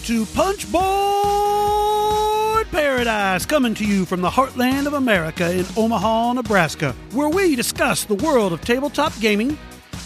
Welcome 0.00 0.16
to 0.16 0.32
Punchboard 0.34 0.80
Paradise, 2.70 3.44
coming 3.44 3.74
to 3.74 3.84
you 3.84 4.06
from 4.06 4.22
the 4.22 4.30
heartland 4.30 4.86
of 4.86 4.94
America 4.94 5.52
in 5.52 5.66
Omaha, 5.76 6.32
Nebraska, 6.32 6.94
where 7.12 7.28
we 7.28 7.54
discuss 7.54 8.04
the 8.04 8.14
world 8.14 8.54
of 8.54 8.62
tabletop 8.62 9.12
gaming, 9.20 9.58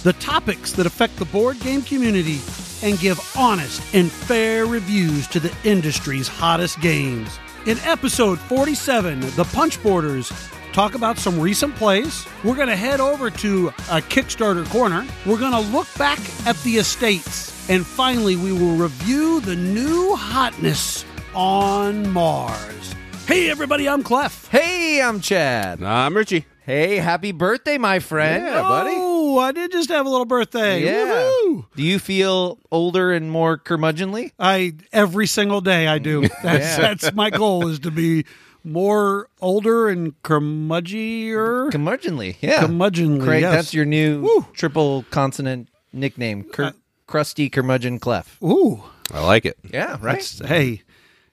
the 0.02 0.14
topics 0.14 0.72
that 0.72 0.86
affect 0.86 1.16
the 1.16 1.26
board 1.26 1.60
game 1.60 1.80
community, 1.82 2.40
and 2.82 2.98
give 2.98 3.20
honest 3.36 3.80
and 3.94 4.10
fair 4.10 4.66
reviews 4.66 5.28
to 5.28 5.38
the 5.38 5.54
industry's 5.62 6.26
hottest 6.26 6.80
games. 6.80 7.38
In 7.66 7.78
episode 7.80 8.40
47, 8.40 9.20
the 9.20 9.44
Punchboarders 9.44 10.32
talk 10.72 10.96
about 10.96 11.18
some 11.18 11.38
recent 11.38 11.76
plays. 11.76 12.26
We're 12.42 12.56
going 12.56 12.66
to 12.66 12.74
head 12.74 12.98
over 13.00 13.30
to 13.30 13.68
a 13.68 14.00
Kickstarter 14.00 14.68
corner. 14.70 15.06
We're 15.24 15.38
going 15.38 15.52
to 15.52 15.60
look 15.60 15.86
back 15.96 16.18
at 16.48 16.56
the 16.64 16.78
estates. 16.78 17.53
And 17.68 17.86
finally, 17.86 18.36
we 18.36 18.52
will 18.52 18.76
review 18.76 19.40
the 19.40 19.56
new 19.56 20.14
hotness 20.16 21.04
on 21.34 22.10
Mars. 22.10 22.94
Hey, 23.26 23.50
everybody, 23.50 23.88
I'm 23.88 24.02
Clef. 24.02 24.48
Hey, 24.48 25.00
I'm 25.00 25.18
Chad. 25.20 25.82
I'm 25.82 26.14
Richie. 26.14 26.44
Hey, 26.66 26.96
happy 26.96 27.32
birthday, 27.32 27.78
my 27.78 28.00
friend. 28.00 28.44
Yeah, 28.44 28.60
buddy. 28.62 28.90
Oh, 28.94 29.38
I 29.38 29.52
did 29.52 29.72
just 29.72 29.88
have 29.88 30.04
a 30.04 30.08
little 30.10 30.26
birthday. 30.26 30.84
Yeah. 30.84 31.06
Woohoo! 31.06 31.66
Do 31.74 31.82
you 31.82 31.98
feel 31.98 32.58
older 32.70 33.12
and 33.12 33.30
more 33.30 33.56
curmudgeonly? 33.58 34.32
I 34.38 34.74
every 34.92 35.26
single 35.26 35.60
day 35.62 35.88
I 35.88 35.98
do. 35.98 36.22
That's 36.42 36.78
Yeah. 36.78 36.94
that's 36.94 37.12
my 37.14 37.30
goal 37.30 37.68
is 37.68 37.78
to 37.80 37.90
be 37.90 38.24
more 38.62 39.28
older 39.40 39.88
and 39.88 40.20
curmudgier. 40.22 41.70
Curmudgeonly, 41.70 42.36
yeah. 42.40 42.62
Curmudgeonly, 42.64 43.22
Craig, 43.24 43.42
yes. 43.42 43.54
that's 43.54 43.74
your 43.74 43.84
new 43.86 44.22
Woo. 44.22 44.38
Uh, 44.40 44.42
triple 44.54 45.04
consonant 45.10 45.68
nickname, 45.92 46.44
Cur- 46.44 46.72
Crusty 47.06 47.50
Curmudgeon 47.50 47.98
Clef. 47.98 48.42
Ooh, 48.42 48.82
I 49.12 49.24
like 49.24 49.44
it. 49.44 49.58
Yeah, 49.70 49.98
right. 50.00 50.14
that's, 50.14 50.38
hey, 50.40 50.82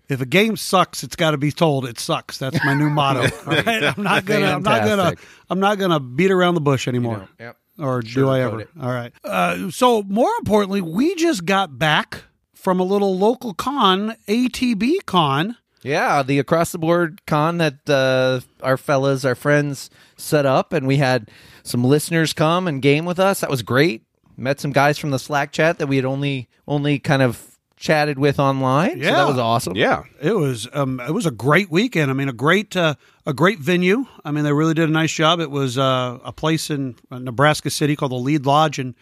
if 0.10 0.22
a 0.22 0.26
game 0.26 0.58
sucks, 0.58 1.04
it's 1.04 1.16
got 1.16 1.32
to 1.32 1.38
be 1.38 1.52
told 1.52 1.86
it 1.86 2.00
sucks. 2.00 2.38
That's 2.38 2.64
my 2.66 2.74
new 2.74 2.90
motto. 2.90 3.22
All 3.48 3.54
right, 3.54 3.84
I'm 3.84 4.04
not 4.04 4.26
gonna. 4.26 4.48
I'm 4.48 4.64
not 4.64 4.86
gonna. 4.86 5.14
I'm 5.50 5.60
not 5.60 5.78
gonna 5.80 6.00
beat 6.00 6.32
around 6.32 6.56
the 6.56 6.62
bush 6.62 6.88
anymore. 6.88 7.30
Yep. 7.40 7.58
Or 7.80 8.02
do 8.02 8.30
I 8.30 8.42
ever? 8.42 8.62
it. 8.62 8.70
All 8.80 8.90
right. 8.90 9.14
Uh, 9.24 9.72
so 9.72 10.04
more 10.04 10.32
importantly, 10.40 10.82
we 10.82 11.16
just 11.16 11.46
got 11.46 11.80
back 11.80 12.24
from 12.54 12.80
a 12.80 12.84
little 12.84 13.18
local 13.18 13.54
con, 13.54 14.16
ATB 14.28 15.06
Con. 15.06 15.58
Yeah, 15.82 16.22
the 16.22 16.38
across 16.38 16.72
the 16.72 16.78
board 16.78 17.26
con 17.26 17.58
that 17.58 17.90
uh, 17.90 18.42
our 18.62 18.78
fellas, 18.78 19.26
our 19.26 19.34
friends 19.34 19.90
set 20.16 20.46
up, 20.46 20.74
and 20.74 20.86
we 20.86 20.98
had 20.98 21.32
some 21.64 21.84
listeners 21.84 22.34
come 22.34 22.68
and 22.68 22.82
game 22.82 23.06
with 23.06 23.20
us. 23.20 23.40
That 23.40 23.50
was 23.50 23.64
great. 23.64 24.04
Met 24.38 24.60
some 24.60 24.72
guys 24.72 24.98
from 24.98 25.12
the 25.12 25.20
Slack 25.20 25.52
chat 25.52 25.78
that 25.80 25.88
we 25.88 25.96
had 25.96 26.06
only 26.06 26.48
only 26.68 27.00
kind 27.00 27.22
of 27.22 27.48
chatted 27.78 28.20
with 28.20 28.40
online. 28.40 28.92
so 28.92 28.96
Yeah. 29.08 29.12
that 29.16 29.28
was 29.28 29.38
awesome. 29.40 29.76
Yeah. 29.76 30.04
It 30.22 30.36
was 30.36 30.68
um, 30.74 31.00
it 31.00 31.12
was 31.12 31.26
a 31.26 31.32
great 31.32 31.72
weekend. 31.72 32.12
I 32.12 32.14
mean, 32.14 32.30
a 32.30 32.34
great 32.34 32.76
uh, 32.78 32.96
a 33.26 33.34
great 33.34 33.60
venue. 33.60 34.06
I 34.24 34.32
mean, 34.32 34.44
they 34.44 34.54
really 34.54 34.74
did 34.74 34.88
a 34.90 34.92
nice 34.92 35.12
job. 35.12 35.40
It 35.40 35.52
was 35.52 35.78
uh, 35.78 36.20
a 36.24 36.32
place 36.32 36.70
in 36.70 36.96
uh, 37.12 37.20
Nebraska 37.20 37.70
City 37.70 37.96
called 37.96 38.12
the 38.12 38.16
Lied 38.18 38.46
Lodge, 38.46 38.80
and 38.80 38.96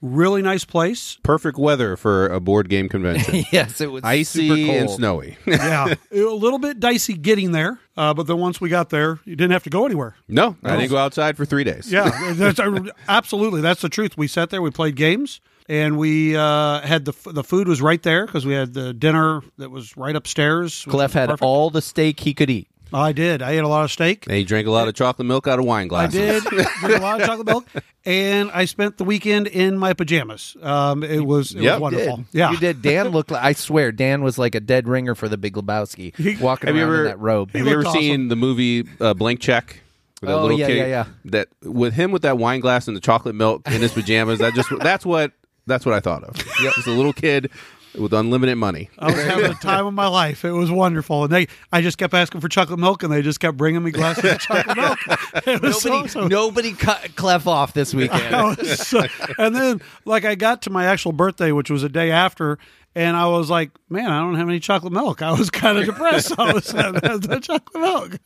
really 0.00 0.42
nice 0.42 0.64
place. 0.64 1.18
Perfect 1.22 1.58
weather 1.58 1.96
for 1.96 2.26
a 2.26 2.40
board 2.40 2.68
game 2.68 2.88
convention. 2.88 3.44
yes, 3.52 3.80
it 3.80 3.90
was 3.90 4.00
super 4.02 4.08
Icy 4.08 4.66
cold. 4.66 4.76
and 4.76 4.90
snowy. 4.90 5.36
Yeah, 5.46 5.94
a 6.12 6.16
little 6.16 6.58
bit 6.58 6.78
dicey 6.80 7.14
getting 7.14 7.52
there, 7.52 7.78
uh, 7.96 8.12
but 8.14 8.26
then 8.26 8.38
once 8.38 8.60
we 8.60 8.68
got 8.68 8.90
there, 8.90 9.18
you 9.24 9.36
didn't 9.36 9.52
have 9.52 9.64
to 9.64 9.70
go 9.70 9.86
anywhere. 9.86 10.14
no, 10.28 10.56
I 10.62 10.76
didn't 10.76 10.90
go 10.90 10.96
outside 10.98 11.36
for 11.36 11.44
three 11.44 11.64
days. 11.64 11.90
Yeah, 11.90 12.32
that's 12.34 12.60
absolutely 13.08 13.60
that's 13.60 13.80
the 13.82 13.88
truth. 13.88 14.16
We 14.18 14.28
sat 14.28 14.50
there, 14.50 14.60
we 14.62 14.70
played 14.70 14.96
games, 14.96 15.40
and 15.68 15.96
we 15.98 16.36
uh, 16.36 16.80
had 16.80 17.04
the 17.06 17.14
the 17.32 17.44
food 17.44 17.68
was 17.68 17.80
right 17.80 18.02
there 18.02 18.26
because 18.26 18.44
we 18.44 18.52
had 18.54 18.74
the 18.74 18.92
dinner 18.92 19.40
that 19.58 19.70
was 19.70 19.96
right 19.96 20.14
upstairs. 20.16 20.84
which 20.86 20.92
Clef 20.92 21.12
had 21.12 21.28
perfect. 21.30 21.42
all 21.42 21.70
the 21.70 21.82
steak 21.82 22.20
he 22.20 22.34
could 22.34 22.50
eat. 22.50 22.68
I 22.94 23.12
did. 23.12 23.42
I 23.42 23.52
ate 23.52 23.58
a 23.58 23.68
lot 23.68 23.84
of 23.84 23.90
steak. 23.90 24.26
And 24.26 24.36
he 24.36 24.44
drank 24.44 24.66
a 24.66 24.70
lot 24.70 24.86
of 24.88 24.94
chocolate 24.94 25.26
milk 25.26 25.46
out 25.48 25.58
of 25.58 25.64
wine 25.64 25.88
glasses. 25.88 26.18
I 26.18 26.40
glasses. 26.40 26.50
did 26.50 26.66
drink 26.80 26.98
a 26.98 27.02
lot 27.02 27.20
of 27.20 27.26
chocolate 27.26 27.46
milk, 27.46 27.66
and 28.06 28.50
I 28.52 28.64
spent 28.66 28.98
the 28.98 29.04
weekend 29.04 29.46
in 29.48 29.76
my 29.78 29.92
pajamas. 29.94 30.56
Um, 30.62 31.02
it 31.02 31.26
was 31.26 31.54
it 31.54 31.62
Yep. 31.62 31.72
was 31.74 31.80
wonderful. 31.80 32.16
Did. 32.18 32.26
Yeah, 32.32 32.50
You 32.52 32.58
did. 32.58 32.82
Dan 32.82 33.08
looked 33.08 33.30
like, 33.30 33.42
I 33.42 33.52
swear, 33.52 33.90
Dan 33.92 34.22
was 34.22 34.38
like 34.38 34.54
a 34.54 34.60
dead 34.60 34.86
ringer 34.88 35.14
for 35.14 35.28
the 35.28 35.36
Big 35.36 35.54
Lebowski, 35.54 36.40
walking 36.40 36.68
Have 36.68 36.76
around 36.76 36.76
you 36.76 36.82
ever 36.82 36.98
in 37.00 37.04
that 37.06 37.18
robe. 37.20 37.50
Have 37.52 37.66
you 37.66 37.72
ever 37.72 37.82
looked 37.82 37.96
seen 37.98 38.28
the 38.28 38.36
movie 38.36 38.84
uh, 39.00 39.12
Blank 39.14 39.40
Check? 39.40 39.80
With 40.20 40.28
that 40.30 40.36
Oh, 40.38 40.42
little 40.42 40.58
yeah, 40.58 40.66
kid 40.68 40.76
yeah, 40.78 40.86
yeah. 40.86 41.04
That 41.26 41.48
with 41.62 41.92
him 41.94 42.10
with 42.12 42.22
that 42.22 42.38
wine 42.38 42.60
glass 42.60 42.86
and 42.88 42.96
the 42.96 43.00
chocolate 43.00 43.34
milk 43.34 43.66
in 43.66 43.82
his 43.82 43.92
pajamas. 43.92 44.38
that 44.38 44.54
just 44.54 44.70
that's 44.80 45.04
what 45.04 45.32
that's 45.66 45.84
what 45.84 45.94
I 45.94 46.00
thought 46.00 46.22
of. 46.24 46.36
Just 46.36 46.86
a 46.86 46.92
little 46.92 47.12
kid 47.12 47.50
with 47.98 48.12
unlimited 48.12 48.56
money. 48.58 48.90
I 48.98 49.06
was 49.06 49.22
having 49.24 49.48
the 49.48 49.54
time 49.54 49.86
of 49.86 49.94
my 49.94 50.06
life. 50.08 50.44
It 50.44 50.52
was 50.52 50.70
wonderful, 50.70 51.24
and 51.24 51.32
they 51.32 51.46
I 51.72 51.80
just 51.82 51.98
kept 51.98 52.14
asking 52.14 52.40
for 52.40 52.48
chocolate 52.48 52.78
milk, 52.78 53.02
and 53.02 53.12
they 53.12 53.22
just 53.22 53.40
kept 53.40 53.56
bringing 53.56 53.82
me 53.82 53.90
glasses 53.90 54.24
of 54.32 54.38
chocolate 54.40 54.76
milk. 54.76 54.98
It 55.46 55.60
was 55.62 55.84
Nobody, 55.84 56.04
awesome. 56.04 56.28
nobody 56.28 56.72
cut 56.72 57.16
Clef 57.16 57.46
off 57.46 57.72
this 57.74 57.92
weekend. 57.92 58.32
Was 58.58 58.86
so- 58.86 59.04
and 59.38 59.54
then 59.54 59.80
like 60.04 60.24
I 60.24 60.34
got 60.36 60.62
to 60.62 60.70
my 60.70 60.86
actual 60.86 61.12
birthday, 61.12 61.50
which 61.52 61.70
was 61.70 61.82
a 61.82 61.88
day 61.88 62.10
after, 62.12 62.58
and 62.94 63.16
I 63.16 63.26
was 63.26 63.50
like, 63.50 63.70
man, 63.88 64.10
I 64.10 64.20
don't 64.20 64.36
have 64.36 64.48
any 64.48 64.60
chocolate 64.60 64.92
milk. 64.92 65.22
I 65.22 65.32
was 65.32 65.50
kind 65.50 65.76
of 65.78 65.86
depressed. 65.86 66.38
I 66.38 66.52
was 66.52 66.70
having 66.70 67.00
the 67.00 67.40
chocolate 67.40 67.82
milk. 67.82 68.18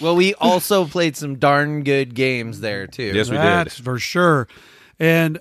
Well, 0.00 0.16
we 0.16 0.34
also 0.34 0.86
played 0.86 1.16
some 1.16 1.36
darn 1.38 1.82
good 1.82 2.14
games 2.14 2.60
there 2.60 2.86
too. 2.86 3.12
Yes, 3.14 3.30
we 3.30 3.36
did. 3.36 3.72
For 3.72 3.98
sure. 3.98 4.48
And 4.98 5.38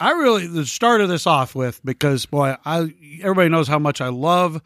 I 0.00 0.10
really 0.12 0.64
started 0.64 1.06
this 1.08 1.26
off 1.26 1.54
with 1.54 1.80
because 1.84 2.26
boy, 2.26 2.56
I 2.64 2.92
everybody 3.22 3.48
knows 3.48 3.68
how 3.68 3.78
much 3.78 4.00
I 4.00 4.08
love 4.08 4.60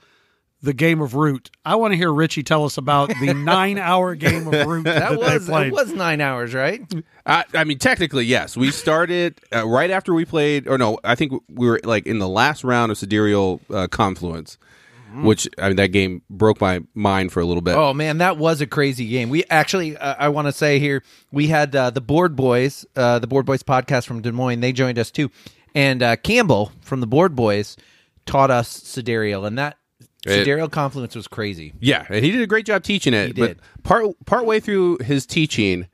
the 0.63 0.73
game 0.73 1.01
of 1.01 1.15
Root. 1.15 1.51
I 1.65 1.77
want 1.77 1.93
to 1.93 1.97
hear 1.97 2.13
Richie 2.13 2.43
tell 2.43 2.65
us 2.65 2.79
about 2.79 3.11
the 3.21 3.33
nine-hour 3.35 4.17
game 4.17 4.49
of 4.49 4.67
Root 4.67 4.85
that, 4.85 5.11
that 5.11 5.21
they 5.21 5.35
was 5.35 5.47
played. 5.47 5.67
it 5.69 5.73
was 5.73 5.93
nine 5.93 6.21
hours, 6.21 6.53
right? 6.55 6.83
I, 7.27 7.45
I 7.55 7.65
mean, 7.65 7.79
technically, 7.79 8.25
yes. 8.25 8.57
We 8.57 8.71
started 8.73 9.41
uh, 9.55 9.67
right 9.67 9.91
after 9.91 10.13
we 10.15 10.25
played, 10.25 10.67
or 10.67 10.77
no, 10.77 10.99
I 11.05 11.15
think 11.15 11.33
we 11.49 11.69
were 11.69 11.81
like 11.85 12.07
in 12.07 12.19
the 12.19 12.29
last 12.29 12.65
round 12.65 12.91
of 12.91 12.99
Sidereal 12.99 13.61
uh, 13.71 13.87
Confluence, 13.87 14.59
which 15.25 15.49
I 15.59 15.69
mean, 15.69 15.77
that 15.77 15.89
game 15.89 16.23
broke 16.31 16.61
my 16.61 16.81
mind 16.95 17.33
for 17.33 17.41
a 17.41 17.45
little 17.45 17.61
bit. 17.63 17.75
Oh 17.77 17.93
man, 17.95 18.19
that 18.19 18.37
was 18.37 18.61
a 18.61 18.67
crazy 18.67 19.09
game. 19.09 19.29
We 19.29 19.45
actually, 19.51 19.97
uh, 19.97 20.15
I 20.19 20.29
want 20.29 20.47
to 20.47 20.53
say 20.53 20.79
here, 20.79 21.03
we 21.33 21.49
had 21.49 21.75
uh, 21.75 21.91
the 21.91 22.01
Board 22.01 22.37
Boys, 22.37 22.87
uh, 22.97 23.19
the 23.19 23.27
Board 23.27 23.47
Boys 23.47 23.63
podcast 23.63 24.07
from 24.07 24.23
Des 24.23 24.33
Moines. 24.33 24.61
They 24.61 24.73
joined 24.73 24.99
us 24.99 25.11
too, 25.11 25.31
and 25.75 26.03
uh, 26.03 26.17
Campbell 26.17 26.73
from 26.81 27.01
the 27.01 27.07
Board 27.07 27.35
Boys 27.35 27.77
taught 28.27 28.51
us 28.51 28.69
Sidereal, 28.69 29.45
and 29.45 29.59
that 29.59 29.77
Sidereal 30.27 30.69
Confluence 30.69 31.15
was 31.15 31.29
crazy. 31.29 31.73
Yeah, 31.81 32.07
and 32.09 32.25
he 32.25 32.31
did 32.31 32.43
a 32.43 32.47
great 32.47 32.67
job 32.67 32.83
teaching 32.83 33.15
it. 33.15 33.29
He 33.29 33.33
did. 33.33 33.59
But 33.59 33.83
part 33.85 34.07
part 34.27 34.45
way 34.45 34.61
through 34.61 34.99
his 34.99 35.27
teaching, 35.27 35.87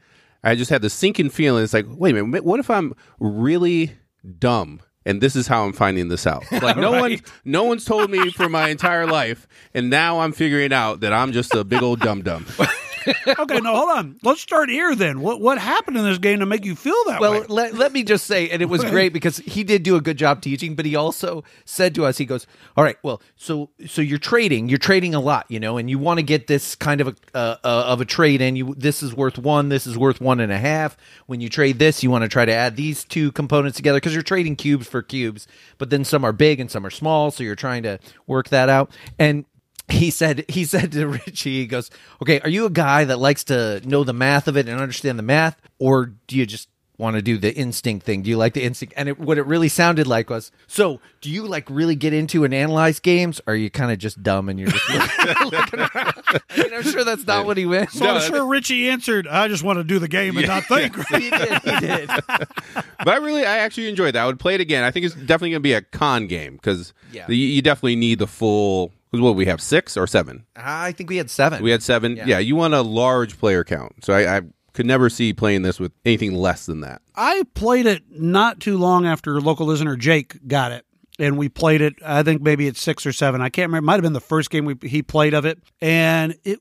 I 0.43 0.55
just 0.55 0.71
had 0.71 0.83
the 0.83 0.91
sinking 0.91 1.31
feeling. 1.31 1.65
It's 1.65 1.75
like, 1.75 1.87
wait 1.89 2.17
a 2.17 2.25
minute, 2.25 2.45
what 2.45 2.61
if 2.61 2.71
I'm 2.71 2.95
really 3.19 3.93
dumb? 4.39 4.81
And 5.07 5.21
this 5.21 5.37
is 5.37 5.47
how 5.47 5.65
I'm 5.65 5.73
finding 5.73 6.09
this 6.09 6.27
out. 6.27 6.45
Like 6.65 6.77
no 6.77 6.93
one, 6.93 7.19
no 7.45 7.65
one's 7.65 7.85
told 7.85 8.11
me 8.11 8.31
for 8.31 8.49
my 8.49 8.69
entire 8.71 9.07
life, 9.07 9.47
and 9.75 9.91
now 9.91 10.21
I'm 10.21 10.33
figuring 10.33 10.73
out 10.73 11.01
that 11.01 11.13
I'm 11.13 11.33
just 11.33 11.55
a 11.55 11.63
big 11.63 11.83
old 11.83 12.01
dum 12.01 12.23
dum. 12.23 12.47
okay, 13.39 13.61
no, 13.61 13.75
hold 13.75 13.91
on. 13.91 14.19
Let's 14.23 14.41
start 14.41 14.69
here 14.71 14.95
then. 14.95 15.21
What 15.21 15.41
what 15.41 15.59
happened 15.59 15.97
in 15.97 16.05
this 16.05 16.19
game 16.19 16.41
to 16.41 16.47
make 16.47 16.65
you 16.65 16.75
feel 16.75 16.97
that 17.07 17.21
Well, 17.21 17.33
way? 17.41 17.47
let, 17.49 17.75
let 17.75 17.93
me 17.93 18.03
just 18.03 18.27
say, 18.27 18.49
and 18.51 18.63
it 18.63 18.67
was 18.67 18.83
great 18.85 19.13
because 19.13 19.39
he 19.39 19.65
did 19.65 19.83
do 19.83 19.97
a 19.97 20.01
good 20.01 20.17
job 20.17 20.41
teaching, 20.41 20.75
but 20.75 20.87
he 20.87 20.97
also 20.97 21.45
said 21.65 21.95
to 21.97 22.05
us, 22.05 22.19
he 22.19 22.25
goes, 22.25 22.47
"All 22.77 22.85
right, 22.85 22.97
well, 23.03 23.21
so 23.37 23.71
so 23.87 24.01
you're 24.03 24.19
trading, 24.19 24.69
you're 24.69 24.79
trading 24.79 25.15
a 25.15 25.21
lot, 25.21 25.47
you 25.49 25.61
know, 25.61 25.77
and 25.77 25.91
you 25.91 25.99
want 25.99 26.19
to 26.19 26.23
get 26.23 26.47
this 26.47 26.75
kind 26.75 27.01
of 27.01 27.09
a 27.09 27.15
uh, 27.35 27.57
uh, 27.65 27.85
of 27.87 28.01
a 28.01 28.05
trade, 28.05 28.41
and 28.41 28.57
you 28.57 28.75
this 28.77 29.03
is 29.03 29.15
worth 29.15 29.39
one, 29.39 29.69
this 29.69 29.87
is 29.87 29.99
worth 29.99 30.21
one 30.21 30.41
and 30.41 30.53
a 30.53 30.59
half. 30.59 30.97
When 31.27 31.41
you 31.41 31.49
trade 31.49 31.79
this, 31.79 32.03
you 32.03 32.11
want 32.11 32.23
to 32.23 32.29
try 32.29 32.45
to 32.45 32.53
add 32.53 32.77
these 32.77 33.05
two 33.05 33.33
components 33.33 33.77
together 33.77 33.99
because 33.99 34.15
you're 34.15 34.23
trading 34.23 34.57
cubes 34.57 34.87
for 34.87 35.03
cubes, 35.03 35.47
but 35.79 35.91
then 35.91 36.05
some 36.05 36.25
are 36.25 36.33
big 36.33 36.61
and 36.61 36.71
some 36.71 36.85
are 36.87 36.91
small, 36.91 37.31
so 37.31 37.43
you're 37.43 37.55
trying 37.55 37.83
to 37.85 37.99
work 38.27 38.49
that 38.49 38.69
out 38.69 38.91
and." 39.19 39.45
He 39.89 40.11
said 40.11 40.45
he 40.49 40.65
said 40.65 40.93
to 40.93 41.07
Richie, 41.27 41.61
he 41.61 41.67
goes, 41.67 41.91
Okay, 42.23 42.41
are 42.41 42.49
you 42.49 42.67
a 42.67 42.71
guy 42.71 43.05
that 43.05 43.19
likes 43.19 43.45
to 43.45 43.81
know 43.85 44.05
the 44.05 44.13
math 44.15 44.49
of 44.49 44.57
it 44.57 44.69
and 44.69 44.81
understand 44.81 45.19
the 45.19 45.23
math? 45.23 45.61
Or 45.79 46.07
do 46.27 46.37
you 46.37 46.47
just 46.47 46.69
want 46.97 47.17
to 47.17 47.23
do 47.23 47.37
the 47.37 47.53
instinct 47.53 48.07
thing? 48.07 48.23
Do 48.23 48.31
you 48.31 48.37
like 48.37 48.55
the 48.55 48.63
instinct? 48.63 48.95
And 48.97 49.09
it, 49.09 49.19
what 49.19 49.37
it 49.37 49.45
really 49.47 49.69
sounded 49.69 50.07
like 50.07 50.31
was, 50.31 50.53
so 50.69 51.01
do 51.21 51.29
you 51.29 51.45
like 51.45 51.69
really 51.69 51.97
get 51.97 52.13
into 52.13 52.45
and 52.45 52.55
analyze 52.55 53.01
games? 53.01 53.41
Or 53.49 53.55
are 53.55 53.57
you 53.57 53.69
kind 53.69 53.91
of 53.91 53.99
just 53.99 54.23
dumb 54.23 54.49
and 54.49 54.61
you're 54.61 54.69
just 54.71 54.89
looking, 54.89 55.51
looking 55.51 55.81
around? 55.81 56.23
And 56.51 56.73
I'm 56.73 56.83
sure 56.85 57.03
that's 57.03 57.27
not 57.27 57.47
what 57.47 57.57
he 57.57 57.65
meant. 57.67 57.91
so 57.91 58.07
I'm 58.07 58.21
sure 58.23 58.47
Richie 58.47 58.89
answered, 58.89 59.27
"I 59.27 59.49
just 59.49 59.65
want 59.65 59.79
to 59.81 59.85
do 59.85 59.99
the 59.99 60.07
game 60.09 60.37
and 60.39 60.47
not 60.47 60.65
think." 60.65 60.97
he 61.09 61.31
did. 61.31 61.63
He 61.63 61.81
did. 61.81 62.09
But 62.29 63.09
I 63.09 63.17
really, 63.17 63.45
I 63.45 63.59
actually 63.59 63.89
enjoyed 63.89 64.15
that. 64.15 64.23
I 64.23 64.27
would 64.27 64.39
play 64.41 64.55
it 64.55 64.61
again. 64.61 64.85
I 64.85 64.91
think 64.93 65.05
it's 65.05 65.15
definitely 65.17 65.51
going 65.51 65.61
to 65.63 65.65
be 65.65 65.73
a 65.75 65.83
con 65.83 66.27
game 66.29 66.55
because 66.55 66.95
Yeah. 67.13 67.27
you, 67.29 67.35
you 67.35 67.61
definitely 67.63 67.97
need 67.97 68.19
the 68.21 68.27
full. 68.29 68.93
Because 69.17 69.23
what 69.25 69.37
we 69.37 69.47
have 69.47 69.61
six 69.61 69.97
or 69.97 70.07
seven. 70.07 70.45
I 70.57 70.93
think 70.93 71.11
we 71.11 71.17
had 71.17 71.31
seven. 71.31 71.63
We 71.63 71.71
had 71.71 71.83
seven. 71.83 72.17
Yeah. 72.17 72.27
Yeah, 72.27 72.39
you 72.39 72.57
want 72.57 72.75
a 72.75 72.83
large 72.83 73.39
player 73.39 73.65
count. 73.65 74.05
So 74.05 74.13
I, 74.13 74.39
I 74.39 74.41
could 74.73 74.87
never 74.87 75.09
see 75.09 75.33
playing 75.33 75.63
this 75.63 75.79
with 75.81 75.93
anything 76.05 76.35
less 76.35 76.67
than 76.67 76.81
that. 76.81 77.01
I 77.15 77.45
played 77.55 77.87
it 77.87 78.03
not 78.11 78.61
too 78.61 78.77
long 78.77 79.07
after 79.07 79.41
local 79.41 79.67
listener 79.67 79.97
Jake 79.97 80.47
got 80.49 80.73
it. 80.73 80.85
and 81.19 81.39
we 81.39 81.49
played 81.49 81.81
it. 81.81 81.95
I 82.05 82.23
think 82.25 82.43
maybe 82.43 82.67
it's 82.67 82.81
six 82.81 83.07
or 83.07 83.13
seven. 83.13 83.41
I 83.41 83.49
can't 83.49 83.69
remember. 83.69 83.85
It 83.85 83.87
might 83.87 83.93
have 83.95 84.03
been 84.03 84.13
the 84.15 84.21
first 84.21 84.51
game 84.51 84.65
we, 84.65 84.75
he 84.83 85.03
played 85.03 85.33
of 85.33 85.45
it, 85.45 85.59
and 85.81 86.37
it 86.45 86.59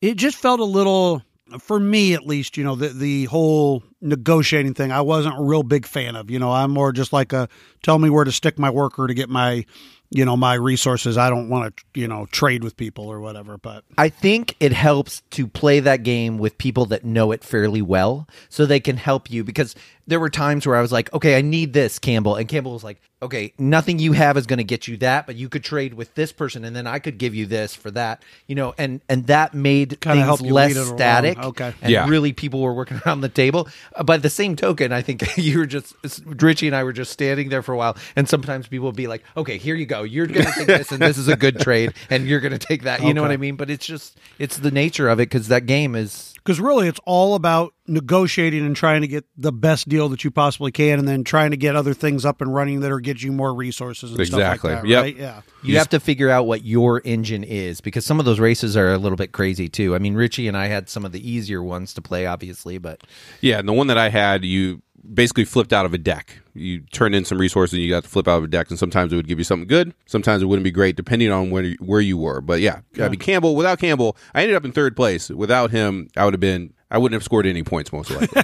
it 0.00 0.16
just 0.16 0.36
felt 0.36 0.58
a 0.60 0.64
little 0.64 1.22
for 1.60 1.78
me 1.78 2.12
at 2.14 2.26
least. 2.26 2.56
You 2.56 2.64
know, 2.64 2.74
the 2.74 2.88
the 2.88 3.24
whole 3.26 3.84
negotiating 4.00 4.74
thing. 4.74 4.90
I 4.90 5.00
wasn't 5.02 5.38
a 5.38 5.42
real 5.42 5.62
big 5.62 5.86
fan 5.86 6.16
of. 6.16 6.30
You 6.30 6.40
know, 6.40 6.50
I'm 6.50 6.72
more 6.72 6.90
just 6.92 7.12
like 7.12 7.32
a 7.32 7.48
tell 7.84 7.98
me 8.00 8.10
where 8.10 8.24
to 8.24 8.32
stick 8.32 8.58
my 8.58 8.70
worker 8.70 9.06
to 9.06 9.14
get 9.14 9.28
my 9.28 9.64
you 10.10 10.24
know 10.24 10.36
my 10.36 10.54
resources 10.54 11.18
i 11.18 11.28
don't 11.28 11.48
want 11.48 11.76
to 11.76 11.84
you 12.00 12.08
know 12.08 12.26
trade 12.26 12.64
with 12.64 12.76
people 12.76 13.06
or 13.06 13.20
whatever 13.20 13.58
but 13.58 13.84
I 13.96 14.08
think 14.08 14.54
it 14.60 14.72
helps 14.72 15.22
to 15.30 15.46
play 15.46 15.80
that 15.80 16.02
game 16.02 16.38
with 16.38 16.56
people 16.56 16.86
that 16.86 17.04
know 17.04 17.32
it 17.32 17.42
fairly 17.42 17.82
well 17.82 18.28
so 18.48 18.64
they 18.64 18.80
can 18.80 18.96
help 18.96 19.30
you 19.30 19.42
because 19.44 19.74
there 20.06 20.18
were 20.18 20.30
times 20.30 20.66
where 20.66 20.74
I 20.74 20.80
was 20.80 20.90
like, 20.90 21.12
okay, 21.12 21.36
I 21.36 21.42
need 21.42 21.74
this, 21.74 21.98
Campbell. 21.98 22.36
And 22.36 22.48
Campbell 22.48 22.72
was 22.72 22.82
like, 22.82 22.98
okay, 23.20 23.52
nothing 23.58 23.98
you 23.98 24.12
have 24.12 24.38
is 24.38 24.46
going 24.46 24.56
to 24.56 24.64
get 24.64 24.88
you 24.88 24.96
that, 24.98 25.26
but 25.26 25.36
you 25.36 25.50
could 25.50 25.62
trade 25.62 25.92
with 25.92 26.14
this 26.14 26.32
person 26.32 26.64
and 26.64 26.74
then 26.74 26.86
I 26.86 26.98
could 26.98 27.18
give 27.18 27.34
you 27.34 27.44
this 27.44 27.74
for 27.74 27.90
that, 27.90 28.22
you 28.46 28.54
know, 28.54 28.72
and, 28.78 29.02
and 29.10 29.26
that 29.26 29.52
made 29.52 30.00
Kinda 30.00 30.16
things 30.16 30.24
help 30.24 30.40
less 30.40 30.74
lead 30.74 30.80
it 30.80 30.86
static. 30.86 31.38
Okay. 31.38 31.74
And 31.82 31.92
Yeah. 31.92 32.08
really 32.08 32.32
people 32.32 32.62
were 32.62 32.72
working 32.72 32.98
around 33.06 33.20
the 33.20 33.28
table. 33.28 33.68
Uh, 33.94 34.02
By 34.02 34.16
the 34.16 34.30
same 34.30 34.56
token, 34.56 34.92
I 34.92 35.02
think 35.02 35.22
you 35.36 35.58
were 35.58 35.66
just, 35.66 35.94
Richie 36.24 36.68
and 36.68 36.74
I 36.76 36.84
were 36.84 36.94
just 36.94 37.12
standing 37.12 37.50
there 37.50 37.60
for 37.62 37.74
a 37.74 37.76
while. 37.76 37.94
And 38.16 38.26
sometimes 38.26 38.66
people 38.66 38.86
would 38.86 38.96
be 38.96 39.08
like, 39.08 39.24
okay, 39.36 39.58
here 39.58 39.74
you 39.74 39.84
go. 39.84 39.97
You're 40.04 40.26
going 40.26 40.44
to 40.46 40.52
take 40.52 40.66
this 40.66 40.92
and 40.92 41.00
this 41.02 41.18
is 41.18 41.28
a 41.28 41.36
good 41.36 41.58
trade 41.60 41.92
and 42.10 42.26
you're 42.26 42.40
going 42.40 42.52
to 42.52 42.58
take 42.58 42.82
that. 42.82 43.02
You 43.02 43.14
know 43.14 43.22
what 43.22 43.30
I 43.30 43.36
mean? 43.36 43.56
But 43.56 43.70
it's 43.70 43.86
just, 43.86 44.18
it's 44.38 44.56
the 44.58 44.70
nature 44.70 45.08
of 45.08 45.18
it 45.20 45.28
because 45.30 45.48
that 45.48 45.66
game 45.66 45.94
is 45.94 46.32
because 46.36 46.60
really 46.60 46.88
it's 46.88 47.00
all 47.04 47.34
about 47.34 47.74
negotiating 47.86 48.64
and 48.64 48.74
trying 48.76 49.02
to 49.02 49.08
get 49.08 49.24
the 49.36 49.52
best 49.52 49.88
deal 49.88 50.08
that 50.08 50.24
you 50.24 50.30
possibly 50.30 50.70
can 50.72 50.98
and 50.98 51.06
then 51.08 51.24
trying 51.24 51.50
to 51.50 51.56
get 51.56 51.76
other 51.76 51.92
things 51.94 52.24
up 52.24 52.40
and 52.40 52.54
running 52.54 52.80
that'll 52.80 52.98
get 52.98 53.22
you 53.22 53.32
more 53.32 53.52
resources 53.54 54.12
and 54.12 54.20
Exactly. 54.20 54.70
stuff 54.70 54.82
like 54.82 54.82
that 54.82 54.88
Yep. 54.88 55.02
right 55.02 55.16
yeah 55.16 55.40
You 55.62 55.76
have 55.78 55.88
to 55.90 56.00
figure 56.00 56.30
out 56.30 56.46
what 56.46 56.64
your 56.64 57.02
engine 57.04 57.44
is 57.44 57.80
because 57.80 58.06
some 58.06 58.18
of 58.18 58.24
those 58.24 58.38
races 58.40 58.76
are 58.76 58.92
a 58.92 58.98
little 58.98 59.16
bit 59.16 59.32
crazy 59.32 59.68
too. 59.68 59.94
I 59.94 59.98
mean, 59.98 60.14
Richie 60.14 60.48
and 60.48 60.56
I 60.56 60.66
had 60.66 60.88
some 60.88 61.04
of 61.04 61.12
the 61.12 61.28
easier 61.30 61.62
ones 61.62 61.92
to 61.94 62.02
play, 62.02 62.24
obviously, 62.26 62.78
but 62.78 63.02
Yeah, 63.40 63.58
and 63.58 63.68
the 63.68 63.72
one 63.72 63.88
that 63.88 63.98
I 63.98 64.08
had, 64.08 64.44
you 64.44 64.80
basically 65.14 65.44
flipped 65.44 65.72
out 65.72 65.86
of 65.86 65.94
a 65.94 65.98
deck. 65.98 66.38
You 66.54 66.80
turned 66.92 67.14
in 67.14 67.24
some 67.24 67.38
resources 67.38 67.74
and 67.74 67.82
you 67.82 67.90
got 67.90 68.02
to 68.04 68.08
flip 68.08 68.26
out 68.28 68.38
of 68.38 68.44
a 68.44 68.48
deck, 68.48 68.70
and 68.70 68.78
sometimes 68.78 69.12
it 69.12 69.16
would 69.16 69.28
give 69.28 69.38
you 69.38 69.44
something 69.44 69.68
good. 69.68 69.94
Sometimes 70.06 70.42
it 70.42 70.46
wouldn't 70.46 70.64
be 70.64 70.70
great, 70.70 70.96
depending 70.96 71.30
on 71.30 71.50
where 71.50 71.72
where 71.80 72.00
you 72.00 72.16
were. 72.16 72.40
But 72.40 72.60
yeah, 72.60 72.80
I 73.00 73.08
mean 73.08 73.18
Campbell. 73.20 73.54
Without 73.56 73.78
Campbell, 73.78 74.16
I 74.34 74.42
ended 74.42 74.56
up 74.56 74.64
in 74.64 74.72
third 74.72 74.96
place. 74.96 75.28
Without 75.30 75.70
him, 75.70 76.08
I 76.16 76.24
would 76.24 76.34
have 76.34 76.40
been. 76.40 76.72
I 76.90 76.96
wouldn't 76.96 77.14
have 77.16 77.22
scored 77.22 77.46
any 77.46 77.62
points 77.62 77.92
most 77.92 78.10
likely. 78.10 78.42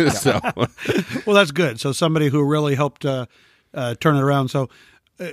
so 0.10 0.40
well 1.24 1.34
that's 1.34 1.52
good 1.52 1.78
so 1.80 1.92
somebody 1.92 2.28
who 2.28 2.42
really 2.44 2.74
helped 2.74 3.04
uh, 3.04 3.26
uh, 3.74 3.94
turn 4.00 4.16
it 4.16 4.20
around 4.22 4.48
so 4.48 4.68
uh, 5.20 5.28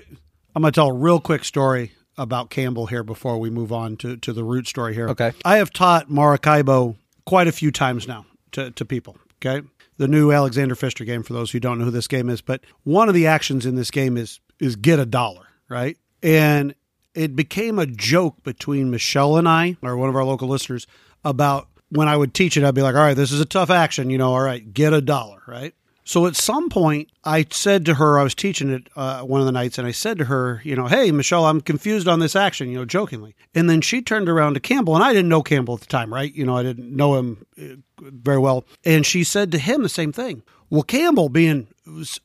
i'm 0.55 0.61
going 0.61 0.71
to 0.71 0.75
tell 0.75 0.89
a 0.89 0.93
real 0.93 1.19
quick 1.19 1.43
story 1.43 1.91
about 2.17 2.49
campbell 2.51 2.85
here 2.85 3.03
before 3.03 3.39
we 3.39 3.49
move 3.49 3.71
on 3.71 3.97
to, 3.97 4.17
to 4.17 4.31
the 4.33 4.43
root 4.43 4.67
story 4.67 4.93
here 4.93 5.09
Okay. 5.09 5.31
i 5.45 5.57
have 5.57 5.71
taught 5.73 6.09
maracaibo 6.11 6.95
quite 7.25 7.47
a 7.47 7.51
few 7.51 7.71
times 7.71 8.07
now 8.07 8.25
to, 8.51 8.69
to 8.71 8.85
people 8.85 9.17
okay 9.43 9.65
the 9.97 10.07
new 10.07 10.31
alexander 10.31 10.75
pfister 10.75 11.05
game 11.05 11.23
for 11.23 11.33
those 11.33 11.51
who 11.51 11.59
don't 11.59 11.79
know 11.79 11.85
who 11.85 11.91
this 11.91 12.07
game 12.07 12.29
is 12.29 12.41
but 12.41 12.63
one 12.83 13.07
of 13.07 13.15
the 13.15 13.27
actions 13.27 13.65
in 13.65 13.75
this 13.75 13.91
game 13.91 14.17
is 14.17 14.39
is 14.59 14.75
get 14.75 14.99
a 14.99 15.05
dollar 15.05 15.47
right 15.69 15.97
and 16.21 16.73
it 17.13 17.35
became 17.35 17.79
a 17.79 17.85
joke 17.85 18.43
between 18.43 18.89
Michelle 18.89 19.37
and 19.37 19.47
I, 19.47 19.77
or 19.81 19.97
one 19.97 20.09
of 20.09 20.15
our 20.15 20.23
local 20.23 20.47
listeners, 20.47 20.87
about 21.23 21.67
when 21.89 22.07
I 22.07 22.17
would 22.17 22.33
teach 22.33 22.57
it, 22.57 22.63
I'd 22.63 22.75
be 22.75 22.81
like, 22.81 22.95
all 22.95 23.01
right, 23.01 23.15
this 23.15 23.31
is 23.31 23.39
a 23.39 23.45
tough 23.45 23.69
action, 23.69 24.09
you 24.09 24.17
know, 24.17 24.33
all 24.33 24.41
right, 24.41 24.73
get 24.73 24.93
a 24.93 25.01
dollar, 25.01 25.41
right? 25.47 25.75
So 26.05 26.27
at 26.27 26.35
some 26.35 26.69
point, 26.69 27.09
I 27.23 27.45
said 27.49 27.85
to 27.85 27.93
her, 27.95 28.19
I 28.19 28.23
was 28.23 28.35
teaching 28.35 28.69
it 28.69 28.89
uh, 28.95 29.21
one 29.21 29.39
of 29.39 29.45
the 29.45 29.53
nights, 29.53 29.77
and 29.77 29.87
I 29.87 29.91
said 29.91 30.17
to 30.17 30.25
her, 30.25 30.61
you 30.63 30.75
know, 30.75 30.87
hey, 30.87 31.11
Michelle, 31.11 31.45
I'm 31.45 31.61
confused 31.61 32.07
on 32.07 32.19
this 32.19 32.35
action, 32.35 32.69
you 32.69 32.77
know, 32.77 32.85
jokingly. 32.85 33.35
And 33.55 33.69
then 33.69 33.81
she 33.81 34.01
turned 34.01 34.27
around 34.27 34.55
to 34.55 34.59
Campbell, 34.59 34.95
and 34.95 35.03
I 35.03 35.13
didn't 35.13 35.29
know 35.29 35.41
Campbell 35.41 35.75
at 35.75 35.79
the 35.81 35.85
time, 35.87 36.13
right? 36.13 36.33
You 36.33 36.45
know, 36.45 36.57
I 36.57 36.63
didn't 36.63 36.93
know 36.93 37.15
him 37.15 37.45
uh, 37.57 37.75
very 38.01 38.39
well. 38.39 38.65
And 38.83 39.05
she 39.05 39.23
said 39.23 39.51
to 39.53 39.57
him 39.57 39.83
the 39.83 39.89
same 39.89 40.11
thing. 40.11 40.43
Well, 40.69 40.83
Campbell, 40.83 41.29
being 41.29 41.67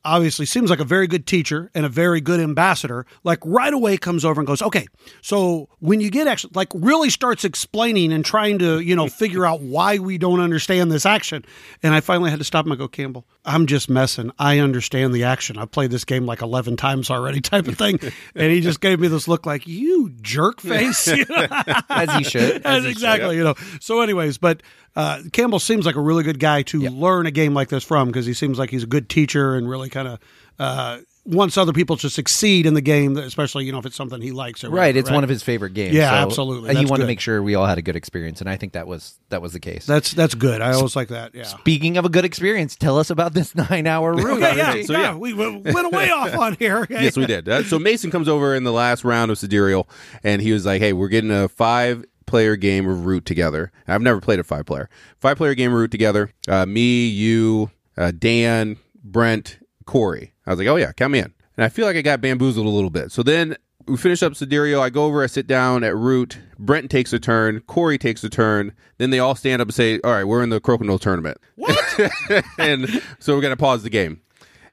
obviously 0.05 0.45
seems 0.45 0.69
like 0.69 0.79
a 0.79 0.85
very 0.85 1.07
good 1.07 1.27
teacher 1.27 1.69
and 1.73 1.85
a 1.85 1.89
very 1.89 2.21
good 2.21 2.39
ambassador, 2.39 3.05
like 3.23 3.39
right 3.43 3.73
away 3.73 3.97
comes 3.97 4.23
over 4.23 4.39
and 4.39 4.47
goes, 4.47 4.61
okay, 4.61 4.87
so 5.21 5.67
when 5.79 5.99
you 5.99 6.09
get 6.09 6.27
actually, 6.27 6.51
like 6.55 6.69
really 6.73 7.09
starts 7.09 7.43
explaining 7.43 8.13
and 8.13 8.23
trying 8.23 8.59
to, 8.59 8.79
you 8.79 8.95
know, 8.95 9.07
figure 9.07 9.45
out 9.45 9.61
why 9.61 9.97
we 9.97 10.17
don't 10.17 10.39
understand 10.39 10.91
this 10.91 11.05
action. 11.05 11.43
And 11.83 11.93
I 11.93 11.99
finally 11.99 12.29
had 12.29 12.39
to 12.39 12.45
stop 12.45 12.65
him. 12.65 12.71
I 12.71 12.75
go, 12.75 12.87
Campbell, 12.87 13.25
I'm 13.43 13.65
just 13.65 13.89
messing. 13.89 14.31
I 14.39 14.59
understand 14.59 15.13
the 15.13 15.25
action. 15.25 15.57
I've 15.57 15.71
played 15.71 15.91
this 15.91 16.05
game 16.05 16.25
like 16.25 16.41
11 16.41 16.77
times 16.77 17.09
already, 17.09 17.41
type 17.41 17.67
of 17.67 17.77
thing. 17.77 17.99
and 18.35 18.51
he 18.51 18.61
just 18.61 18.79
gave 18.79 18.99
me 18.99 19.07
this 19.09 19.27
look 19.27 19.45
like, 19.45 19.67
you 19.67 20.09
jerk 20.21 20.61
face. 20.61 21.07
As 21.89 22.13
he 22.15 22.23
should. 22.23 22.65
As 22.65 22.85
exactly, 22.85 23.35
you 23.35 23.43
know. 23.43 23.55
So, 23.81 24.01
anyways, 24.01 24.37
but 24.37 24.63
uh, 24.95 25.21
Campbell 25.31 25.59
seems 25.59 25.85
like 25.85 25.95
a 25.95 26.01
really 26.01 26.23
good 26.23 26.39
guy 26.39 26.61
to 26.63 26.81
learn 26.81 27.25
a 27.25 27.31
game 27.31 27.53
like 27.53 27.69
this 27.69 27.83
from 27.83 28.07
because 28.07 28.25
he 28.25 28.33
seems 28.33 28.57
like 28.57 28.69
he's 28.69 28.83
a 28.83 28.87
good 28.87 29.09
teacher 29.09 29.48
and 29.55 29.69
really 29.69 29.89
kind 29.89 30.07
of 30.07 30.19
uh, 30.59 30.99
wants 31.25 31.57
other 31.57 31.71
people 31.73 31.95
to 31.97 32.09
succeed 32.09 32.65
in 32.65 32.73
the 32.73 32.81
game, 32.81 33.15
especially 33.17 33.65
you 33.65 33.71
know 33.71 33.79
if 33.79 33.85
it's 33.85 33.95
something 33.95 34.21
he 34.21 34.31
likes. 34.31 34.63
Or 34.63 34.69
Right, 34.69 34.87
whatever, 34.87 34.97
it's 34.99 35.11
one 35.11 35.23
of 35.23 35.29
his 35.29 35.41
favorite 35.43 35.73
games. 35.73 35.93
Yeah, 35.95 36.09
so 36.09 36.15
absolutely. 36.15 36.69
He 36.71 36.75
That's 36.75 36.89
wanted 36.89 37.01
good. 37.01 37.05
to 37.05 37.07
make 37.11 37.19
sure 37.19 37.41
we 37.41 37.55
all 37.55 37.65
had 37.65 37.77
a 37.77 37.81
good 37.81 37.95
experience, 37.95 38.41
and 38.41 38.49
I 38.49 38.57
think 38.57 38.73
that 38.73 38.87
was 38.87 39.17
that 39.29 39.41
was 39.41 39.53
the 39.53 39.59
case. 39.59 39.85
That's 39.85 40.11
that's 40.13 40.35
good. 40.35 40.61
I 40.61 40.73
always 40.73 40.95
like 40.95 41.09
that. 41.09 41.33
Yeah. 41.33 41.43
Speaking 41.43 41.97
of 41.97 42.05
a 42.05 42.09
good 42.09 42.25
experience, 42.25 42.75
tell 42.75 42.97
us 42.99 43.09
about 43.09 43.33
this 43.33 43.55
nine-hour 43.69 44.15
Root. 44.15 44.43
Okay, 44.43 44.57
yeah, 44.57 44.81
So, 44.83 44.93
yeah, 44.93 44.99
yeah. 44.99 45.15
we 45.15 45.33
we 45.33 45.57
went 45.59 45.91
way 45.93 46.09
off 46.11 46.35
on 46.35 46.55
here. 46.55 46.85
yes, 46.89 47.15
we 47.15 47.25
did. 47.25 47.47
Uh, 47.47 47.63
so 47.63 47.79
Mason 47.79 48.11
comes 48.11 48.27
over 48.27 48.55
in 48.55 48.63
the 48.63 48.73
last 48.73 49.03
round 49.03 49.31
of 49.31 49.37
Sidereal, 49.37 49.87
and 50.23 50.41
he 50.41 50.51
was 50.51 50.65
like, 50.65 50.81
"Hey, 50.81 50.93
we're 50.93 51.09
getting 51.09 51.31
a 51.31 51.47
five 51.47 52.05
player 52.25 52.55
game 52.55 52.87
of 52.87 53.05
Root 53.07 53.25
together. 53.25 53.71
I've 53.87 54.03
never 54.03 54.21
played 54.21 54.39
a 54.39 54.43
five 54.43 54.65
player, 54.67 54.87
five 55.19 55.37
player 55.37 55.55
game 55.55 55.71
of 55.71 55.79
Root 55.79 55.89
together. 55.89 56.31
Uh, 56.47 56.63
me, 56.65 57.07
you, 57.07 57.71
uh, 57.97 58.11
Dan, 58.11 58.77
Brent, 59.03 59.59
Corey. 59.85 60.33
I 60.45 60.51
was 60.51 60.59
like, 60.59 60.67
oh 60.67 60.75
yeah, 60.75 60.91
count 60.91 61.11
me 61.11 61.19
in. 61.19 61.33
And 61.57 61.65
I 61.65 61.69
feel 61.69 61.85
like 61.85 61.95
I 61.95 62.01
got 62.01 62.21
bamboozled 62.21 62.65
a 62.65 62.69
little 62.69 62.89
bit. 62.89 63.11
So 63.11 63.23
then 63.23 63.57
we 63.89 63.97
finish 63.97 64.23
up 64.23 64.33
Sidereal. 64.33 64.81
I 64.81 64.89
go 64.89 65.05
over, 65.05 65.23
I 65.23 65.27
sit 65.27 65.47
down 65.47 65.83
at 65.83 65.95
Root. 65.95 66.39
Brent 66.57 66.89
takes 66.89 67.11
a 67.11 67.19
turn. 67.19 67.61
Corey 67.61 67.97
takes 67.97 68.23
a 68.23 68.29
turn. 68.29 68.73
Then 68.97 69.09
they 69.09 69.19
all 69.19 69.35
stand 69.35 69.61
up 69.61 69.67
and 69.67 69.75
say, 69.75 69.99
all 70.03 70.11
right, 70.11 70.23
we're 70.23 70.43
in 70.43 70.49
the 70.49 70.61
Crokinole 70.61 70.99
tournament. 70.99 71.37
What? 71.55 71.77
and 72.57 73.01
so 73.19 73.35
we're 73.35 73.41
going 73.41 73.51
to 73.51 73.57
pause 73.57 73.83
the 73.83 73.89
game. 73.89 74.21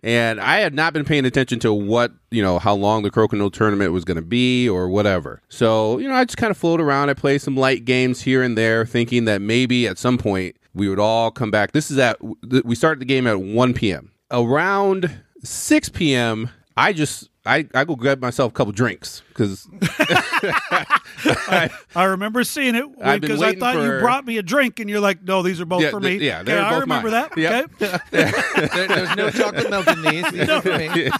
And 0.02 0.40
I 0.40 0.58
had 0.58 0.74
not 0.74 0.92
been 0.92 1.04
paying 1.04 1.24
attention 1.24 1.58
to 1.60 1.72
what, 1.72 2.12
you 2.30 2.42
know, 2.42 2.58
how 2.58 2.74
long 2.74 3.02
the 3.02 3.10
Crokinole 3.10 3.52
tournament 3.52 3.92
was 3.92 4.04
going 4.04 4.16
to 4.16 4.22
be 4.22 4.68
or 4.68 4.88
whatever. 4.88 5.42
So, 5.48 5.98
you 5.98 6.08
know, 6.08 6.14
I 6.14 6.24
just 6.24 6.36
kind 6.36 6.50
of 6.50 6.56
float 6.56 6.80
around. 6.80 7.10
I 7.10 7.14
play 7.14 7.38
some 7.38 7.56
light 7.56 7.84
games 7.84 8.20
here 8.22 8.42
and 8.42 8.56
there, 8.56 8.86
thinking 8.86 9.24
that 9.24 9.40
maybe 9.40 9.88
at 9.88 9.98
some 9.98 10.18
point 10.18 10.56
we 10.74 10.88
would 10.88 11.00
all 11.00 11.30
come 11.30 11.50
back. 11.50 11.72
This 11.72 11.90
is 11.90 11.98
at, 11.98 12.18
we 12.64 12.74
started 12.74 13.00
the 13.00 13.06
game 13.06 13.26
at 13.26 13.40
1 13.40 13.74
p.m. 13.74 14.12
Around 14.30 15.10
6 15.44 15.88
p.m., 15.90 16.50
I 16.76 16.92
just, 16.92 17.30
I, 17.46 17.66
I 17.74 17.84
go 17.84 17.96
grab 17.96 18.20
myself 18.20 18.52
a 18.52 18.54
couple 18.54 18.72
drinks 18.72 19.22
because 19.28 19.66
I 21.94 22.04
remember 22.04 22.44
seeing 22.44 22.74
it 22.74 22.84
because 23.20 23.40
I 23.40 23.46
waiting 23.46 23.60
thought 23.60 23.76
you 23.76 23.98
brought 24.00 24.26
me 24.26 24.36
a 24.38 24.42
drink, 24.42 24.78
and 24.80 24.90
you're 24.90 25.00
like, 25.00 25.22
"No, 25.22 25.42
these 25.42 25.60
are 25.60 25.64
both 25.64 25.82
Yeah, 25.82 25.90
for 25.90 26.00
th- 26.00 26.20
me." 26.20 26.26
yeah, 26.26 26.40
Okay, 26.40 26.44
they're 26.52 26.62
I 26.64 26.70
both 26.70 26.80
remember 26.80 27.10
mine. 27.10 27.30
that. 27.34 27.38
Yep. 27.38 27.70
Okay, 27.82 27.98
There- 28.76 28.88
there's 28.88 29.16
no 29.16 29.30
chocolate 29.30 29.70
milk 29.70 29.86
in 29.88 30.02
these. 30.02 30.30
These 30.30 30.48
are 30.48 30.60
for 30.60 30.76
me. 30.78 31.10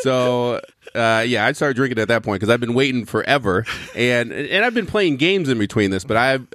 so 0.00 0.60
uh, 0.94 1.24
yeah, 1.26 1.44
I 1.46 1.52
started 1.52 1.74
drinking 1.74 1.98
at 1.98 2.08
that 2.08 2.22
point 2.22 2.40
because 2.40 2.52
I've 2.52 2.60
been 2.60 2.74
waiting 2.74 3.04
forever, 3.04 3.66
and 3.94 4.32
and 4.32 4.64
I've 4.64 4.74
been 4.74 4.86
playing 4.86 5.16
games 5.16 5.48
in 5.48 5.58
between 5.58 5.90
this, 5.90 6.04
but 6.04 6.16
I've 6.16 6.46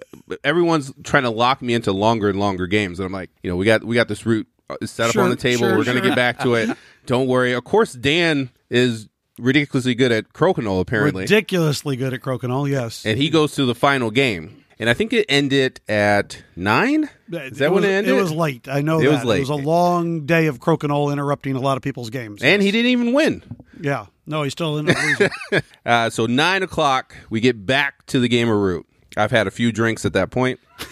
everyone's 0.43 0.91
trying 1.03 1.23
to 1.23 1.29
lock 1.29 1.61
me 1.61 1.73
into 1.75 1.91
longer 1.91 2.29
and 2.29 2.39
longer 2.39 2.65
games, 2.67 2.99
and 2.99 3.05
I'm 3.05 3.11
like, 3.13 3.29
you 3.43 3.49
know, 3.51 3.57
we 3.57 3.65
got 3.65 3.83
we 3.83 3.95
got 3.95 4.07
this 4.07 4.25
Root 4.25 4.47
uh, 4.69 4.75
set 4.85 5.11
Sure, 5.11 5.21
up 5.21 5.25
on 5.25 5.29
the 5.31 5.35
table. 5.35 5.59
sure, 5.67 5.77
We're 5.77 5.83
gonna 5.85 6.01
get 6.01 6.15
back 6.15 6.39
to 6.39 6.55
it. 6.55 6.75
Don't 7.05 7.27
worry. 7.27 7.53
Of 7.53 7.63
course, 7.63 7.93
Dan 7.93 8.49
is 8.69 9.07
ridiculously 9.39 9.95
good 9.95 10.11
at 10.11 10.33
Crokinole 10.33 10.81
apparently, 10.81 11.23
ridiculously 11.23 11.95
good 11.95 12.13
at 12.13 12.21
crokinole. 12.21 12.69
Yes, 12.69 13.05
and 13.05 13.17
he 13.17 13.29
goes 13.29 13.53
to 13.55 13.65
the 13.65 13.75
final 13.75 14.11
game. 14.11 14.63
And 14.79 14.91
I 14.91 14.93
think 14.93 15.11
it 15.11 15.25
ended 15.27 15.81
at 15.89 16.43
nine. 16.55 17.09
Is 17.31 17.57
that 17.57 17.65
it 17.65 17.71
when 17.71 17.81
was, 17.81 17.85
it 17.85 17.89
ended? 17.93 18.13
It 18.15 18.21
was 18.21 18.31
late. 18.31 18.67
I 18.67 18.81
know 18.81 18.99
It 18.99 19.05
that. 19.05 19.11
was 19.11 19.25
late. 19.25 19.37
It 19.37 19.39
was 19.39 19.49
a 19.49 19.55
long 19.55 20.27
day 20.27 20.45
of 20.45 20.59
crokinole 20.59 21.11
interrupting 21.11 21.55
a 21.55 21.59
lot 21.59 21.77
of 21.77 21.81
people's 21.83 22.11
games. 22.11 22.43
and 22.43 22.61
he 22.61 22.69
didn't 22.69 22.91
even 22.91 23.11
win. 23.11 23.41
yeah, 23.81 24.05
no, 24.27 24.43
he 24.43 24.51
still 24.51 24.77
ended 24.77 24.95
up 24.95 25.03
losing. 25.03 25.29
Uh, 25.83 26.09
so 26.11 26.27
nine 26.27 26.61
o'clock, 26.61 27.15
we 27.31 27.39
get 27.39 27.65
back 27.65 28.05
to 28.07 28.19
the 28.19 28.27
game 28.27 28.49
of 28.49 28.55
root. 28.57 28.85
I've 29.15 29.31
had 29.31 29.47
a 29.47 29.51
few 29.51 29.71
drinks 29.71 30.05
at 30.05 30.13
that 30.13 30.29
point. 30.29 30.59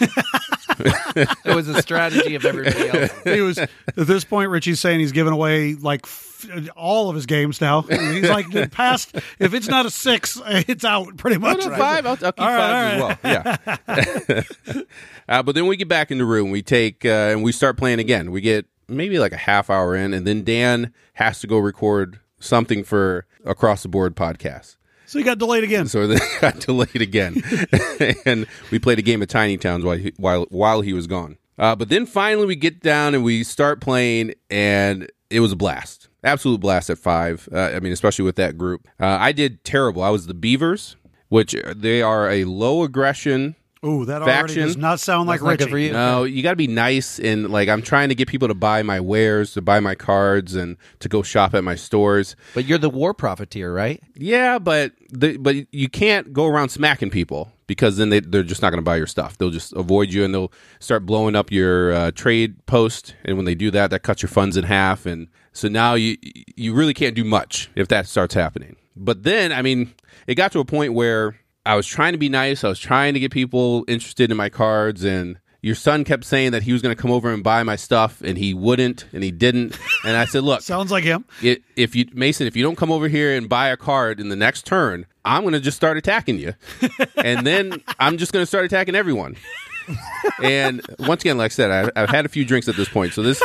It 0.78 1.54
was 1.54 1.68
a 1.68 1.80
strategy 1.82 2.34
of 2.34 2.44
everybody 2.44 2.88
else. 2.88 3.10
he 3.24 3.40
was 3.40 3.58
at 3.58 3.70
this 3.94 4.24
point. 4.24 4.50
Richie's 4.50 4.80
saying 4.80 5.00
he's 5.00 5.12
giving 5.12 5.32
away 5.32 5.74
like 5.74 6.04
f- 6.04 6.46
all 6.76 7.08
of 7.08 7.14
his 7.14 7.26
games 7.26 7.60
now. 7.60 7.82
He's 7.82 8.28
like 8.28 8.50
the 8.50 8.68
past. 8.68 9.14
If 9.38 9.54
it's 9.54 9.68
not 9.68 9.86
a 9.86 9.90
six, 9.90 10.40
it's 10.46 10.84
out 10.84 11.16
pretty 11.16 11.38
much. 11.38 11.64
Right? 11.64 11.78
five. 11.78 12.06
I'll, 12.06 12.18
I'll 12.22 12.32
keep 12.32 12.40
All 12.40 12.52
right, 12.52 12.98
five 12.98 13.02
all 13.02 13.10
as 13.10 13.56
well. 13.64 13.78
Yeah. 13.86 14.82
uh, 15.28 15.42
but 15.42 15.54
then 15.54 15.66
we 15.66 15.76
get 15.76 15.88
back 15.88 16.10
in 16.10 16.18
the 16.18 16.24
room. 16.24 16.50
We 16.50 16.62
take 16.62 17.04
uh, 17.04 17.08
and 17.08 17.42
we 17.42 17.52
start 17.52 17.76
playing 17.76 17.98
again. 17.98 18.30
We 18.30 18.40
get 18.40 18.66
maybe 18.88 19.18
like 19.18 19.32
a 19.32 19.38
half 19.38 19.70
hour 19.70 19.94
in, 19.96 20.12
and 20.14 20.26
then 20.26 20.44
Dan 20.44 20.92
has 21.14 21.40
to 21.40 21.46
go 21.46 21.58
record 21.58 22.20
something 22.38 22.84
for 22.84 23.26
across 23.44 23.82
the 23.82 23.88
board 23.88 24.14
podcast. 24.16 24.76
So 25.16 25.20
you 25.20 25.24
got 25.24 25.38
delayed 25.38 25.64
again. 25.64 25.88
So 25.88 26.06
then 26.06 26.20
got 26.42 26.60
delayed 26.60 27.00
again, 27.00 27.42
and 28.26 28.46
we 28.70 28.78
played 28.78 28.98
a 28.98 29.02
game 29.02 29.22
of 29.22 29.28
Tiny 29.28 29.56
Towns 29.56 29.82
while 29.82 29.96
he, 29.96 30.12
while 30.18 30.44
while 30.50 30.82
he 30.82 30.92
was 30.92 31.06
gone. 31.06 31.38
Uh, 31.58 31.74
but 31.74 31.88
then 31.88 32.04
finally 32.04 32.44
we 32.44 32.54
get 32.54 32.80
down 32.80 33.14
and 33.14 33.24
we 33.24 33.42
start 33.42 33.80
playing, 33.80 34.34
and 34.50 35.10
it 35.30 35.40
was 35.40 35.52
a 35.52 35.56
blast, 35.56 36.10
absolute 36.22 36.60
blast 36.60 36.90
at 36.90 36.98
five. 36.98 37.48
Uh, 37.50 37.70
I 37.74 37.80
mean, 37.80 37.94
especially 37.94 38.26
with 38.26 38.36
that 38.36 38.58
group. 38.58 38.88
Uh, 39.00 39.06
I 39.06 39.32
did 39.32 39.64
terrible. 39.64 40.02
I 40.02 40.10
was 40.10 40.26
the 40.26 40.34
Beavers, 40.34 40.96
which 41.30 41.56
they 41.74 42.02
are 42.02 42.28
a 42.28 42.44
low 42.44 42.82
aggression 42.82 43.56
Ooh, 43.84 44.04
that 44.06 44.22
already 44.22 44.32
Faction. 44.54 44.62
does 44.62 44.76
not 44.76 45.00
sound 45.00 45.28
like 45.28 45.40
That's 45.40 45.50
Richie. 45.50 45.64
good 45.64 45.70
for 45.70 45.78
you. 45.78 45.92
No, 45.92 46.24
you 46.24 46.42
got 46.42 46.50
to 46.50 46.56
be 46.56 46.66
nice 46.66 47.18
and 47.18 47.50
like 47.50 47.68
I'm 47.68 47.82
trying 47.82 48.08
to 48.08 48.14
get 48.14 48.26
people 48.26 48.48
to 48.48 48.54
buy 48.54 48.82
my 48.82 49.00
wares, 49.00 49.52
to 49.54 49.62
buy 49.62 49.80
my 49.80 49.94
cards, 49.94 50.54
and 50.54 50.76
to 51.00 51.08
go 51.08 51.22
shop 51.22 51.54
at 51.54 51.62
my 51.62 51.74
stores. 51.74 52.36
But 52.54 52.64
you're 52.64 52.78
the 52.78 52.90
war 52.90 53.14
profiteer, 53.14 53.72
right? 53.72 54.02
Yeah, 54.14 54.58
but 54.58 54.92
the, 55.10 55.36
but 55.36 55.56
you 55.72 55.88
can't 55.88 56.32
go 56.32 56.46
around 56.46 56.70
smacking 56.70 57.10
people 57.10 57.52
because 57.66 57.96
then 57.96 58.08
they 58.08 58.20
they're 58.20 58.42
just 58.42 58.62
not 58.62 58.70
going 58.70 58.78
to 58.82 58.84
buy 58.84 58.96
your 58.96 59.06
stuff. 59.06 59.36
They'll 59.38 59.50
just 59.50 59.72
avoid 59.74 60.10
you 60.12 60.24
and 60.24 60.32
they'll 60.34 60.52
start 60.80 61.04
blowing 61.04 61.36
up 61.36 61.52
your 61.52 61.92
uh, 61.92 62.10
trade 62.12 62.64
post. 62.66 63.14
And 63.24 63.36
when 63.36 63.44
they 63.44 63.54
do 63.54 63.70
that, 63.72 63.90
that 63.90 64.02
cuts 64.02 64.22
your 64.22 64.30
funds 64.30 64.56
in 64.56 64.64
half. 64.64 65.04
And 65.06 65.28
so 65.52 65.68
now 65.68 65.94
you 65.94 66.16
you 66.56 66.74
really 66.74 66.94
can't 66.94 67.14
do 67.14 67.24
much 67.24 67.70
if 67.76 67.88
that 67.88 68.06
starts 68.06 68.34
happening. 68.34 68.76
But 68.96 69.24
then, 69.24 69.52
I 69.52 69.60
mean, 69.60 69.92
it 70.26 70.36
got 70.36 70.50
to 70.52 70.60
a 70.60 70.64
point 70.64 70.94
where 70.94 71.36
I 71.66 71.74
was 71.74 71.86
trying 71.86 72.12
to 72.12 72.18
be 72.18 72.28
nice. 72.28 72.64
I 72.64 72.68
was 72.68 72.78
trying 72.78 73.14
to 73.14 73.20
get 73.20 73.32
people 73.32 73.84
interested 73.88 74.30
in 74.30 74.36
my 74.36 74.48
cards 74.48 75.04
and. 75.04 75.38
Your 75.62 75.74
son 75.74 76.04
kept 76.04 76.22
saying 76.24 76.52
that 76.52 76.62
he 76.62 76.72
was 76.72 76.80
going 76.80 76.94
to 76.94 77.00
come 77.00 77.10
over 77.10 77.32
and 77.32 77.42
buy 77.42 77.64
my 77.64 77.74
stuff, 77.74 78.20
and 78.22 78.38
he 78.38 78.54
wouldn't, 78.54 79.06
and 79.12 79.24
he 79.24 79.32
didn't. 79.32 79.76
And 80.04 80.16
I 80.16 80.24
said, 80.26 80.44
"Look, 80.44 80.60
Sounds 80.60 80.92
like 80.92 81.02
him. 81.02 81.24
it, 81.42 81.62
if 81.74 81.96
you 81.96 82.06
Mason, 82.12 82.46
if 82.46 82.54
you 82.54 82.62
don't 82.62 82.76
come 82.76 82.92
over 82.92 83.08
here 83.08 83.34
and 83.36 83.48
buy 83.48 83.70
a 83.70 83.76
card 83.76 84.20
in 84.20 84.28
the 84.28 84.36
next 84.36 84.64
turn, 84.64 85.06
I'm 85.24 85.42
going 85.42 85.54
to 85.54 85.60
just 85.60 85.76
start 85.76 85.96
attacking 85.96 86.38
you, 86.38 86.54
and 87.16 87.44
then 87.44 87.82
I'm 87.98 88.16
just 88.16 88.32
going 88.32 88.42
to 88.44 88.46
start 88.46 88.64
attacking 88.64 88.94
everyone. 88.94 89.34
And 90.40 90.82
once 91.00 91.22
again, 91.22 91.38
like 91.38 91.50
I 91.50 91.54
said, 91.54 91.70
I, 91.96 92.00
I've 92.00 92.10
had 92.10 92.26
a 92.26 92.28
few 92.28 92.44
drinks 92.44 92.68
at 92.68 92.76
this 92.76 92.88
point, 92.88 93.12
so 93.12 93.22
this 93.22 93.42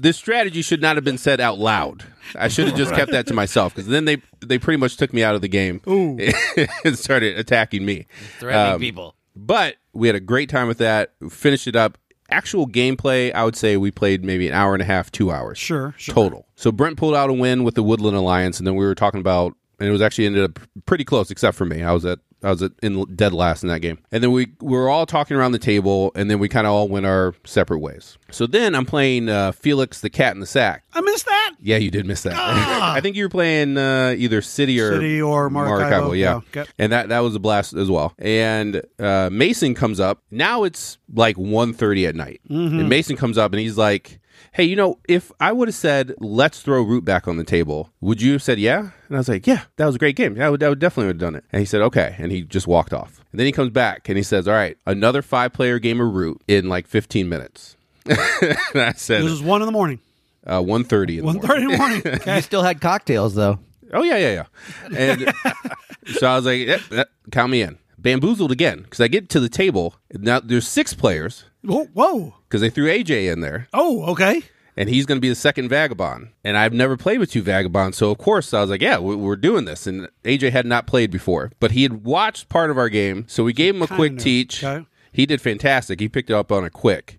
this 0.00 0.16
strategy 0.16 0.62
should 0.62 0.80
not 0.80 0.96
have 0.96 1.04
been 1.04 1.18
said 1.18 1.40
out 1.40 1.58
loud. 1.58 2.04
I 2.36 2.48
should 2.48 2.68
have 2.68 2.76
just 2.76 2.94
kept 2.94 3.10
that 3.12 3.26
to 3.28 3.34
myself 3.34 3.74
because 3.74 3.88
then 3.88 4.04
they 4.04 4.18
they 4.40 4.58
pretty 4.58 4.78
much 4.78 4.96
took 4.96 5.12
me 5.12 5.22
out 5.22 5.34
of 5.34 5.40
the 5.40 5.48
game 5.48 5.80
and 5.86 6.98
started 6.98 7.38
attacking 7.38 7.84
me. 7.84 8.06
Threatening 8.38 8.74
Um, 8.74 8.80
people. 8.80 9.14
But 9.36 9.76
we 9.92 10.08
had 10.08 10.16
a 10.16 10.20
great 10.20 10.48
time 10.48 10.68
with 10.68 10.78
that. 10.78 11.12
We 11.20 11.28
finished 11.30 11.66
it 11.66 11.76
up. 11.76 11.98
Actual 12.30 12.66
gameplay, 12.68 13.32
I 13.32 13.44
would 13.44 13.56
say 13.56 13.76
we 13.78 13.90
played 13.90 14.22
maybe 14.24 14.46
an 14.48 14.54
hour 14.54 14.74
and 14.74 14.82
a 14.82 14.84
half, 14.84 15.10
two 15.10 15.30
hours 15.30 15.56
Sure, 15.56 15.94
sure. 15.96 16.14
total. 16.14 16.46
So 16.56 16.70
Brent 16.70 16.98
pulled 16.98 17.14
out 17.14 17.30
a 17.30 17.32
win 17.32 17.64
with 17.64 17.74
the 17.74 17.82
Woodland 17.82 18.16
Alliance, 18.18 18.58
and 18.58 18.66
then 18.66 18.74
we 18.76 18.84
were 18.84 18.94
talking 18.94 19.20
about, 19.20 19.54
and 19.80 19.88
it 19.88 19.92
was 19.92 20.02
actually 20.02 20.26
ended 20.26 20.44
up 20.44 20.58
pretty 20.84 21.04
close, 21.04 21.30
except 21.30 21.56
for 21.56 21.64
me. 21.64 21.82
I 21.82 21.92
was 21.92 22.04
at 22.04 22.18
I 22.42 22.50
was 22.50 22.62
in 22.82 23.04
dead 23.16 23.32
last 23.32 23.62
in 23.62 23.68
that 23.68 23.80
game, 23.80 23.98
and 24.12 24.22
then 24.22 24.32
we, 24.32 24.48
we 24.60 24.76
were 24.76 24.88
all 24.88 25.06
talking 25.06 25.36
around 25.36 25.52
the 25.52 25.58
table, 25.58 26.12
and 26.14 26.30
then 26.30 26.38
we 26.38 26.48
kind 26.48 26.66
of 26.66 26.72
all 26.72 26.88
went 26.88 27.04
our 27.06 27.34
separate 27.44 27.78
ways. 27.78 28.16
So 28.30 28.46
then 28.46 28.74
I'm 28.74 28.86
playing 28.86 29.28
uh, 29.28 29.52
Felix 29.52 30.00
the 30.00 30.10
Cat 30.10 30.34
in 30.34 30.40
the 30.40 30.46
Sack. 30.46 30.84
I 30.92 31.00
missed 31.00 31.26
that. 31.26 31.54
Yeah, 31.60 31.78
you 31.78 31.90
did 31.90 32.06
miss 32.06 32.22
that. 32.22 32.34
I 32.36 33.00
think 33.00 33.16
you 33.16 33.24
were 33.24 33.28
playing 33.28 33.76
uh, 33.76 34.14
either 34.16 34.40
City 34.42 34.80
or 34.80 34.92
City 34.92 35.20
or 35.20 35.50
Maracaibo, 35.50 36.12
yeah. 36.12 36.40
yeah. 36.54 36.60
Okay. 36.60 36.70
And 36.78 36.92
that 36.92 37.08
that 37.08 37.20
was 37.20 37.34
a 37.34 37.40
blast 37.40 37.74
as 37.74 37.90
well. 37.90 38.14
And 38.18 38.82
uh, 38.98 39.30
Mason 39.32 39.74
comes 39.74 39.98
up. 39.98 40.22
Now 40.30 40.64
it's 40.64 40.98
like 41.12 41.36
1.30 41.36 42.08
at 42.08 42.14
night. 42.14 42.40
Mm-hmm. 42.48 42.80
And 42.80 42.88
Mason 42.88 43.16
comes 43.16 43.38
up 43.38 43.52
and 43.52 43.60
he's 43.60 43.76
like, 43.76 44.20
"Hey, 44.52 44.64
you 44.64 44.76
know, 44.76 44.98
if 45.08 45.30
I 45.40 45.52
would 45.52 45.68
have 45.68 45.74
said 45.74 46.14
let's 46.18 46.60
throw 46.62 46.82
root 46.82 47.04
back 47.04 47.26
on 47.28 47.36
the 47.36 47.44
table, 47.44 47.90
would 48.00 48.20
you 48.22 48.32
have 48.32 48.42
said 48.42 48.58
yeah?" 48.58 48.90
And 49.08 49.16
I 49.16 49.18
was 49.18 49.28
like, 49.28 49.46
"Yeah, 49.46 49.62
that 49.76 49.86
was 49.86 49.94
a 49.94 49.98
great 49.98 50.16
game. 50.16 50.40
I 50.40 50.50
would, 50.50 50.62
I 50.62 50.68
would 50.68 50.78
definitely 50.78 51.08
have 51.08 51.18
done 51.18 51.34
it." 51.34 51.44
And 51.52 51.60
he 51.60 51.66
said, 51.66 51.80
"Okay," 51.82 52.14
and 52.18 52.30
he 52.32 52.42
just 52.42 52.66
walked 52.66 52.92
off. 52.92 53.20
And 53.32 53.38
then 53.38 53.46
he 53.46 53.52
comes 53.52 53.70
back 53.70 54.08
and 54.08 54.16
he 54.16 54.22
says, 54.22 54.46
"All 54.48 54.54
right, 54.54 54.76
another 54.86 55.22
five 55.22 55.52
player 55.52 55.78
game 55.78 56.00
of 56.00 56.12
root 56.14 56.40
in 56.48 56.68
like 56.68 56.86
15 56.86 57.28
minutes." 57.28 57.76
and 58.06 58.16
I 58.80 58.92
said, 58.92 59.22
This 59.22 59.32
is 59.32 59.42
one 59.42 59.60
in 59.60 59.66
the 59.66 59.72
morning. 59.72 60.00
uh, 60.46 60.60
1.30 60.62 60.62
in 61.10 61.16
the 61.16 61.22
One 61.22 61.34
morning. 61.36 61.42
thirty 61.42 61.62
in 61.64 61.70
the 61.72 61.76
morning. 61.76 62.02
You 62.36 62.40
still 62.42 62.62
had 62.62 62.80
cocktails 62.80 63.34
though. 63.34 63.58
Oh 63.92 64.02
yeah, 64.02 64.16
yeah, 64.16 64.44
yeah. 64.90 64.96
And 64.96 65.34
so 66.14 66.26
I 66.26 66.36
was 66.36 66.46
like, 66.46 66.66
yep, 66.66 66.80
yep, 66.90 67.10
count 67.30 67.50
me 67.52 67.60
in. 67.62 67.78
Bamboozled 67.98 68.50
again 68.52 68.82
because 68.82 69.00
I 69.00 69.08
get 69.08 69.28
to 69.30 69.40
the 69.40 69.48
table 69.48 69.94
now. 70.12 70.40
There's 70.40 70.66
six 70.68 70.94
players 70.94 71.44
Whoa, 71.62 71.84
whoa. 71.92 72.34
because 72.48 72.60
they 72.60 72.70
threw 72.70 72.86
AJ 72.86 73.30
in 73.32 73.40
there, 73.40 73.68
Oh, 73.72 74.04
okay. 74.12 74.42
and 74.76 74.88
he's 74.88 75.06
going 75.06 75.16
to 75.16 75.20
be 75.20 75.28
the 75.28 75.34
second 75.34 75.68
vagabond. 75.68 76.28
And 76.44 76.56
I've 76.56 76.72
never 76.72 76.96
played 76.96 77.18
with 77.18 77.30
two 77.32 77.42
vagabonds, 77.42 77.96
so 77.96 78.10
of 78.10 78.18
course 78.18 78.54
I 78.54 78.60
was 78.60 78.70
like, 78.70 78.80
yeah, 78.82 78.98
we- 78.98 79.16
we're 79.16 79.36
doing 79.36 79.64
this. 79.64 79.86
And 79.86 80.08
AJ 80.24 80.50
had 80.52 80.66
not 80.66 80.86
played 80.86 81.10
before, 81.10 81.50
but 81.60 81.72
he 81.72 81.82
had 81.82 82.04
watched 82.04 82.48
part 82.48 82.70
of 82.70 82.78
our 82.78 82.88
game, 82.88 83.24
so 83.28 83.42
we 83.44 83.52
gave 83.52 83.74
him 83.74 83.82
a 83.82 83.86
Kinda 83.86 83.96
quick 83.98 84.18
teach. 84.18 84.62
Okay. 84.64 84.86
He 85.12 85.26
did 85.26 85.40
fantastic. 85.40 85.98
He 86.00 86.08
picked 86.08 86.30
it 86.30 86.34
up 86.34 86.52
on 86.52 86.64
a 86.64 86.70
quick. 86.70 87.18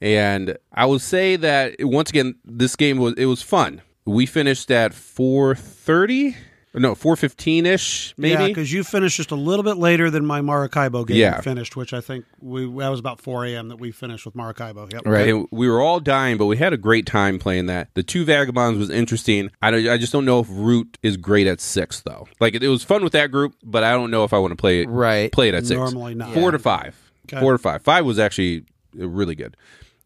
And 0.00 0.56
I 0.72 0.86
will 0.86 0.98
say 1.00 1.36
that 1.36 1.76
once 1.80 2.10
again, 2.10 2.36
this 2.44 2.76
game 2.76 2.98
was 2.98 3.14
it 3.18 3.26
was 3.26 3.42
fun. 3.42 3.82
We 4.06 4.24
finished 4.24 4.70
at 4.70 4.94
four 4.94 5.54
thirty, 5.54 6.36
no 6.74 6.94
four 6.94 7.16
fifteen 7.16 7.66
ish, 7.66 8.14
maybe. 8.16 8.32
Yeah, 8.32 8.38
maybe. 8.38 8.50
because 8.52 8.72
you 8.72 8.84
finished 8.84 9.16
just 9.16 9.30
a 9.30 9.34
little 9.36 9.62
bit 9.64 9.76
later 9.76 10.08
than 10.10 10.24
my 10.24 10.40
Maracaibo 10.40 11.04
game 11.04 11.16
Yeah. 11.16 11.40
finished, 11.40 11.74
which 11.76 11.92
I 11.92 12.00
think 12.00 12.24
we 12.40 12.62
that 12.78 12.88
was 12.88 13.00
about 13.00 13.20
four 13.20 13.44
a.m. 13.44 13.68
that 13.68 13.76
we 13.80 13.90
finished 13.90 14.24
with 14.24 14.34
Maracaibo. 14.36 14.88
Yep. 14.92 15.02
Right, 15.04 15.28
and 15.28 15.48
we 15.50 15.68
were 15.68 15.80
all 15.80 15.98
dying, 16.00 16.36
but 16.38 16.46
we 16.46 16.56
had 16.56 16.72
a 16.72 16.76
great 16.76 17.06
time 17.06 17.38
playing 17.38 17.66
that. 17.66 17.88
The 17.94 18.02
two 18.02 18.24
vagabonds 18.24 18.78
was 18.78 18.88
interesting. 18.90 19.50
I, 19.60 19.70
don't- 19.70 19.88
I 19.88 19.96
just 19.98 20.12
don't 20.12 20.24
know 20.24 20.40
if 20.40 20.46
Root 20.50 20.96
is 21.02 21.16
great 21.16 21.46
at 21.46 21.60
six 21.60 22.00
though. 22.02 22.28
Like 22.40 22.54
it, 22.54 22.62
it 22.62 22.68
was 22.68 22.84
fun 22.84 23.02
with 23.02 23.12
that 23.14 23.30
group, 23.32 23.54
but 23.64 23.82
I 23.82 23.92
don't 23.92 24.10
know 24.10 24.24
if 24.24 24.32
I 24.32 24.38
want 24.38 24.52
to 24.52 24.56
play 24.56 24.82
it. 24.82 24.88
Right. 24.88 25.32
play 25.32 25.48
it 25.48 25.54
at 25.54 25.66
six. 25.66 25.78
Normally 25.78 26.14
not. 26.14 26.34
Four 26.34 26.50
to 26.52 26.58
five. 26.58 26.96
Okay. 27.26 27.40
Four 27.40 27.52
to 27.52 27.58
five. 27.58 27.82
Five 27.82 28.04
was 28.04 28.18
actually 28.18 28.64
uh, 29.00 29.08
really 29.08 29.34
good. 29.34 29.56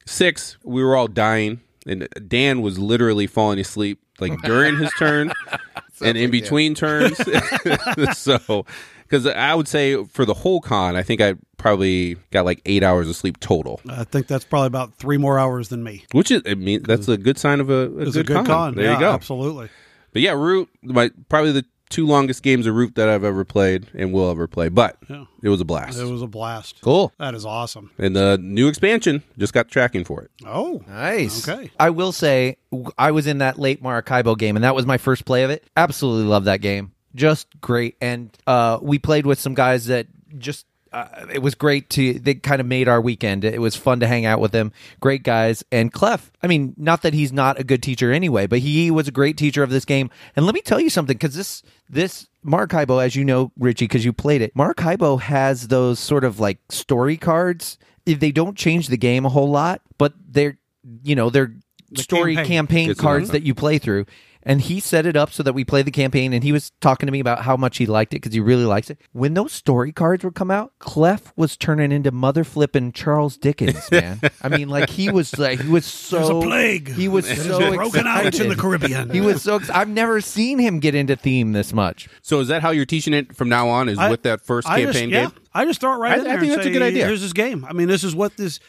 Six, 0.06 0.58
we 0.64 0.82
were 0.84 0.96
all 0.96 1.08
dying, 1.08 1.60
and 1.86 2.06
Dan 2.28 2.60
was 2.62 2.78
literally 2.78 3.26
falling 3.26 3.58
asleep 3.58 4.00
like 4.20 4.40
during 4.42 4.76
his 4.76 4.90
turn 4.98 5.32
and 6.00 6.16
in 6.16 6.30
between 6.30 6.74
turns. 6.74 7.18
so, 8.16 8.64
because 9.02 9.26
I 9.26 9.54
would 9.54 9.68
say 9.68 10.02
for 10.04 10.24
the 10.24 10.34
whole 10.34 10.60
con, 10.60 10.96
I 10.96 11.02
think 11.02 11.20
I 11.20 11.34
probably 11.56 12.16
got 12.30 12.44
like 12.44 12.60
eight 12.66 12.82
hours 12.82 13.08
of 13.08 13.16
sleep 13.16 13.40
total. 13.40 13.80
I 13.88 14.04
think 14.04 14.26
that's 14.26 14.44
probably 14.44 14.66
about 14.66 14.94
three 14.94 15.18
more 15.18 15.38
hours 15.38 15.68
than 15.68 15.82
me. 15.82 16.04
Which 16.12 16.30
is, 16.30 16.42
I 16.46 16.54
mean, 16.54 16.82
that's 16.82 17.08
a 17.08 17.16
good 17.16 17.38
sign 17.38 17.60
of 17.60 17.70
a, 17.70 17.84
a, 17.84 17.88
good, 17.88 18.16
a 18.16 18.24
good 18.24 18.46
con. 18.46 18.74
There 18.74 18.84
yeah, 18.84 18.94
you 18.94 19.00
go. 19.00 19.12
Absolutely. 19.12 19.68
But 20.12 20.22
yeah, 20.22 20.32
Root, 20.32 20.68
my 20.82 21.10
probably 21.28 21.52
the 21.52 21.64
two 21.90 22.06
longest 22.06 22.42
games 22.42 22.66
of 22.66 22.74
Root 22.74 22.94
that 22.96 23.08
I've 23.08 23.24
ever 23.24 23.44
played 23.44 23.86
and 23.94 24.12
will 24.12 24.30
ever 24.30 24.46
play. 24.46 24.68
But 24.68 24.96
Yeah. 25.08 25.24
it 25.42 25.48
was 25.48 25.60
a 25.60 25.64
blast. 25.64 25.98
It 25.98 26.04
was 26.04 26.22
a 26.22 26.26
blast. 26.26 26.80
Cool. 26.80 27.12
That 27.18 27.34
is 27.34 27.44
awesome. 27.44 27.90
and 27.98 28.16
the 28.16 28.38
new 28.38 28.68
expansion 28.68 29.22
just 29.38 29.52
got 29.52 29.68
tracking 29.68 30.04
for 30.04 30.22
it. 30.22 30.30
Oh, 30.46 30.82
Nice. 30.88 31.46
Okay. 31.48 31.70
I 31.78 31.90
will 31.90 32.12
say 32.12 32.56
I 32.98 33.10
was 33.12 33.26
in 33.26 33.38
that 33.38 33.58
late 33.58 33.82
Maracaibo 33.82 34.34
game, 34.36 34.56
and 34.56 34.64
that 34.64 34.74
was 34.74 34.86
my 34.86 34.98
first 34.98 35.24
play 35.24 35.44
of 35.44 35.50
it. 35.50 35.64
Absolutely 35.76 36.24
love 36.24 36.44
that 36.44 36.60
game. 36.60 36.92
Just 37.14 37.46
great. 37.60 37.96
And 38.00 38.36
uh, 38.46 38.78
we 38.82 38.98
played 38.98 39.26
with 39.26 39.38
some 39.38 39.54
guys 39.54 39.86
that 39.86 40.06
just. 40.38 40.66
Uh, 40.94 41.26
it 41.32 41.42
was 41.42 41.56
great 41.56 41.90
to 41.90 42.20
they 42.20 42.34
kind 42.34 42.60
of 42.60 42.66
made 42.68 42.86
our 42.86 43.00
weekend. 43.00 43.44
It 43.44 43.60
was 43.60 43.74
fun 43.74 43.98
to 43.98 44.06
hang 44.06 44.26
out 44.26 44.38
with 44.38 44.52
them. 44.52 44.70
Great 45.00 45.24
guys. 45.24 45.64
And 45.72 45.92
clef 45.92 46.30
i 46.40 46.46
mean 46.46 46.72
not 46.76 47.02
that 47.02 47.14
he's 47.14 47.32
not 47.32 47.58
a 47.58 47.64
good 47.64 47.82
teacher 47.82 48.12
anyway 48.12 48.46
but 48.46 48.60
he 48.60 48.92
was 48.92 49.08
a 49.08 49.10
great 49.10 49.36
teacher 49.36 49.64
of 49.64 49.70
this 49.70 49.84
game. 49.84 50.08
And 50.36 50.46
let 50.46 50.54
me 50.54 50.60
tell 50.60 50.78
you 50.78 50.88
something 50.88 51.16
because 51.16 51.34
this 51.34 51.64
this 51.90 52.28
maracaibo 52.44 52.98
as 52.98 53.16
you 53.16 53.24
know 53.24 53.50
richie 53.58 53.86
because 53.86 54.04
you 54.04 54.12
played 54.12 54.40
it 54.40 54.54
maracaibo 54.54 55.16
has 55.16 55.66
those 55.66 55.98
sort 55.98 56.22
of 56.22 56.38
like 56.38 56.58
story 56.68 57.16
cards. 57.16 57.76
They 58.04 58.30
don't 58.30 58.56
change 58.56 58.86
the 58.86 58.96
game 58.96 59.26
a 59.26 59.30
whole 59.30 59.50
lot 59.50 59.80
but 59.98 60.12
they're 60.28 60.58
you 61.02 61.16
know 61.16 61.28
they're 61.28 61.56
story 61.96 62.36
campaign. 62.36 62.86
campaign, 62.86 62.94
cards 62.94 63.30
that 63.30 63.42
you 63.42 63.52
play 63.54 63.78
through 63.78 64.06
and 64.44 64.60
he 64.60 64.80
set 64.80 65.06
it 65.06 65.16
up 65.16 65.30
so 65.32 65.42
that 65.42 65.52
we 65.52 65.64
play 65.64 65.82
the 65.82 65.90
campaign 65.90 66.32
and 66.32 66.44
he 66.44 66.52
was 66.52 66.70
talking 66.80 67.06
to 67.06 67.12
me 67.12 67.20
about 67.20 67.42
how 67.42 67.56
much 67.56 67.78
he 67.78 67.86
liked 67.86 68.12
it 68.12 68.16
because 68.16 68.32
he 68.34 68.40
really 68.40 68.64
likes 68.64 68.90
it 68.90 68.98
when 69.12 69.34
those 69.34 69.52
story 69.52 69.92
cards 69.92 70.22
would 70.24 70.34
come 70.34 70.50
out 70.50 70.72
clef 70.78 71.32
was 71.36 71.56
turning 71.56 71.90
into 71.92 72.10
mother 72.10 72.44
flipping 72.44 72.92
charles 72.92 73.36
dickens 73.36 73.90
man 73.90 74.20
i 74.42 74.48
mean 74.48 74.68
like 74.68 74.88
he 74.90 75.10
was 75.10 75.36
like 75.38 75.60
he 75.60 75.68
was 75.70 75.84
so 75.86 76.18
There's 76.18 76.28
a 76.30 76.40
plague. 76.40 76.88
he 76.92 77.08
was 77.08 77.28
It 77.30 77.38
is 77.38 77.46
so 77.46 77.74
broken 77.74 78.06
out 78.06 78.38
in 78.38 78.48
the 78.48 78.56
Caribbean. 78.56 79.10
he 79.10 79.20
was 79.20 79.42
so 79.42 79.56
ex- 79.56 79.70
i've 79.70 79.88
never 79.88 80.20
seen 80.20 80.58
him 80.58 80.80
get 80.80 80.94
into 80.94 81.16
theme 81.16 81.52
this 81.52 81.72
much 81.72 82.08
So 82.22 82.40
is 82.40 82.48
that 82.48 82.62
how 82.62 82.70
you're 82.70 82.84
teaching 82.86 83.14
it 83.14 83.34
from 83.36 83.48
now 83.48 83.68
on? 83.68 83.88
Is 83.88 83.98
I- 83.98 84.10
with 84.10 84.22
that 84.22 84.40
first 84.42 84.68
I 84.68 84.82
campaign 84.82 85.10
just, 85.10 85.12
yeah, 85.12 85.28
game? 85.30 85.44
I 85.52 85.64
just 85.64 85.80
throw 85.80 85.92
it 85.94 85.96
right 85.98 86.12
I- 86.12 86.14
in 86.16 86.20
I 86.20 86.24
there. 86.24 86.40
think 86.40 86.52
and 86.52 86.58
that's 86.58 86.66
a 86.66 86.70
good 86.70 86.82
idea. 86.82 87.06
Here's 87.06 87.20
this 87.22 87.32
game. 87.32 87.64
I 87.64 87.72
mean, 87.72 87.88
this 87.88 88.04
is 88.04 88.14
what 88.14 88.36
this. 88.36 88.60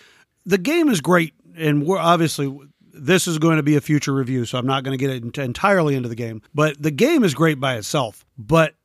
The 0.46 0.58
game 0.58 0.90
is 0.90 1.02
great, 1.02 1.34
and 1.58 1.86
we're 1.86 1.98
obviously 1.98 2.56
this 2.96 3.28
is 3.28 3.38
going 3.38 3.58
to 3.58 3.64
be 3.64 3.76
a 3.76 3.82
future 3.82 4.14
review, 4.14 4.46
so 4.46 4.58
I'm 4.58 4.66
not 4.66 4.84
going 4.84 4.98
to 4.98 5.06
get 5.06 5.16
into, 5.16 5.42
entirely 5.42 5.96
into 5.96 6.10
the 6.10 6.16
game. 6.16 6.42
But 6.54 6.82
the 6.82 6.92
game 6.92 7.24
is 7.24 7.34
great 7.34 7.60
by 7.60 7.76
itself. 7.76 8.26
But 8.38 8.76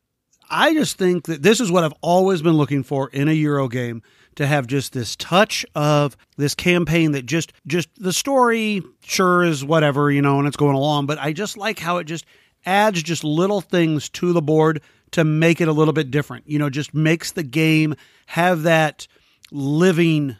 I 0.50 0.74
just 0.74 0.98
think 0.98 1.26
that 1.26 1.42
this 1.42 1.60
is 1.60 1.70
what 1.70 1.84
I've 1.84 1.94
always 2.00 2.42
been 2.42 2.54
looking 2.54 2.82
for 2.82 3.08
in 3.10 3.28
a 3.28 3.32
Euro 3.32 3.68
game 3.68 4.02
to 4.36 4.46
have 4.46 4.66
just 4.66 4.92
this 4.92 5.16
touch 5.16 5.64
of 5.74 6.16
this 6.36 6.54
campaign 6.54 7.12
that 7.12 7.26
just 7.26 7.52
just 7.66 7.88
the 7.96 8.12
story 8.12 8.82
sure 9.04 9.44
is 9.44 9.64
whatever, 9.64 10.10
you 10.10 10.22
know, 10.22 10.38
and 10.38 10.48
it's 10.48 10.56
going 10.56 10.76
along, 10.76 11.06
but 11.06 11.18
I 11.18 11.32
just 11.32 11.56
like 11.56 11.78
how 11.78 11.98
it 11.98 12.04
just 12.04 12.24
adds 12.66 13.02
just 13.02 13.24
little 13.24 13.60
things 13.60 14.08
to 14.10 14.32
the 14.32 14.42
board 14.42 14.82
to 15.12 15.24
make 15.24 15.60
it 15.60 15.68
a 15.68 15.72
little 15.72 15.92
bit 15.92 16.10
different. 16.10 16.48
You 16.48 16.58
know, 16.58 16.70
just 16.70 16.94
makes 16.94 17.32
the 17.32 17.42
game 17.42 17.94
have 18.26 18.62
that 18.62 19.06
living 19.50 20.36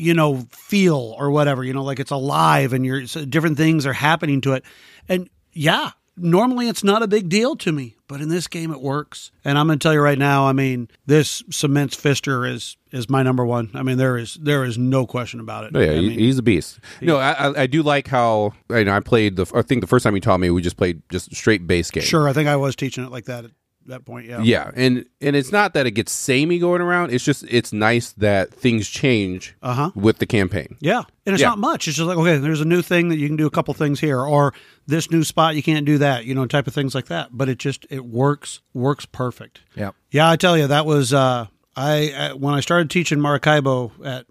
you 0.00 0.14
know 0.14 0.46
feel 0.50 1.14
or 1.18 1.30
whatever 1.30 1.62
you 1.62 1.72
know 1.72 1.84
like 1.84 2.00
it's 2.00 2.10
alive 2.10 2.72
and 2.72 2.86
you're 2.86 3.06
so 3.06 3.24
different 3.24 3.56
things 3.56 3.86
are 3.86 3.92
happening 3.92 4.40
to 4.40 4.52
it 4.54 4.64
and 5.08 5.28
yeah 5.52 5.90
normally 6.16 6.68
it's 6.68 6.82
not 6.84 7.02
a 7.02 7.08
big 7.08 7.28
deal 7.28 7.54
to 7.56 7.70
me 7.70 7.96
but 8.08 8.20
in 8.20 8.28
this 8.28 8.46
game 8.48 8.72
it 8.72 8.80
works 8.80 9.30
and 9.44 9.58
i'm 9.58 9.66
going 9.66 9.78
to 9.78 9.82
tell 9.82 9.92
you 9.92 10.00
right 10.00 10.18
now 10.18 10.46
i 10.46 10.52
mean 10.52 10.88
this 11.06 11.42
cements 11.50 11.96
Pfister 11.96 12.46
is 12.46 12.76
is 12.92 13.08
my 13.08 13.22
number 13.22 13.44
one 13.44 13.70
i 13.74 13.82
mean 13.82 13.98
there 13.98 14.16
is 14.16 14.34
there 14.40 14.64
is 14.64 14.76
no 14.76 15.06
question 15.06 15.38
about 15.38 15.64
it 15.64 15.70
Oh, 15.74 15.80
yeah, 15.80 15.92
I 15.92 16.00
mean, 16.00 16.18
he's 16.18 16.38
a 16.38 16.42
beast. 16.42 16.80
No, 17.00 17.16
I, 17.16 17.62
I, 17.62 17.66
do 17.66 17.82
like 17.82 18.08
how 18.08 18.52
I, 18.68 18.82
know, 18.82 18.92
I 18.92 19.00
played 19.00 19.36
the. 19.36 19.46
I 19.54 19.62
think 19.62 19.80
the 19.80 19.86
first 19.86 20.02
time 20.02 20.14
he 20.14 20.20
taught 20.20 20.40
me, 20.40 20.50
we 20.50 20.60
just 20.60 20.76
played 20.76 21.00
just 21.10 21.34
straight 21.34 21.66
base 21.66 21.90
game. 21.90 22.02
sure 22.02 22.28
i 22.28 22.32
think 22.32 22.48
i 22.48 22.56
was 22.56 22.74
teaching 22.74 23.04
it 23.04 23.10
like 23.10 23.26
that 23.26 23.44
at 23.44 23.50
that 23.90 24.04
point 24.04 24.26
yeah 24.26 24.40
Yeah, 24.42 24.70
and 24.74 25.04
and 25.20 25.36
it's 25.36 25.52
not 25.52 25.74
that 25.74 25.86
it 25.86 25.92
gets 25.92 26.10
samey 26.12 26.58
going 26.58 26.80
around. 26.80 27.12
It's 27.12 27.24
just 27.24 27.44
it's 27.48 27.72
nice 27.72 28.12
that 28.12 28.52
things 28.52 28.88
change 28.88 29.54
Uh-huh. 29.62 29.90
with 29.94 30.18
the 30.18 30.26
campaign. 30.26 30.76
Yeah. 30.80 31.02
And 31.26 31.34
it's 31.34 31.42
Yeah. 31.42 31.50
not 31.50 31.58
much. 31.58 31.86
It's 31.86 31.96
just 31.96 32.06
like, 32.08 32.16
okay, 32.18 32.38
there's 32.38 32.60
a 32.60 32.64
new 32.64 32.82
thing 32.82 33.08
that 33.10 33.18
you 33.18 33.26
can 33.28 33.36
do 33.36 33.46
a 33.46 33.50
couple 33.50 33.72
things 33.74 34.00
here, 34.00 34.20
or 34.20 34.52
this 34.86 35.10
new 35.10 35.22
spot, 35.22 35.54
you 35.54 35.62
can't 35.62 35.84
do 35.86 35.98
that, 35.98 36.24
you 36.24 36.34
know, 36.34 36.46
type 36.46 36.66
of 36.66 36.74
things 36.74 36.94
like 36.94 37.06
that. 37.06 37.28
But 37.32 37.48
it 37.48 37.58
just, 37.58 37.86
it 37.90 38.04
works, 38.04 38.60
works 38.74 39.06
perfect. 39.06 39.60
Yeah. 39.76 39.90
Yeah, 40.10 40.28
I 40.30 40.36
tell 40.36 40.56
you, 40.58 40.66
that 40.66 40.86
was, 40.86 41.12
uh, 41.12 41.46
I, 41.76 42.10
uh, 42.12 42.36
when 42.36 42.54
I 42.54 42.60
started 42.60 42.90
teaching 42.90 43.20
Maracaibo 43.20 43.92
at 44.04 44.26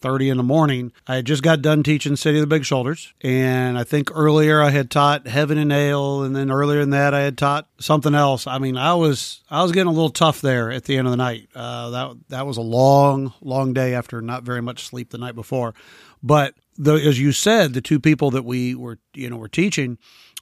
1.30 0.00 0.30
in 0.30 0.36
the 0.36 0.42
morning, 0.42 0.92
I 1.06 1.16
had 1.16 1.26
just 1.26 1.42
got 1.42 1.62
done 1.62 1.82
teaching 1.82 2.16
City 2.16 2.38
of 2.38 2.42
the 2.42 2.46
Big 2.46 2.64
Shoulders. 2.64 3.12
And 3.20 3.78
I 3.78 3.84
think 3.84 4.10
earlier 4.14 4.62
I 4.62 4.70
had 4.70 4.90
taught 4.90 5.26
Heaven 5.26 5.58
and 5.58 5.72
Ale. 5.72 6.22
And 6.22 6.34
then 6.34 6.50
earlier 6.50 6.80
than 6.80 6.90
that, 6.90 7.14
I 7.14 7.20
had 7.20 7.36
taught 7.36 7.68
something 7.78 8.14
else. 8.14 8.46
I 8.46 8.58
mean, 8.58 8.76
I 8.76 8.94
was, 8.94 9.42
I 9.50 9.62
was 9.62 9.72
getting 9.72 9.88
a 9.88 9.92
little 9.92 10.10
tough 10.10 10.40
there 10.40 10.70
at 10.70 10.84
the 10.84 10.96
end 10.96 11.06
of 11.06 11.10
the 11.10 11.16
night. 11.16 11.48
Uh, 11.54 11.90
that, 11.90 12.16
that 12.28 12.46
was 12.46 12.56
a 12.56 12.62
long, 12.62 13.32
long 13.40 13.72
day 13.72 13.94
after 13.94 14.20
not 14.22 14.42
very 14.42 14.62
much 14.62 14.86
sleep 14.86 15.10
the 15.10 15.18
night 15.18 15.34
before. 15.34 15.74
But 16.22 16.54
the, 16.76 16.94
as 16.94 17.20
you 17.20 17.32
said, 17.32 17.74
the 17.74 17.80
two 17.80 18.00
people 18.00 18.30
that 18.30 18.44
we 18.44 18.74
were, 18.74 18.98
you 19.14 19.28
know, 19.28 19.36
were 19.36 19.48
teaching, 19.48 19.98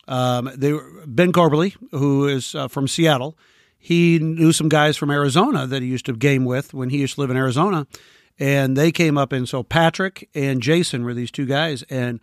um, 0.07 0.50
they 0.55 0.73
were 0.73 1.03
Ben 1.07 1.33
Corberly, 1.33 1.75
who 1.91 2.29
is 2.29 2.55
uh, 2.55 2.69
from 2.69 2.88
Seattle. 2.88 3.37
He 3.81 4.19
knew 4.19 4.53
some 4.53 4.69
guys 4.69 4.97
from 4.97 5.11
Arizona 5.11 5.67
that 5.67 5.83
he 5.83 5.88
used 5.88 6.07
to 6.07 6.12
game 6.12 6.45
with 6.45 6.75
when 6.75 6.91
he 6.91 6.99
used 6.99 7.15
to 7.15 7.21
live 7.21 7.31
in 7.31 7.37
Arizona, 7.37 7.87
and 8.38 8.76
they 8.76 8.92
came 8.92 9.18
up. 9.18 9.33
And 9.33 9.49
so 9.49 9.62
Patrick 9.62 10.28
and 10.35 10.62
Jason 10.62 11.04
were 11.04 11.14
these 11.14 11.30
two 11.30 11.47
guys, 11.47 11.83
and 11.85 12.21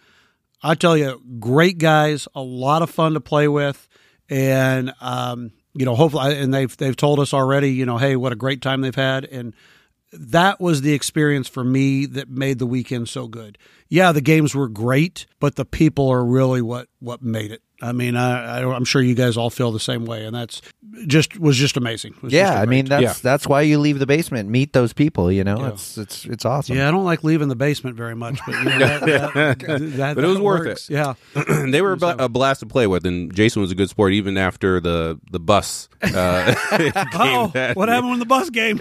I 0.64 0.76
tell 0.76 0.98
you, 0.98 1.22
great 1.40 1.78
guys, 1.78 2.28
a 2.34 2.42
lot 2.42 2.82
of 2.82 2.90
fun 2.90 3.14
to 3.14 3.22
play 3.22 3.48
with, 3.48 3.88
and 4.30 4.94
um, 5.02 5.52
you 5.74 5.86
know, 5.86 5.96
hopefully, 5.96 6.38
and 6.38 6.54
they've 6.54 6.76
they've 6.78 6.96
told 6.96 7.20
us 7.20 7.34
already, 7.34 7.72
you 7.72 7.86
know, 7.86 7.98
hey, 7.98 8.16
what 8.16 8.32
a 8.32 8.36
great 8.36 8.62
time 8.62 8.82
they've 8.82 8.96
had, 8.96 9.26
and 9.26 9.54
that 10.12 10.62
was 10.62 10.82
the 10.82 10.94
experience 10.94 11.48
for 11.48 11.64
me 11.64 12.06
that 12.06 12.30
made 12.30 12.60
the 12.60 12.66
weekend 12.66 13.10
so 13.10 13.28
good. 13.28 13.58
Yeah, 13.90 14.12
the 14.12 14.22
games 14.22 14.56
were 14.56 14.70
great, 14.70 15.26
but 15.40 15.56
the 15.56 15.66
people 15.66 16.10
are 16.10 16.26
really 16.26 16.62
what 16.62 16.88
what 17.00 17.22
made 17.22 17.52
it. 17.52 17.62
I 17.82 17.92
mean, 17.92 18.16
I, 18.16 18.60
I, 18.62 18.76
I'm 18.76 18.86
sure 18.86 19.02
you 19.02 19.16
guys 19.16 19.36
all 19.38 19.50
feel 19.50 19.72
the 19.72 19.80
same 19.82 20.06
way, 20.06 20.26
and 20.26 20.34
that's 20.36 20.62
just 21.08 21.38
was 21.38 21.58
just 21.58 21.76
amazing. 21.76 22.14
It 22.14 22.24
was 22.24 22.32
just 22.32 22.40
Yeah, 22.42 22.58
a 22.58 22.62
I 22.62 22.66
mean 22.66 22.86
great- 22.86 23.02
that's 23.02 23.20
that's 23.20 23.46
why 23.48 23.62
you 23.62 23.80
leave 23.80 24.00
the 24.00 24.06
basement, 24.06 24.48
meet 24.50 24.72
those 24.72 24.94
people. 24.94 25.30
You 25.32 25.44
know, 25.44 25.66
it's 25.66 25.98
it's 25.98 26.26
it's 26.26 26.46
awesome. 26.46 26.78
yeah, 26.78 26.88
I 26.88 26.92
don't 26.92 27.04
like 27.04 27.24
leaving 27.26 27.50
the 27.50 27.56
basement 27.56 27.98
very 27.98 28.16
much, 28.16 28.40
but 28.46 28.56
you 28.56 28.64
know, 28.64 28.78
that, 28.80 29.02
that, 29.34 29.60
that- 29.60 30.16
But 30.16 30.24
it 30.24 30.28
was 30.28 30.38
that 30.38 30.44
worth 30.44 30.66
works. 30.68 30.90
it. 30.90 30.94
Yeah, 30.94 31.14
they 31.70 31.82
were 31.82 31.94
a, 32.02 32.16
a 32.26 32.30
blast 32.30 32.62
to 32.62 32.66
play 32.66 32.88
with, 32.88 33.06
and 33.06 33.34
Jason 33.36 33.62
was 33.62 33.72
a 33.72 33.76
good 33.76 33.90
sport 33.90 34.14
even 34.14 34.38
after 34.38 34.80
the 34.80 35.20
the 35.32 35.40
bus. 35.40 35.90
Uh, 36.02 36.56
Oh, 37.14 37.52
what 37.74 37.90
happened 37.90 38.14
in 38.14 38.20
the 38.20 38.26
bus 38.26 38.50
game? 38.50 38.80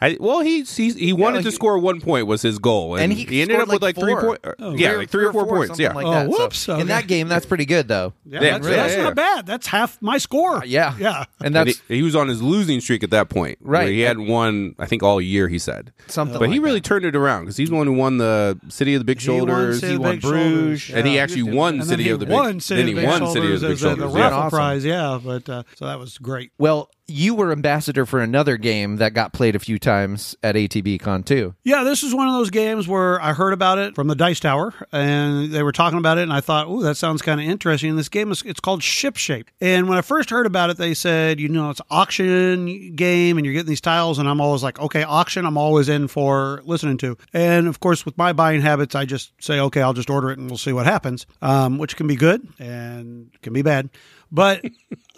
I, 0.00 0.16
well, 0.18 0.40
he 0.40 0.62
he, 0.62 0.92
he 0.92 1.12
wanted 1.12 1.38
like 1.38 1.44
to 1.46 1.52
score 1.52 1.78
one 1.78 2.00
point 2.00 2.26
was 2.26 2.42
his 2.42 2.58
goal, 2.58 2.94
and, 2.96 3.04
And 3.04 3.12
he 3.12 3.40
ended 3.42 3.54
scored 3.56 3.68
up 3.68 3.72
with 3.74 3.82
like 3.82 3.96
like 3.96 4.04
three 4.04 4.14
four. 4.14 4.36
points. 4.38 4.80
yeah, 4.80 4.92
like 4.92 5.10
three 5.10 5.24
or 5.26 5.32
four, 5.32 5.46
points. 5.46 5.78
Yeah, 5.78 5.92
like 5.92 6.06
Oh, 6.06 6.10
that. 6.10 6.30
So 6.30 6.38
whoops, 6.38 6.68
okay. 6.68 6.80
In 6.80 6.86
that 6.88 7.06
game, 7.06 7.28
that's 7.28 7.46
pretty 7.46 7.66
good 7.66 7.86
though. 7.88 8.12
Yeah, 8.32 8.40
Yeah, 8.42 8.50
that's, 8.58 8.66
yeah, 8.68 8.76
that's 8.76 8.96
yeah. 8.96 9.02
not 9.02 9.14
bad. 9.14 9.46
That's 9.46 9.66
half 9.66 10.00
my 10.00 10.18
score. 10.18 10.64
Yeah, 10.64 10.94
yeah. 10.98 11.24
and 11.38 11.46
And 11.46 11.54
that's 11.54 11.80
he, 11.88 11.96
he 11.96 12.02
was 12.02 12.16
on 12.16 12.28
his 12.28 12.40
losing 12.42 12.80
streak 12.80 13.02
at 13.04 13.10
that 13.10 13.28
point. 13.28 13.58
where 13.60 13.82
Right. 13.82 13.88
he 13.90 14.00
had 14.00 14.18
won, 14.18 14.74
I 14.78 14.86
think, 14.86 15.02
all 15.02 15.20
year. 15.20 15.48
He 15.48 15.58
said 15.58 15.92
something. 16.08 16.38
but 16.38 16.50
he 16.50 16.58
really 16.58 16.76
that. 16.80 16.84
turned 16.84 17.04
it 17.04 17.14
around 17.14 17.42
because 17.42 17.56
he's 17.58 17.68
the 17.70 17.76
one 17.76 17.86
who 17.86 17.92
won 17.92 18.16
the 18.16 18.58
City 18.68 18.94
of 18.94 19.00
the 19.00 19.04
Big 19.04 19.20
He 19.20 19.28
won 19.28 19.38
Shoulders, 19.40 19.80
City 19.80 19.90
he 19.92 19.94
of 19.96 20.00
won 20.00 20.12
Big 20.16 20.22
Bruges, 20.22 20.80
Shoulders, 20.80 20.90
and 20.98 21.06
he 21.06 21.16
yeah. 21.16 21.22
actually 21.22 21.42
won 21.44 21.74
And 21.74 21.80
then 21.82 21.88
City 21.88 22.02
he 22.04 22.10
of 22.10 22.20
the 22.20 22.26
won 22.26 22.52
Big. 22.54 22.62
City 22.62 22.80
then 22.82 22.84
of 22.84 22.88
he 22.88 23.00
Big 23.02 23.08
won 23.10 23.18
Shoulders 23.20 23.32
City 23.34 23.54
of 23.54 23.60
the 23.60 23.66
Big 23.68 23.72
as 23.74 23.80
the- 23.80 23.88
the 23.88 23.96
Shoulders. 23.96 24.14
raffle. 24.14 24.38
Awesome. 24.38 24.50
prize. 24.58 24.84
Yeah, 24.84 25.20
but 25.22 25.48
uh, 25.48 25.62
so 25.76 25.84
that 25.86 25.98
was 25.98 26.16
great. 26.18 26.52
Well, 26.58 26.90
you 27.08 27.34
were 27.34 27.52
ambassador 27.52 28.06
for 28.06 28.20
another 28.20 28.56
game 28.56 28.96
that 28.96 29.12
got 29.12 29.32
played 29.34 29.54
a 29.54 29.58
few 29.58 29.78
times 29.78 30.34
at 30.42 30.54
ATB 30.54 30.98
Con 31.00 31.22
too. 31.24 31.54
Yeah, 31.64 31.82
this 31.82 32.02
is 32.02 32.14
one 32.14 32.26
of 32.28 32.32
those 32.34 32.48
games 32.48 32.88
where 32.88 33.20
I 33.20 33.32
heard 33.34 33.52
about 33.52 33.76
it 33.78 33.94
from 33.94 34.06
the 34.06 34.14
Dice 34.14 34.40
Tower, 34.40 34.72
and 34.92 35.52
they 35.52 35.62
were 35.62 35.72
talking 35.72 35.98
about 35.98 36.16
it, 36.16 36.22
and 36.22 36.32
I 36.32 36.40
thought, 36.40 36.68
"Ooh, 36.68 36.82
that 36.84 36.96
sounds 36.96 37.20
kind 37.20 37.40
of 37.40 37.46
interesting." 37.46 37.96
This 37.96 38.08
game 38.22 38.32
is 38.32 38.42
it's 38.42 38.60
called 38.60 38.82
Ship 38.82 39.16
Shape, 39.16 39.50
and 39.60 39.88
when 39.88 39.98
I 39.98 40.02
first 40.02 40.30
heard 40.30 40.46
about 40.46 40.70
it, 40.70 40.76
they 40.76 40.94
said, 40.94 41.40
you 41.40 41.48
know, 41.48 41.70
it's 41.70 41.80
auction 41.90 42.94
game, 42.94 43.36
and 43.36 43.44
you're 43.44 43.52
getting 43.52 43.68
these 43.68 43.80
tiles, 43.80 44.18
and 44.18 44.28
I'm 44.28 44.40
always 44.40 44.62
like, 44.62 44.78
"Okay, 44.80 45.02
auction." 45.02 45.44
I'm 45.44 45.58
always 45.58 45.88
in 45.88 46.08
for 46.08 46.62
listening 46.64 46.98
to, 46.98 47.16
and 47.32 47.66
of 47.66 47.80
course, 47.80 48.04
with 48.04 48.16
my 48.16 48.32
buying 48.32 48.60
habits, 48.60 48.94
I 48.94 49.04
just 49.04 49.32
say, 49.40 49.58
"Okay, 49.58 49.82
I'll 49.82 49.92
just 49.92 50.10
order 50.10 50.30
it, 50.30 50.38
and 50.38 50.48
we'll 50.48 50.58
see 50.58 50.72
what 50.72 50.86
happens," 50.86 51.26
um, 51.40 51.78
which 51.78 51.96
can 51.96 52.06
be 52.06 52.16
good 52.16 52.46
and 52.58 53.30
can 53.42 53.52
be 53.52 53.62
bad. 53.62 53.90
But 54.32 54.64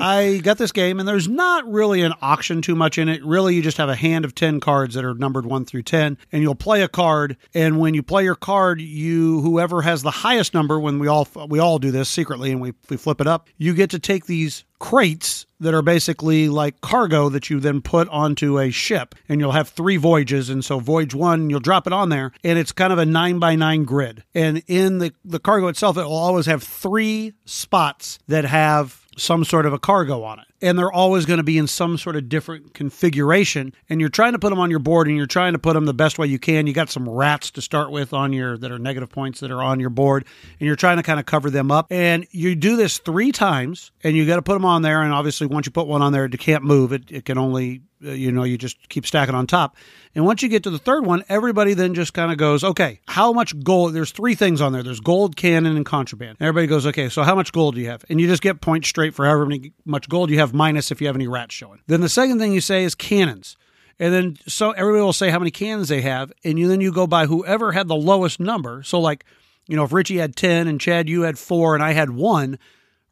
I 0.01 0.41
got 0.43 0.59
this 0.59 0.73
game, 0.73 0.99
and 0.99 1.09
there's 1.09 1.29
not 1.29 1.71
really 1.71 2.03
an 2.03 2.13
auction 2.21 2.61
too 2.63 2.75
much 2.75 2.99
in 2.99 3.09
it. 3.09 3.25
Really, 3.25 3.55
you 3.55 3.63
just 3.63 3.77
have 3.77 3.89
a 3.89 3.95
hand 3.95 4.25
of 4.25 4.35
10 4.35 4.59
cards 4.59 4.97
that 4.97 5.05
are 5.05 5.15
numbered 5.15 5.47
1 5.47 5.65
through 5.67 5.85
10, 5.85 6.19
and 6.33 6.43
you'll 6.43 6.57
play 6.57 6.83
a 6.83 6.89
card. 6.89 7.37
And 7.55 7.79
when 7.79 7.95
you 7.95 8.03
play 8.03 8.25
your 8.25 8.35
card, 8.35 8.81
you 8.81 9.41
whoever 9.41 9.83
has 9.83 10.03
the 10.03 10.11
highest 10.11 10.53
number, 10.53 10.81
when 10.81 10.99
we 10.99 11.07
all 11.07 11.29
we 11.49 11.61
all 11.61 11.79
do 11.79 11.93
this 11.93 12.09
secretly 12.09 12.51
and 12.51 12.61
we, 12.61 12.75
we 12.89 12.97
flip 12.97 13.21
it 13.21 13.29
up, 13.29 13.49
you 13.57 13.73
get 13.73 13.91
to 13.91 14.01
take 14.01 14.27
these 14.27 14.65
crates 14.81 15.47
that 15.61 15.73
are 15.73 15.83
basically 15.83 16.49
like 16.49 16.81
cargo 16.83 17.31
that 17.31 17.49
you 17.49 17.59
then 17.59 17.81
put 17.81 18.07
onto 18.09 18.59
a 18.59 18.71
ship 18.71 19.15
and 19.29 19.41
you'll 19.41 19.53
have 19.53 19.69
three 19.69 19.97
voyages 19.97 20.51
and 20.51 20.63
so 20.63 20.79
voyage 20.79 21.15
one 21.15 21.49
you'll 21.49 21.59
drop 21.61 21.87
it 21.87 21.93
on 21.93 22.11
there 22.11 22.33
and 22.43 22.59
it's 22.59 22.73
kind 22.73 22.93
of 22.93 22.99
a 22.99 23.07
nine 23.07 23.39
by 23.39 23.55
nine 23.55 23.85
grid 23.85 24.23
and 24.35 24.63
in 24.67 24.99
the, 24.99 25.15
the 25.25 25.39
cargo 25.39 25.69
itself 25.69 25.97
it 25.97 26.03
will 26.03 26.13
always 26.13 26.45
have 26.45 26.63
three 26.63 27.33
spots 27.47 28.19
that 28.29 28.45
have 28.45 29.04
some 29.17 29.45
sort 29.45 29.67
of 29.67 29.73
a 29.73 29.79
cargo 29.79 30.23
on 30.23 30.39
it. 30.39 30.47
And 30.63 30.79
they're 30.79 30.93
always 30.93 31.27
going 31.27 31.39
to 31.39 31.45
be 31.45 31.59
in 31.59 31.67
some 31.67 31.99
sort 31.99 32.17
of 32.17 32.29
different 32.29 32.75
configuration 32.75 33.75
and 33.89 34.01
you're 34.01 34.09
trying 34.09 34.33
to 34.33 34.39
put 34.39 34.51
them 34.51 34.59
on 34.59 34.71
your 34.71 34.79
board 34.79 35.09
and 35.09 35.17
you're 35.17 35.27
trying 35.27 35.53
to 35.53 35.59
put 35.59 35.75
them 35.75 35.85
the 35.85 35.95
best 35.95 36.19
way 36.19 36.27
you 36.27 36.39
can. 36.39 36.67
You 36.67 36.73
got 36.73 36.91
some 36.91 37.09
rats 37.09 37.51
to 37.53 37.63
start 37.63 37.91
with 37.91 38.13
on 38.13 38.33
your 38.33 38.57
that 38.59 38.71
are 38.71 38.79
negative 38.79 39.11
points 39.11 39.41
that 39.41 39.51
are 39.51 39.63
on 39.63 39.79
your 39.81 39.91
board 39.91 40.25
and 40.59 40.67
you're 40.67 40.77
trying 40.77 40.97
to 40.97 41.03
kind 41.03 41.21
of 41.21 41.27
cover 41.27 41.51
them 41.51 41.71
up. 41.71 41.87
And 41.91 42.27
you 42.31 42.55
do 42.55 42.77
this 42.77 42.99
three 42.99 43.33
times 43.33 43.91
and 44.03 44.17
you 44.17 44.27
got 44.27 44.37
to 44.37 44.43
put 44.43 44.55
them 44.55 44.65
on 44.65 44.83
there 44.83 45.03
and 45.03 45.13
obviously 45.13 45.47
once 45.47 45.67
you 45.67 45.73
put 45.73 45.87
one 45.87 46.03
on 46.03 46.13
there 46.13 46.25
it 46.25 46.39
can't 46.39 46.65
move. 46.65 46.93
It, 46.93 47.11
it 47.11 47.25
can 47.25 47.39
only 47.39 47.83
Uh, 48.05 48.11
you 48.11 48.31
know 48.31 48.45
you 48.45 48.59
just 48.59 48.89
keep 48.89 49.07
stacking 49.07 49.35
on 49.35 49.47
top. 49.47 49.77
And 50.15 50.25
once 50.25 50.43
you 50.43 50.49
get 50.49 50.63
to 50.65 50.71
the 50.71 50.79
third 50.79 51.07
one 51.07 51.25
everybody 51.29 51.75
then 51.75 51.95
just 51.95 52.15
kind 52.15 52.31
of 52.31 52.39
goes 52.39 52.65
okay 52.65 53.01
how 53.07 53.33
much 53.33 53.59
gold? 53.63 53.95
There's 53.95 54.11
three 54.11 54.35
things 54.35 54.61
on 54.61 54.73
there. 54.73 54.83
There's 54.83 55.01
gold 55.01 55.37
cannon 55.37 55.77
and 55.77 55.87
contraband. 55.87 56.39
Everybody 56.41 56.67
goes 56.67 56.87
okay 56.87 57.09
so 57.09 57.23
how 57.23 57.35
much 57.35 57.53
gold 57.53 57.75
do 57.75 57.81
you 57.81 57.89
have? 57.89 58.05
And 58.09 58.21
you 58.21 58.27
just 58.27 58.43
get 58.43 58.61
points 58.61 58.89
straight 58.89 59.15
for 59.15 59.25
however 59.25 59.47
many 59.47 59.73
much 59.85 60.09
gold 60.09 60.31
you 60.31 60.39
have 60.39 60.53
minus 60.55 60.91
if 60.91 61.01
you 61.01 61.07
have 61.07 61.17
any 61.17 61.29
rats 61.29 61.55
showing. 61.55 61.81
Then 61.87 62.01
the 62.01 62.09
second 62.09 62.39
thing 62.39 62.53
you 62.53 62.61
say 62.61 62.85
is 62.85 62.95
cannons. 62.95 63.57
And 63.99 64.13
then 64.13 64.37
so 64.47 64.73
everybody 64.73 65.03
will 65.03 65.13
say 65.13 65.31
how 65.31 65.39
many 65.39 65.51
cannons 65.51 65.89
they 65.89 66.03
have 66.03 66.33
and 66.45 66.59
you 66.59 66.69
then 66.69 66.81
you 66.81 66.93
go 66.93 67.07
by 67.07 67.27
whoever 67.27 67.73
had 67.73 67.89
the 67.89 67.97
lowest 67.97 68.41
number. 68.41 68.83
So 68.83 69.01
like 69.01 69.25
you 69.67 69.77
know 69.77 69.85
if 69.85 69.93
richie 69.93 70.19
had 70.19 70.37
10 70.37 70.69
and 70.69 70.81
chad 70.81 71.09
you 71.09 71.23
had 71.23 71.39
4 71.39 71.75
and 71.75 71.83
i 71.83 71.93
had 71.93 72.11
1 72.11 72.59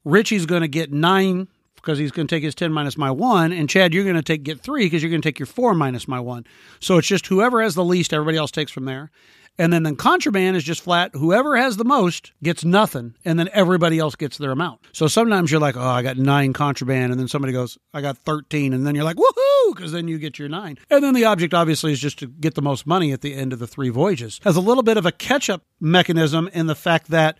richie's 0.05 0.47
going 0.47 0.63
to 0.63 0.69
get 0.69 0.93
9 0.93 1.49
because 1.83 1.99
he's 1.99 2.13
going 2.13 2.27
to 2.27 2.35
take 2.35 2.45
his 2.45 2.55
10 2.55 2.73
minus 2.73 2.97
my 2.97 3.11
1 3.11 3.53
and 3.53 3.69
chad 3.69 3.93
you're 3.93 4.05
going 4.05 4.17
to 4.17 4.23
take 4.23 4.43
get 4.43 4.61
3 4.61 4.87
because 4.87 5.03
you're 5.03 5.11
going 5.11 5.23
to 5.23 5.29
take 5.29 5.39
your 5.39 5.47
4 5.47 5.75
minus 5.75 6.09
my 6.09 6.21
1 6.21 6.47
so 6.81 6.99
it's 6.99 7.09
just 7.09 7.27
whoever 7.27 7.61
has 7.63 7.75
the 7.75 7.85
least 7.85 8.13
everybody 8.13 8.39
else 8.39 8.51
takes 8.51 8.73
from 8.73 8.85
there. 8.85 9.11
And 9.59 9.71
then 9.71 9.83
the 9.83 9.95
contraband 9.95 10.57
is 10.57 10.65
just 10.65 10.83
flat. 10.83 11.11
Whoever 11.13 11.59
has 11.59 11.77
the 11.77 11.85
most 11.85 12.33
gets 12.43 12.65
nothing 12.65 13.15
and 13.23 13.39
then 13.39 13.51
everybody 13.53 13.99
else 13.99 14.15
gets 14.17 14.39
their 14.39 14.51
amount. 14.51 14.81
So 14.93 15.09
sometimes 15.09 15.51
you're 15.51 15.61
like 15.61 15.77
oh 15.77 15.81
i 15.81 16.03
got 16.03 16.17
9 16.17 16.53
contraband 16.53 17.13
and 17.13 17.21
then 17.21 17.29
somebody 17.29 17.53
goes 17.53 17.79
i 17.93 18.01
got 18.01 18.17
13 18.19 18.73
and 18.73 18.87
then 18.87 18.95
you're 18.95 19.05
like 19.05 19.17
woohoo! 19.17 19.75
Because 19.75 19.93
then 19.93 20.09
you 20.09 20.19
get 20.19 20.39
your 20.39 20.49
9 20.49 20.79
and 20.91 21.05
then 21.05 21.15
the 21.15 21.25
object 21.27 21.55
obviously 21.55 21.93
is 21.93 22.01
just 22.01 22.19
to 22.21 22.27
get 22.27 22.55
the 22.55 22.63
most 22.63 22.87
money 22.87 23.13
at 23.13 23.21
the 23.21 23.35
end 23.35 23.53
of 23.53 23.59
the 23.59 23.67
three 23.67 23.91
voyages. 23.91 24.41
Has 24.43 24.57
a 24.57 24.61
little 24.61 24.83
bit 24.83 24.97
of 24.97 25.07
a 25.07 25.13
catch 25.13 25.51
up 25.51 25.63
mechanism 25.81 26.49
in 26.53 26.67
the 26.67 26.75
fact 26.75 27.09
that 27.11 27.37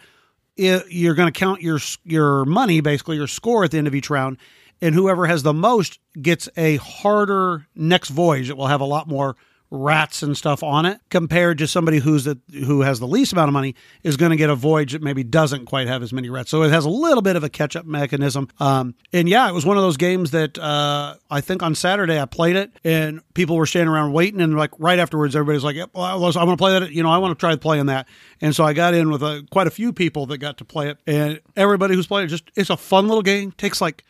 it, 0.57 0.85
you're 0.91 1.15
going 1.15 1.33
to 1.33 1.39
count 1.39 1.63
your 1.63 1.79
your 2.05 2.45
money, 2.45 2.81
basically 2.81 3.17
your 3.17 3.27
score 3.27 3.65
at 3.65 3.71
the 3.71 3.79
end 3.79 3.87
of 3.87 3.95
each 3.95 4.11
round, 4.11 4.39
and 4.81 4.95
whoever 4.95 5.27
has 5.27 5.43
the 5.43 5.53
most 5.53 5.99
gets 6.21 6.49
a 6.57 6.77
harder 6.77 7.67
next 7.75 8.09
voyage. 8.09 8.51
It 8.51 8.57
will 8.57 8.67
have 8.67 8.81
a 8.81 8.87
lot 8.87 9.09
more 9.09 9.37
rats 9.73 10.23
and 10.23 10.37
stuff 10.37 10.63
on 10.63 10.85
it 10.85 11.01
compared 11.09 11.57
to 11.57 11.67
somebody 11.67 11.99
who's 11.99 12.25
the, 12.25 12.39
who 12.53 12.83
has 12.83 13.01
the 13.01 13.07
least 13.07 13.33
amount 13.33 13.49
of 13.49 13.55
money 13.55 13.75
is 14.03 14.19
going 14.19 14.31
to 14.31 14.37
get 14.37 14.51
a 14.51 14.55
voyage 14.55 14.93
that 14.93 15.03
maybe 15.03 15.25
doesn't 15.25 15.65
quite 15.65 15.89
have 15.89 16.03
as 16.03 16.13
many 16.13 16.29
rats. 16.29 16.51
So 16.51 16.63
it 16.63 16.71
has 16.71 16.85
a 16.85 16.91
little 16.91 17.23
bit 17.23 17.37
of 17.37 17.43
a 17.43 17.49
catch 17.49 17.75
up 17.75 17.87
mechanism. 17.87 18.49
Um, 18.61 18.95
and 19.15 19.29
yeah, 19.29 19.49
it 19.49 19.53
was 19.53 19.65
one 19.65 19.79
of 19.79 19.83
those 19.83 19.97
games 19.97 20.33
that 20.33 20.59
uh, 20.59 21.15
I 21.31 21.41
think 21.41 21.63
on 21.63 21.75
Saturday 21.75 22.21
I 22.21 22.27
played 22.27 22.55
it 22.55 22.71
and 22.85 23.23
people 23.33 23.57
were 23.57 23.65
standing 23.65 23.89
around 23.89 24.13
waiting 24.13 24.43
and 24.43 24.59
like 24.59 24.73
right 24.79 24.99
afterwards 24.99 25.35
everybody's 25.35 25.65
like, 25.65 25.77
yep, 25.77 25.89
well, 25.95 26.05
I, 26.05 26.17
want 26.17 26.35
to 26.35 26.57
play 26.57 26.79
that. 26.79 26.93
You 26.93 27.03
know, 27.03 27.11
I 27.11 27.17
want 27.17 27.37
to 27.37 27.41
try 27.41 27.57
playing 27.57 27.87
that. 27.87 28.07
And 28.43 28.55
so 28.55 28.65
I 28.65 28.75
got 28.75 28.93
in 28.93 29.11
with 29.11 29.49
quite 29.49 29.67
a 29.67 29.71
few 29.71 29.95
people 29.95 30.27
that 30.27 30.39
got 30.39 30.59
to 30.59 30.67
play 30.67 30.91
it 30.91 30.99
and 31.07 31.41
everybody 31.57 31.95
who's 31.95 32.07
playing 32.07 32.27
it 32.27 32.29
just 32.29 32.45
it's 32.57 32.69
a 32.71 32.77
fun 32.77 33.09
little 33.09 33.23
game. 33.23 33.53
Takes 33.53 33.81
like 33.81 34.05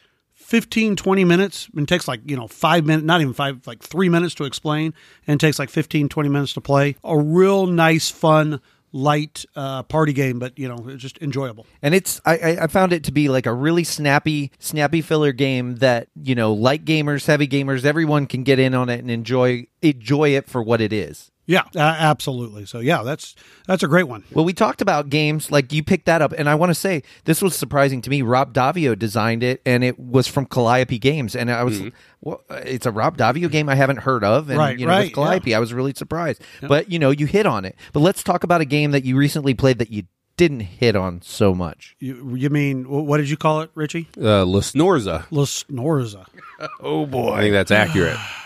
15 0.53 0.97
20 0.97 1.25
minutes 1.25 1.71
and 1.75 1.89
takes 1.89 2.07
like 2.07 2.21
you 2.27 2.37
know 2.37 2.47
five 2.47 2.85
minutes 2.85 3.07
not 3.07 3.23
even 3.23 3.33
five 3.33 3.67
like 3.67 3.81
three 3.81 4.11
minutes 4.11 4.35
to 4.35 4.45
explain 4.45 4.93
and 5.27 5.41
takes 5.41 5.59
like 5.59 5.71
15 5.71 6.11
20 6.11 6.29
minutes 6.29 6.53
to 6.53 6.61
play 6.61 6.95
a 7.03 7.19
real 7.19 7.67
nice 7.67 8.11
fun 8.11 8.61
light 8.93 9.47
uh, 9.57 9.83
party 9.85 10.13
game, 10.13 10.39
but 10.39 10.59
you 10.59 10.69
know, 10.69 10.77
it's 10.89 11.01
just 11.01 11.17
enjoyable. 11.23 11.65
And 11.81 11.95
it's 11.95 12.21
I, 12.27 12.59
I 12.61 12.67
found 12.67 12.93
it 12.93 13.05
to 13.05 13.13
be 13.13 13.31
like 13.31 13.47
a 13.47 13.55
really 13.55 13.85
snappy, 13.85 14.53
snappy 14.59 15.01
filler 15.01 15.33
game 15.33 15.77
that 15.77 16.09
you 16.23 16.35
know, 16.35 16.53
light 16.53 16.85
gamers, 16.85 17.27
heavy 17.27 17.49
gamers, 17.49 17.87
everyone 17.87 18.27
can 18.27 18.43
get 18.43 18.59
in 18.59 18.75
on 18.75 18.91
it 18.91 19.01
and 19.01 19.11
enjoy 19.11 19.67
enjoy 19.81 20.37
it 20.37 20.47
for 20.47 20.63
what 20.63 20.83
it 20.83 20.93
is. 20.93 21.32
Yeah, 21.45 21.63
uh, 21.75 21.81
absolutely. 21.81 22.67
So 22.67 22.79
yeah, 22.79 23.03
that's 23.03 23.35
that's 23.67 23.83
a 23.83 23.89
great 23.89 24.05
one. 24.05 24.23
Well, 24.33 24.45
we 24.45 24.53
talked 24.53 24.81
about 24.81 25.09
games 25.09 25.51
like 25.51 25.73
you 25.73 25.83
picked 25.83 26.07
that 26.07 26.23
up, 26.23 26.33
and 26.33 26.49
I 26.49 26.55
want 26.55 26.71
to 26.71 26.75
say 26.75 27.03
this 27.25 27.43
was 27.43 27.57
surprising 27.57 28.01
to 28.03 28.11
me. 28.11 28.23
Rob 28.23 28.55
Daviau 28.55 28.97
designed 28.97 29.43
it, 29.43 29.61
and 29.67 29.83
it 29.83 29.99
was 29.99 30.29
from 30.29 30.47
Calliope 30.47 30.99
Games, 30.99 31.35
and 31.35 31.51
I 31.51 31.65
was, 31.65 31.81
mm-hmm. 31.81 31.89
well, 32.21 32.43
it's 32.51 32.87
a 32.87 32.93
Rob 32.93 33.19
Daviau 33.19 33.51
game 33.51 33.69
I 33.69 33.75
haven't 33.75 33.99
heard 33.99 34.23
of, 34.23 34.51
and 34.51 34.59
right, 34.59 34.79
you 34.79 34.87
know, 34.87 34.93
right, 34.93 35.07
with 35.07 35.15
Calliope, 35.15 35.51
yeah. 35.51 35.57
I 35.57 35.61
was 35.61 35.75
really 35.75 35.93
surprised. 35.97 36.43
Yeah. 36.61 36.69
But 36.69 36.93
you 36.93 37.01
know, 37.01 37.11
you 37.11 37.27
hit 37.27 37.47
on 37.47 37.65
it. 37.65 37.75
But 37.93 38.01
let's 38.01 38.23
talk 38.23 38.45
about 38.45 38.61
a 38.61 38.67
game 38.67 38.93
that 38.93 39.05
you 39.05 39.17
recently 39.17 39.55
played 39.55 39.79
that 39.79 39.91
you 39.91 40.05
didn't 40.37 40.61
hit 40.61 40.95
on 40.95 41.23
so 41.23 41.55
much. 41.55 41.97
You, 41.99 42.37
you 42.37 42.51
mean 42.51 42.85
what 42.85 43.17
did 43.17 43.29
you 43.29 43.37
call 43.37 43.63
it, 43.63 43.71
Richie? 43.75 44.09
Uh, 44.17 44.47
La 44.47 44.61
Snorza. 44.61 45.27
La 45.33 45.43
Snorza. 45.43 46.25
oh 46.81 47.05
boy, 47.05 47.33
I 47.33 47.41
think 47.41 47.53
that's 47.53 47.73
accurate. 47.73 48.17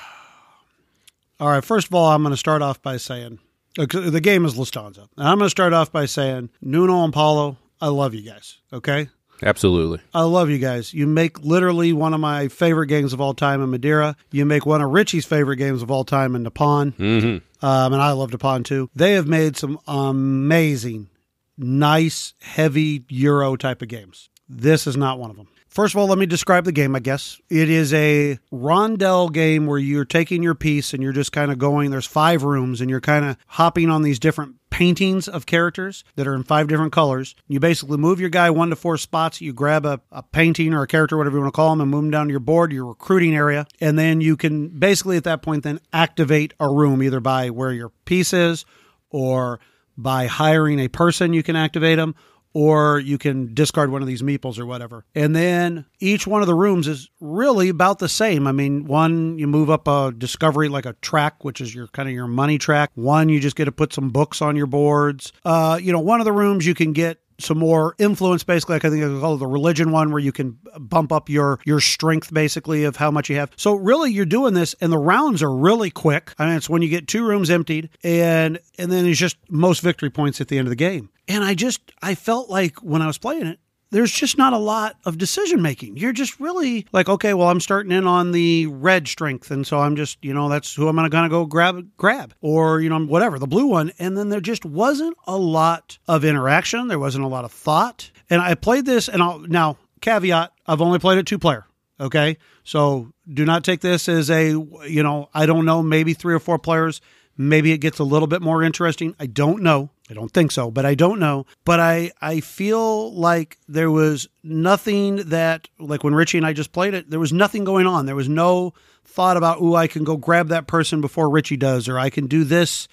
All 1.38 1.48
right. 1.48 1.64
First 1.64 1.88
of 1.88 1.94
all, 1.94 2.10
I'm 2.10 2.22
going 2.22 2.32
to 2.32 2.36
start 2.36 2.62
off 2.62 2.80
by 2.82 2.96
saying 2.96 3.38
the 3.76 4.20
game 4.22 4.44
is 4.44 4.56
La 4.56 4.64
Stanza. 4.64 5.08
And 5.16 5.28
I'm 5.28 5.38
going 5.38 5.46
to 5.46 5.50
start 5.50 5.72
off 5.72 5.92
by 5.92 6.06
saying, 6.06 6.50
Nuno 6.62 7.04
and 7.04 7.12
Paulo, 7.12 7.58
I 7.80 7.88
love 7.88 8.14
you 8.14 8.22
guys. 8.22 8.58
Okay. 8.72 9.08
Absolutely. 9.42 10.00
I 10.14 10.22
love 10.22 10.48
you 10.48 10.58
guys. 10.58 10.94
You 10.94 11.06
make 11.06 11.40
literally 11.40 11.92
one 11.92 12.14
of 12.14 12.20
my 12.20 12.48
favorite 12.48 12.86
games 12.86 13.12
of 13.12 13.20
all 13.20 13.34
time 13.34 13.62
in 13.62 13.70
Madeira. 13.70 14.16
You 14.30 14.46
make 14.46 14.64
one 14.64 14.80
of 14.80 14.90
Richie's 14.90 15.26
favorite 15.26 15.56
games 15.56 15.82
of 15.82 15.90
all 15.90 16.04
time 16.04 16.34
in 16.34 16.42
Nippon. 16.42 16.92
Mm-hmm. 16.92 17.64
Um, 17.66 17.92
and 17.92 18.00
I 18.02 18.12
love 18.12 18.32
Nippon 18.32 18.64
too. 18.64 18.88
They 18.94 19.12
have 19.12 19.26
made 19.26 19.58
some 19.58 19.78
amazing, 19.86 21.10
nice, 21.58 22.32
heavy 22.40 23.04
Euro 23.10 23.56
type 23.56 23.82
of 23.82 23.88
games. 23.88 24.30
This 24.48 24.86
is 24.86 24.96
not 24.96 25.18
one 25.18 25.30
of 25.30 25.36
them. 25.36 25.48
First 25.76 25.94
of 25.94 25.98
all, 25.98 26.06
let 26.06 26.16
me 26.16 26.24
describe 26.24 26.64
the 26.64 26.72
game, 26.72 26.96
I 26.96 27.00
guess. 27.00 27.38
It 27.50 27.68
is 27.68 27.92
a 27.92 28.38
rondel 28.50 29.30
game 29.30 29.66
where 29.66 29.78
you're 29.78 30.06
taking 30.06 30.42
your 30.42 30.54
piece 30.54 30.94
and 30.94 31.02
you're 31.02 31.12
just 31.12 31.32
kind 31.32 31.52
of 31.52 31.58
going. 31.58 31.90
There's 31.90 32.06
five 32.06 32.44
rooms 32.44 32.80
and 32.80 32.88
you're 32.88 33.02
kind 33.02 33.26
of 33.26 33.36
hopping 33.46 33.90
on 33.90 34.00
these 34.00 34.18
different 34.18 34.54
paintings 34.70 35.28
of 35.28 35.44
characters 35.44 36.02
that 36.14 36.26
are 36.26 36.34
in 36.34 36.44
five 36.44 36.68
different 36.68 36.94
colors. 36.94 37.34
You 37.46 37.60
basically 37.60 37.98
move 37.98 38.20
your 38.20 38.30
guy 38.30 38.48
one 38.48 38.70
to 38.70 38.76
four 38.76 38.96
spots. 38.96 39.42
You 39.42 39.52
grab 39.52 39.84
a, 39.84 40.00
a 40.10 40.22
painting 40.22 40.72
or 40.72 40.80
a 40.80 40.86
character, 40.86 41.18
whatever 41.18 41.36
you 41.36 41.42
want 41.42 41.52
to 41.52 41.56
call 41.56 41.68
them, 41.68 41.82
and 41.82 41.90
move 41.90 42.04
them 42.04 42.10
down 42.10 42.28
to 42.28 42.32
your 42.32 42.40
board, 42.40 42.72
your 42.72 42.86
recruiting 42.86 43.36
area. 43.36 43.66
And 43.78 43.98
then 43.98 44.22
you 44.22 44.38
can 44.38 44.68
basically 44.68 45.18
at 45.18 45.24
that 45.24 45.42
point 45.42 45.62
then 45.62 45.80
activate 45.92 46.54
a 46.58 46.72
room 46.72 47.02
either 47.02 47.20
by 47.20 47.50
where 47.50 47.74
your 47.74 47.90
piece 48.06 48.32
is 48.32 48.64
or 49.10 49.60
by 49.98 50.26
hiring 50.26 50.78
a 50.78 50.88
person, 50.88 51.34
you 51.34 51.42
can 51.42 51.56
activate 51.56 51.98
them 51.98 52.14
or 52.56 52.98
you 52.98 53.18
can 53.18 53.52
discard 53.52 53.90
one 53.90 54.00
of 54.00 54.08
these 54.08 54.22
meeples 54.22 54.58
or 54.58 54.64
whatever. 54.64 55.04
And 55.14 55.36
then 55.36 55.84
each 56.00 56.26
one 56.26 56.40
of 56.40 56.46
the 56.46 56.54
rooms 56.54 56.88
is 56.88 57.10
really 57.20 57.68
about 57.68 57.98
the 57.98 58.08
same. 58.08 58.46
I 58.46 58.52
mean, 58.52 58.86
one 58.86 59.38
you 59.38 59.46
move 59.46 59.68
up 59.68 59.86
a 59.86 60.10
discovery 60.16 60.70
like 60.70 60.86
a 60.86 60.94
track, 61.02 61.44
which 61.44 61.60
is 61.60 61.74
your 61.74 61.88
kind 61.88 62.08
of 62.08 62.14
your 62.14 62.26
money 62.26 62.56
track. 62.56 62.92
One 62.94 63.28
you 63.28 63.40
just 63.40 63.56
get 63.56 63.66
to 63.66 63.72
put 63.72 63.92
some 63.92 64.08
books 64.08 64.40
on 64.40 64.56
your 64.56 64.66
boards. 64.66 65.34
Uh, 65.44 65.78
you 65.82 65.92
know, 65.92 66.00
one 66.00 66.18
of 66.18 66.24
the 66.24 66.32
rooms 66.32 66.64
you 66.64 66.72
can 66.72 66.94
get 66.94 67.20
some 67.38 67.58
more 67.58 67.94
influence 67.98 68.44
basically. 68.44 68.76
Like 68.76 68.84
i 68.84 68.90
think 68.90 69.04
i 69.04 69.20
call 69.20 69.34
it 69.34 69.38
the 69.38 69.46
religion 69.46 69.92
one 69.92 70.10
where 70.10 70.20
you 70.20 70.32
can 70.32 70.58
bump 70.78 71.12
up 71.12 71.28
your 71.28 71.60
your 71.64 71.80
strength 71.80 72.32
basically 72.32 72.84
of 72.84 72.96
how 72.96 73.10
much 73.10 73.30
you 73.30 73.36
have. 73.36 73.50
So 73.56 73.74
really 73.74 74.12
you're 74.12 74.24
doing 74.24 74.54
this 74.54 74.74
and 74.80 74.92
the 74.92 74.98
rounds 74.98 75.42
are 75.42 75.54
really 75.54 75.90
quick. 75.90 76.34
I 76.38 76.46
mean 76.46 76.56
it's 76.56 76.68
when 76.68 76.82
you 76.82 76.88
get 76.88 77.08
two 77.08 77.26
rooms 77.26 77.50
emptied 77.50 77.90
and 78.02 78.58
and 78.78 78.90
then 78.90 79.06
it's 79.06 79.18
just 79.18 79.36
most 79.48 79.80
victory 79.80 80.10
points 80.10 80.40
at 80.40 80.48
the 80.48 80.58
end 80.58 80.66
of 80.66 80.70
the 80.70 80.76
game. 80.76 81.10
And 81.28 81.44
i 81.44 81.54
just 81.54 81.80
i 82.02 82.14
felt 82.14 82.48
like 82.50 82.78
when 82.78 83.02
i 83.02 83.06
was 83.06 83.18
playing 83.18 83.46
it 83.46 83.58
there's 83.90 84.12
just 84.12 84.36
not 84.36 84.52
a 84.52 84.58
lot 84.58 84.96
of 85.04 85.18
decision 85.18 85.62
making. 85.62 85.96
You're 85.96 86.12
just 86.12 86.40
really 86.40 86.86
like, 86.92 87.08
okay, 87.08 87.34
well, 87.34 87.48
I'm 87.48 87.60
starting 87.60 87.92
in 87.92 88.06
on 88.06 88.32
the 88.32 88.66
red 88.66 89.06
strength, 89.06 89.50
and 89.50 89.66
so 89.66 89.78
I'm 89.78 89.96
just, 89.96 90.18
you 90.22 90.34
know, 90.34 90.48
that's 90.48 90.74
who 90.74 90.88
I'm 90.88 90.96
gonna 90.96 91.28
go 91.28 91.46
grab, 91.46 91.88
grab, 91.96 92.34
or 92.40 92.80
you 92.80 92.88
know, 92.88 93.04
whatever 93.04 93.38
the 93.38 93.46
blue 93.46 93.66
one. 93.66 93.92
And 93.98 94.16
then 94.16 94.28
there 94.28 94.40
just 94.40 94.64
wasn't 94.64 95.16
a 95.26 95.36
lot 95.36 95.98
of 96.08 96.24
interaction. 96.24 96.88
There 96.88 96.98
wasn't 96.98 97.24
a 97.24 97.28
lot 97.28 97.44
of 97.44 97.52
thought. 97.52 98.10
And 98.28 98.42
I 98.42 98.54
played 98.54 98.86
this, 98.86 99.08
and 99.08 99.22
I'll 99.22 99.38
now 99.40 99.76
caveat: 100.00 100.52
I've 100.66 100.80
only 100.80 100.98
played 100.98 101.18
it 101.18 101.26
two 101.26 101.38
player. 101.38 101.66
Okay, 101.98 102.36
so 102.64 103.12
do 103.32 103.44
not 103.44 103.64
take 103.64 103.80
this 103.80 104.08
as 104.08 104.30
a, 104.30 104.48
you 104.50 105.02
know, 105.02 105.30
I 105.32 105.46
don't 105.46 105.64
know, 105.64 105.82
maybe 105.82 106.12
three 106.12 106.34
or 106.34 106.38
four 106.38 106.58
players. 106.58 107.00
Maybe 107.38 107.72
it 107.72 107.78
gets 107.78 107.98
a 107.98 108.04
little 108.04 108.28
bit 108.28 108.42
more 108.42 108.62
interesting. 108.62 109.14
I 109.18 109.26
don't 109.26 109.62
know. 109.62 109.90
I 110.08 110.14
don't 110.14 110.32
think 110.32 110.52
so, 110.52 110.70
but 110.70 110.86
I 110.86 110.94
don't 110.94 111.18
know. 111.18 111.46
But 111.64 111.80
I 111.80 112.12
I 112.20 112.40
feel 112.40 113.12
like 113.14 113.58
there 113.68 113.90
was 113.90 114.28
nothing 114.42 115.16
that 115.28 115.68
like 115.78 116.04
when 116.04 116.14
Richie 116.14 116.38
and 116.38 116.46
I 116.46 116.52
just 116.52 116.72
played 116.72 116.94
it, 116.94 117.10
there 117.10 117.20
was 117.20 117.32
nothing 117.32 117.64
going 117.64 117.86
on. 117.86 118.06
There 118.06 118.14
was 118.14 118.28
no 118.28 118.72
thought 119.04 119.36
about, 119.36 119.60
"Ooh, 119.60 119.74
I 119.74 119.86
can 119.88 120.04
go 120.04 120.16
grab 120.16 120.48
that 120.48 120.66
person 120.66 121.00
before 121.00 121.28
Richie 121.28 121.56
does 121.56 121.88
or 121.88 121.98
I 121.98 122.10
can 122.10 122.26
do 122.26 122.44
this 122.44 122.86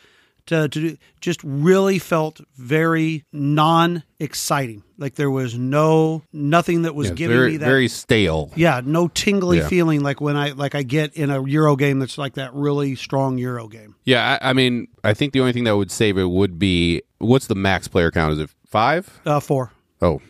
to, 0.48 0.68
to 0.68 0.80
do, 0.80 0.98
just 1.22 1.42
really 1.44 2.00
felt 2.00 2.42
very 2.58 3.24
non 3.32 4.04
exciting. 4.20 4.84
Like 4.98 5.16
there 5.16 5.32
was 5.32 5.58
no 5.58 6.24
nothing 6.34 6.84
that 6.84 6.96
was 6.96 7.10
yeah, 7.10 7.14
giving 7.16 7.38
very, 7.38 7.52
me 7.52 7.58
that 7.58 7.66
very 7.66 7.88
stale. 7.88 8.52
Yeah, 8.56 8.82
no 8.84 9.08
tingly 9.08 9.58
Yeah. 9.58 9.68
feeling 9.68 10.02
like 10.02 10.22
when 10.22 10.36
I 10.36 10.52
like 10.52 10.76
I 10.76 10.84
get 10.84 11.14
in 11.14 11.30
a 11.30 11.42
Euro 11.48 11.76
game 11.76 12.00
that's 12.00 12.18
like 12.18 12.34
that 12.36 12.54
really 12.54 12.96
strong 12.96 13.38
Euro 13.38 13.68
game. 13.68 13.96
Yeah, 14.04 14.38
I, 14.42 14.50
I 14.50 14.54
mean, 14.54 14.88
I 15.04 15.14
think 15.14 15.34
the 15.34 15.40
only 15.40 15.54
thing 15.54 15.64
that 15.66 15.76
would 15.78 15.92
save 15.92 16.18
it 16.18 16.26
would 16.26 16.60
be 16.60 17.02
what's 17.20 17.48
the 17.48 17.56
max 17.56 17.88
player 17.88 18.12
count? 18.12 18.34
Is 18.34 18.40
it 18.40 18.50
five? 18.68 19.20
Uh, 19.26 19.40
four. 19.40 19.72
Oh, 20.02 20.22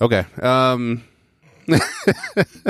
okay. 0.00 0.24
Um, 0.42 1.04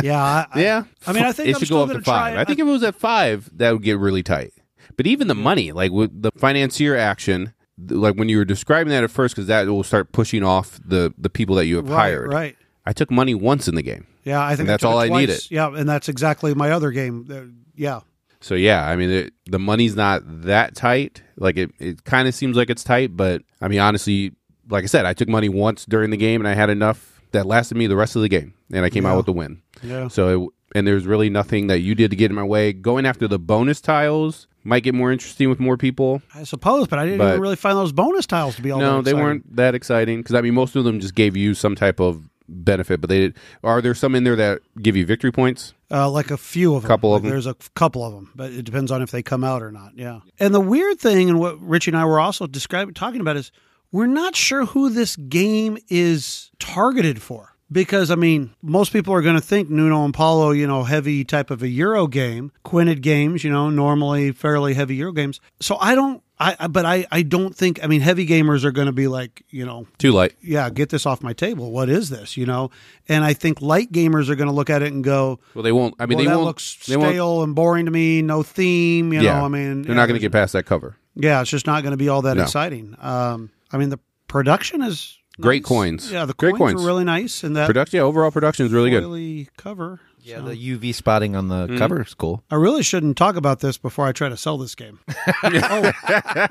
Yeah, 0.02 0.46
I, 0.52 0.60
yeah. 0.60 0.84
I 1.06 1.12
mean, 1.12 1.24
I 1.24 1.32
think 1.32 1.48
it 1.48 1.54
I'm 1.54 1.58
should 1.60 1.66
still 1.68 1.78
go 1.78 1.82
up 1.84 1.88
gonna 1.90 2.00
five. 2.02 2.32
try. 2.34 2.40
I 2.40 2.44
think 2.44 2.58
if 2.58 2.66
it 2.66 2.70
was 2.70 2.82
at 2.82 2.94
five, 2.96 3.48
that 3.58 3.72
would 3.72 3.82
get 3.82 3.98
really 3.98 4.22
tight. 4.22 4.52
But 4.96 5.06
even 5.06 5.28
the 5.28 5.34
money, 5.34 5.72
like 5.72 5.92
with 5.92 6.22
the 6.22 6.30
financier 6.32 6.96
action, 6.96 7.52
like 7.88 8.14
when 8.16 8.28
you 8.28 8.38
were 8.38 8.44
describing 8.44 8.90
that 8.90 9.04
at 9.04 9.10
first, 9.10 9.34
because 9.34 9.46
that 9.48 9.66
will 9.66 9.84
start 9.84 10.12
pushing 10.12 10.42
off 10.42 10.78
the 10.84 11.12
the 11.18 11.30
people 11.30 11.56
that 11.56 11.66
you 11.66 11.76
have 11.76 11.88
right, 11.88 11.96
hired. 11.96 12.32
right. 12.32 12.56
I 12.86 12.92
took 12.92 13.10
money 13.10 13.34
once 13.34 13.68
in 13.68 13.74
the 13.74 13.82
game. 13.82 14.06
Yeah, 14.24 14.42
I 14.44 14.56
think 14.56 14.66
that's 14.66 14.82
it 14.82 14.86
all 14.86 14.98
I 14.98 15.08
needed. 15.08 15.50
Yeah, 15.50 15.68
and 15.74 15.88
that's 15.88 16.08
exactly 16.08 16.54
my 16.54 16.70
other 16.70 16.90
game. 16.90 17.26
Uh, 17.30 17.52
yeah, 17.76 18.00
So 18.40 18.54
yeah, 18.54 18.86
I 18.88 18.96
mean 18.96 19.10
it, 19.10 19.32
the 19.46 19.58
money's 19.58 19.94
not 19.96 20.22
that 20.42 20.74
tight. 20.74 21.22
Like 21.36 21.56
it, 21.56 21.70
it 21.78 22.04
kind 22.04 22.26
of 22.28 22.34
seems 22.34 22.56
like 22.56 22.70
it's 22.70 22.82
tight, 22.84 23.16
but 23.16 23.42
I 23.60 23.68
mean 23.68 23.78
honestly, 23.80 24.32
like 24.68 24.84
I 24.84 24.86
said, 24.86 25.04
I 25.06 25.12
took 25.14 25.28
money 25.28 25.48
once 25.48 25.84
during 25.86 26.10
the 26.10 26.16
game 26.16 26.40
and 26.40 26.48
I 26.48 26.54
had 26.54 26.70
enough 26.70 27.20
that 27.32 27.46
lasted 27.46 27.76
me 27.76 27.86
the 27.86 27.96
rest 27.96 28.16
of 28.16 28.22
the 28.22 28.28
game, 28.28 28.54
and 28.72 28.84
I 28.84 28.90
came 28.90 29.04
Yeah. 29.04 29.12
out 29.12 29.16
with 29.18 29.26
the 29.26 29.32
win. 29.32 29.62
yeah. 29.82 30.08
So 30.08 30.28
it, 30.44 30.50
and 30.74 30.86
there's 30.86 31.06
really 31.06 31.30
nothing 31.30 31.68
that 31.68 31.80
you 31.80 31.94
did 31.94 32.10
to 32.10 32.16
get 32.16 32.30
in 32.30 32.34
my 32.34 32.42
way. 32.42 32.72
Going 32.74 33.06
after 33.06 33.26
the 33.28 33.38
bonus 33.38 33.80
tiles 33.80 34.46
might 34.68 34.82
get 34.82 34.94
more 34.94 35.10
interesting 35.10 35.48
with 35.48 35.58
more 35.58 35.76
people. 35.76 36.22
I 36.34 36.44
suppose, 36.44 36.86
but 36.86 36.98
I 36.98 37.04
didn't 37.04 37.18
But- 37.18 37.28
even 37.30 37.40
really 37.40 37.56
find 37.56 37.76
those 37.76 37.92
bonus 37.92 38.26
tiles 38.26 38.56
to 38.56 38.62
be 38.62 38.70
all. 38.70 38.78
no, 38.80 39.02
they 39.02 39.14
weren't 39.14 39.56
that 39.56 39.74
exciting 39.74 40.18
because 40.18 40.34
I 40.34 40.40
mean 40.42 40.54
most 40.54 40.76
of 40.76 40.84
them 40.84 41.00
just 41.00 41.14
gave 41.14 41.36
you 41.36 41.54
some 41.54 41.74
type 41.74 41.98
of 42.00 42.22
benefit, 42.50 43.00
but 43.00 43.10
they 43.10 43.18
did. 43.20 43.34
Are 43.64 43.82
there 43.82 43.94
some 43.94 44.14
in 44.14 44.24
there 44.24 44.36
that 44.36 44.60
give 44.80 44.96
you 44.96 45.04
victory 45.04 45.30
points? 45.32 45.74
Uh, 45.90 46.10
like 46.10 46.30
a 46.30 46.36
few 46.36 46.74
of 46.74 46.82
them. 46.82 46.88
Couple 46.88 47.14
of 47.14 47.22
Like, 47.22 47.22
them. 47.24 47.30
There's 47.32 47.46
a 47.46 47.56
couple 47.74 48.04
of 48.04 48.12
them, 48.12 48.30
but 48.34 48.52
it 48.52 48.62
depends 48.64 48.90
on 48.90 49.02
if 49.02 49.10
they 49.10 49.22
come 49.22 49.42
out 49.44 49.62
or 49.62 49.70
not. 49.72 49.92
Yeah. 49.96 50.20
And 50.38 50.54
the 50.54 50.60
weird 50.60 50.98
thing, 50.98 51.28
and 51.28 51.38
what 51.38 51.60
Richie 51.60 51.90
and 51.90 51.98
I 51.98 52.04
were 52.04 52.20
also 52.20 52.46
describing, 52.46 52.94
talking 52.94 53.20
about, 53.20 53.36
is 53.36 53.50
we're 53.92 54.06
not 54.06 54.36
sure 54.36 54.66
who 54.66 54.90
this 54.90 55.16
game 55.16 55.78
is 55.88 56.50
targeted 56.58 57.20
for. 57.22 57.54
Because 57.70 58.10
I 58.10 58.14
mean, 58.14 58.54
most 58.62 58.92
people 58.94 59.12
are 59.12 59.20
going 59.20 59.34
to 59.36 59.42
think 59.42 59.68
Nuno 59.68 60.04
and 60.04 60.14
Paulo, 60.14 60.52
you 60.52 60.66
know, 60.66 60.84
heavy 60.84 61.22
type 61.24 61.50
of 61.50 61.62
a 61.62 61.68
Euro 61.68 62.06
game, 62.06 62.50
Quined 62.64 63.02
games, 63.02 63.44
you 63.44 63.50
know, 63.50 63.68
normally 63.68 64.32
fairly 64.32 64.72
heavy 64.72 64.96
Euro 64.96 65.12
games. 65.12 65.38
So 65.60 65.76
I 65.78 65.94
don't, 65.94 66.22
I, 66.40 66.68
but 66.68 66.86
I 66.86 67.04
I 67.10 67.22
don't 67.22 67.54
think 67.54 67.82
I 67.84 67.88
mean 67.88 68.00
heavy 68.00 68.24
gamers 68.26 68.64
are 68.64 68.70
going 68.70 68.86
to 68.86 68.92
be 68.92 69.08
like 69.08 69.42
you 69.50 69.66
know 69.66 69.86
Too 69.98 70.12
light. 70.12 70.34
yeah 70.40 70.70
get 70.70 70.88
this 70.88 71.04
off 71.04 71.20
my 71.22 71.32
table. 71.32 71.72
What 71.72 71.88
is 71.90 72.10
this? 72.10 72.36
You 72.36 72.46
know, 72.46 72.70
and 73.08 73.24
I 73.24 73.34
think 73.34 73.60
light 73.60 73.90
gamers 73.92 74.28
are 74.30 74.36
going 74.36 74.48
to 74.48 74.54
look 74.54 74.70
at 74.70 74.80
it 74.80 74.92
and 74.92 75.02
go, 75.02 75.40
Well, 75.54 75.64
they 75.64 75.72
won't. 75.72 75.94
I 75.98 76.06
mean, 76.06 76.16
well, 76.16 76.24
they 76.24 76.30
that 76.30 76.36
won't. 76.36 76.46
looks 76.46 76.86
they 76.86 76.96
won't. 76.96 77.10
stale 77.10 77.42
and 77.42 77.54
boring 77.56 77.86
to 77.86 77.90
me. 77.90 78.22
No 78.22 78.42
theme. 78.44 79.12
You 79.12 79.20
Yeah, 79.20 79.40
know, 79.40 79.44
I 79.46 79.48
mean, 79.48 79.82
they're 79.82 79.96
not 79.96 80.06
going 80.06 80.14
to 80.14 80.20
get 80.20 80.30
past 80.32 80.52
that 80.52 80.62
cover. 80.64 80.96
Yeah, 81.16 81.40
it's 81.40 81.50
just 81.50 81.66
not 81.66 81.82
going 81.82 81.90
to 81.90 81.96
be 81.98 82.08
all 82.08 82.22
that 82.22 82.36
No. 82.36 82.44
exciting. 82.44 82.94
Um, 83.00 83.50
I 83.72 83.76
mean, 83.76 83.88
the 83.88 83.98
production 84.28 84.80
is 84.80 85.17
Great 85.40 85.62
nice. 85.62 85.68
coins. 85.68 86.12
Yeah, 86.12 86.24
the 86.24 86.34
Great 86.34 86.56
coins, 86.56 86.74
coins. 86.74 86.84
are 86.84 86.86
really 86.86 87.04
nice, 87.04 87.42
and 87.44 87.56
that 87.56 87.66
Production, 87.66 87.98
yeah, 87.98 88.02
overall 88.02 88.30
production 88.30 88.66
is 88.66 88.72
really 88.72 88.90
good. 88.90 89.04
oily 89.04 89.48
cover. 89.56 90.00
Yeah, 90.20 90.38
so- 90.38 90.46
the 90.48 90.56
UV 90.56 90.94
spotting 90.94 91.36
on 91.36 91.48
the 91.48 91.66
Mm-hmm. 91.68 91.78
cover 91.78 92.02
is 92.02 92.12
cool. 92.12 92.42
I 92.50 92.56
really 92.56 92.82
shouldn't 92.82 93.16
talk 93.16 93.36
about 93.36 93.60
this 93.60 93.78
before 93.78 94.04
I 94.04 94.12
try 94.12 94.28
to 94.28 94.36
sell 94.36 94.58
this 94.58 94.74
game. 94.74 94.98
oh, 95.44 95.92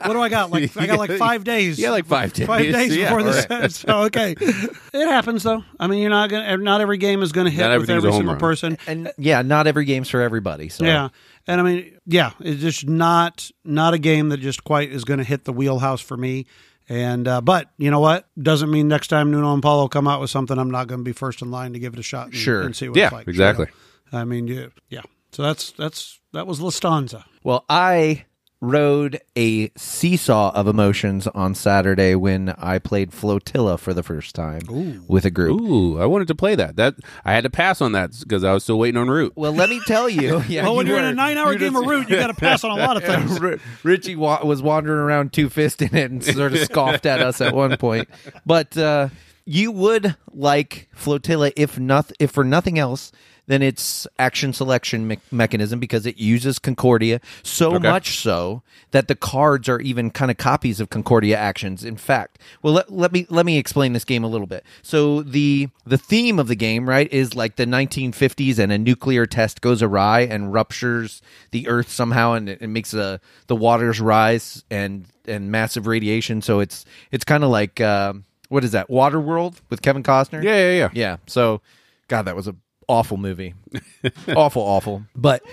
what 0.06 0.14
do 0.14 0.20
I 0.22 0.30
got? 0.30 0.50
Like 0.50 0.76
I 0.78 0.88
got 0.88 0.98
like 0.98 1.12
five 1.20 1.44
days. 1.44 1.78
Yeah, 1.78 1.92
like 1.92 2.06
five 2.06 2.34
days. 2.34 2.48
Five 2.48 2.72
days 2.72 2.96
Yeah, 2.98 3.10
before 3.10 3.24
this. 3.24 3.46
right. 3.50 3.62
ends. 3.64 3.80
So 3.80 4.04
okay, 4.04 4.36
it 4.40 5.08
happens 5.08 5.44
though. 5.44 5.64
I 5.80 5.88
mean, 5.88 6.00
you're 6.02 6.10
not 6.10 6.30
gonna. 6.30 6.58
Not 6.58 6.82
every 6.82 6.98
game 6.98 7.22
is 7.22 7.32
gonna 7.32 7.50
hit 7.52 7.70
with 7.80 7.90
every 7.90 8.12
single 8.12 8.32
run. 8.34 8.40
person. 8.40 8.78
And 8.88 9.12
yeah, 9.18 9.42
not 9.44 9.68
every 9.68 9.86
game's 9.86 10.10
for 10.10 10.22
everybody. 10.22 10.70
So 10.70 10.86
Yeah, 10.86 11.10
and 11.46 11.62
I 11.62 11.64
mean, 11.64 12.00
yeah, 12.08 12.32
it's 12.40 12.62
just 12.62 12.88
not 12.88 13.52
not 13.64 13.94
a 13.94 14.00
game 14.00 14.30
that 14.30 14.38
just 14.38 14.64
quite 14.64 14.90
is 14.92 15.04
going 15.04 15.20
to 15.20 15.26
hit 15.26 15.44
the 15.44 15.54
wheelhouse 15.54 16.02
for 16.02 16.18
me. 16.18 16.46
And 16.90 17.28
uh, 17.28 17.42
but 17.42 17.70
you 17.78 17.92
know 17.92 18.00
what? 18.00 18.28
Doesn't 18.42 18.72
mean 18.72 18.88
next 18.88 19.08
time 19.10 19.30
Nuno 19.32 19.54
and 19.54 19.62
Paulo 19.62 19.88
come 19.90 20.08
out 20.08 20.22
with 20.22 20.30
something, 20.30 20.58
I'm 20.58 20.72
not 20.72 20.88
going 20.88 21.00
to 21.00 21.04
be 21.04 21.12
first 21.14 21.42
in 21.42 21.52
line 21.52 21.74
to 21.74 21.80
give 21.80 21.94
it 21.94 22.00
a 22.00 22.04
shot. 22.04 22.28
And, 22.28 22.36
Sure. 22.36 22.62
and 22.62 22.76
see 22.76 22.88
what 22.88 22.98
Yeah, 22.98 23.06
it's 23.08 23.14
like. 23.14 23.28
exactly. 23.28 23.68
So, 24.12 24.18
I 24.18 24.24
mean, 24.24 24.48
yeah, 24.48 24.68
yeah. 24.90 25.02
So 25.34 25.44
that's 25.44 25.72
that's 25.72 26.20
that 26.32 26.48
was 26.48 26.62
La 26.62 26.70
Stanza. 26.70 27.26
Well, 27.44 27.66
I 27.68 28.26
rode 28.60 29.20
a 29.38 29.70
seesaw 29.78 30.52
of 30.56 30.68
emotions 30.68 31.28
on 31.28 31.54
Saturday 31.54 32.16
when 32.16 32.50
I 32.58 32.80
played 32.80 33.14
Flotilla 33.14 33.78
for 33.78 33.94
the 33.94 34.02
first 34.02 34.34
time 34.34 35.04
with 35.08 35.26
a 35.26 35.30
group. 35.32 35.62
Ooh, 35.62 36.00
I 36.02 36.06
wanted 36.08 36.28
to 36.30 36.36
play 36.36 36.56
that. 36.56 36.76
That 36.76 36.96
I 37.24 37.34
had 37.34 37.44
to 37.44 37.50
pass 37.52 37.82
on 37.82 37.92
that 37.92 38.12
because 38.20 38.44
I 38.44 38.54
was 38.54 38.64
still 38.64 38.80
waiting 38.80 39.00
on 39.00 39.10
Root. 39.10 39.34
Well, 39.36 39.52
let 39.54 39.70
me 39.70 39.80
tell 39.86 40.10
you. 40.10 40.42
Yeah, 40.48 40.64
well, 40.64 40.76
when 40.78 40.88
you 40.88 40.94
you're 40.94 41.02
in 41.02 41.08
a 41.10 41.14
nine-hour 41.14 41.56
game 41.56 41.74
just- 41.74 41.84
of 41.84 41.90
Root, 41.90 42.10
you 42.10 42.16
got 42.16 42.28
to 42.28 42.34
pass 42.34 42.64
on 42.64 42.72
a 42.72 42.76
lot 42.82 42.98
of 42.98 43.04
things. 43.06 43.40
R- 43.40 43.58
Richie 43.84 44.16
wa- 44.16 44.44
was 44.44 44.62
wandering 44.62 45.00
around 45.00 45.34
two 45.34 45.50
fisting 45.50 45.94
it 45.94 46.10
and 46.10 46.24
sort 46.24 46.54
of 46.54 46.60
scoffed 46.60 47.06
at 47.06 47.22
us 47.22 47.42
at 47.42 47.54
one 47.54 47.76
point. 47.78 48.08
But 48.46 48.76
uh, 48.78 49.10
you 49.46 49.72
would 49.72 50.16
like 50.34 50.88
Flotilla 50.96 51.52
if 51.56 51.78
not 51.78 52.12
if 52.20 52.32
for 52.32 52.44
nothing 52.44 52.80
else 52.80 53.12
than 53.48 53.62
its 53.62 54.06
action 54.20 54.52
selection 54.54 55.08
me- 55.08 55.20
mechanism 55.32 55.80
because 55.80 56.06
it 56.06 56.18
uses 56.18 56.60
Concordia 56.60 57.22
so 57.44 57.76
Okay. 57.76 57.88
much 57.90 58.18
so 58.20 58.62
that 58.92 59.08
the 59.08 59.16
cards 59.16 59.70
are 59.70 59.80
even 59.80 60.12
kind 60.12 60.30
of 60.30 60.38
copies 60.38 60.80
of 60.80 60.90
Concordia 60.90 61.38
actions. 61.38 61.84
In 61.86 61.96
fact, 61.98 62.40
well 62.62 62.74
let, 62.74 62.92
let 62.92 63.12
me 63.14 63.26
let 63.30 63.46
me 63.46 63.58
explain 63.58 63.94
this 63.94 64.04
game 64.04 64.24
a 64.24 64.28
little 64.28 64.48
bit. 64.48 64.64
So 64.82 65.22
the 65.24 65.70
the 65.86 65.98
theme 65.98 66.40
of 66.40 66.48
the 66.48 66.56
game, 66.56 66.88
right, 66.90 67.12
is 67.12 67.36
like 67.36 67.56
the 67.56 67.66
1950s 67.66 68.60
and 68.60 68.72
a 68.72 68.78
nuclear 68.78 69.26
test 69.26 69.62
goes 69.62 69.82
awry 69.82 70.22
and 70.22 70.52
ruptures 70.54 71.22
the 71.52 71.68
earth 71.68 71.90
somehow 71.90 72.34
and 72.34 72.50
it, 72.50 72.62
it 72.62 72.68
makes 72.68 72.92
the 72.92 73.20
the 73.48 73.56
waters 73.56 74.00
rise 74.02 74.64
and 74.70 75.06
and 75.26 75.52
massive 75.52 75.88
radiation. 75.88 76.42
So 76.42 76.60
it's 76.60 76.86
it's 77.12 77.24
kind 77.24 77.44
of 77.44 77.50
like 77.50 77.80
um, 77.82 78.26
what 78.50 78.64
is 78.64 78.72
that? 78.72 78.90
Waterworld 78.90 79.60
with 79.70 79.82
Kevin 79.82 80.04
Costner? 80.04 80.44
Yeah, 80.44 80.58
yeah, 80.58 80.72
yeah. 80.78 80.90
Yeah. 80.94 81.18
So, 81.28 81.62
God, 82.08 82.24
that 82.24 82.36
was 82.36 82.48
a 82.48 82.56
awful 82.88 83.18
movie. 83.18 83.54
awful, 84.36 84.62
awful. 84.62 85.04
But 85.16 85.44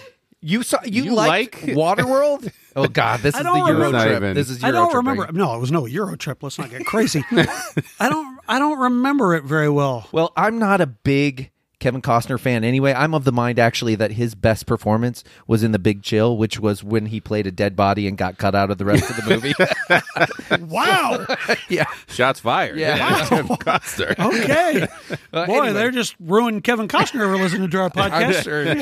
you 0.41 0.63
saw 0.63 0.79
you, 0.85 1.05
You 1.05 1.15
liked 1.15 1.63
like- 1.67 1.77
Waterworld? 1.77 2.53
oh 2.77 2.87
God, 2.87 3.21
this 3.21 3.35
I 3.35 3.39
is 3.41 3.45
the 3.45 3.51
Euro 3.53 3.73
remember- 3.73 3.91
trip. 3.91 3.93
Not 3.93 4.17
even- 4.17 4.35
This 4.35 4.51
is 4.51 4.63
I 4.65 4.71
don't 4.71 4.91
tripping. 4.91 5.09
remember. 5.11 5.33
No, 5.33 5.55
it 5.55 5.59
was 5.61 5.71
no 5.73 5.87
Euro 5.87 6.17
trip. 6.17 6.43
Let's 6.43 6.59
not 6.59 6.71
get 6.71 6.85
crazy. 6.87 7.25
I 7.33 8.09
don't. 8.09 8.39
I 8.47 8.59
don't 8.59 8.79
remember 8.79 9.35
it 9.35 9.45
very 9.45 9.71
well. 9.71 10.07
Well, 10.13 10.33
I'm 10.37 10.59
not 10.59 10.81
a 10.83 10.87
big 10.87 11.51
Kevin 11.85 12.01
Costner 12.01 12.41
fan 12.41 12.65
anyway. 12.65 12.95
I'm 12.95 13.13
of 13.13 13.25
the 13.25 13.31
mind 13.31 13.59
actually 13.59 13.95
that 13.97 14.13
his 14.13 14.35
best 14.35 14.65
performance 14.65 15.23
was 15.47 15.63
in 15.63 15.73
The 15.73 15.79
Big 15.79 16.03
Chill, 16.03 16.35
which 16.35 16.59
was 16.59 16.83
when 16.83 17.05
he 17.05 17.21
played 17.21 17.47
a 17.47 17.51
dead 17.51 17.77
body 17.77 18.09
and 18.09 18.17
got 18.17 18.39
cut 18.39 18.55
out 18.55 18.71
of 18.71 18.79
the 18.79 18.87
rest 18.87 19.11
of 19.11 19.17
the 19.17 19.23
movie. 19.29 19.53
Wow. 20.75 21.27
yeah. 21.69 21.85
Shots 22.09 22.41
fired. 22.41 22.79
Yeah. 22.79 23.27
Kevin 23.29 23.49
Costner. 23.57 24.19
Okay. 24.19 24.87
Uh, 25.33 25.47
Boy, 25.47 25.53
anyway. 25.53 25.73
they're 25.73 25.91
just 25.91 26.15
ruined 26.21 26.65
Kevin 26.65 26.89
Costner 26.89 27.21
ever 27.23 27.37
listening 27.37 27.69
to 27.71 27.79
our 27.79 27.91
I'm 27.95 28.11
podcast. 28.11 28.43
sure. 28.45 28.75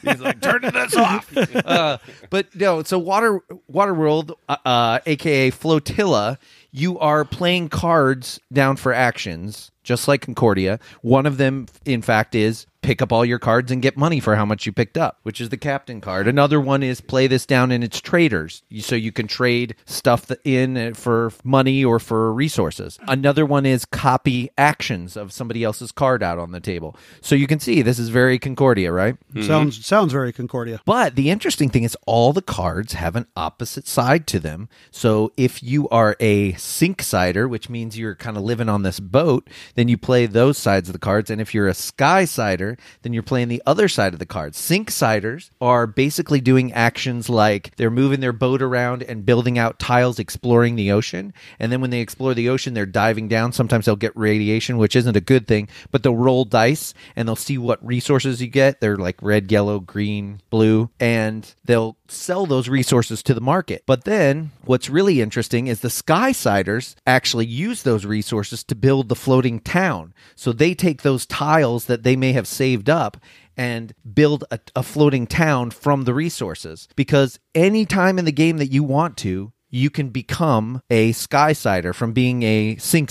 He's 0.00 0.20
like, 0.20 0.40
turning 0.40 0.70
this 0.70 0.96
off. 0.96 1.36
Uh, 1.36 1.98
but 2.30 2.54
no, 2.54 2.82
so 2.84 2.98
Water 2.98 3.42
Waterworld, 3.70 4.32
uh, 4.48 4.56
uh, 4.64 4.98
aka 5.04 5.50
Flotilla, 5.50 6.38
you 6.72 6.98
are 6.98 7.24
playing 7.24 7.68
cards 7.68 8.40
down 8.52 8.76
for 8.76 8.92
actions, 8.92 9.70
just 9.82 10.08
like 10.08 10.22
Concordia. 10.22 10.78
One 11.02 11.26
of 11.26 11.36
them, 11.36 11.66
in 11.84 12.02
fact, 12.02 12.34
is 12.34 12.66
pick 12.82 13.02
up 13.02 13.12
all 13.12 13.24
your 13.24 13.38
cards 13.38 13.70
and 13.70 13.82
get 13.82 13.96
money 13.96 14.20
for 14.20 14.36
how 14.36 14.44
much 14.44 14.66
you 14.66 14.72
picked 14.72 14.96
up, 14.96 15.18
which 15.22 15.40
is 15.40 15.50
the 15.50 15.56
captain 15.56 16.00
card. 16.00 16.26
Another 16.26 16.60
one 16.60 16.82
is 16.82 17.00
play 17.00 17.26
this 17.26 17.46
down 17.46 17.70
in 17.70 17.82
its 17.82 18.00
traders, 18.00 18.62
so 18.80 18.94
you 18.94 19.12
can 19.12 19.26
trade 19.26 19.74
stuff 19.84 20.30
in 20.44 20.76
uh, 20.76 20.92
for 20.94 21.32
money 21.44 21.84
or 21.84 21.98
for 21.98 22.32
resources. 22.32 22.98
Another 23.06 23.44
one 23.44 23.66
is 23.66 23.84
copy 23.84 24.50
actions 24.56 25.16
of 25.16 25.32
somebody 25.32 25.62
else's 25.62 25.92
card 25.92 26.22
out 26.22 26.38
on 26.38 26.52
the 26.52 26.60
table. 26.60 26.96
So 27.20 27.34
you 27.34 27.46
can 27.46 27.60
see 27.60 27.82
this 27.82 27.98
is 27.98 28.08
very 28.08 28.38
Concordia, 28.38 28.92
right? 28.92 29.16
Sounds 29.42 29.84
sounds 29.84 30.12
very 30.12 30.32
Concordia. 30.32 30.80
But 30.84 31.16
the 31.16 31.30
interesting 31.30 31.68
thing 31.68 31.84
is 31.84 31.96
all 32.06 32.32
the 32.32 32.42
cards 32.42 32.94
have 32.94 33.16
an 33.16 33.26
opposite 33.36 33.86
side 33.86 34.26
to 34.28 34.40
them. 34.40 34.68
So 34.90 35.32
if 35.36 35.62
you 35.62 35.88
are 35.90 36.16
a 36.20 36.52
sink 36.54 37.02
sider, 37.02 37.46
which 37.46 37.68
means 37.68 37.98
you're 37.98 38.14
kind 38.14 38.36
of 38.36 38.42
living 38.42 38.68
on 38.68 38.82
this 38.82 39.00
boat, 39.00 39.48
then 39.74 39.88
you 39.88 39.98
play 39.98 40.26
those 40.26 40.58
sides 40.58 40.88
of 40.88 40.92
the 40.92 40.98
cards. 40.98 41.30
And 41.30 41.40
if 41.40 41.54
you're 41.54 41.68
a 41.68 41.74
sky 41.74 42.24
sider, 42.24 42.76
then 43.02 43.12
you're 43.12 43.22
playing 43.22 43.48
the 43.48 43.62
other 43.66 43.88
side 43.88 44.12
of 44.12 44.18
the 44.18 44.26
cards. 44.26 44.58
Sink 44.58 44.90
siders 44.90 45.50
are 45.60 45.86
basically 45.86 46.40
doing 46.40 46.72
actions 46.72 47.28
like 47.28 47.74
they're 47.76 47.90
moving 47.90 48.20
their 48.20 48.32
boat 48.32 48.62
around 48.62 49.02
and 49.02 49.26
building 49.26 49.58
out 49.58 49.78
tiles, 49.78 50.18
exploring 50.18 50.76
the 50.76 50.92
ocean. 50.92 51.32
And 51.58 51.70
then 51.70 51.80
when 51.80 51.90
they 51.90 52.00
explore 52.00 52.34
the 52.34 52.48
ocean, 52.48 52.74
they're 52.74 52.86
diving 52.86 53.28
down. 53.28 53.52
Sometimes 53.52 53.86
they'll 53.86 53.96
get 53.96 54.16
radiation, 54.16 54.78
which 54.78 54.96
isn't 54.96 55.16
a 55.16 55.20
good 55.20 55.46
thing, 55.46 55.68
but 55.90 56.02
they'll 56.02 56.16
roll 56.16 56.44
dice 56.44 56.94
and 57.16 57.26
they'll 57.26 57.36
see 57.36 57.58
what 57.58 57.84
resources 57.84 58.40
you 58.40 58.48
get. 58.48 58.80
They're 58.80 58.96
like 58.96 59.16
red, 59.22 59.50
yellow, 59.50 59.80
green, 59.80 60.40
blue, 60.50 60.90
and 60.98 61.52
they'll 61.64 61.96
sell 62.08 62.46
those 62.46 62.68
resources 62.68 63.22
to 63.22 63.34
the 63.34 63.40
market. 63.40 63.84
But 63.86 64.04
then 64.04 64.50
what's 64.64 64.90
really 64.90 65.20
interesting 65.20 65.66
is 65.66 65.80
the 65.80 65.90
sky 65.90 66.32
siders 66.32 66.96
actually 67.06 67.46
use 67.46 67.82
those 67.82 68.04
resources 68.04 68.64
to 68.64 68.74
build 68.74 69.08
the 69.08 69.14
floating 69.14 69.60
town. 69.60 70.12
So 70.34 70.52
they 70.52 70.74
take 70.74 71.02
those 71.02 71.26
tiles 71.26 71.86
that 71.86 72.02
they 72.02 72.16
may 72.16 72.32
have 72.32 72.48
saved 72.60 72.90
up 72.90 73.16
and 73.56 73.94
build 74.12 74.44
a, 74.50 74.60
a 74.76 74.82
floating 74.82 75.26
town 75.26 75.70
from 75.70 76.04
the 76.04 76.12
resources. 76.12 76.88
Because 76.94 77.40
any 77.54 77.86
time 77.86 78.18
in 78.18 78.26
the 78.26 78.32
game 78.32 78.58
that 78.58 78.70
you 78.70 78.82
want 78.84 79.16
to, 79.18 79.52
you 79.70 79.90
can 79.90 80.08
become 80.08 80.82
a 80.90 81.12
sky 81.12 81.52
sider 81.52 81.92
from 81.92 82.12
being 82.12 82.42
a 82.42 82.76
sink 82.76 83.10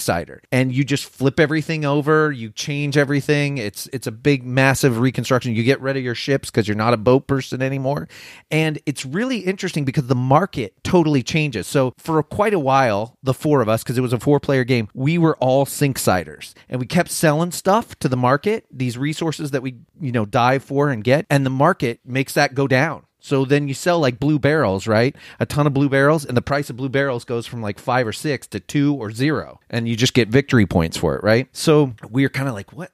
and 0.52 0.72
you 0.72 0.84
just 0.84 1.06
flip 1.06 1.40
everything 1.40 1.86
over 1.86 2.32
you 2.32 2.50
change 2.50 2.98
everything. 2.98 3.58
It's 3.58 3.88
it's 3.94 4.08
a 4.08 4.12
big 4.12 4.44
massive 4.44 5.00
reconstruction. 5.00 5.54
You 5.54 5.64
get 5.64 5.82
rid 5.82 5.98
of 5.98 6.04
your 6.04 6.16
ships 6.16 6.50
because 6.50 6.68
you're 6.68 6.78
not 6.78 6.94
a 6.94 6.98
boat 6.98 7.28
person 7.28 7.62
anymore. 7.62 8.08
And 8.50 8.80
it's 8.86 9.06
really 9.06 9.40
interesting 9.40 9.86
because 9.86 10.08
the 10.08 10.16
market 10.16 10.74
totally 10.84 11.24
changes. 11.24 11.68
So 11.68 11.94
for 11.98 12.22
quite 12.24 12.54
a 12.54 12.60
while 12.60 13.18
the 13.24 13.34
four 13.34 13.62
of 13.62 13.70
us 13.70 13.84
because 13.84 13.98
it 13.98 14.02
was 14.02 14.14
a 14.14 14.20
four 14.20 14.40
player 14.40 14.64
game 14.64 14.88
we 14.94 15.18
were 15.18 15.38
all 15.38 15.66
sink 15.66 15.98
siders 16.00 16.56
and 16.68 16.80
we 16.80 16.86
kept 16.86 17.10
selling 17.10 17.52
stuff 17.52 17.98
to 18.00 18.08
the 18.08 18.18
market 18.18 18.66
these 18.72 18.98
resources 18.98 19.52
that 19.52 19.62
we 19.62 19.78
you 20.00 20.12
know 20.12 20.26
dive 20.26 20.64
for 20.64 20.90
and 20.90 21.04
get. 21.04 21.26
And 21.30 21.46
the 21.46 21.50
market 21.50 22.00
makes 22.06 22.34
that 22.34 22.56
go 22.56 22.68
down 22.68 23.06
so 23.20 23.46
then 23.46 23.68
you 23.68 23.74
sell 23.74 24.00
like 24.00 24.20
blue 24.20 24.40
barrels, 24.40 24.88
right? 24.88 25.16
A 25.40 25.46
ton 25.46 25.68
of 25.68 25.74
blue 25.74 25.90
barrels, 25.90 26.26
and 26.26 26.36
the 26.38 26.42
price 26.42 26.70
of 26.70 26.78
blue 26.78 26.90
barrels 26.90 27.26
goes 27.26 27.46
from 27.46 27.62
like 27.62 27.80
five 27.80 28.08
or 28.08 28.14
six 28.14 28.48
to 28.48 28.60
two 28.60 28.96
or 28.96 29.12
zero, 29.12 29.60
and 29.70 29.88
you 29.88 29.96
just 29.96 30.14
get 30.14 30.30
victory 30.30 30.66
points 30.66 30.98
for 30.98 31.16
it, 31.16 31.24
right? 31.24 31.48
So 31.52 31.94
we're 32.10 32.30
kind 32.30 32.48
of 32.48 32.54
like, 32.56 32.72
what, 32.74 32.80
what, 32.90 32.92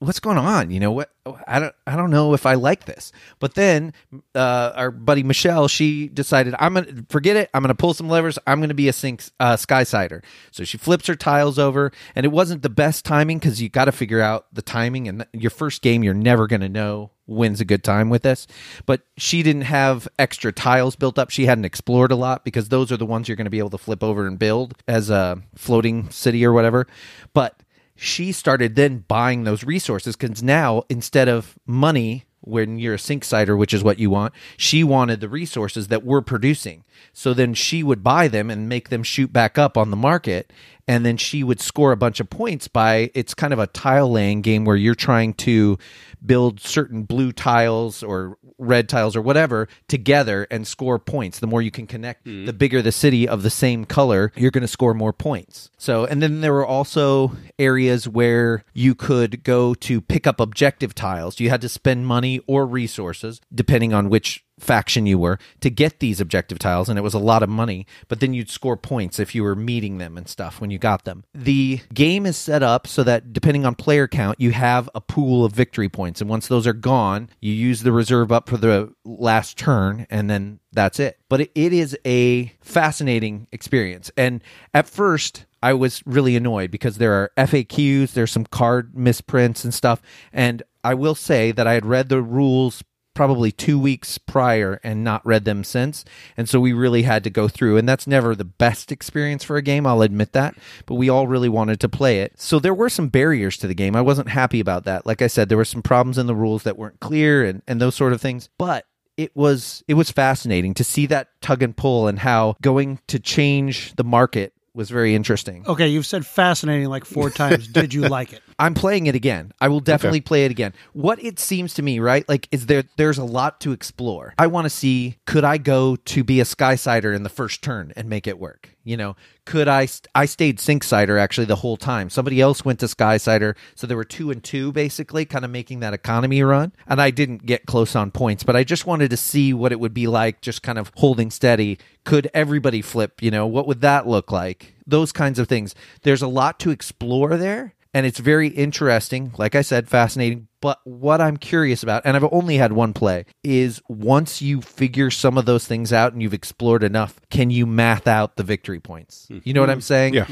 what's 0.00 0.20
going 0.20 0.38
on? 0.38 0.70
You 0.70 0.80
know 0.80 0.92
what? 0.92 1.10
I 1.46 1.58
don't, 1.58 1.74
I 1.86 1.96
don't 1.96 2.10
know 2.10 2.32
if 2.34 2.46
I 2.46 2.54
like 2.54 2.84
this. 2.84 3.12
But 3.38 3.54
then 3.54 3.92
uh, 4.34 4.72
our 4.74 4.90
buddy 4.90 5.22
Michelle, 5.22 5.68
she 5.68 6.08
decided, 6.08 6.54
I'm 6.58 6.74
gonna 6.74 7.04
forget 7.08 7.36
it. 7.36 7.50
I'm 7.52 7.62
gonna 7.62 7.74
pull 7.74 7.94
some 7.94 8.08
levers. 8.08 8.38
I'm 8.46 8.60
gonna 8.60 8.74
be 8.74 8.88
a 8.88 8.92
sink 8.92 9.24
uh, 9.40 9.56
sky 9.56 9.82
sider. 9.82 10.22
So 10.50 10.64
she 10.64 10.78
flips 10.78 11.06
her 11.08 11.16
tiles 11.16 11.58
over, 11.58 11.92
and 12.14 12.24
it 12.24 12.30
wasn't 12.30 12.62
the 12.62 12.70
best 12.70 13.04
timing 13.04 13.38
because 13.38 13.60
you 13.60 13.68
got 13.68 13.86
to 13.86 13.92
figure 13.92 14.20
out 14.20 14.46
the 14.52 14.62
timing. 14.62 15.08
And 15.08 15.26
your 15.32 15.50
first 15.50 15.82
game, 15.82 16.02
you're 16.02 16.14
never 16.14 16.46
gonna 16.46 16.68
know 16.68 17.10
when's 17.26 17.60
a 17.60 17.64
good 17.64 17.84
time 17.84 18.08
with 18.08 18.22
this. 18.22 18.46
But 18.86 19.02
she 19.16 19.42
didn't 19.42 19.62
have 19.62 20.08
extra 20.18 20.52
tiles 20.52 20.96
built 20.96 21.18
up. 21.18 21.30
She 21.30 21.46
hadn't 21.46 21.66
explored 21.66 22.10
a 22.10 22.16
lot 22.16 22.44
because 22.44 22.68
those 22.68 22.90
are 22.90 22.96
the 22.96 23.04
ones 23.04 23.28
you're 23.28 23.36
to 23.36 23.50
be 23.50 23.58
able 23.58 23.70
to 23.70 23.78
flip 23.78 24.02
over 24.02 24.26
and 24.26 24.38
build 24.38 24.74
as 24.86 25.10
a 25.10 25.42
floating 25.54 26.08
city 26.10 26.44
or 26.44 26.52
whatever. 26.52 26.86
But 27.34 27.62
she 27.98 28.30
started 28.30 28.76
then 28.76 29.04
buying 29.08 29.42
those 29.42 29.64
resources 29.64 30.14
because 30.14 30.42
now 30.42 30.84
instead 30.88 31.28
of 31.28 31.58
money 31.66 32.24
when 32.40 32.78
you're 32.78 32.94
a 32.94 32.98
sink 32.98 33.24
sider, 33.24 33.56
which 33.56 33.74
is 33.74 33.82
what 33.82 33.98
you 33.98 34.08
want, 34.08 34.32
she 34.56 34.84
wanted 34.84 35.20
the 35.20 35.28
resources 35.28 35.88
that 35.88 36.04
we're 36.04 36.20
producing. 36.20 36.84
So 37.12 37.34
then 37.34 37.54
she 37.54 37.82
would 37.82 38.02
buy 38.02 38.28
them 38.28 38.50
and 38.50 38.68
make 38.68 38.88
them 38.88 39.02
shoot 39.02 39.32
back 39.32 39.58
up 39.58 39.76
on 39.76 39.90
the 39.90 39.96
market. 39.96 40.52
And 40.86 41.04
then 41.04 41.18
she 41.18 41.44
would 41.44 41.60
score 41.60 41.92
a 41.92 41.96
bunch 41.96 42.18
of 42.18 42.30
points 42.30 42.66
by 42.66 43.10
it's 43.14 43.34
kind 43.34 43.52
of 43.52 43.58
a 43.58 43.66
tile 43.66 44.10
laying 44.10 44.40
game 44.40 44.64
where 44.64 44.76
you're 44.76 44.94
trying 44.94 45.34
to 45.34 45.78
build 46.24 46.60
certain 46.60 47.02
blue 47.02 47.30
tiles 47.30 48.02
or 48.02 48.38
red 48.58 48.88
tiles 48.88 49.14
or 49.14 49.22
whatever 49.22 49.68
together 49.86 50.46
and 50.50 50.66
score 50.66 50.98
points. 50.98 51.40
The 51.40 51.46
more 51.46 51.60
you 51.60 51.70
can 51.70 51.86
connect, 51.86 52.24
mm-hmm. 52.24 52.46
the 52.46 52.52
bigger 52.52 52.80
the 52.80 52.90
city 52.90 53.28
of 53.28 53.42
the 53.42 53.50
same 53.50 53.84
color, 53.84 54.32
you're 54.34 54.50
going 54.50 54.62
to 54.62 54.68
score 54.68 54.94
more 54.94 55.12
points. 55.12 55.70
So, 55.76 56.06
and 56.06 56.22
then 56.22 56.40
there 56.40 56.52
were 56.52 56.66
also 56.66 57.32
areas 57.58 58.08
where 58.08 58.64
you 58.72 58.94
could 58.94 59.44
go 59.44 59.74
to 59.74 60.00
pick 60.00 60.26
up 60.26 60.40
objective 60.40 60.94
tiles. 60.94 61.38
You 61.38 61.50
had 61.50 61.60
to 61.60 61.68
spend 61.68 62.06
money 62.06 62.40
or 62.46 62.66
resources, 62.66 63.40
depending 63.54 63.92
on 63.92 64.08
which 64.08 64.44
faction 64.58 65.06
you 65.06 65.18
were 65.18 65.38
to 65.60 65.70
get 65.70 66.00
these 66.00 66.20
objective 66.20 66.58
tiles 66.58 66.88
and 66.88 66.98
it 66.98 67.02
was 67.02 67.14
a 67.14 67.18
lot 67.18 67.42
of 67.42 67.48
money 67.48 67.86
but 68.08 68.20
then 68.20 68.34
you'd 68.34 68.50
score 68.50 68.76
points 68.76 69.18
if 69.18 69.34
you 69.34 69.42
were 69.42 69.54
meeting 69.54 69.98
them 69.98 70.16
and 70.16 70.28
stuff 70.28 70.60
when 70.60 70.70
you 70.70 70.78
got 70.78 71.04
them 71.04 71.24
the 71.34 71.80
game 71.94 72.26
is 72.26 72.36
set 72.36 72.62
up 72.62 72.86
so 72.86 73.02
that 73.02 73.32
depending 73.32 73.64
on 73.64 73.74
player 73.74 74.08
count 74.08 74.40
you 74.40 74.50
have 74.50 74.88
a 74.94 75.00
pool 75.00 75.44
of 75.44 75.52
victory 75.52 75.88
points 75.88 76.20
and 76.20 76.28
once 76.28 76.48
those 76.48 76.66
are 76.66 76.72
gone 76.72 77.28
you 77.40 77.52
use 77.52 77.82
the 77.82 77.92
reserve 77.92 78.32
up 78.32 78.48
for 78.48 78.56
the 78.56 78.92
last 79.04 79.56
turn 79.56 80.06
and 80.10 80.28
then 80.28 80.58
that's 80.72 81.00
it 81.00 81.18
but 81.28 81.40
it, 81.40 81.50
is 81.54 81.96
a 82.06 82.52
fascinating 82.60 83.46
experience 83.52 84.10
and 84.16 84.42
at 84.74 84.88
first 84.88 85.46
I 85.62 85.72
was 85.72 86.02
really 86.06 86.36
annoyed 86.36 86.70
because 86.70 86.98
there 86.98 87.12
are 87.14 87.32
FAQs, 87.36 88.12
there's 88.12 88.30
some 88.30 88.44
card 88.44 88.96
misprints 88.96 89.64
and 89.64 89.74
stuff. 89.74 90.00
And 90.32 90.62
I 90.84 90.94
will 90.94 91.14
say 91.14 91.52
that 91.52 91.66
I 91.66 91.74
had 91.74 91.84
read 91.84 92.08
the 92.08 92.22
rules 92.22 92.82
probably 93.18 93.50
two 93.50 93.80
weeks 93.80 94.16
prior 94.16 94.78
and 94.84 95.02
not 95.02 95.26
read 95.26 95.44
them 95.44 95.64
since. 95.64 96.04
And 96.36 96.48
so 96.48 96.60
we 96.60 96.72
really 96.72 97.02
had 97.02 97.24
to 97.24 97.30
go 97.30 97.48
through. 97.48 97.76
And 97.76 97.88
that's 97.88 98.06
never 98.06 98.36
the 98.36 98.44
best 98.44 98.92
experience 98.92 99.42
for 99.42 99.56
a 99.56 99.62
game, 99.62 99.88
I'll 99.88 100.02
admit 100.02 100.34
that. 100.34 100.54
But 100.86 100.94
we 100.94 101.08
all 101.08 101.26
really 101.26 101.48
wanted 101.48 101.80
to 101.80 101.88
play 101.88 102.20
it. 102.20 102.40
So 102.40 102.60
there 102.60 102.72
were 102.72 102.88
some 102.88 103.08
barriers 103.08 103.56
to 103.56 103.66
the 103.66 103.74
game. 103.74 103.96
I 103.96 104.02
wasn't 104.02 104.28
happy 104.28 104.60
about 104.60 104.84
that. 104.84 105.04
Like 105.04 105.20
I 105.20 105.26
said, 105.26 105.48
there 105.48 105.58
were 105.58 105.64
some 105.64 105.82
problems 105.82 106.16
in 106.16 106.28
the 106.28 106.34
rules 106.36 106.62
that 106.62 106.78
weren't 106.78 107.00
clear 107.00 107.44
and, 107.44 107.60
and 107.66 107.80
those 107.80 107.96
sort 107.96 108.12
of 108.12 108.20
things. 108.20 108.50
But 108.56 108.86
it 109.16 109.34
was 109.34 109.82
it 109.88 109.94
was 109.94 110.12
fascinating 110.12 110.74
to 110.74 110.84
see 110.84 111.06
that 111.06 111.26
tug 111.40 111.60
and 111.60 111.76
pull 111.76 112.06
and 112.06 112.20
how 112.20 112.54
going 112.62 113.00
to 113.08 113.18
change 113.18 113.96
the 113.96 114.04
market 114.04 114.52
was 114.78 114.88
very 114.90 115.14
interesting. 115.14 115.64
Okay, 115.66 115.88
you've 115.88 116.06
said 116.06 116.24
fascinating 116.24 116.88
like 116.88 117.04
four 117.04 117.30
times. 117.30 117.66
Did 117.72 117.92
you 117.92 118.02
like 118.02 118.32
it? 118.32 118.40
I'm 118.60 118.74
playing 118.74 119.08
it 119.08 119.16
again. 119.16 119.52
I 119.60 119.68
will 119.68 119.80
definitely 119.80 120.20
play 120.20 120.44
it 120.44 120.50
again. 120.52 120.72
What 120.92 121.22
it 121.22 121.38
seems 121.38 121.74
to 121.74 121.82
me, 121.82 121.98
right? 121.98 122.26
Like 122.28 122.48
is 122.52 122.66
there 122.66 122.84
there's 122.96 123.18
a 123.18 123.24
lot 123.24 123.60
to 123.62 123.72
explore. 123.72 124.34
I 124.38 124.46
want 124.46 124.66
to 124.66 124.70
see 124.70 125.18
could 125.26 125.44
I 125.44 125.58
go 125.58 125.96
to 125.96 126.24
be 126.24 126.40
a 126.40 126.44
Skysider 126.44 127.14
in 127.14 127.24
the 127.24 127.28
first 127.28 127.60
turn 127.60 127.92
and 127.96 128.08
make 128.08 128.26
it 128.26 128.38
work? 128.38 128.70
You 128.88 128.96
know, 128.96 129.16
could 129.44 129.68
I 129.68 129.84
st- 129.84 130.08
I 130.14 130.24
stayed 130.24 130.56
Sinksider 130.56 131.20
actually 131.20 131.44
the 131.44 131.56
whole 131.56 131.76
time. 131.76 132.08
Somebody 132.08 132.40
else 132.40 132.64
went 132.64 132.80
to 132.80 132.86
Skysider, 132.86 133.54
so 133.74 133.86
there 133.86 133.98
were 133.98 134.04
2 134.04 134.30
and 134.30 134.42
2 134.42 134.72
basically 134.72 135.26
kind 135.26 135.44
of 135.44 135.50
making 135.50 135.80
that 135.80 135.92
economy 135.92 136.42
run. 136.42 136.72
And 136.86 136.98
I 136.98 137.10
didn't 137.10 137.44
get 137.44 137.66
close 137.66 137.94
on 137.94 138.10
points, 138.10 138.44
but 138.44 138.56
I 138.56 138.64
just 138.64 138.86
wanted 138.86 139.10
to 139.10 139.16
see 139.18 139.52
what 139.52 139.72
it 139.72 139.78
would 139.78 139.92
be 139.92 140.06
like 140.06 140.40
just 140.40 140.62
kind 140.62 140.78
of 140.78 140.90
holding 140.96 141.30
steady. 141.30 141.78
Could 142.04 142.30
everybody 142.32 142.80
flip, 142.80 143.20
you 143.20 143.30
know, 143.30 143.46
what 143.46 143.66
would 143.66 143.82
that 143.82 144.06
look 144.08 144.32
like? 144.32 144.72
Those 144.86 145.12
kinds 145.12 145.38
of 145.38 145.48
things. 145.48 145.74
There's 146.00 146.22
a 146.22 146.26
lot 146.28 146.58
to 146.60 146.70
explore 146.70 147.36
there 147.36 147.74
and 147.98 148.06
it's 148.06 148.20
very 148.20 148.46
interesting 148.46 149.32
like 149.38 149.56
i 149.56 149.60
said 149.60 149.88
fascinating 149.88 150.46
but 150.60 150.78
what 150.84 151.20
i'm 151.20 151.36
curious 151.36 151.82
about 151.82 152.00
and 152.04 152.16
i've 152.16 152.28
only 152.32 152.56
had 152.56 152.72
one 152.72 152.92
play 152.92 153.24
is 153.42 153.82
once 153.88 154.40
you 154.40 154.62
figure 154.62 155.10
some 155.10 155.36
of 155.36 155.46
those 155.46 155.66
things 155.66 155.92
out 155.92 156.12
and 156.12 156.22
you've 156.22 156.32
explored 156.32 156.84
enough 156.84 157.20
can 157.28 157.50
you 157.50 157.66
math 157.66 158.06
out 158.06 158.36
the 158.36 158.44
victory 158.44 158.78
points? 158.78 159.26
You 159.28 159.52
know 159.52 159.60
what 159.60 159.70
i'm 159.70 159.80
saying? 159.80 160.14
Yeah. 160.14 160.26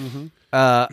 uh, 0.52 0.86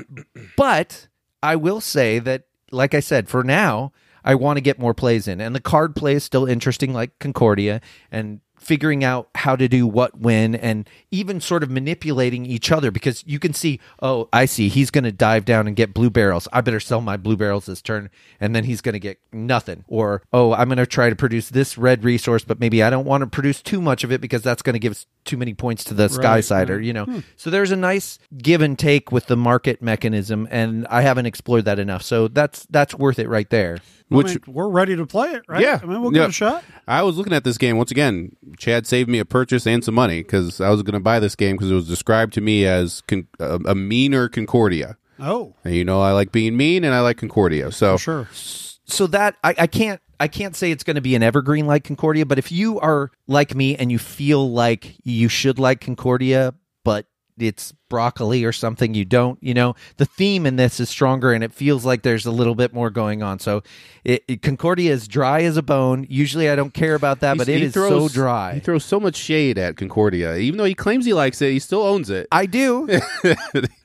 but 0.57 1.07
i 1.43 1.55
will 1.55 1.79
say 1.79 2.17
that 2.17 2.45
like 2.71 2.95
i 2.95 2.99
said 2.99 3.29
for 3.29 3.43
now 3.43 3.91
i 4.25 4.33
want 4.33 4.57
to 4.57 4.61
get 4.61 4.79
more 4.79 4.95
plays 4.95 5.27
in 5.27 5.39
and 5.39 5.55
the 5.55 5.61
card 5.61 5.95
play 5.95 6.13
is 6.13 6.23
still 6.23 6.47
interesting 6.47 6.91
like 6.91 7.19
concordia 7.19 7.81
and 8.11 8.39
figuring 8.63 9.03
out 9.03 9.29
how 9.35 9.55
to 9.55 9.67
do 9.67 9.85
what 9.85 10.17
when 10.17 10.55
and 10.55 10.89
even 11.11 11.41
sort 11.41 11.63
of 11.63 11.69
manipulating 11.69 12.45
each 12.45 12.71
other 12.71 12.91
because 12.91 13.23
you 13.27 13.37
can 13.37 13.53
see 13.53 13.79
oh 14.01 14.27
i 14.31 14.45
see 14.45 14.69
he's 14.69 14.89
going 14.89 15.03
to 15.03 15.11
dive 15.11 15.45
down 15.45 15.67
and 15.67 15.75
get 15.75 15.93
blue 15.93 16.09
barrels. 16.09 16.47
I 16.53 16.61
better 16.61 16.79
sell 16.79 17.01
my 17.01 17.17
blue 17.17 17.35
barrels 17.35 17.65
this 17.65 17.81
turn 17.81 18.09
and 18.39 18.55
then 18.55 18.63
he's 18.63 18.81
going 18.81 18.93
to 18.93 18.99
get 18.99 19.19
nothing. 19.31 19.83
Or 19.87 20.23
oh 20.31 20.53
i'm 20.53 20.69
going 20.69 20.77
to 20.77 20.85
try 20.85 21.09
to 21.09 21.15
produce 21.15 21.49
this 21.49 21.77
red 21.77 22.03
resource 22.03 22.43
but 22.43 22.59
maybe 22.59 22.81
i 22.81 22.89
don't 22.89 23.05
want 23.05 23.21
to 23.21 23.27
produce 23.27 23.61
too 23.61 23.81
much 23.81 24.03
of 24.03 24.11
it 24.11 24.21
because 24.21 24.41
that's 24.41 24.61
going 24.61 24.73
to 24.73 24.79
give 24.79 24.91
us 24.91 25.05
too 25.25 25.37
many 25.37 25.53
points 25.53 25.83
to 25.85 25.93
the 25.93 26.07
sky 26.09 26.41
sider 26.41 26.79
you 26.79 26.93
know. 26.93 27.05
Hmm. 27.05 27.19
So 27.35 27.49
there's 27.49 27.71
a 27.71 27.75
nice 27.75 28.19
give 28.37 28.61
and 28.61 28.77
take 28.77 29.11
with 29.11 29.27
the 29.27 29.37
market 29.37 29.81
mechanism 29.81 30.47
and 30.51 30.87
i 30.87 31.01
haven't 31.01 31.25
explored 31.25 31.65
that 31.65 31.79
enough. 31.79 32.03
So 32.03 32.27
that's 32.27 32.65
that's 32.69 32.95
worth 32.95 33.19
it 33.19 33.27
right 33.27 33.49
there 33.49 33.79
Which 34.09 34.27
I 34.27 34.29
mean, 34.31 34.41
we're 34.47 34.69
ready 34.69 34.95
to 34.95 35.05
play 35.05 35.31
it, 35.31 35.43
right? 35.47 35.61
Yeah. 35.61 35.79
I 35.81 35.85
mean, 35.85 36.01
we'll 36.01 36.11
give 36.11 36.23
it 36.23 36.29
a 36.29 36.31
shot. 36.31 36.63
I 36.87 37.01
was 37.03 37.17
looking 37.17 37.33
at 37.33 37.43
this 37.43 37.57
game 37.57 37.77
once 37.77 37.91
again. 37.91 38.35
Chad 38.57 38.85
saved 38.85 39.09
me 39.09 39.19
a 39.19 39.25
purchase 39.25 39.65
and 39.65 39.83
some 39.83 39.95
money 39.95 40.21
because 40.21 40.61
I 40.61 40.69
was 40.69 40.83
going 40.83 40.93
to 40.93 40.99
buy 40.99 41.19
this 41.19 41.35
game 41.35 41.55
because 41.55 41.71
it 41.71 41.75
was 41.75 41.87
described 41.87 42.33
to 42.33 42.41
me 42.41 42.65
as 42.65 43.01
con- 43.01 43.27
a, 43.39 43.55
a 43.65 43.75
meaner 43.75 44.29
Concordia. 44.29 44.97
Oh, 45.19 45.55
And 45.63 45.75
you 45.75 45.85
know, 45.85 46.01
I 46.01 46.11
like 46.11 46.31
being 46.31 46.57
mean 46.57 46.83
and 46.83 46.93
I 46.93 46.99
like 47.01 47.17
Concordia. 47.17 47.71
So 47.71 47.97
sure. 47.97 48.27
so 48.31 49.07
that 49.07 49.35
I, 49.43 49.55
I 49.57 49.67
can't 49.67 50.01
I 50.19 50.27
can't 50.27 50.55
say 50.55 50.71
it's 50.71 50.83
going 50.83 50.95
to 50.95 51.01
be 51.01 51.15
an 51.15 51.23
evergreen 51.23 51.65
like 51.65 51.83
Concordia, 51.83 52.25
but 52.25 52.37
if 52.39 52.51
you 52.51 52.79
are 52.79 53.11
like 53.27 53.55
me 53.55 53.75
and 53.75 53.91
you 53.91 53.99
feel 53.99 54.51
like 54.51 54.95
you 55.03 55.27
should 55.29 55.59
like 55.59 55.81
Concordia, 55.81 56.53
but 56.83 57.05
it's 57.37 57.73
broccoli 57.89 58.43
or 58.43 58.51
something 58.51 58.93
you 58.95 59.05
don't, 59.05 59.37
you 59.41 59.53
know, 59.53 59.75
the 59.97 60.05
theme 60.05 60.45
in 60.47 60.55
this 60.55 60.79
is 60.79 60.89
stronger 60.89 61.31
and 61.31 61.43
it 61.43 61.53
feels 61.53 61.85
like 61.85 62.01
there's 62.01 62.25
a 62.25 62.31
little 62.31 62.55
bit 62.55 62.73
more 62.73 62.89
going 62.89 63.21
on. 63.21 63.37
So 63.39 63.61
it, 64.03 64.23
it- 64.27 64.41
Concordia 64.41 64.91
is 64.91 65.07
dry 65.07 65.41
as 65.43 65.57
a 65.57 65.61
bone. 65.61 66.05
Usually 66.09 66.49
I 66.49 66.55
don't 66.55 66.73
care 66.73 66.95
about 66.95 67.19
that, 67.19 67.37
but 67.37 67.47
He- 67.47 67.53
it 67.63 67.73
so 67.73 67.87
throws- 68.09 68.13
He 68.55 68.59
throws 68.61 68.83
so 68.85 68.99
much 68.99 69.15
shade 69.15 69.57
at 69.59 69.77
Concordia, 69.77 70.37
even 70.37 70.57
though 70.57 70.63
he 70.65 70.73
claims 70.73 71.05
he 71.05 71.13
likes 71.13 71.41
it. 71.41 71.51
He 71.51 71.59
still 71.59 71.83
owns 71.83 72.09
it. 72.09 72.27
I 72.31 72.45
do. 72.45 72.87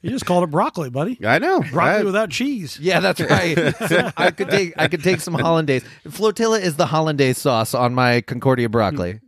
You 0.00 0.11
just 0.11 0.26
called 0.26 0.44
it 0.44 0.50
broccoli, 0.50 0.90
buddy. 0.90 1.18
I 1.26 1.38
know. 1.38 1.61
Broccoli 1.61 2.00
I- 2.00 2.02
without 2.04 2.30
cheese. 2.30 2.78
Yeah, 2.80 3.00
that's 3.00 3.20
right. 3.28 3.74
So 3.88 4.11
I 4.16 4.30
could 4.30 4.48
take 4.48 4.72
I 4.78 4.87
could 4.88 5.02
take 5.02 5.20
some 5.20 5.34
hollandaise. 5.48 5.84
Flotilla 6.08 6.58
is 6.61 6.76
the 6.76 6.87
hollandaise 6.87 7.37
sauce 7.38 7.74
on 7.74 7.94
my 7.94 8.20
Concordia 8.20 8.68
broccoli. 8.68 9.20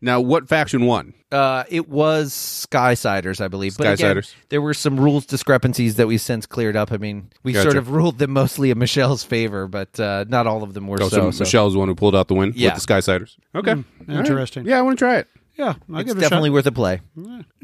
now, 0.00 0.20
what 0.20 0.48
faction 0.48 0.84
won? 0.84 1.14
Uh, 1.30 1.64
it 1.68 1.88
was 1.90 2.32
Skysiders, 2.32 3.40
I 3.40 3.48
believe. 3.48 3.76
But 3.76 3.92
again, 4.00 4.16
Skysiders. 4.16 4.34
there 4.48 4.62
were 4.62 4.72
some 4.72 4.98
rules 4.98 5.26
discrepancies 5.26 5.96
that 5.96 6.06
we 6.06 6.16
since 6.16 6.46
cleared 6.46 6.74
up. 6.76 6.90
I 6.90 6.96
mean, 6.96 7.28
we 7.42 7.52
Gotcha. 7.52 7.64
sort 7.64 7.76
of 7.76 7.90
ruled 7.90 8.18
them 8.18 8.30
mostly 8.32 8.70
in 8.70 8.78
Michelle's 8.78 9.22
favor, 9.24 9.66
but 9.66 9.98
uh, 10.00 10.24
not 10.28 10.46
all 10.46 10.62
of 10.62 10.72
them 10.74 10.86
were 10.86 10.96
Oh, 11.02 11.08
so. 11.08 11.16
so, 11.16 11.30
so. 11.30 11.44
Michelle's 11.44 11.72
the 11.74 11.78
one 11.78 11.88
who 11.88 11.94
pulled 11.94 12.16
out 12.16 12.28
the 12.28 12.34
win 12.34 12.52
Yeah. 12.56 12.72
with 12.74 12.82
the 12.86 12.92
Skysiders. 12.94 13.36
Okay. 13.54 13.72
All 13.72 13.84
right. 14.08 14.18
Interesting. 14.18 14.64
Yeah, 14.64 14.78
I 14.78 14.82
want 14.82 14.98
to 14.98 15.04
try 15.04 15.16
it. 15.16 15.28
Yeah, 15.56 15.74
I'll 15.92 15.98
It's 15.98 16.06
give 16.08 16.16
it 16.16 16.20
a 16.20 16.22
definitely 16.22 16.48
shot. 16.50 16.54
worth 16.54 16.66
a 16.66 16.72
play. 16.72 17.00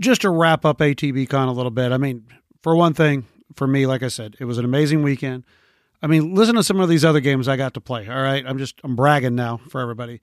Just 0.00 0.22
to 0.22 0.31
wrap 0.31 0.64
up 0.64 0.79
ATB 0.81 1.29
Con 1.29 1.48
a 1.48 1.53
little 1.53 1.70
bit. 1.70 1.92
I 1.92 1.96
mean, 1.96 2.24
for 2.62 2.74
one 2.77 2.92
thing, 2.92 3.24
for 3.57 3.66
me, 3.66 3.87
like 3.87 4.03
I 4.03 4.09
said, 4.09 4.37
it 4.40 4.44
was 4.46 4.59
an 4.59 4.64
amazing 4.64 5.03
weekend. 5.03 5.44
I 6.03 6.07
mean, 6.07 6.35
listen 6.35 6.57
to 6.57 6.62
some 6.62 6.81
of 6.81 6.88
these 6.90 7.05
other 7.05 7.20
games 7.20 7.48
I 7.48 7.57
got 7.57 7.72
to 7.74 7.81
play. 7.81 8.07
All 8.09 8.20
right, 8.20 8.44
I'm 8.46 8.59
just 8.59 8.79
I'm 8.85 8.94
bragging 8.96 9.35
now 9.37 9.61
for 9.70 9.81
everybody. 9.81 10.20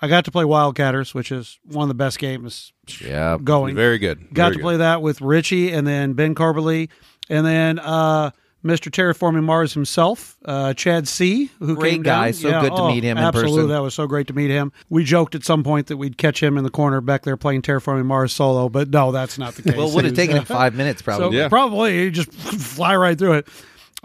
I 0.00 0.08
got 0.08 0.24
to 0.26 0.30
play 0.30 0.44
Wildcatters, 0.44 1.14
which 1.14 1.32
is 1.32 1.58
one 1.64 1.84
of 1.84 1.88
the 1.88 1.94
best 1.94 2.18
games 2.18 2.72
Yeah. 3.00 3.38
going. 3.42 3.74
Very 3.74 3.98
good. 3.98 4.32
Got 4.34 4.44
Very 4.44 4.50
to 4.50 4.56
good. 4.58 4.62
play 4.62 4.76
that 4.78 5.02
with 5.02 5.20
Richie 5.20 5.72
and 5.72 5.86
then 5.86 6.12
Ben 6.12 6.34
Carberly 6.34 6.88
and 7.30 7.46
then 7.46 7.78
uh, 7.78 8.30
Mr. 8.64 8.90
Terraforming 8.90 9.44
Mars 9.44 9.72
himself, 9.74 10.36
uh, 10.44 10.74
Chad 10.74 11.06
C, 11.08 11.50
who 11.60 11.76
Great 11.76 11.90
came 11.92 12.02
guy. 12.02 12.26
down. 12.26 12.32
So 12.34 12.60
good 12.60 12.76
to 12.76 12.82
oh, 12.82 12.88
meet 12.88 13.04
him 13.04 13.16
in 13.16 13.24
Absolutely, 13.24 13.56
person. 13.56 13.68
that 13.70 13.82
was 13.82 13.94
so 13.94 14.06
great 14.06 14.26
to 14.26 14.32
meet 14.34 14.50
him. 14.50 14.72
We 14.90 15.02
joked 15.04 15.34
at 15.34 15.44
some 15.44 15.62
point 15.64 15.86
that 15.86 15.96
we'd 15.96 16.18
catch 16.18 16.42
him 16.42 16.58
in 16.58 16.64
the 16.64 16.70
corner 16.70 17.00
back 17.00 17.22
there 17.22 17.36
playing 17.36 17.62
Terraforming 17.62 18.06
Mars 18.06 18.32
solo, 18.32 18.68
but 18.68 18.90
no, 18.90 19.12
that's 19.12 19.38
not 19.38 19.54
the 19.54 19.62
case. 19.62 19.74
Well, 19.76 19.88
it 19.88 19.94
would 19.94 20.04
have 20.04 20.14
taken 20.14 20.36
him 20.36 20.44
five 20.46 20.74
minutes 20.74 21.00
so 21.00 21.04
probably. 21.04 21.38
Yeah. 21.38 21.48
probably 21.48 22.02
you 22.02 22.10
just 22.10 22.32
fly 22.32 22.96
right 22.96 23.18
through 23.18 23.34
it. 23.34 23.48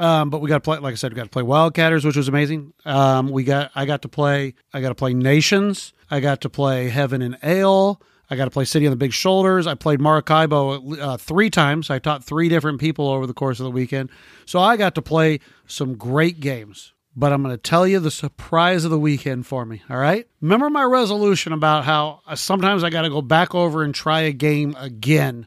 Um, 0.01 0.31
but 0.31 0.41
we 0.41 0.49
got 0.49 0.55
to 0.55 0.61
play, 0.61 0.79
like 0.79 0.93
I 0.93 0.95
said, 0.95 1.11
we 1.11 1.15
got 1.15 1.25
to 1.25 1.29
play 1.29 1.43
Wildcatters, 1.43 2.03
which 2.03 2.15
was 2.15 2.27
amazing. 2.27 2.73
Um, 2.85 3.29
we 3.29 3.43
got, 3.43 3.69
I 3.75 3.85
got 3.85 4.01
to 4.01 4.09
play, 4.09 4.55
I 4.73 4.81
got 4.81 4.89
to 4.89 4.95
play 4.95 5.13
Nations. 5.13 5.93
I 6.09 6.19
got 6.19 6.41
to 6.41 6.49
play 6.49 6.89
Heaven 6.89 7.21
and 7.21 7.37
Ale. 7.43 8.01
I 8.29 8.35
got 8.35 8.45
to 8.45 8.51
play 8.51 8.65
City 8.65 8.85
of 8.85 8.91
the 8.91 8.97
Big 8.97 9.13
Shoulders. 9.13 9.67
I 9.67 9.75
played 9.75 9.99
Maracaibo 9.99 10.99
uh, 10.99 11.17
three 11.17 11.49
times. 11.49 11.89
I 11.89 11.99
taught 11.99 12.23
three 12.23 12.49
different 12.49 12.79
people 12.79 13.09
over 13.09 13.27
the 13.27 13.33
course 13.33 13.59
of 13.59 13.65
the 13.65 13.71
weekend. 13.71 14.09
So 14.45 14.59
I 14.59 14.75
got 14.75 14.95
to 14.95 15.01
play 15.01 15.39
some 15.67 15.95
great 15.95 16.39
games. 16.39 16.93
But 17.13 17.33
I'm 17.33 17.43
going 17.43 17.53
to 17.53 17.61
tell 17.61 17.85
you 17.85 17.99
the 17.99 18.09
surprise 18.09 18.85
of 18.85 18.91
the 18.91 18.97
weekend 18.97 19.45
for 19.45 19.65
me. 19.65 19.83
All 19.89 19.97
right. 19.97 20.25
Remember 20.39 20.69
my 20.69 20.83
resolution 20.83 21.51
about 21.51 21.83
how 21.83 22.21
sometimes 22.35 22.85
I 22.85 22.89
got 22.89 23.01
to 23.01 23.09
go 23.09 23.21
back 23.21 23.53
over 23.53 23.83
and 23.83 23.93
try 23.93 24.21
a 24.21 24.31
game 24.31 24.75
again 24.79 25.45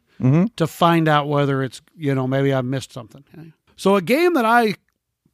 to 0.57 0.66
find 0.66 1.09
out 1.09 1.26
whether 1.26 1.62
it's, 1.62 1.80
you 1.96 2.14
know, 2.14 2.26
maybe 2.28 2.52
I 2.52 2.61
missed 2.61 2.92
something. 2.92 3.24
So 3.76 3.96
a 3.96 4.02
game 4.02 4.34
that 4.34 4.44
I 4.44 4.74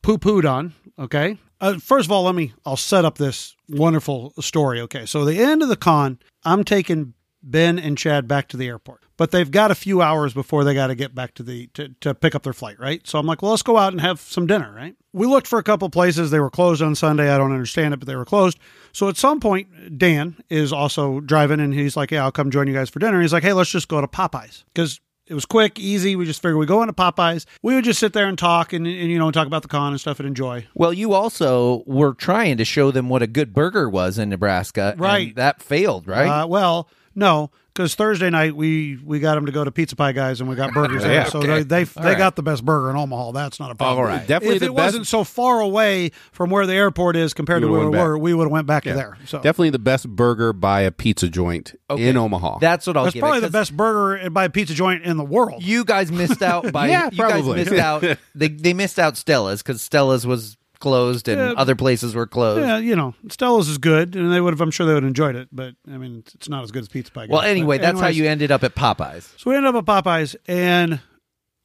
poo 0.02 0.18
pooed 0.18 0.50
on, 0.50 0.74
okay, 0.98 1.38
Uh, 1.60 1.78
first 1.78 2.06
of 2.06 2.12
all, 2.12 2.22
let 2.22 2.34
me. 2.34 2.54
I'll 2.64 2.76
set 2.76 3.04
up 3.04 3.18
this 3.18 3.54
wonderful 3.68 4.32
story. 4.40 4.80
Okay, 4.80 5.04
so 5.04 5.24
the 5.26 5.38
end 5.38 5.62
of 5.62 5.68
the 5.68 5.76
con, 5.76 6.18
I'm 6.42 6.64
taking 6.64 7.12
Ben 7.42 7.78
and 7.78 7.98
Chad 7.98 8.26
back 8.26 8.48
to 8.48 8.56
the 8.56 8.66
airport, 8.66 9.02
but 9.18 9.30
they've 9.30 9.50
got 9.50 9.70
a 9.70 9.74
few 9.74 10.00
hours 10.00 10.32
before 10.32 10.64
they 10.64 10.72
got 10.72 10.86
to 10.86 10.94
get 10.94 11.14
back 11.14 11.34
to 11.34 11.42
the 11.42 11.66
to, 11.74 11.88
to 12.00 12.14
pick 12.14 12.34
up 12.34 12.44
their 12.44 12.54
flight, 12.54 12.80
right? 12.80 13.06
So 13.06 13.18
I'm 13.18 13.26
like, 13.26 13.42
well, 13.42 13.50
let's 13.50 13.62
go 13.62 13.76
out 13.76 13.92
and 13.92 14.00
have 14.00 14.20
some 14.20 14.46
dinner, 14.46 14.72
right? 14.74 14.94
We 15.12 15.26
looked 15.26 15.46
for 15.46 15.58
a 15.58 15.62
couple 15.62 15.90
places. 15.90 16.30
They 16.30 16.40
were 16.40 16.50
closed 16.50 16.80
on 16.80 16.94
Sunday. 16.94 17.30
I 17.30 17.36
don't 17.36 17.52
understand 17.52 17.92
it, 17.92 17.98
but 17.98 18.06
they 18.06 18.16
were 18.16 18.24
closed. 18.24 18.58
So 18.92 19.08
at 19.10 19.16
some 19.18 19.38
point, 19.40 19.98
Dan 19.98 20.36
is 20.48 20.72
also 20.72 21.20
driving, 21.20 21.60
and 21.60 21.74
he's 21.74 21.96
like, 21.96 22.10
yeah, 22.10 22.24
I'll 22.24 22.32
come 22.32 22.50
join 22.50 22.68
you 22.68 22.74
guys 22.74 22.88
for 22.88 23.00
dinner. 23.00 23.20
He's 23.20 23.32
like, 23.34 23.42
hey, 23.42 23.52
let's 23.52 23.70
just 23.70 23.88
go 23.88 24.00
to 24.00 24.06
Popeyes 24.08 24.64
because 24.72 24.98
it 25.30 25.34
was 25.34 25.46
quick, 25.46 25.78
easy. 25.78 26.16
We 26.16 26.26
just 26.26 26.42
figured 26.42 26.58
we 26.58 26.66
go 26.66 26.82
into 26.82 26.92
Popeyes. 26.92 27.46
We 27.62 27.76
would 27.76 27.84
just 27.84 28.00
sit 28.00 28.12
there 28.12 28.26
and 28.26 28.36
talk 28.36 28.72
and, 28.72 28.86
and 28.86 29.10
you 29.10 29.18
know 29.18 29.30
talk 29.30 29.46
about 29.46 29.62
the 29.62 29.68
con 29.68 29.92
and 29.92 30.00
stuff 30.00 30.18
and 30.18 30.26
enjoy. 30.26 30.66
Well, 30.74 30.92
you 30.92 31.12
also 31.12 31.84
were 31.86 32.14
trying 32.14 32.56
to 32.56 32.64
show 32.64 32.90
them 32.90 33.08
what 33.08 33.22
a 33.22 33.28
good 33.28 33.54
burger 33.54 33.88
was 33.88 34.18
in 34.18 34.28
Nebraska, 34.28 34.90
and 34.92 35.00
Right. 35.00 35.34
that 35.36 35.62
failed, 35.62 36.08
right? 36.08 36.42
Uh, 36.42 36.46
well, 36.48 36.88
no, 37.14 37.50
because 37.74 37.94
Thursday 37.94 38.30
night 38.30 38.54
we 38.56 38.98
we 39.04 39.20
got 39.20 39.34
them 39.36 39.46
to 39.46 39.52
go 39.52 39.64
to 39.64 39.70
Pizza 39.70 39.96
Pie 39.96 40.12
Guys 40.12 40.40
and 40.40 40.48
we 40.48 40.56
got 40.56 40.72
burgers 40.74 41.02
there. 41.02 41.12
Yeah, 41.12 41.24
So 41.24 41.40
they 41.40 41.62
they, 41.62 41.84
they 41.84 42.00
right. 42.00 42.18
got 42.18 42.36
the 42.36 42.42
best 42.42 42.64
burger 42.64 42.90
in 42.90 42.96
Omaha. 42.96 43.32
That's 43.32 43.60
not 43.60 43.70
a 43.70 43.74
problem. 43.74 43.98
All 43.98 44.04
right. 44.04 44.26
Definitely 44.26 44.56
if 44.56 44.60
the 44.60 44.66
it 44.66 44.76
best- 44.76 44.86
wasn't 44.86 45.06
so 45.06 45.24
far 45.24 45.60
away 45.60 46.10
from 46.32 46.50
where 46.50 46.66
the 46.66 46.74
airport 46.74 47.16
is 47.16 47.32
compared 47.34 47.62
to 47.62 47.68
where 47.68 47.80
we 47.80 47.86
would've 47.86 48.00
were, 48.00 48.16
back. 48.16 48.22
we 48.22 48.34
would 48.34 48.44
have 48.44 48.52
went 48.52 48.66
back 48.66 48.84
Yeah. 48.84 48.92
to 48.92 48.98
there. 48.98 49.18
So 49.26 49.38
Definitely 49.38 49.70
the 49.70 49.78
best 49.78 50.08
burger 50.08 50.52
by 50.52 50.82
a 50.82 50.90
pizza 50.90 51.28
joint 51.28 51.74
in 51.96 52.16
Omaha. 52.16 52.58
That's 52.58 52.86
what 52.86 52.96
I'll 52.96 53.04
that's 53.04 53.16
probably 53.16 53.38
it, 53.38 53.40
the 53.42 53.46
'cause 53.46 53.52
best 53.52 53.76
burger 53.76 54.28
by 54.30 54.44
a 54.44 54.50
pizza 54.50 54.74
joint 54.74 55.04
in 55.04 55.16
the 55.16 55.24
world. 55.24 55.62
You 55.62 55.84
guys 55.84 56.10
missed 56.12 56.42
out 56.42 56.72
by 56.72 56.88
Yeah, 56.90 57.04
you 57.12 57.18
guys 57.18 57.30
probably. 57.32 57.56
missed 57.64 57.72
out. 57.72 58.04
They 58.34 58.48
they 58.48 58.72
missed 58.74 58.98
out 58.98 59.16
Stella's 59.16 59.62
because 59.62 59.82
Stella's 59.82 60.26
was 60.26 60.56
closed 60.80 61.28
and 61.28 61.40
Yeah. 61.40 61.52
other 61.56 61.76
places 61.76 62.14
were 62.14 62.26
closed. 62.26 62.60
yeah, 62.60 62.78
you 62.78 62.96
know, 62.96 63.14
Stella's 63.28 63.68
is 63.68 63.78
good, 63.78 64.16
and 64.16 64.32
they 64.32 64.40
would 64.40 64.52
have. 64.52 64.60
I'm 64.60 64.70
sure 64.70 64.86
they 64.86 64.94
would 64.94 65.02
have 65.02 65.08
enjoyed 65.08 65.36
it, 65.36 65.48
but 65.52 65.74
I 65.88 65.96
mean, 65.98 66.24
it's 66.34 66.48
not 66.48 66.64
as 66.64 66.70
good 66.70 66.82
as 66.82 66.88
Pizza 66.88 67.12
Pie. 67.12 67.26
Guys. 67.26 67.30
Well, 67.30 67.42
anyway, 67.42 67.78
that's 67.78 68.00
how 68.00 68.08
you 68.08 68.26
ended 68.26 68.50
up 68.50 68.64
at 68.64 68.74
Popeyes. 68.74 69.38
So 69.38 69.50
we 69.50 69.56
end 69.56 69.66
up 69.66 69.76
at 69.76 69.84
Popeyes 69.84 70.34
and 70.48 71.00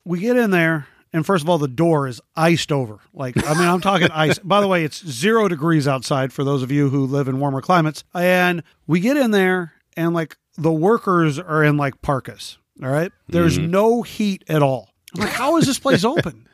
we 0.05 0.19
get 0.19 0.37
in 0.37 0.51
there. 0.51 0.87
And 1.13 1.25
first 1.25 1.45
of 1.45 1.49
all, 1.49 1.57
the 1.57 1.69
door 1.69 2.09
is 2.09 2.19
iced 2.35 2.73
over. 2.73 2.99
Like, 3.13 3.37
I 3.47 3.53
mean, 3.53 3.69
I'm 3.69 3.79
talking 3.79 4.09
ice. 4.13 4.37
By 4.39 4.59
the 4.59 4.67
way, 4.67 4.83
it's 4.83 5.05
zero 5.07 5.47
degrees 5.47 5.87
outside 5.87 6.33
for 6.33 6.43
those 6.43 6.61
of 6.61 6.71
you 6.71 6.89
who 6.89 7.05
live 7.05 7.29
in 7.29 7.39
warmer 7.39 7.61
climates. 7.61 8.03
And 8.13 8.63
we 8.85 8.99
get 8.99 9.15
in 9.15 9.31
there 9.31 9.71
and 9.95 10.13
like 10.13 10.35
the 10.57 10.73
workers 10.73 11.39
are 11.39 11.63
in 11.63 11.77
like 11.77 12.01
parkas. 12.01 12.57
All 12.83 12.89
right. 12.89 13.13
There's 13.29 13.57
mm-hmm. 13.57 13.71
no 13.71 14.01
heat 14.01 14.43
at 14.49 14.61
all. 14.61 14.89
I'm 15.15 15.21
like, 15.21 15.31
how 15.31 15.55
is 15.55 15.65
this 15.65 15.79
place 15.79 16.03
open? 16.03 16.47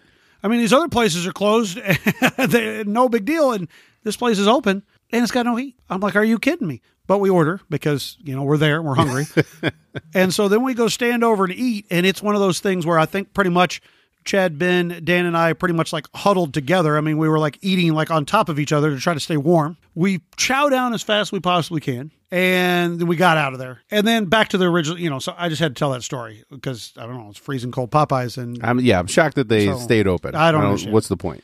I 0.44 0.48
mean, 0.48 0.60
these 0.60 0.74
other 0.74 0.88
places 0.88 1.28
are 1.28 1.32
closed. 1.32 1.80
they, 2.38 2.84
no 2.84 3.10
big 3.10 3.26
deal. 3.26 3.52
And 3.52 3.68
this 4.04 4.18
place 4.18 4.39
is 4.39 4.48
open 4.48 4.84
and 5.12 5.24
it's 5.24 5.32
got 5.32 5.46
no 5.46 5.56
heat. 5.56 5.76
I'm 5.89 6.00
like, 6.00 6.16
are 6.16 6.24
you 6.24 6.39
kidding 6.39 6.68
me? 6.68 6.82
But 7.08 7.20
we 7.20 7.30
order 7.30 7.60
because, 7.70 8.18
you 8.22 8.36
know, 8.36 8.44
we're 8.44 8.58
there, 8.58 8.78
and 8.78 8.86
we're 8.86 8.96
hungry. 8.96 9.26
and 10.14 10.34
so 10.34 10.48
then 10.48 10.64
we 10.64 10.74
go 10.74 10.88
stand 10.88 11.24
over 11.24 11.44
and 11.44 11.54
eat. 11.54 11.86
And 11.92 12.06
it's 12.06 12.22
one 12.22 12.36
of 12.36 12.42
those 12.42 12.62
things 12.62 12.86
where 12.86 12.98
I 12.98 13.06
think 13.06 13.34
pretty 13.34 13.50
much 13.50 13.82
Chad, 14.24 14.59
Ben, 14.59 15.01
Dan, 15.03 15.26
and 15.26 15.36
I 15.36 15.53
pretty 15.53 15.74
much 15.74 15.91
like 15.91 16.05
huddled 16.15 16.53
together. 16.53 16.97
I 16.97 17.01
mean, 17.01 17.17
we 17.17 17.28
were 17.28 17.39
like 17.39 17.57
eating 17.61 17.93
like 17.93 18.11
on 18.11 18.26
top 18.26 18.49
of 18.49 18.59
each 18.59 18.72
other 18.72 18.91
to 18.91 18.99
try 18.99 19.13
to 19.13 19.19
stay 19.19 19.38
warm. 19.38 19.78
We 19.95 20.22
chow 20.38 20.69
down 20.69 20.93
as 20.93 21.01
fast 21.01 21.30
as 21.30 21.32
we 21.32 21.39
possibly 21.39 21.82
can. 21.82 22.11
And 22.34 22.97
then 22.97 23.07
we 23.07 23.17
got 23.17 23.36
out 23.36 23.51
of 23.51 23.59
there. 23.59 23.82
And 23.91 24.07
then 24.07 24.26
back 24.26 24.49
to 24.49 24.57
the 24.57 24.65
original, 24.65 24.97
you 24.97 25.09
know, 25.09 25.19
so 25.19 25.36
I 25.38 25.49
just 25.49 25.61
had 25.61 25.76
to 25.76 25.80
tell 25.80 25.91
that 25.91 26.01
story 26.03 26.45
because 26.49 26.93
I 26.95 27.05
don't 27.05 27.17
know, 27.17 27.30
it's 27.30 27.38
freezing 27.38 27.74
cold 27.74 27.91
Popeyes. 27.91 28.38
And 28.38 28.57
I'm 28.63 28.80
yeah, 28.80 28.99
I'm 28.99 29.07
shocked 29.07 29.36
that 29.36 29.49
they 29.49 29.65
So, 29.65 29.78
stayed 29.78 30.07
open. 30.07 30.34
I 30.34 30.51
don't 30.51 30.61
know 30.61 30.91
What's 30.91 31.09
the 31.09 31.17
point? 31.17 31.43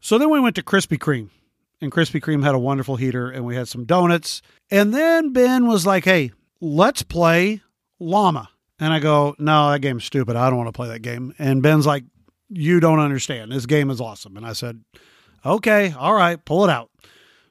So 0.00 0.18
then 0.18 0.28
we 0.30 0.38
went 0.38 0.56
to 0.56 0.62
Krispy 0.62 0.98
Kreme, 0.98 1.30
and 1.80 1.90
Krispy 1.90 2.20
Kreme 2.20 2.42
had 2.44 2.54
a 2.54 2.58
wonderful 2.58 2.96
heater, 2.96 3.30
and 3.30 3.46
we 3.46 3.56
had 3.56 3.68
some 3.68 3.84
donuts. 3.86 4.42
And 4.70 4.92
then 4.92 5.32
Ben 5.32 5.66
was 5.66 5.86
like, 5.86 6.04
"Hey, 6.04 6.32
let's 6.60 7.02
play 7.02 7.62
Llama." 7.98 8.49
And 8.80 8.92
I 8.92 8.98
go, 8.98 9.36
"No, 9.38 9.70
that 9.70 9.80
game's 9.80 10.04
stupid. 10.04 10.34
I 10.36 10.48
don't 10.48 10.56
want 10.58 10.68
to 10.68 10.72
play 10.72 10.88
that 10.88 11.00
game." 11.02 11.34
And 11.38 11.62
Ben's 11.62 11.86
like, 11.86 12.04
"You 12.48 12.80
don't 12.80 12.98
understand. 12.98 13.52
This 13.52 13.66
game 13.66 13.90
is 13.90 14.00
awesome." 14.00 14.36
And 14.36 14.46
I 14.46 14.54
said, 14.54 14.82
"Okay, 15.44 15.92
all 15.98 16.14
right, 16.14 16.42
pull 16.44 16.64
it 16.64 16.70
out." 16.70 16.90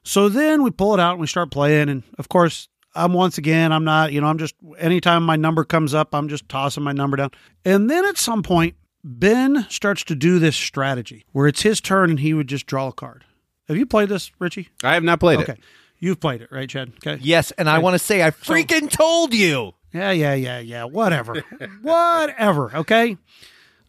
So 0.02 0.28
then 0.28 0.62
we 0.62 0.70
pull 0.70 0.92
it 0.94 1.00
out 1.00 1.12
and 1.12 1.20
we 1.20 1.26
start 1.26 1.50
playing, 1.50 1.88
and 1.88 2.02
of 2.18 2.28
course. 2.28 2.68
I'm 2.92 3.12
once 3.12 3.38
again, 3.38 3.70
I'm 3.72 3.84
not, 3.84 4.12
you 4.12 4.20
know, 4.20 4.26
I'm 4.26 4.38
just, 4.38 4.56
anytime 4.76 5.22
my 5.22 5.36
number 5.36 5.62
comes 5.62 5.94
up, 5.94 6.12
I'm 6.12 6.28
just 6.28 6.48
tossing 6.48 6.82
my 6.82 6.90
number 6.90 7.16
down. 7.16 7.30
And 7.64 7.88
then 7.88 8.04
at 8.04 8.18
some 8.18 8.42
point, 8.42 8.74
Ben 9.04 9.64
starts 9.70 10.02
to 10.06 10.16
do 10.16 10.40
this 10.40 10.56
strategy 10.56 11.24
where 11.30 11.46
it's 11.46 11.62
his 11.62 11.80
turn 11.80 12.10
and 12.10 12.18
he 12.18 12.34
would 12.34 12.48
just 12.48 12.66
draw 12.66 12.88
a 12.88 12.92
card. 12.92 13.24
Have 13.68 13.76
you 13.76 13.86
played 13.86 14.08
this, 14.08 14.32
Richie? 14.40 14.70
I 14.82 14.94
have 14.94 15.04
not 15.04 15.20
played 15.20 15.38
Okay. 15.38 15.52
it. 15.52 15.60
You've 16.00 16.18
played 16.18 16.42
it, 16.42 16.50
right, 16.50 16.68
Chad? 16.68 16.92
Okay. 16.96 17.20
Yes, 17.22 17.52
and 17.52 17.70
I 17.70 17.78
want 17.78 17.94
to 17.94 18.00
say 18.00 18.24
I 18.24 18.32
freaking 18.32 18.90
told 18.90 19.34
you. 19.34 19.74
Yeah, 19.92 20.10
yeah, 20.12 20.34
yeah, 20.34 20.58
yeah. 20.60 20.84
Whatever. 20.84 21.42
Whatever. 21.82 22.76
Okay. 22.76 23.16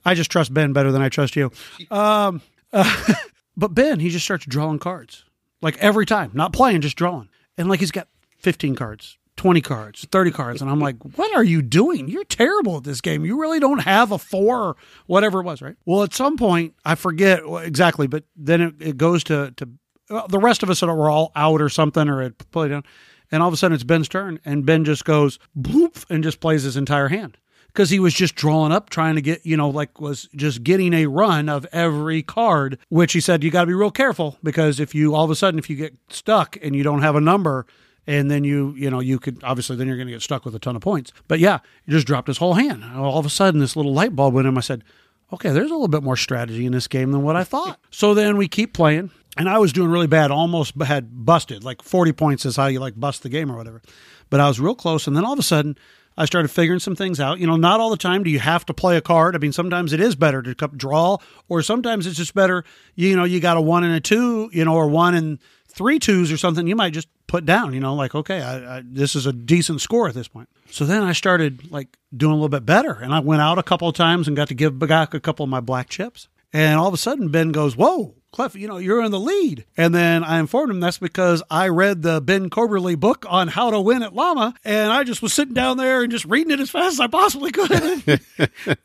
I 0.04 0.16
just 0.16 0.32
trust 0.32 0.54
Ben 0.54 0.74
better 0.74 0.91
than 0.91 1.02
I 1.02 1.10
trust 1.10 1.36
you. 1.36 1.52
Um, 1.91 2.41
uh, 2.74 3.14
but 3.58 3.74
Ben, 3.76 3.99
he 3.99 4.10
just 4.10 4.26
starts 4.26 4.45
drawing 4.45 4.80
cards 4.80 5.26
like 5.62 5.78
every 5.78 6.06
time, 6.06 6.32
not 6.34 6.54
playing, 6.54 6.82
just 6.82 6.97
drawing. 6.97 7.30
And 7.58 7.70
like 7.70 7.80
he's 7.80 7.91
got 7.91 8.08
15 8.39 8.76
cards, 8.76 9.18
20 9.38 9.62
cards, 9.62 10.08
30 10.12 10.32
cards. 10.32 10.62
And 10.62 10.72
I'm 10.72 10.80
like, 10.80 10.97
what 11.16 11.36
are 11.36 11.43
you 11.43 11.62
doing? 11.62 12.08
You're 12.08 12.24
terrible 12.24 12.78
at 12.78 12.84
this 12.84 13.02
game. 13.02 13.26
You 13.26 13.39
really 13.39 13.60
don't 13.60 13.80
have 13.80 14.12
a 14.12 14.18
four 14.18 14.60
or 14.60 14.76
whatever 15.06 15.41
it 15.41 15.43
was, 15.43 15.62
right? 15.62 15.76
Well, 15.86 16.04
at 16.04 16.14
some 16.14 16.38
point, 16.38 16.74
I 16.84 16.95
forget 16.95 17.41
exactly, 17.64 18.08
but 18.08 18.24
then 18.36 18.62
it, 18.62 18.76
it 18.80 18.97
goes 18.97 19.24
to, 19.26 19.54
to 19.58 19.70
well, 20.10 20.28
the 20.28 20.39
rest 20.39 20.64
of 20.64 20.70
us 20.70 20.80
that 20.80 20.88
were 20.88 21.10
all 21.10 21.32
out 21.36 21.62
or 21.62 21.70
something 21.70 22.10
or 22.10 22.22
it 22.22 22.38
played 22.52 22.70
down. 22.70 22.84
And 23.32 23.42
all 23.42 23.48
of 23.48 23.54
a 23.54 23.58
sudden 23.58 23.76
it's 23.76 23.84
Ben's 23.84 24.10
turn 24.10 24.40
and 24.44 24.66
Ben 24.66 24.84
just 24.84 25.06
goes 25.06 25.40
bloop 25.58 26.06
and 26.10 26.24
just 26.24 26.40
plays 26.40 26.64
his 26.64 26.78
entire 26.78 27.08
hand 27.08 27.38
because 27.68 27.90
he 27.90 28.00
was 28.00 28.14
just 28.14 28.36
drawing 28.36 28.72
up, 28.72 28.90
trying 28.90 29.16
to 29.16 29.22
get, 29.22 29.46
you 29.46 29.56
know, 29.56 29.70
like 29.70 30.02
was 30.02 30.28
just 30.36 30.64
getting 30.64 30.94
a 30.94 31.06
run 31.06 31.48
of 31.48 31.66
every 31.72 32.22
card, 32.22 32.78
which 32.90 33.14
he 33.14 33.22
said, 33.22 33.44
you 33.44 33.52
got 33.52 33.62
to 33.62 33.68
be 33.68 33.74
real 33.74 33.92
careful 33.92 34.38
because 34.44 34.80
if 34.80 34.94
you 34.94 35.16
all 35.16 35.24
of 35.24 35.32
a 35.32 35.36
sudden, 35.36 35.58
if 35.58 35.70
you 35.70 35.76
get 35.76 35.96
stuck 36.10 36.58
and 36.62 36.76
you 36.76 36.84
don't 36.84 37.02
have 37.02 37.16
a 37.16 37.22
number, 37.22 37.66
and 38.08 38.32
then 38.32 38.44
you, 38.44 38.74
you 38.76 38.90
know, 38.90 39.00
you 39.00 39.20
could 39.20 39.44
obviously 39.44 39.76
then 39.76 39.88
you're 39.88 39.96
going 39.96 40.08
to 40.08 40.14
get 40.14 40.22
stuck 40.22 40.44
with 40.44 40.56
a 40.56 40.60
ton 40.60 40.76
of 40.76 40.82
points. 40.82 41.14
But 41.28 41.40
yeah, 41.40 41.60
he 41.86 41.92
just 41.92 42.08
dropped 42.08 42.28
his 42.28 42.38
whole 42.38 42.56
hand. 42.56 42.84
All 42.84 43.20
of 43.20 43.26
a 43.26 43.30
sudden, 43.30 43.60
this 43.60 43.76
little 43.76 43.94
light 43.94 44.16
bulb 44.16 44.34
went 44.34 44.48
in. 44.48 44.58
I 44.58 44.62
said, 44.62 44.84
okay, 45.32 45.52
there's 45.52 45.70
a 45.70 45.74
little 45.74 45.88
bit 45.88 46.04
more 46.04 46.18
strategy 46.18 46.66
in 46.66 46.72
this 46.72 46.88
game 46.88 47.12
than 47.12 47.22
what 47.22 47.36
I 47.36 47.44
thought. 47.44 47.80
so 47.92 48.14
then 48.14 48.38
we 48.38 48.48
keep 48.48 48.74
playing, 48.74 49.12
and 49.38 49.48
I 49.50 49.60
was 49.60 49.74
doing 49.74 49.90
really 49.90 50.08
bad, 50.08 50.32
almost 50.32 50.74
had 50.82 51.26
busted. 51.26 51.64
Like 51.64 51.82
40 51.82 52.12
points 52.14 52.46
is 52.46 52.56
how 52.56 52.68
you 52.68 52.80
like 52.80 53.00
bust 53.00 53.24
the 53.24 53.30
game 53.30 53.52
or 53.52 53.58
whatever. 53.58 53.82
But 54.30 54.40
I 54.40 54.48
was 54.48 54.60
real 54.60 54.76
close, 54.76 55.08
and 55.08 55.16
then 55.16 55.26
all 55.26 55.34
of 55.34 55.40
a 55.40 55.44
sudden, 55.44 55.78
I 56.18 56.26
started 56.26 56.50
figuring 56.50 56.80
some 56.80 56.96
things 56.96 57.20
out. 57.20 57.40
You 57.40 57.48
know, 57.48 57.56
not 57.56 57.80
all 57.80 57.90
the 57.90 57.98
time 57.98 58.24
do 58.24 58.30
you 58.30 58.40
have 58.40 58.66
to 58.66 58.74
play 58.74 58.98
a 58.98 59.02
card. 59.02 59.36
I 59.36 59.40
mean, 59.40 59.54
sometimes 59.54 59.94
it 59.94 60.00
is 60.00 60.16
better 60.16 60.42
to 60.42 60.54
draw, 60.54 61.18
or 61.48 61.62
sometimes 61.62 62.06
it's 62.06 62.18
just 62.18 62.34
better. 62.34 62.64
You 62.96 63.16
know, 63.16 63.24
you 63.24 63.40
got 63.40 63.58
a 63.58 63.62
one 63.62 63.84
and 63.84 63.94
a 63.94 64.00
two, 64.00 64.50
you 64.54 64.66
know, 64.66 64.76
or 64.76 64.88
one 64.88 65.16
and 65.16 65.40
three 65.68 66.00
twos 66.00 66.32
or 66.32 66.38
something. 66.38 66.68
You 66.68 66.76
might 66.76 66.94
just 66.94 67.08
put 67.28 67.46
down. 67.46 67.74
You 67.74 67.80
know, 67.80 67.96
like 67.96 68.14
okay, 68.14 68.42
I, 68.42 68.78
I, 68.78 68.84
this 68.86 69.16
is 69.16 69.26
a 69.26 69.34
decent 69.34 69.82
score 69.82 70.08
at 70.08 70.14
this 70.14 70.28
point. 70.28 70.50
So 70.70 70.86
then 70.86 71.04
I 71.04 71.14
started 71.14 71.72
like 71.72 71.98
doing 72.16 72.34
a 72.34 72.36
little 72.36 72.50
bit 72.50 72.66
better, 72.66 72.92
and 72.92 73.14
I 73.14 73.20
went 73.20 73.42
out 73.42 73.58
a 73.58 73.64
couple 73.64 73.88
of 73.88 73.96
times 73.96 74.28
and 74.28 74.36
got 74.36 74.50
to 74.50 74.56
give 74.56 74.78
back 74.78 75.14
a 75.14 75.20
couple 75.20 75.44
of 75.44 75.50
my 75.50 75.62
black 75.62 75.90
chips. 75.90 76.28
And 76.54 76.78
all 76.78 76.88
of 76.88 76.94
a 76.94 76.98
sudden, 76.98 77.30
Ben 77.30 77.54
goes, 77.54 77.78
"Whoa, 77.78 78.16
Clef, 78.32 78.56
you 78.56 78.68
know 78.68 78.78
you're 78.78 79.04
in 79.04 79.12
the 79.12 79.20
lead." 79.20 79.66
And 79.78 79.94
then 79.94 80.24
I 80.24 80.40
informed 80.40 80.72
him 80.72 80.80
that's 80.80 80.98
because 80.98 81.44
I 81.50 81.68
read 81.68 82.02
the 82.02 82.22
Ben 82.22 82.50
Coberly 82.50 83.00
book 83.00 83.26
on 83.30 83.50
how 83.50 83.72
to 83.72 83.80
win 83.80 84.04
at 84.04 84.14
Llama, 84.14 84.54
and 84.64 84.92
I 84.92 85.04
just 85.04 85.22
was 85.22 85.34
sitting 85.34 85.54
down 85.54 85.78
there 85.78 86.02
and 86.02 86.12
just 86.12 86.26
reading 86.26 86.52
it 86.52 86.60
as 86.60 86.70
fast 86.70 86.94
as 86.94 87.00
I 87.00 87.08
possibly 87.08 87.52
could. 87.52 87.72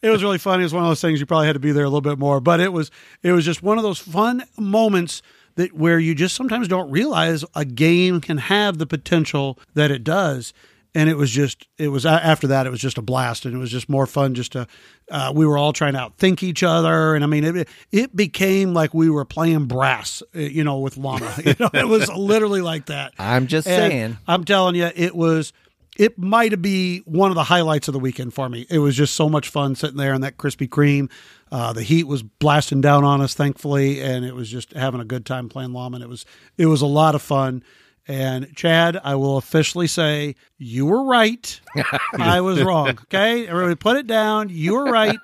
it 0.02 0.10
was 0.10 0.22
really 0.22 0.38
funny. 0.38 0.62
It 0.62 0.66
was 0.66 0.74
one 0.74 0.82
of 0.82 0.90
those 0.90 1.00
things 1.00 1.20
you 1.20 1.26
probably 1.26 1.46
had 1.46 1.54
to 1.54 1.60
be 1.60 1.72
there 1.72 1.84
a 1.84 1.88
little 1.88 2.00
bit 2.00 2.18
more, 2.18 2.40
but 2.40 2.60
it 2.60 2.72
was 2.72 2.90
it 3.22 3.32
was 3.32 3.44
just 3.44 3.62
one 3.62 3.78
of 3.78 3.84
those 3.84 3.98
fun 3.98 4.44
moments 4.58 5.22
that 5.56 5.72
where 5.72 5.98
you 5.98 6.14
just 6.14 6.34
sometimes 6.34 6.68
don't 6.68 6.90
realize 6.90 7.44
a 7.54 7.64
game 7.64 8.20
can 8.20 8.38
have 8.38 8.78
the 8.78 8.86
potential 8.86 9.58
that 9.74 9.90
it 9.90 10.04
does 10.04 10.52
and 10.96 11.08
it 11.10 11.16
was 11.16 11.30
just 11.30 11.68
it 11.78 11.88
was 11.88 12.04
after 12.06 12.46
that 12.48 12.66
it 12.66 12.70
was 12.70 12.80
just 12.80 12.96
a 12.98 13.02
blast 13.02 13.44
and 13.44 13.54
it 13.54 13.58
was 13.58 13.70
just 13.70 13.88
more 13.88 14.06
fun 14.06 14.34
just 14.34 14.52
to 14.52 14.66
uh, 15.10 15.30
we 15.34 15.46
were 15.46 15.58
all 15.58 15.72
trying 15.72 15.92
to 15.92 15.98
outthink 16.00 16.42
each 16.42 16.62
other 16.62 17.14
and 17.14 17.22
i 17.22 17.26
mean 17.26 17.44
it, 17.44 17.68
it 17.92 18.16
became 18.16 18.72
like 18.74 18.94
we 18.94 19.10
were 19.10 19.24
playing 19.24 19.66
brass 19.66 20.22
uh, 20.34 20.38
you 20.38 20.64
know 20.64 20.78
with 20.78 20.96
llama 20.96 21.32
you 21.44 21.54
know 21.60 21.70
it 21.74 21.86
was 21.86 22.08
literally 22.12 22.60
like 22.62 22.86
that. 22.86 23.12
I'm 23.18 23.46
just 23.46 23.68
And 23.68 23.92
saying. 23.92 24.18
i'm 24.26 24.44
telling 24.44 24.74
you 24.74 24.90
it 24.96 25.14
was 25.14 25.52
it 25.98 26.18
might 26.18 26.60
be 26.60 26.98
one 27.06 27.30
of 27.30 27.36
the 27.36 27.44
highlights 27.44 27.88
of 27.88 27.94
the 27.94 27.98
weekend 27.98 28.34
for 28.34 28.50
me. 28.50 28.66
It 28.68 28.80
was 28.80 28.94
just 28.94 29.14
so 29.14 29.30
much 29.30 29.48
fun 29.48 29.74
sitting 29.74 29.96
there 29.96 30.12
in 30.12 30.20
that 30.20 30.36
krispy 30.36 30.68
kreme. 30.68 31.10
Uh, 31.50 31.72
the 31.72 31.82
heat 31.82 32.04
was 32.04 32.22
blasting 32.22 32.82
down 32.82 33.02
on 33.02 33.22
us 33.22 33.32
thankfully 33.32 34.02
and 34.02 34.22
it 34.24 34.34
was 34.34 34.50
just 34.50 34.72
having 34.74 35.00
a 35.00 35.06
good 35.06 35.24
time 35.24 35.48
playing 35.48 35.72
llama 35.72 35.94
and 35.96 36.04
it 36.04 36.08
was 36.08 36.26
it 36.58 36.66
was 36.66 36.82
a 36.82 36.86
lot 36.86 37.14
of 37.14 37.22
fun 37.22 37.62
and 38.08 38.54
Chad, 38.54 38.98
I 39.02 39.14
will 39.16 39.36
officially 39.36 39.86
say 39.86 40.34
you 40.58 40.86
were 40.86 41.04
right. 41.04 41.60
I 42.18 42.40
was 42.40 42.62
wrong. 42.62 42.90
Okay, 42.90 43.46
everybody, 43.46 43.74
put 43.74 43.96
it 43.96 44.06
down. 44.06 44.48
You 44.50 44.74
were 44.74 44.84
right, 44.84 45.18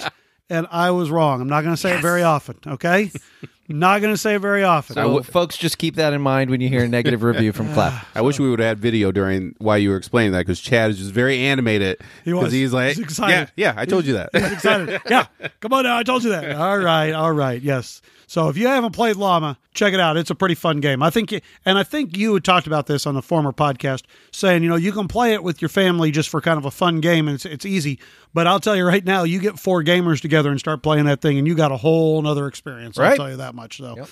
and 0.50 0.66
I 0.70 0.90
was 0.90 1.10
wrong. 1.10 1.40
I'm 1.40 1.48
not 1.48 1.62
going 1.62 1.74
to 1.74 1.80
say 1.80 1.96
it 1.96 2.02
very 2.02 2.22
often. 2.22 2.56
Okay, 2.66 3.10
not 3.68 4.00
going 4.00 4.12
to 4.12 4.18
say 4.18 4.34
it 4.34 4.40
very 4.40 4.64
often. 4.64 4.94
So, 4.94 5.22
folks, 5.22 5.56
just 5.56 5.78
keep 5.78 5.94
that 5.96 6.12
in 6.12 6.20
mind 6.20 6.50
when 6.50 6.60
you 6.60 6.68
hear 6.68 6.84
a 6.84 6.88
negative 6.88 7.22
review 7.22 7.52
from 7.52 7.72
Clef. 7.74 8.06
I 8.14 8.20
wish 8.20 8.38
we 8.38 8.50
would 8.50 8.58
have 8.58 8.68
had 8.68 8.78
video 8.80 9.12
during 9.12 9.54
while 9.58 9.78
you 9.78 9.90
were 9.90 9.96
explaining 9.96 10.32
that 10.32 10.40
because 10.40 10.60
Chad 10.60 10.90
is 10.90 10.98
just 10.98 11.12
very 11.12 11.38
animated. 11.38 11.98
He 12.24 12.32
was. 12.32 12.52
he's 12.52 12.72
like, 12.72 12.96
He's 12.96 12.98
excited. 13.04 13.52
yeah, 13.56 13.72
yeah, 13.72 13.80
I 13.80 13.86
told 13.86 14.04
you 14.04 14.14
that. 14.14 14.30
He's 14.34 14.52
excited. 14.52 15.00
Yeah, 15.08 15.26
come 15.60 15.72
on 15.72 15.84
now. 15.84 15.96
I 15.98 16.02
told 16.02 16.24
you 16.24 16.30
that. 16.30 16.52
All 16.56 16.78
right, 16.78 17.12
all 17.12 17.32
right. 17.32 17.62
Yes. 17.62 18.02
So 18.32 18.48
if 18.48 18.56
you 18.56 18.66
haven't 18.66 18.92
played 18.92 19.16
Llama, 19.16 19.58
check 19.74 19.92
it 19.92 20.00
out. 20.00 20.16
It's 20.16 20.30
a 20.30 20.34
pretty 20.34 20.54
fun 20.54 20.80
game. 20.80 21.02
I 21.02 21.10
think, 21.10 21.32
you, 21.32 21.42
and 21.66 21.76
I 21.76 21.82
think 21.82 22.16
you 22.16 22.32
had 22.32 22.42
talked 22.42 22.66
about 22.66 22.86
this 22.86 23.06
on 23.06 23.14
a 23.14 23.20
former 23.20 23.52
podcast, 23.52 24.04
saying 24.30 24.62
you 24.62 24.70
know 24.70 24.76
you 24.76 24.90
can 24.90 25.06
play 25.06 25.34
it 25.34 25.42
with 25.42 25.60
your 25.60 25.68
family 25.68 26.10
just 26.10 26.30
for 26.30 26.40
kind 26.40 26.56
of 26.56 26.64
a 26.64 26.70
fun 26.70 27.02
game, 27.02 27.28
and 27.28 27.34
it's 27.34 27.44
it's 27.44 27.66
easy. 27.66 27.98
But 28.32 28.46
I'll 28.46 28.58
tell 28.58 28.74
you 28.74 28.86
right 28.86 29.04
now, 29.04 29.24
you 29.24 29.38
get 29.38 29.58
four 29.58 29.84
gamers 29.84 30.22
together 30.22 30.48
and 30.48 30.58
start 30.58 30.82
playing 30.82 31.04
that 31.04 31.20
thing, 31.20 31.36
and 31.36 31.46
you 31.46 31.54
got 31.54 31.72
a 31.72 31.76
whole 31.76 32.26
other 32.26 32.46
experience. 32.46 32.98
I'll 32.98 33.14
tell 33.16 33.30
you 33.30 33.36
that 33.36 33.54
much. 33.54 33.76
So. 33.76 34.06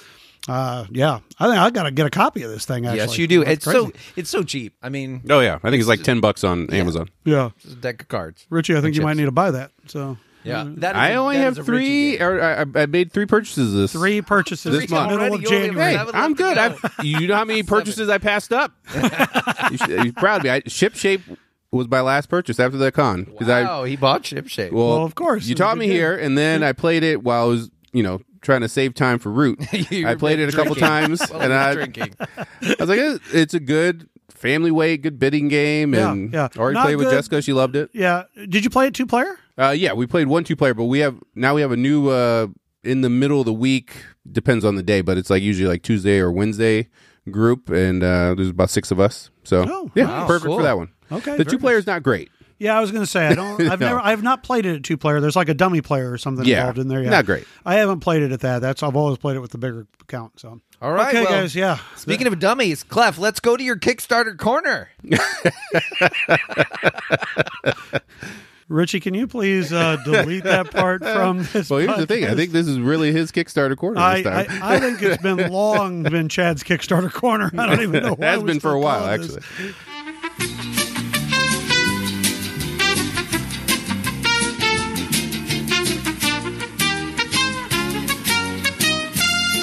Uh, 0.49 0.85
yeah, 0.91 1.21
I 1.39 1.47
think 1.47 1.59
I 1.59 1.71
got 1.71 1.83
to 1.85 1.91
get 1.91 2.07
a 2.07 2.11
copy 2.11 2.43
of 2.43 2.51
this 2.51 2.67
thing. 2.67 2.85
Actually, 2.85 2.99
Yes, 2.99 3.19
you 3.19 3.27
do. 3.27 3.45
That's 3.45 3.57
It's 3.57 3.65
so 3.65 3.85
crazy. 3.85 3.99
it's 4.17 4.31
so 4.31 4.43
cheap. 4.43 4.75
I 4.83 4.91
mean, 4.91 5.23
oh 5.31 5.41
yeah, 5.41 5.59
I 5.63 5.71
think 5.71 5.81
it's 5.81 5.89
like 5.89 6.03
ten 6.03 6.21
bucks 6.21 6.45
on 6.45 6.69
Amazon. 6.75 7.09
yeah, 7.25 7.51
it's 7.63 7.73
a 7.73 7.77
deck 7.77 8.03
of 8.03 8.09
cards. 8.09 8.47
Richie. 8.51 8.77
I 8.77 8.83
think 8.83 8.95
you 8.95 9.01
chips. 9.01 9.05
might 9.05 9.17
need 9.17 9.27
to 9.27 9.33
buy 9.33 9.51
that. 9.51 9.71
So 9.87 10.19
Yeah, 10.43 10.65
mm-hmm. 10.65 10.81
that 10.81 10.97
is 10.97 11.01
I 11.01 11.09
a- 11.11 11.17
only 11.17 11.37
that 11.37 11.43
have 11.45 11.53
is 11.53 11.59
a 11.59 11.63
Richie 11.63 11.67
three. 11.85 12.19
game. 12.19 12.23
Or 12.27 12.41
I, 12.43 12.83
I 12.83 12.87
made 12.87 13.13
three 13.13 13.27
purchases 13.27 13.75
this 13.75 13.93
three 13.93 14.23
purchases 14.23 14.73
This 14.81 14.91
month. 14.91 15.11
middle 15.11 15.25
of 15.27 15.31
Already, 15.33 15.43
you 15.43 15.55
only 15.57 15.67
have 15.69 15.75
January. 15.77 15.93
Hey, 15.93 15.99
Seven 15.99 16.15
I'm 16.15 16.35
good. 16.35 16.55
go. 16.57 16.89
I, 16.99 17.03
you 17.03 17.27
know 17.27 17.37
how 17.37 17.45
many 17.45 17.63
purchases 17.77 18.09
I 18.09 18.19
passed 18.19 18.53
up? 18.53 18.73
you 19.71 19.77
should, 19.77 19.91
you're 20.05 20.13
proud 20.15 20.39
of 20.39 20.45
me. 20.45 20.51
I, 20.51 20.63
Ship 20.67 20.95
Shape 20.95 21.21
was 21.73 21.89
my 21.89 22.01
last 22.01 22.29
purchase 22.29 22.59
after 22.59 22.77
the 22.79 22.91
con 22.91 23.25
because 23.25 23.49
Wow, 23.49 23.85
he 23.85 23.97
bought 23.97 24.25
Ship 24.27 24.49
Shape. 24.49 24.73
Well, 24.73 24.89
Well, 24.89 25.05
of 25.05 25.15
course, 25.15 25.47
you 25.47 25.53
it's 25.53 25.61
a 25.61 25.65
taught 25.65 25.75
good 25.75 25.81
me 25.81 25.87
game. 25.87 25.95
here, 25.97 26.17
and 26.17 26.37
then 26.37 26.63
I 26.63 26.73
played 26.73 27.03
it 27.03 27.23
while 27.23 27.43
I 27.45 27.47
was 27.47 27.71
you 27.93 28.03
know 28.03 28.21
trying 28.41 28.63
to 28.63 28.69
save 28.69 28.95
time 28.95 29.19
for 29.19 29.31
Root. 29.31 29.61
You 29.91 30.09
I 30.09 30.15
played 30.15 30.39
it 30.39 30.49
a 30.49 30.53
couple 30.57 30.75
drinking. 30.75 30.89
times, 31.19 31.31
Well, 31.31 31.41
and 31.43 31.53
he 31.53 31.59
I, 31.59 31.75
drinking. 31.75 32.15
I 32.21 32.47
was 32.81 32.89
like, 32.89 32.99
"It- 32.99 33.21
it's 33.33 33.53
a 33.55 33.61
good 33.61 34.09
family 34.31 34.71
way, 34.71 34.97
good 34.97 35.19
bidding 35.19 35.49
game, 35.49 35.93
Yeah, 35.95 36.11
and 36.13 36.33
yeah. 36.33 36.49
already 36.57 36.75
Not 36.75 36.85
played 36.87 36.97
with 36.97 37.09
good. 37.09 37.17
Jessica. 37.17 37.43
She 37.43 37.53
loved 37.53 37.77
it. 37.77 37.91
Yeah, 37.93 38.23
did 38.49 38.65
you 38.65 38.71
play 38.71 38.87
it 38.87 38.95
two 38.95 39.07
player? 39.07 39.39
Uh, 39.61 39.71
yeah, 39.71 39.93
we 39.93 40.07
played 40.07 40.29
one 40.29 40.45
two 40.45 40.57
player, 40.57 40.75
but 40.75 40.85
we 40.85 41.01
have 41.01 41.19
now 41.35 41.55
we 41.55 41.61
have 41.61 41.73
a 41.73 41.77
new 41.77 42.09
uh, 42.09 42.47
in 42.83 43.03
the 43.03 43.11
middle 43.11 43.41
of 43.41 43.47
the 43.47 43.53
week. 43.53 43.93
Depends 44.31 44.65
on 44.65 44.77
the 44.77 44.83
day, 44.83 45.01
but 45.03 45.19
it's 45.19 45.29
like 45.31 45.43
usually 45.43 45.69
like 45.69 45.83
Tuesday 45.83 46.19
or 46.19 46.33
Wednesday 46.33 46.89
group, 47.31 47.69
and 47.69 48.03
uh, 48.03 48.35
there's 48.35 48.49
about 48.49 48.71
six 48.71 48.91
of 48.91 48.99
us. 49.01 49.31
So 49.45 49.67
Oh, 49.69 49.91
yeah, 49.95 50.07
wow, 50.07 50.27
perfect 50.27 50.47
cool. 50.47 50.57
for 50.59 50.63
that 50.63 50.77
one. 50.79 50.89
Okay, 51.13 51.37
the 51.37 51.45
two 51.45 51.59
player 51.59 51.77
is 51.77 51.87
not 51.87 52.03
great. 52.03 52.31
Yeah, 52.59 52.77
I 52.77 52.81
was 52.83 52.91
going 52.93 53.03
to 53.03 53.11
say 53.11 53.27
I 53.27 53.35
don't. 53.35 53.59
I've 53.71 53.81
No. 53.81 53.87
never. 53.89 54.01
I've 54.01 54.23
not 54.23 54.43
played 54.43 54.67
it 54.67 54.77
at 54.77 54.85
two 54.85 54.97
player. 54.99 55.21
There's 55.21 55.35
like 55.37 55.49
a 55.49 55.55
dummy 55.55 55.81
player 55.81 56.11
or 56.13 56.19
something 56.19 56.45
Yeah, 56.45 56.59
involved 56.59 56.79
in 56.79 56.89
there. 56.89 57.03
Yeah, 57.03 57.09
not 57.11 57.25
great. 57.27 57.47
I 57.65 57.77
haven't 57.77 58.01
played 58.01 58.23
it 58.23 58.33
at 58.33 58.41
that. 58.41 58.59
That's 58.61 58.83
I've 58.83 58.97
always 58.97 59.17
played 59.19 59.37
it 59.37 59.41
with 59.41 59.51
the 59.51 59.59
bigger 59.59 59.87
count. 60.09 60.39
So 60.39 60.61
All 60.83 60.93
right, 60.93 61.09
okay, 61.09 61.23
well, 61.25 61.33
guys. 61.41 61.55
Yeah. 61.57 61.79
Speaking 61.97 62.27
of 62.27 62.39
dummies, 62.39 62.83
Clef, 62.83 63.19
let's 63.19 63.41
go 63.41 63.57
to 63.57 63.65
your 63.65 63.77
Kickstarter 63.77 64.37
corner. 64.39 64.91
Richie, 68.71 69.01
can 69.01 69.15
you 69.15 69.27
please 69.27 69.73
uh, 69.73 69.97
delete 70.05 70.45
that 70.45 70.71
part 70.71 71.03
from 71.03 71.39
this? 71.53 71.69
Well, 71.69 71.81
here's 71.81 71.97
the 71.97 72.07
thing. 72.07 72.25
I 72.25 72.37
think 72.37 72.53
this 72.53 72.69
is 72.69 72.79
really 72.79 73.11
his 73.13 73.33
Kickstarter 73.33 73.77
corner 73.77 73.99
I, 74.01 74.23
this 74.23 74.27
I, 74.27 74.45
time. 74.47 74.63
I 74.63 74.79
think 74.79 75.03
it's 75.03 75.21
been 75.21 75.51
long 75.51 76.05
been 76.05 76.29
Chad's 76.29 76.63
Kickstarter 76.63 77.13
corner. 77.13 77.51
I 77.59 77.67
don't 77.67 77.81
even 77.83 78.05
know 78.05 78.15
why 78.15 78.27
Has 78.27 78.43
been 78.45 78.61
for 78.61 78.73
a 78.73 78.79
while, 78.79 79.01
call 79.01 79.19
this. 79.19 79.37
actually. 79.37 79.75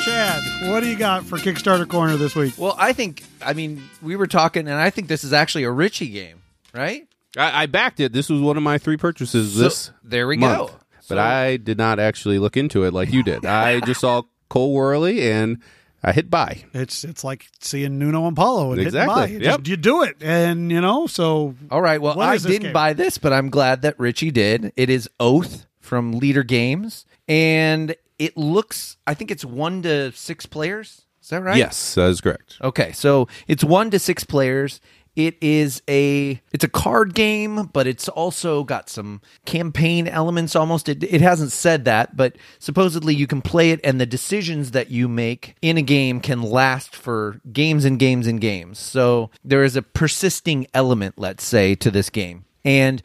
Chad, 0.03 0.41
what 0.71 0.81
do 0.81 0.87
you 0.87 0.97
got 0.97 1.25
for 1.25 1.37
Kickstarter 1.37 1.87
corner 1.87 2.15
this 2.15 2.35
week? 2.35 2.53
Well, 2.57 2.75
I 2.77 2.93
think, 2.93 3.23
I 3.41 3.53
mean, 3.53 3.83
we 4.01 4.15
were 4.15 4.27
talking, 4.27 4.67
and 4.67 4.75
I 4.77 4.89
think 4.89 5.07
this 5.07 5.23
is 5.23 5.33
actually 5.33 5.63
a 5.65 5.71
Richie 5.71 6.09
game, 6.09 6.41
right? 6.73 7.07
I, 7.37 7.63
I 7.63 7.65
backed 7.67 7.99
it. 7.99 8.13
This 8.13 8.29
was 8.29 8.41
one 8.41 8.57
of 8.57 8.63
my 8.63 8.77
three 8.77 8.97
purchases 8.97 9.53
So, 9.53 9.59
this 9.59 9.91
there 10.03 10.27
we 10.27 10.37
month. 10.37 10.69
go. 10.71 10.75
But 11.09 11.19
I 11.19 11.55
did 11.57 11.77
not 11.77 11.99
actually 11.99 12.37
look 12.39 12.57
into 12.57 12.83
it 12.83 12.93
like 12.93 13.13
you 13.13 13.23
did. 13.23 13.45
I 13.45 13.79
just 13.79 14.01
saw 14.01 14.23
Cole 14.49 14.75
Wehrle 14.75 15.17
and 15.21 15.61
I 16.03 16.11
hit 16.11 16.29
buy. 16.29 16.63
It's 16.73 17.03
it's 17.05 17.23
like 17.23 17.47
seeing 17.61 17.97
Nuno 17.97 18.27
and 18.27 18.35
Paulo 18.35 18.73
and 18.73 18.81
Exactly. 18.81 19.21
hitting 19.21 19.39
buy. 19.39 19.45
You, 19.45 19.51
Yep. 19.51 19.59
just, 19.59 19.67
you 19.69 19.77
do 19.77 20.03
it, 20.03 20.17
and 20.21 20.69
you 20.71 20.81
know. 20.81 21.07
So 21.07 21.55
All 21.71 21.81
right. 21.81 22.01
Well, 22.01 22.19
I 22.19 22.37
didn't 22.37 22.61
game? 22.63 22.73
buy 22.73 22.93
this, 22.93 23.17
but 23.17 23.31
I'm 23.33 23.49
glad 23.49 23.81
that 23.83 23.97
Richie 23.99 24.31
did. 24.31 24.73
It 24.75 24.89
is 24.89 25.09
Oath 25.19 25.65
from 25.79 26.19
Leder 26.19 26.45
Games, 26.45 27.05
and 27.27 27.95
it 28.19 28.35
looks. 28.37 28.97
I 29.07 29.13
think 29.13 29.31
it's 29.31 29.45
one 29.45 29.81
to 29.83 30.11
six 30.11 30.45
players. 30.45 31.05
Is 31.21 31.29
that 31.29 31.41
right? 31.41 31.57
Yes, 31.57 31.95
that 31.95 32.09
is 32.09 32.21
correct. 32.21 32.57
Okay, 32.61 32.91
so 32.93 33.27
it's 33.47 33.63
one 33.63 33.89
to 33.91 33.99
six 33.99 34.23
players. 34.23 34.79
It 35.17 35.35
is 35.41 35.81
a 35.89 36.39
it's 36.51 36.63
a 36.63 36.69
card 36.69 37.15
game, 37.15 37.71
but 37.73 37.87
it's 37.87 38.07
also 38.07 38.63
got 38.63 38.87
some 38.87 39.19
campaign 39.45 40.07
elements. 40.07 40.55
Almost, 40.55 40.87
it, 40.87 41.03
it 41.03 41.21
hasn't 41.21 41.51
said 41.51 41.85
that, 41.85 42.15
but 42.15 42.35
supposedly 42.59 43.15
you 43.15 43.25
can 43.25 43.41
play 43.41 43.71
it, 43.71 43.79
and 43.83 43.99
the 43.99 44.05
decisions 44.05 44.71
that 44.71 44.91
you 44.91 45.07
make 45.07 45.55
in 45.59 45.75
a 45.75 45.81
game 45.81 46.21
can 46.21 46.43
last 46.43 46.95
for 46.95 47.41
games 47.51 47.83
and 47.83 47.97
games 47.97 48.27
and 48.27 48.39
games. 48.39 48.77
So 48.77 49.31
there 49.43 49.63
is 49.63 49.75
a 49.75 49.81
persisting 49.81 50.67
element, 50.75 51.15
let's 51.17 51.43
say, 51.43 51.73
to 51.73 51.89
this 51.89 52.11
game, 52.11 52.45
and 52.63 53.01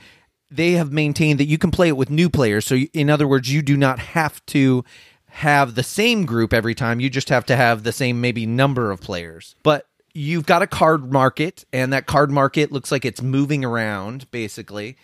they 0.50 0.72
have 0.72 0.92
maintained 0.92 1.40
that 1.40 1.46
you 1.46 1.56
can 1.56 1.70
play 1.70 1.88
it 1.88 1.96
with 1.96 2.10
new 2.10 2.28
players. 2.28 2.66
So, 2.66 2.74
in 2.74 3.08
other 3.08 3.26
words, 3.26 3.50
you 3.50 3.62
do 3.62 3.74
not 3.74 3.98
have 3.98 4.44
to 4.46 4.84
have 5.28 5.76
the 5.76 5.82
same 5.82 6.26
group 6.26 6.52
every 6.52 6.74
time. 6.74 7.00
You 7.00 7.08
just 7.08 7.30
have 7.30 7.46
to 7.46 7.56
have 7.56 7.84
the 7.84 7.92
same 7.92 8.20
maybe 8.20 8.44
number 8.44 8.90
of 8.90 9.00
players. 9.00 9.56
But 9.62 9.86
you've 10.14 10.46
got 10.46 10.62
a 10.62 10.66
card 10.66 11.12
market, 11.12 11.64
and 11.72 11.92
that 11.92 12.06
card 12.06 12.30
market 12.30 12.72
looks 12.72 12.90
like 12.92 13.04
it's 13.04 13.22
moving 13.22 13.64
around 13.64 14.30
basically. 14.30 14.96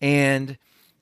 And 0.00 0.58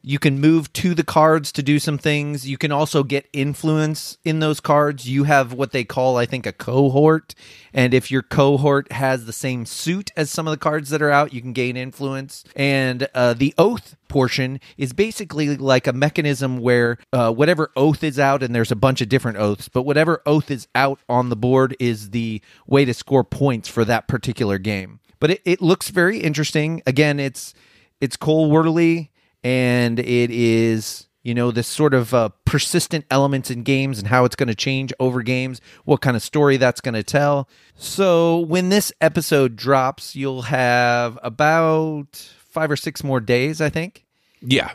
you 0.07 0.19
can 0.19 0.39
move 0.39 0.71
to 0.75 0.95
the 0.95 1.03
cards 1.03 1.51
to 1.53 1.63
do 1.63 1.79
some 1.79 1.97
things. 1.97 2.47
You 2.47 2.59
can 2.59 2.71
also 2.71 3.03
get 3.03 3.27
influence 3.33 4.19
in 4.23 4.39
those 4.39 4.61
cards. 4.61 5.09
You 5.09 5.25
have 5.25 5.55
what 5.55 5.73
they 5.73 5.83
call, 5.83 6.19
I 6.19 6.27
think, 6.27 6.45
a 6.45 6.53
cohort. 6.53 7.35
And 7.73 7.95
if 7.95 8.11
your 8.11 8.21
cohort 8.21 8.93
has 8.93 9.25
the 9.25 9.33
same 9.33 9.65
suit 9.65 10.13
as 10.15 10.29
some 10.29 10.47
of 10.47 10.51
the 10.51 10.59
cards 10.59 10.91
that 10.91 11.01
are 11.01 11.11
out, 11.11 11.33
you 11.33 11.41
can 11.41 11.55
gain 11.55 11.79
influence. 11.79 12.45
And 12.55 13.09
uh, 13.15 13.33
the 13.33 13.55
oath 13.57 13.97
portion 14.09 14.61
is 14.77 14.93
basically 14.93 15.57
like 15.57 15.87
a 15.87 15.93
mechanism 15.95 16.59
where 16.59 16.99
uh, 17.11 17.33
whatever 17.33 17.73
oath 17.75 18.05
is 18.05 18.19
out, 18.19 18.43
and 18.43 18.55
there's 18.55 18.71
a 18.71 18.77
bunch 18.77 19.01
of 19.01 19.09
different 19.09 19.39
oaths, 19.39 19.71
but 19.71 19.85
whatever 19.85 20.21
oath 20.27 20.51
is 20.51 20.69
out 20.75 21.01
on 21.09 21.31
the 21.31 21.37
board 21.37 21.75
is 21.81 22.11
the 22.11 22.43
way 22.67 22.85
to 22.85 22.93
score 22.93 23.25
points 23.25 23.71
for 23.71 23.87
that 23.87 24.07
particular 24.07 24.59
game. 24.59 25.01
But 25.19 25.31
it, 25.31 25.43
it 25.47 25.63
looks 25.63 25.89
very 25.89 26.19
interesting. 26.19 26.83
Again, 26.87 27.19
it's 27.19 27.55
it's 28.03 28.19
Cole 28.19 28.51
Wehrle 28.51 29.09
and 29.45 30.01
it 30.01 30.31
is 30.31 31.07
you 31.23 31.35
know 31.35 31.51
this 31.53 31.69
sort 31.69 31.95
of 31.95 32.13
uh, 32.13 32.31
persistent 32.45 33.05
elements 33.11 33.51
in 33.51 33.63
games 33.63 33.99
and 33.99 34.09
how 34.09 34.25
it's 34.25 34.35
going 34.35 34.49
to 34.49 34.55
change 34.55 34.93
over 34.99 35.23
games 35.23 35.61
what 35.85 36.01
kind 36.01 36.17
of 36.17 36.23
story 36.23 36.57
that's 36.57 36.81
going 36.81 36.95
to 36.95 37.03
tell 37.05 37.49
so 37.77 38.41
when 38.41 38.71
this 38.71 38.93
episode 39.01 39.55
drops 39.55 40.17
you'll 40.17 40.43
have 40.43 41.19
about 41.23 42.17
five 42.49 42.71
or 42.71 42.77
six 42.77 43.05
more 43.05 43.21
days 43.21 43.61
i 43.61 43.69
think 43.69 44.05
Yeah, 44.41 44.73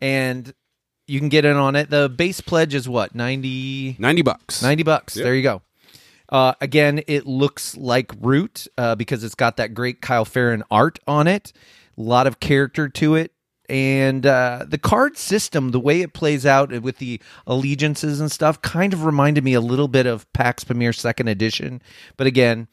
and 0.00 0.52
you 1.06 1.18
can 1.18 1.28
get 1.28 1.44
in 1.44 1.56
on 1.56 1.74
it 1.74 1.90
the 1.90 2.08
base 2.08 2.40
pledge 2.40 2.74
is 2.74 2.88
what 2.88 3.14
90 3.14 3.96
90 3.98 4.22
bucks. 4.22 4.62
90 4.62 4.82
bucks. 4.84 5.14
There 5.14 5.34
you 5.34 5.42
go. 5.42 5.62
Uh, 6.28 6.54
again, 6.60 7.02
it 7.08 7.26
looks 7.26 7.76
like 7.76 8.12
Root 8.20 8.68
uh, 8.78 8.94
because 8.94 9.24
it's 9.24 9.34
got 9.34 9.56
that 9.56 9.74
great 9.74 10.00
Kyle 10.00 10.24
Ferrin 10.24 10.62
art 10.70 11.00
on 11.08 11.26
it. 11.26 11.52
A 11.98 12.00
lot 12.00 12.28
of 12.28 12.38
character 12.38 12.88
to 12.88 13.16
it. 13.16 13.32
And 13.70 14.26
uh, 14.26 14.64
the 14.66 14.78
card 14.78 15.16
system, 15.16 15.70
the 15.70 15.78
way 15.78 16.00
it 16.00 16.12
plays 16.12 16.44
out 16.44 16.72
with 16.82 16.98
the 16.98 17.22
allegiances 17.46 18.20
and 18.20 18.30
stuff, 18.30 18.60
kind 18.62 18.92
of 18.92 19.04
reminded 19.04 19.44
me 19.44 19.54
a 19.54 19.60
little 19.60 19.86
bit 19.86 20.06
of 20.06 20.30
PAX 20.32 20.64
Pamir 20.64 20.92
Second 20.92 21.28
Edition. 21.28 21.80
But 22.16 22.26
again, 22.26 22.66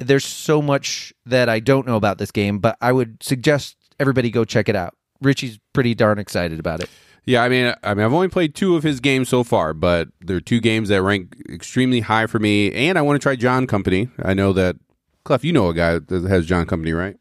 there's 0.00 0.24
so 0.24 0.60
much 0.60 1.14
that 1.24 1.48
I 1.48 1.60
don't 1.60 1.86
know 1.86 1.94
about 1.94 2.18
this 2.18 2.32
game, 2.32 2.58
but 2.58 2.76
I 2.80 2.90
would 2.90 3.22
suggest 3.22 3.76
everybody 4.00 4.28
go 4.28 4.44
check 4.44 4.68
it 4.68 4.74
out. 4.74 4.96
Richie's 5.22 5.60
pretty 5.72 5.94
darn 5.94 6.18
excited 6.18 6.58
about 6.58 6.80
it. 6.80 6.90
Yeah, 7.26 7.44
I 7.44 7.48
mean, 7.48 7.72
I 7.84 7.94
mean, 7.94 8.04
I've 8.04 8.12
only 8.12 8.26
played 8.26 8.56
two 8.56 8.74
of 8.74 8.82
his 8.82 8.98
games 8.98 9.28
so 9.28 9.44
far, 9.44 9.72
but 9.72 10.08
there 10.20 10.36
are 10.36 10.40
two 10.40 10.58
games 10.58 10.88
that 10.88 11.00
rank 11.00 11.36
extremely 11.48 12.00
high 12.00 12.26
for 12.26 12.40
me. 12.40 12.72
And 12.72 12.98
I 12.98 13.02
want 13.02 13.20
to 13.20 13.22
try 13.22 13.36
John 13.36 13.68
Company. 13.68 14.08
I 14.20 14.34
know 14.34 14.52
that 14.54 14.74
Clef, 15.22 15.44
you 15.44 15.52
know 15.52 15.68
a 15.68 15.74
guy 15.74 16.00
that 16.00 16.24
has 16.24 16.44
John 16.44 16.66
Company, 16.66 16.92
right? 16.92 17.19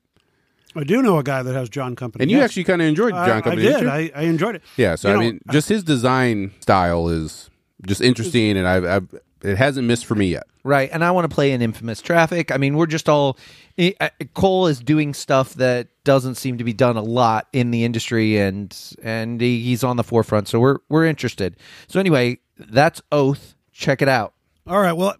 I 0.76 0.84
do 0.84 1.02
know 1.02 1.18
a 1.18 1.24
guy 1.24 1.42
that 1.44 1.54
has 1.54 1.70
John 1.70 1.96
Company. 1.96 2.24
And 2.24 2.32
you 2.32 2.38
yes. 2.38 2.46
actually 2.46 2.64
kind 2.66 2.82
of 2.82 2.88
enjoyed 2.88 3.14
I- 3.14 3.26
John 3.28 3.42
Company. 3.42 3.64
I 3.64 3.66
didn't 3.66 3.80
did. 3.80 3.86
you? 3.86 3.92
I, 3.92 4.12
I 4.16 4.22
enjoyed 4.24 4.56
it. 4.56 4.64
yeah. 4.78 4.96
So 4.96 5.08
You 5.10 5.14
I 5.14 5.18
know, 5.18 5.24
mean, 5.24 5.42
just 5.52 5.70
his 5.70 5.84
design 5.84 6.52
style 6.62 7.08
is 7.10 7.50
just 7.86 8.02
interesting, 8.02 8.58
and 8.58 8.68
I've, 8.68 8.86
I've 8.86 9.20
it 9.42 9.58
hasn't 9.58 9.88
missed 9.88 10.06
for 10.06 10.16
me 10.16 10.28
yet. 10.28 10.44
Right. 10.66 10.90
And 10.92 11.04
I 11.04 11.12
want 11.12 11.24
to 11.30 11.34
play 11.34 11.54
in 11.54 11.62
Infamous 11.62 12.02
Traffic. 12.02 12.52
I 12.52 12.58
mean, 12.58 12.76
we're 12.76 12.86
just 12.88 13.08
all. 13.10 13.38
I- 13.80 13.96
I- 14.02 14.12
Cole 14.34 14.68
is 14.68 14.80
doing 14.80 15.14
stuff 15.14 15.54
that 15.56 15.88
doesn't 16.04 16.36
seem 16.36 16.58
to 16.58 16.64
be 16.64 16.74
done 16.74 16.98
a 16.98 17.02
lot 17.02 17.48
in 17.54 17.72
the 17.72 17.84
industry, 17.84 18.38
and 18.38 18.76
and 19.02 19.40
he's 19.42 19.84
on 19.84 19.96
the 19.98 20.04
forefront. 20.04 20.48
So 20.50 20.60
we're 20.60 20.78
we're 20.90 21.06
interested. 21.06 21.56
So 21.88 22.00
anyway, 22.00 22.40
that's 22.58 23.02
Oath. 23.12 23.56
Check 23.72 24.02
it 24.02 24.10
out. 24.10 24.34
All 24.68 24.82
right. 24.82 24.94
Well, 24.94 25.16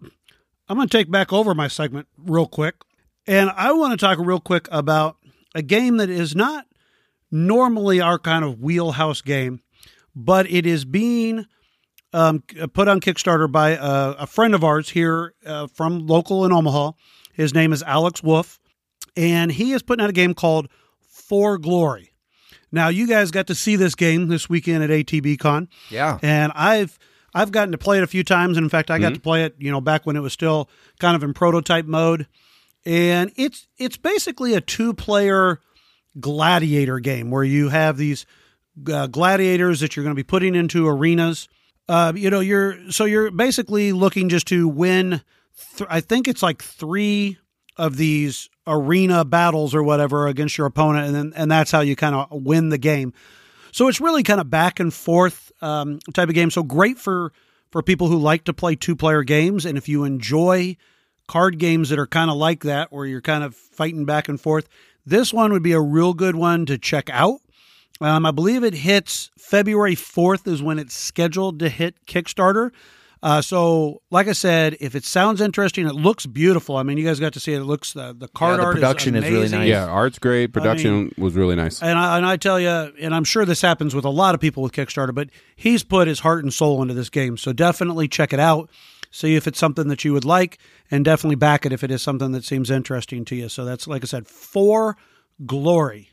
I'm 0.68 0.76
going 0.76 0.86
to 0.86 0.96
take 0.96 1.10
back 1.10 1.32
over 1.32 1.54
my 1.54 1.66
segment 1.66 2.06
real 2.18 2.46
quick. 2.46 2.74
And 3.26 3.50
I 3.50 3.72
want 3.72 3.92
to 3.92 3.96
talk 3.96 4.18
real 4.18 4.40
quick 4.40 4.66
about 4.70 5.16
a 5.54 5.62
game 5.62 5.96
that 5.98 6.10
is 6.10 6.34
not 6.36 6.66
normally 7.30 8.00
our 8.00 8.18
kind 8.18 8.44
of 8.44 8.60
wheelhouse 8.60 9.22
game, 9.22 9.60
but 10.14 10.50
it 10.50 10.66
is 10.66 10.84
being 10.84 11.46
um, 12.12 12.42
put 12.72 12.88
on 12.88 13.00
Kickstarter 13.00 13.50
by 13.50 13.70
a, 13.70 14.10
a 14.20 14.26
friend 14.26 14.54
of 14.54 14.64
ours 14.64 14.88
here 14.90 15.34
uh, 15.46 15.66
from 15.68 16.06
local 16.06 16.44
in 16.44 16.52
Omaha. 16.52 16.92
His 17.32 17.54
name 17.54 17.72
is 17.72 17.82
Alex 17.84 18.22
Wolf, 18.22 18.58
and 19.16 19.52
he 19.52 19.72
is 19.72 19.82
putting 19.82 20.02
out 20.02 20.10
a 20.10 20.14
game 20.14 20.34
called 20.34 20.68
For 21.08 21.56
Glory. 21.58 22.12
Now, 22.72 22.88
you 22.88 23.06
guys 23.06 23.30
got 23.30 23.46
to 23.48 23.54
see 23.54 23.76
this 23.76 23.94
game 23.94 24.28
this 24.28 24.48
weekend 24.48 24.84
at 24.84 24.90
ATB 24.90 25.38
Con 25.38 25.68
Yeah. 25.90 26.18
and 26.22 26.52
I've 26.54 26.98
I've 27.32 27.52
gotten 27.52 27.70
to 27.72 27.78
play 27.78 27.98
it 27.98 28.02
a 28.02 28.08
few 28.08 28.24
times. 28.24 28.56
And 28.56 28.64
in 28.64 28.70
fact, 28.70 28.90
I 28.90 28.98
got 28.98 29.14
to 29.14 29.20
play 29.20 29.44
it, 29.44 29.54
you 29.58 29.70
know, 29.70 29.80
back 29.80 30.04
when 30.04 30.16
it 30.16 30.20
was 30.20 30.32
still 30.32 30.68
kind 30.98 31.14
of 31.14 31.22
in 31.22 31.32
prototype 31.32 31.86
mode. 31.86 32.26
And 32.86 33.32
it's 33.36 33.68
it's 33.76 33.96
basically 33.96 34.54
a 34.54 34.60
two 34.60 34.94
player 34.94 35.60
gladiator 36.18 36.98
game 36.98 37.30
where 37.30 37.44
you 37.44 37.68
have 37.68 37.96
these 37.96 38.26
uh, 38.90 39.06
gladiators 39.06 39.80
that 39.80 39.94
you're 39.96 40.04
going 40.04 40.14
to 40.14 40.18
be 40.18 40.24
putting 40.24 40.54
into 40.54 40.88
arenas. 40.88 41.48
Uh, 41.88 42.12
you 42.14 42.30
know, 42.30 42.40
you're 42.40 42.90
so 42.90 43.04
you're 43.04 43.30
basically 43.30 43.92
looking 43.92 44.28
just 44.28 44.46
to 44.48 44.68
win. 44.68 45.20
Th- 45.76 45.88
I 45.90 46.00
think 46.00 46.28
it's 46.28 46.42
like 46.42 46.62
three 46.62 47.38
of 47.76 47.96
these 47.96 48.48
arena 48.66 49.24
battles 49.24 49.74
or 49.74 49.82
whatever 49.82 50.26
against 50.26 50.56
your 50.56 50.66
opponent, 50.66 51.06
and 51.06 51.14
then 51.14 51.32
and 51.36 51.50
that's 51.50 51.70
how 51.70 51.80
you 51.80 51.96
kind 51.96 52.14
of 52.14 52.28
win 52.30 52.68
the 52.68 52.78
game. 52.78 53.12
So 53.72 53.88
it's 53.88 54.00
really 54.00 54.22
kind 54.22 54.40
of 54.40 54.50
back 54.50 54.80
and 54.80 54.92
forth 54.92 55.52
um, 55.60 55.98
type 56.12 56.28
of 56.28 56.34
game. 56.34 56.50
So 56.50 56.62
great 56.62 56.98
for 56.98 57.32
for 57.70 57.82
people 57.82 58.08
who 58.08 58.18
like 58.18 58.44
to 58.44 58.52
play 58.52 58.76
two 58.76 58.96
player 58.96 59.22
games, 59.22 59.66
and 59.66 59.76
if 59.76 59.88
you 59.88 60.04
enjoy 60.04 60.76
card 61.30 61.58
games 61.58 61.90
that 61.90 61.98
are 62.00 62.08
kind 62.08 62.28
of 62.28 62.36
like 62.36 62.64
that, 62.64 62.90
where 62.90 63.06
you're 63.06 63.20
kind 63.20 63.44
of 63.44 63.54
fighting 63.54 64.04
back 64.04 64.28
and 64.28 64.40
forth, 64.40 64.68
this 65.06 65.32
one 65.32 65.52
would 65.52 65.62
be 65.62 65.70
a 65.70 65.80
real 65.80 66.12
good 66.12 66.34
one 66.34 66.66
to 66.66 66.76
check 66.76 67.08
out. 67.08 67.40
Um, 68.00 68.26
I 68.26 68.32
believe 68.32 68.64
it 68.64 68.74
hits 68.74 69.30
February 69.38 69.94
4th 69.94 70.48
is 70.48 70.60
when 70.60 70.80
it's 70.80 70.92
scheduled 70.92 71.60
to 71.60 71.68
hit 71.68 72.04
Kickstarter. 72.04 72.72
Uh, 73.22 73.40
so, 73.40 74.02
like 74.10 74.26
I 74.26 74.32
said, 74.32 74.76
if 74.80 74.96
it 74.96 75.04
sounds 75.04 75.40
interesting, 75.40 75.86
it 75.86 75.94
looks 75.94 76.26
beautiful. 76.26 76.76
I 76.76 76.82
mean, 76.82 76.98
you 76.98 77.04
guys 77.04 77.20
got 77.20 77.34
to 77.34 77.40
see 77.40 77.52
it. 77.52 77.60
It 77.60 77.64
looks 77.64 77.92
the 77.92 78.12
the 78.18 78.26
card 78.26 78.58
the 78.58 78.64
art 78.64 78.74
production 78.74 79.14
is 79.14 79.24
is, 79.24 79.30
really 79.30 79.48
nice. 79.50 79.68
Yeah, 79.68 79.86
art's 79.86 80.18
great. 80.18 80.52
Production 80.52 81.14
was 81.16 81.34
really 81.34 81.54
nice. 81.54 81.80
And 81.80 81.96
I, 81.96 82.16
and 82.16 82.26
I 82.26 82.38
tell 82.38 82.58
you, 82.58 82.70
and 82.70 83.14
I'm 83.14 83.24
sure 83.24 83.44
this 83.44 83.62
happens 83.62 83.94
with 83.94 84.04
a 84.04 84.10
lot 84.10 84.34
of 84.34 84.40
people 84.40 84.64
with 84.64 84.72
Kickstarter, 84.72 85.14
but 85.14 85.28
he's 85.54 85.84
put 85.84 86.08
his 86.08 86.20
heart 86.20 86.42
and 86.42 86.52
soul 86.52 86.82
into 86.82 86.94
this 86.94 87.10
game. 87.10 87.36
So 87.36 87.52
definitely 87.52 88.08
check 88.08 88.32
it 88.32 88.40
out. 88.40 88.68
See 89.10 89.34
if 89.34 89.46
it's 89.46 89.58
something 89.58 89.88
that 89.88 90.04
you 90.04 90.12
would 90.12 90.24
like, 90.24 90.58
and 90.90 91.04
definitely 91.04 91.36
back 91.36 91.66
it 91.66 91.72
if 91.72 91.82
it 91.82 91.90
is 91.90 92.00
something 92.00 92.32
that 92.32 92.44
seems 92.44 92.70
interesting 92.70 93.24
to 93.26 93.36
you. 93.36 93.48
So 93.48 93.64
that's, 93.64 93.88
like 93.88 94.04
I 94.04 94.06
said, 94.06 94.28
for 94.28 94.96
glory. 95.46 96.10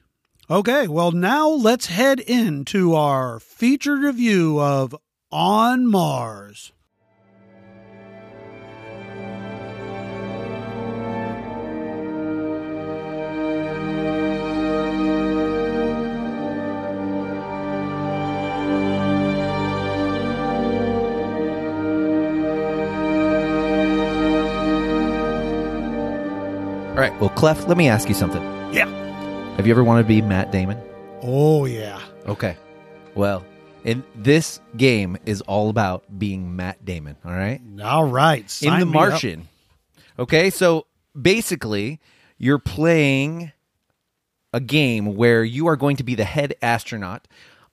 Okay, 0.50 0.88
well, 0.88 1.12
now 1.12 1.50
let's 1.50 1.88
head 1.88 2.20
into 2.20 2.95
our 2.95 3.39
featured 3.39 4.00
review 4.00 4.60
of 4.60 4.95
On 5.32 5.86
Mars. 5.86 6.72
Right. 26.98 27.20
Well, 27.20 27.30
Clef, 27.30 27.68
let 27.68 27.78
me 27.78 27.88
ask 27.88 28.10
you 28.10 28.16
something. 28.16 28.41
Yeah. 28.74 28.88
Have 29.56 29.66
you 29.68 29.74
ever 29.74 29.84
wanted 29.84 30.04
to 30.04 30.08
be 30.08 30.22
Matt 30.22 30.52
Damon? 30.52 30.80
Oh, 31.22 31.66
yeah. 31.66 32.02
Okay. 32.28 32.58
Well, 33.16 33.45
in 33.84 34.04
this 34.16 34.60
game 34.76 35.18
is 35.26 35.41
all 35.41 35.70
about 35.70 36.04
being 36.20 36.56
Matt 36.56 36.84
Damon. 36.86 37.16
All 37.26 37.32
right. 37.32 37.62
All 37.84 38.06
right. 38.06 38.50
Sign 38.50 38.74
in 38.74 38.80
The 38.82 38.86
me. 38.86 38.91
Martian. 38.91 39.48
Okay, 40.20 40.50
so 40.50 40.88
basically, 41.20 42.00
you're 42.38 42.60
playing 42.60 43.52
a 44.54 44.60
game 44.60 45.16
where 45.16 45.43
you 45.43 45.68
are 45.68 45.76
going 45.76 45.98
to 45.98 46.04
be 46.04 46.16
the 46.16 46.24
head 46.24 46.56
astronaut 46.62 47.28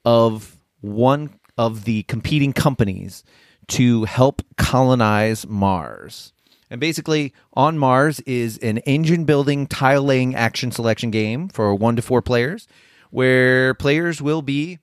of 0.05 0.59
one 0.81 1.39
of 1.57 1.85
the 1.85 2.03
competing 2.05 2.53
companies 2.53 3.25
to 3.69 4.05
help 4.05 4.43
colonize 4.59 5.47
Mars. 5.47 6.33
And 6.71 6.81
basically, 6.81 7.33
on 7.53 7.79
Mars 7.79 8.21
is 8.21 8.59
an 8.59 8.79
engine 8.79 9.25
building, 9.25 9.67
tile 9.67 10.03
laying 10.03 10.35
action 10.35 10.71
selection 10.71 11.11
game 11.11 11.49
for 11.49 11.75
one 11.75 11.97
to 11.97 12.03
four 12.03 12.23
players, 12.23 12.67
where 13.11 13.75
players 13.75 14.21
will 14.21 14.43
be 14.43 14.79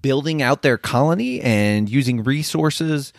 building 0.00 0.42
out 0.42 0.62
their 0.62 0.78
colony 0.78 1.40
and 1.40 1.88
using 1.88 2.22
resources 2.22 3.12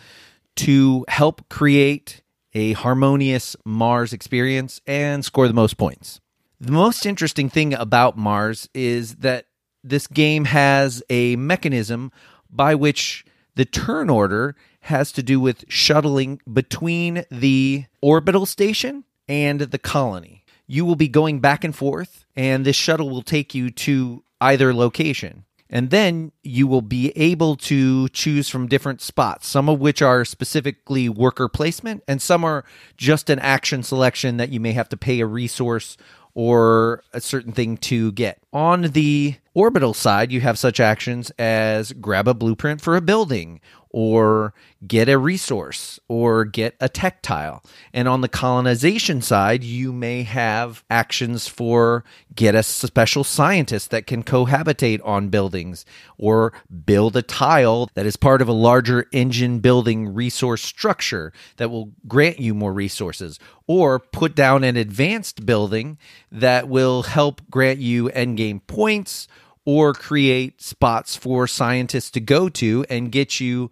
to 0.56 1.04
help 1.08 1.48
create 1.48 2.22
a 2.54 2.72
harmonious 2.72 3.56
Mars 3.64 4.12
experience 4.12 4.80
and 4.86 5.24
score 5.24 5.48
the 5.48 5.54
most 5.54 5.76
points. 5.76 6.20
The 6.60 6.72
most 6.72 7.04
interesting 7.04 7.50
thing 7.50 7.74
about 7.74 8.16
Mars 8.16 8.68
is 8.72 9.16
that 9.16 9.46
this 9.82 10.06
game 10.06 10.46
has 10.46 11.02
a 11.10 11.36
mechanism 11.36 12.12
by 12.48 12.74
which 12.74 13.24
the 13.56 13.64
turn 13.64 14.08
order 14.08 14.56
has 14.84 15.12
to 15.12 15.22
do 15.22 15.40
with 15.40 15.64
shuttling 15.68 16.40
between 16.50 17.24
the 17.30 17.86
orbital 18.02 18.44
station 18.44 19.04
and 19.26 19.60
the 19.60 19.78
colony. 19.78 20.44
You 20.66 20.84
will 20.84 20.96
be 20.96 21.08
going 21.08 21.40
back 21.40 21.64
and 21.64 21.74
forth, 21.74 22.26
and 22.36 22.64
this 22.64 22.76
shuttle 22.76 23.08
will 23.08 23.22
take 23.22 23.54
you 23.54 23.70
to 23.70 24.22
either 24.40 24.74
location. 24.74 25.44
And 25.70 25.88
then 25.88 26.32
you 26.42 26.66
will 26.66 26.82
be 26.82 27.10
able 27.16 27.56
to 27.56 28.08
choose 28.10 28.50
from 28.50 28.68
different 28.68 29.00
spots, 29.00 29.48
some 29.48 29.70
of 29.70 29.80
which 29.80 30.02
are 30.02 30.24
specifically 30.24 31.08
worker 31.08 31.48
placement, 31.48 32.04
and 32.06 32.20
some 32.20 32.44
are 32.44 32.64
just 32.98 33.30
an 33.30 33.38
action 33.38 33.82
selection 33.82 34.36
that 34.36 34.50
you 34.50 34.60
may 34.60 34.72
have 34.72 34.90
to 34.90 34.96
pay 34.98 35.20
a 35.20 35.26
resource 35.26 35.96
or 36.34 37.02
a 37.12 37.20
certain 37.20 37.52
thing 37.52 37.76
to 37.78 38.12
get. 38.12 38.38
On 38.52 38.82
the 38.82 39.36
orbital 39.54 39.94
side, 39.94 40.30
you 40.30 40.40
have 40.42 40.58
such 40.58 40.80
actions 40.80 41.30
as 41.38 41.92
grab 41.92 42.28
a 42.28 42.34
blueprint 42.34 42.80
for 42.80 42.96
a 42.96 43.00
building, 43.00 43.60
or 43.96 44.52
get 44.84 45.08
a 45.08 45.16
resource, 45.16 46.00
or 46.08 46.44
get 46.44 46.74
a 46.80 46.88
tech 46.88 47.22
tile. 47.22 47.62
And 47.92 48.08
on 48.08 48.22
the 48.22 48.28
colonization 48.28 49.22
side, 49.22 49.62
you 49.62 49.92
may 49.92 50.24
have 50.24 50.82
actions 50.90 51.46
for 51.46 52.04
get 52.34 52.56
a 52.56 52.64
special 52.64 53.22
scientist 53.22 53.92
that 53.92 54.08
can 54.08 54.24
cohabitate 54.24 55.00
on 55.04 55.28
buildings, 55.28 55.86
or 56.18 56.52
build 56.84 57.14
a 57.14 57.22
tile 57.22 57.88
that 57.94 58.04
is 58.04 58.16
part 58.16 58.42
of 58.42 58.48
a 58.48 58.52
larger 58.52 59.06
engine 59.12 59.60
building 59.60 60.12
resource 60.12 60.62
structure 60.62 61.32
that 61.58 61.70
will 61.70 61.92
grant 62.08 62.40
you 62.40 62.52
more 62.52 62.72
resources, 62.72 63.38
or 63.68 64.00
put 64.00 64.34
down 64.34 64.64
an 64.64 64.76
advanced 64.76 65.46
building 65.46 65.98
that 66.32 66.68
will 66.68 67.04
help 67.04 67.40
grant 67.48 67.78
you 67.78 68.08
endgame 68.08 68.60
points 68.66 69.28
or 69.64 69.92
create 69.92 70.60
spots 70.60 71.16
for 71.16 71.46
scientists 71.46 72.10
to 72.12 72.20
go 72.20 72.48
to 72.48 72.84
and 72.88 73.10
get 73.10 73.40
you 73.40 73.70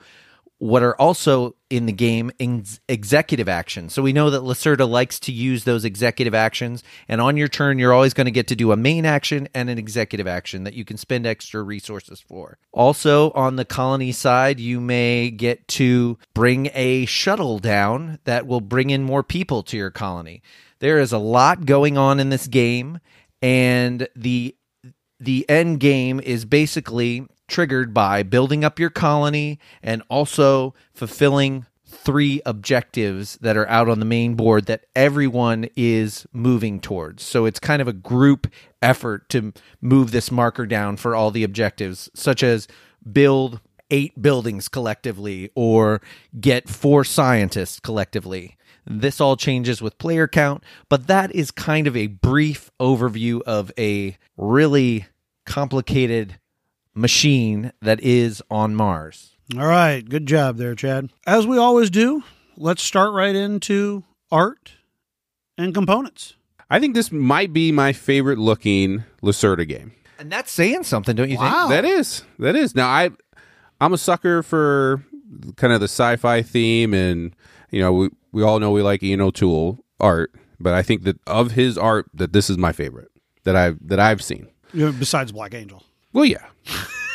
what 0.62 0.84
are 0.84 0.94
also 0.94 1.56
in 1.70 1.86
the 1.86 1.92
game 1.92 2.30
ex- 2.38 2.78
executive 2.88 3.48
actions. 3.48 3.92
So 3.92 4.00
we 4.00 4.12
know 4.12 4.30
that 4.30 4.42
Lacerda 4.42 4.88
likes 4.88 5.18
to 5.20 5.32
use 5.32 5.64
those 5.64 5.84
executive 5.84 6.36
actions, 6.36 6.84
and 7.08 7.20
on 7.20 7.36
your 7.36 7.48
turn, 7.48 7.80
you're 7.80 7.92
always 7.92 8.14
going 8.14 8.26
to 8.26 8.30
get 8.30 8.46
to 8.46 8.54
do 8.54 8.70
a 8.70 8.76
main 8.76 9.04
action 9.04 9.48
and 9.54 9.68
an 9.68 9.76
executive 9.76 10.28
action 10.28 10.62
that 10.62 10.74
you 10.74 10.84
can 10.84 10.96
spend 10.96 11.26
extra 11.26 11.64
resources 11.64 12.20
for. 12.20 12.58
Also, 12.70 13.32
on 13.32 13.56
the 13.56 13.64
colony 13.64 14.12
side, 14.12 14.60
you 14.60 14.80
may 14.80 15.32
get 15.32 15.66
to 15.66 16.16
bring 16.32 16.70
a 16.74 17.06
shuttle 17.06 17.58
down 17.58 18.20
that 18.22 18.46
will 18.46 18.60
bring 18.60 18.90
in 18.90 19.02
more 19.02 19.24
people 19.24 19.64
to 19.64 19.76
your 19.76 19.90
colony. 19.90 20.42
There 20.78 21.00
is 21.00 21.10
a 21.10 21.18
lot 21.18 21.66
going 21.66 21.98
on 21.98 22.20
in 22.20 22.28
this 22.28 22.46
game, 22.46 23.00
and 23.42 24.06
the 24.14 24.54
the 25.24 25.48
end 25.48 25.80
game 25.80 26.20
is 26.20 26.44
basically 26.44 27.26
triggered 27.48 27.94
by 27.94 28.22
building 28.22 28.64
up 28.64 28.78
your 28.78 28.90
colony 28.90 29.58
and 29.82 30.02
also 30.08 30.74
fulfilling 30.94 31.66
three 31.86 32.40
objectives 32.46 33.36
that 33.42 33.56
are 33.56 33.68
out 33.68 33.88
on 33.88 34.00
the 34.00 34.06
main 34.06 34.34
board 34.34 34.66
that 34.66 34.86
everyone 34.96 35.68
is 35.76 36.26
moving 36.32 36.80
towards. 36.80 37.22
So 37.22 37.44
it's 37.44 37.60
kind 37.60 37.82
of 37.82 37.86
a 37.86 37.92
group 37.92 38.46
effort 38.80 39.28
to 39.28 39.52
move 39.80 40.10
this 40.10 40.30
marker 40.30 40.66
down 40.66 40.96
for 40.96 41.14
all 41.14 41.30
the 41.30 41.44
objectives, 41.44 42.10
such 42.14 42.42
as 42.42 42.66
build 43.10 43.60
eight 43.90 44.20
buildings 44.20 44.68
collectively 44.68 45.50
or 45.54 46.00
get 46.40 46.68
four 46.68 47.04
scientists 47.04 47.78
collectively. 47.78 48.56
This 48.84 49.20
all 49.20 49.36
changes 49.36 49.80
with 49.80 49.98
player 49.98 50.26
count, 50.26 50.64
but 50.88 51.06
that 51.06 51.32
is 51.34 51.50
kind 51.52 51.86
of 51.86 51.96
a 51.96 52.08
brief 52.08 52.70
overview 52.80 53.40
of 53.42 53.70
a 53.78 54.16
really 54.36 55.06
complicated 55.44 56.38
machine 56.94 57.72
that 57.80 58.00
is 58.00 58.42
on 58.50 58.74
Mars. 58.74 59.36
All 59.56 59.66
right, 59.66 60.06
good 60.08 60.26
job 60.26 60.56
there, 60.56 60.74
Chad. 60.74 61.10
As 61.26 61.46
we 61.46 61.58
always 61.58 61.90
do, 61.90 62.22
let's 62.56 62.82
start 62.82 63.12
right 63.12 63.34
into 63.34 64.04
art 64.30 64.72
and 65.58 65.74
components. 65.74 66.34
I 66.70 66.80
think 66.80 66.94
this 66.94 67.12
might 67.12 67.52
be 67.52 67.70
my 67.70 67.92
favorite 67.92 68.38
looking 68.38 69.04
Lacerda 69.22 69.68
game. 69.68 69.92
And 70.18 70.30
that's 70.30 70.50
saying 70.50 70.84
something, 70.84 71.14
don't 71.16 71.28
you 71.28 71.36
Wow. 71.36 71.68
That 71.68 71.84
is. 71.84 72.22
That 72.38 72.56
is. 72.56 72.74
Now 72.74 72.88
I 72.88 73.10
I'm 73.80 73.92
a 73.92 73.98
sucker 73.98 74.42
for 74.42 75.04
kind 75.56 75.72
of 75.72 75.80
the 75.80 75.88
sci-fi 75.88 76.42
theme 76.42 76.94
and 76.94 77.34
you 77.70 77.80
know, 77.80 77.92
we, 77.92 78.10
we 78.32 78.42
all 78.42 78.60
know 78.60 78.70
we 78.70 78.82
like 78.82 79.02
Ian 79.02 79.20
O'Toole 79.20 79.84
art, 79.98 80.32
but 80.60 80.74
I 80.74 80.82
think 80.82 81.02
that 81.02 81.18
of 81.26 81.52
his 81.52 81.76
art 81.76 82.06
that 82.14 82.32
this 82.32 82.48
is 82.48 82.56
my 82.56 82.72
favorite 82.72 83.10
that 83.44 83.56
I've 83.56 83.76
that 83.86 83.98
I've 83.98 84.22
seen. 84.22 84.48
You 84.72 84.86
know, 84.86 84.92
besides 84.92 85.32
Black 85.32 85.54
Angel. 85.54 85.82
Well, 86.12 86.24
yeah. 86.24 86.46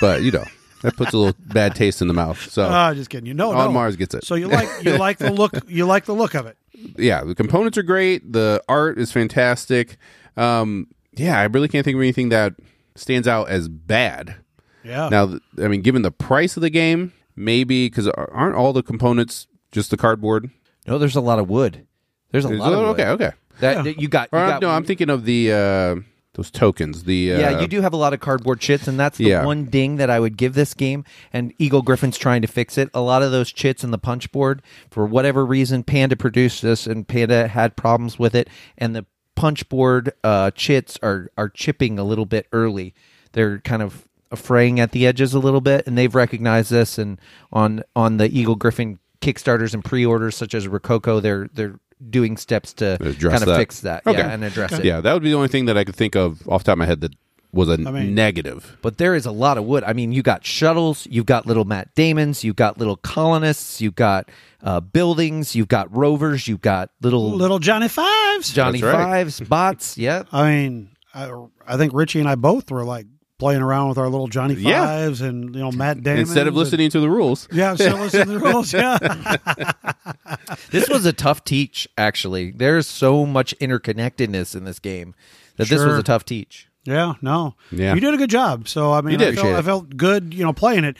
but, 0.01 0.21
you 0.23 0.31
know, 0.31 0.45
that 0.81 0.95
puts 0.95 1.13
a 1.13 1.17
little 1.17 1.35
bad 1.53 1.75
taste 1.75 2.01
in 2.01 2.07
the 2.07 2.13
mouth. 2.13 2.39
So 2.51 2.63
Ah, 2.69 2.93
just 2.93 3.09
kidding. 3.09 3.25
You 3.27 3.33
know, 3.33 3.51
on 3.51 3.67
no. 3.67 3.71
Mars 3.71 3.95
gets 3.95 4.13
it. 4.13 4.23
So 4.23 4.35
you 4.35 4.47
like 4.47 4.69
you 4.83 4.97
like 4.97 5.17
the 5.17 5.31
look 5.31 5.53
you 5.67 5.85
like 5.85 6.05
the 6.05 6.13
look 6.13 6.33
of 6.35 6.45
it. 6.45 6.57
yeah, 6.97 7.23
the 7.23 7.33
components 7.35 7.77
are 7.77 7.83
great. 7.83 8.31
The 8.31 8.63
art 8.69 8.99
is 8.99 9.11
fantastic. 9.11 9.97
Um, 10.35 10.87
yeah, 11.13 11.39
I 11.39 11.45
really 11.45 11.67
can't 11.67 11.83
think 11.83 11.95
of 11.95 12.01
anything 12.01 12.29
that 12.29 12.53
stands 12.95 13.27
out 13.27 13.49
as 13.49 13.67
bad. 13.67 14.35
Yeah. 14.83 15.09
Now, 15.09 15.25
th- 15.27 15.41
I 15.59 15.67
mean, 15.67 15.81
given 15.81 16.03
the 16.03 16.11
price 16.11 16.55
of 16.57 16.61
the 16.61 16.69
game, 16.69 17.11
maybe 17.35 17.87
because 17.89 18.07
aren't 18.09 18.55
all 18.55 18.71
the 18.73 18.83
components 18.83 19.47
just 19.71 19.89
the 19.89 19.97
cardboard? 19.97 20.49
No, 20.85 20.97
there's 20.97 21.15
a 21.15 21.21
lot 21.21 21.39
of 21.39 21.49
wood. 21.49 21.85
There's 22.31 22.45
a 22.45 22.51
Is 22.53 22.59
lot 22.59 22.71
it? 22.71 22.75
of 22.75 22.79
wood. 22.79 22.87
okay, 22.99 23.07
okay. 23.09 23.31
That, 23.59 23.83
that 23.83 23.99
you 23.99 24.07
got. 24.07 24.29
You 24.31 24.37
Or, 24.37 24.47
got 24.47 24.61
no, 24.61 24.69
I'm 24.69 24.83
thinking 24.83 25.09
of 25.09 25.25
the 25.25 25.51
uh, 25.51 25.95
those 26.37 26.49
tokens. 26.49 27.03
The 27.03 27.33
uh, 27.33 27.39
yeah, 27.39 27.59
you 27.59 27.67
do 27.67 27.81
have 27.81 27.91
a 27.93 27.97
lot 27.97 28.13
of 28.13 28.19
cardboard 28.21 28.61
chits, 28.61 28.87
and 28.87 28.97
that's 28.97 29.17
the 29.17 29.25
Yeah. 29.25 29.43
one 29.45 29.65
ding 29.65 29.97
that 29.97 30.09
I 30.09 30.19
would 30.19 30.37
give 30.37 30.53
this 30.53 30.73
game. 30.73 31.03
And 31.33 31.53
Eagle 31.57 31.81
Gryphon's 31.81 32.17
trying 32.17 32.41
to 32.43 32.47
fix 32.47 32.77
it. 32.77 32.89
A 32.93 33.01
lot 33.01 33.23
of 33.23 33.31
those 33.31 33.51
chits 33.51 33.83
in 33.83 33.91
the 33.91 33.97
punch 33.97 34.31
board, 34.31 34.61
for 34.89 35.05
whatever 35.05 35.45
reason, 35.45 35.83
Panda 35.83 36.15
produced 36.15 36.61
this, 36.61 36.87
and 36.87 37.07
Panda 37.07 37.47
had 37.49 37.75
problems 37.75 38.17
with 38.17 38.35
it. 38.35 38.47
And 38.77 38.95
the 38.95 39.05
punch 39.35 39.67
board 39.67 40.13
uh, 40.23 40.51
chits 40.51 40.97
are 41.03 41.29
are 41.37 41.49
chipping 41.49 41.99
a 41.99 42.03
little 42.03 42.25
bit 42.25 42.47
early. 42.53 42.93
They're 43.33 43.59
kind 43.59 43.81
of 43.81 44.07
fraying 44.35 44.79
at 44.79 44.91
the 44.91 45.07
edges 45.07 45.33
a 45.33 45.39
little 45.39 45.61
bit, 45.61 45.87
and 45.87 45.97
they've 45.97 46.13
recognized 46.13 46.71
this. 46.71 46.97
And 46.97 47.19
on 47.51 47.83
on 47.95 48.17
the 48.17 48.29
Eagle 48.29 48.55
Gryphon 48.55 48.99
Kickstarters 49.21 49.73
and 49.73 49.83
pre-orders, 49.83 50.35
such 50.35 50.53
as 50.53 50.67
Rococo, 50.67 51.19
they're 51.19 51.49
they're 51.53 51.79
doing 52.09 52.37
steps 52.37 52.73
to 52.73 52.93
Address 53.01 53.31
kind 53.33 53.43
of 53.43 53.47
that. 53.49 53.57
fix 53.57 53.79
that, 53.81 54.05
Okay. 54.05 54.17
yeah, 54.19 54.29
and 54.31 54.43
address 54.43 54.73
it. 54.73 54.85
Yeah, 54.85 55.01
that 55.01 55.13
would 55.13 55.23
be 55.23 55.29
the 55.29 55.35
only 55.35 55.47
thing 55.47 55.65
that 55.65 55.77
I 55.77 55.83
could 55.83 55.95
think 55.95 56.15
of 56.15 56.47
off 56.47 56.63
the 56.63 56.67
top 56.67 56.73
of 56.73 56.77
my 56.79 56.85
head 56.85 57.01
that 57.01 57.13
was 57.53 57.69
a 57.69 57.77
mean- 57.77 58.13
negative. 58.13 58.77
But 58.81 58.97
there 58.97 59.15
is 59.15 59.25
a 59.25 59.31
lot 59.31 59.57
of 59.57 59.63
wood. 59.65 59.83
I 59.83 59.93
mean, 59.93 60.11
you 60.11 60.21
got 60.21 60.45
shuttles, 60.45 61.07
you've 61.09 61.25
got 61.25 61.45
little 61.47 61.65
Matt 61.65 61.93
Damons, 61.95 62.43
you've 62.43 62.55
got 62.57 62.77
little 62.77 62.97
colonists, 62.97 63.81
you've 63.81 63.95
got 63.95 64.29
uh, 64.61 64.79
buildings, 64.81 65.55
you've 65.55 65.67
got 65.69 65.95
rovers, 65.95 66.47
you've 66.47 66.61
got 66.61 66.89
little, 67.01 67.31
Little 67.31 67.59
Johnny 67.59 67.87
Fives. 67.87 68.53
Johnny 68.53 68.81
right. 68.81 68.91
Fives, 68.91 69.39
bots. 69.39 69.97
Yep. 70.07 70.27
I 70.31 70.49
mean, 70.51 70.89
I, 71.13 71.31
I 71.65 71.77
think 71.77 71.93
Richie 71.93 72.19
and 72.19 72.27
I 72.29 72.35
both 72.35 72.69
were 72.69 72.83
like 72.83 73.07
playing 73.39 73.61
around 73.61 73.89
with 73.89 73.97
our 73.97 74.09
little 74.09 74.27
Johnny 74.27 74.55
Yeah. 74.55 74.85
Fives 74.85 75.21
and 75.21 75.53
you 75.55 75.61
know 75.61 75.71
Matt 75.71 76.01
Damon 76.03 76.21
Instead 76.21 76.47
of 76.47 76.55
listening 76.55 76.89
to 76.91 76.99
the 76.99 77.09
rules. 77.09 77.47
Yeah, 77.51 77.75
still 77.75 77.97
listening 77.97 78.25
to 78.27 78.31
the 78.33 78.39
rules. 78.51 78.73
Yeah, 78.73 78.97
This 80.71 80.89
was 80.89 81.05
a 81.05 81.13
tough 81.13 81.43
teach, 81.43 81.87
actually. 81.97 82.51
There's 82.51 82.87
so 82.87 83.25
much 83.25 83.55
interconnectedness 83.59 84.55
in 84.55 84.63
this 84.63 84.79
game 84.79 85.13
that 85.57 85.67
this 85.67 85.83
was 85.83 85.97
a 85.97 86.03
tough 86.03 86.25
teach. 86.25 86.67
yeah, 86.85 87.13
no, 87.21 87.55
Yeah. 87.71 87.93
you 87.93 87.99
did 88.01 88.13
a 88.13 88.17
good 88.17 88.29
job. 88.29 88.67
So 88.67 88.91
I 88.93 89.01
mean, 89.01 89.13
You 89.13 89.17
did. 89.17 89.37
I, 89.37 89.41
felt, 89.41 89.55
I 89.55 89.61
felt 89.61 89.97
good, 89.97 90.33
you 90.33 90.43
know, 90.43 90.53
playing 90.53 90.83
it. 90.83 90.97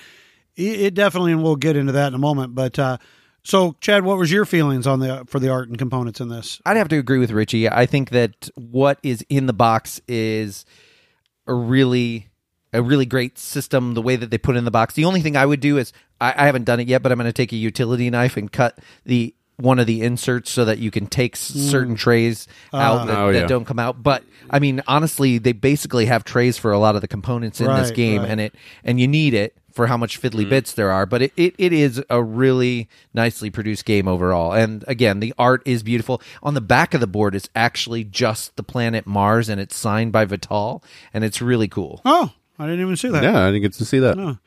It, 0.55 0.81
it 0.81 0.93
definitely, 0.93 1.31
and 1.33 1.43
we'll 1.43 1.55
get 1.55 1.75
into 1.75 1.91
that 1.93 2.07
in 2.07 2.13
a 2.13 2.17
moment. 2.19 2.55
But 2.55 2.77
uh, 2.79 2.97
so, 3.43 3.75
Chad, 3.81 4.03
what 4.03 4.17
was 4.17 4.31
your 4.31 4.45
feelings 4.45 4.87
on 4.87 4.99
the 4.99 5.23
for 5.27 5.39
the 5.39 5.49
art 5.49 5.69
and 5.69 5.77
components 5.77 6.19
in 6.19 6.29
this? 6.29 6.59
I'd 6.65 6.77
have 6.77 6.89
to 6.89 6.97
agree 6.97 7.19
with 7.19 7.31
Richie. 7.31 7.69
I 7.69 7.85
think 7.85 8.09
that 8.09 8.49
what 8.55 8.99
is 9.03 9.23
in 9.29 9.45
the 9.45 9.53
box 9.53 10.01
is 10.07 10.65
a 11.47 11.53
really 11.53 12.27
a 12.73 12.81
really 12.81 13.05
great 13.05 13.37
system. 13.37 13.93
The 13.93 14.01
way 14.01 14.15
that 14.15 14.29
they 14.29 14.37
put 14.37 14.55
it 14.55 14.59
in 14.59 14.65
the 14.65 14.71
box. 14.71 14.93
The 14.93 15.05
only 15.05 15.21
thing 15.21 15.35
I 15.35 15.45
would 15.45 15.59
do 15.59 15.77
is 15.77 15.93
I, 16.19 16.33
I 16.35 16.45
haven't 16.45 16.65
done 16.65 16.79
it 16.79 16.87
yet, 16.87 17.01
but 17.01 17.11
I'm 17.11 17.17
going 17.17 17.27
to 17.27 17.33
take 17.33 17.51
a 17.53 17.57
utility 17.57 18.09
knife 18.09 18.37
and 18.37 18.51
cut 18.51 18.79
the 19.05 19.33
one 19.57 19.79
of 19.79 19.87
the 19.87 20.03
inserts 20.03 20.51
so 20.51 20.65
that 20.65 20.77
you 20.77 20.91
can 20.91 21.07
take 21.07 21.35
s 21.35 21.51
mm. 21.51 21.69
certain 21.71 21.95
trays 21.95 22.47
ah. 22.73 22.77
out 22.77 23.07
that, 23.07 23.17
Oh, 23.17 23.33
that 23.33 23.39
yeah. 23.39 23.47
don't 23.47 23.65
come 23.65 23.79
out. 23.79 24.01
But 24.03 24.23
I 24.49 24.59
mean, 24.59 24.83
honestly, 24.87 25.39
they 25.39 25.53
basically 25.53 26.05
have 26.05 26.23
trays 26.23 26.57
for 26.57 26.71
a 26.71 26.79
lot 26.79 26.95
of 26.95 27.01
the 27.01 27.07
components 27.07 27.59
in 27.59 27.67
this 27.67 27.89
Right, 27.89 27.95
game, 27.95 28.21
right. 28.21 28.29
and 28.29 28.41
it 28.41 28.55
and 28.83 28.99
you 28.99 29.07
need 29.07 29.33
it 29.33 29.57
for 29.77 29.87
how 29.87 29.95
much 29.95 30.21
fiddly 30.21 30.49
bits 30.49 30.73
there 30.73 30.91
are. 30.91 31.05
But 31.05 31.21
it, 31.21 31.33
it, 31.37 31.55
it 31.57 31.71
is 31.71 32.03
a 32.09 32.21
really 32.21 32.89
nicely 33.13 33.49
produced 33.49 33.85
game 33.85 34.07
overall. 34.07 34.51
And 34.51 34.83
again, 34.87 35.21
the 35.21 35.33
art 35.37 35.61
is 35.65 35.83
beautiful. 35.83 36.21
On 36.43 36.55
the 36.55 36.61
back 36.61 36.93
of 36.93 36.99
the 36.99 37.07
board 37.07 37.35
is 37.35 37.49
actually 37.55 38.03
just 38.03 38.57
the 38.57 38.63
planet 38.63 39.07
Mars, 39.07 39.47
and 39.47 39.61
it's 39.61 39.75
signed 39.75 40.11
by 40.11 40.25
Vital, 40.25 40.83
and 41.13 41.23
it's 41.23 41.41
really 41.41 41.67
cool. 41.69 42.01
Oh, 42.03 42.33
I 42.59 42.65
didn't 42.65 42.81
even 42.81 42.97
see 42.97 43.09
that. 43.09 43.23
Yeah, 43.23 43.43
I 43.43 43.51
didn't 43.51 43.61
get 43.61 43.73
to 43.73 43.85
see 43.85 43.99
that. 43.99 44.39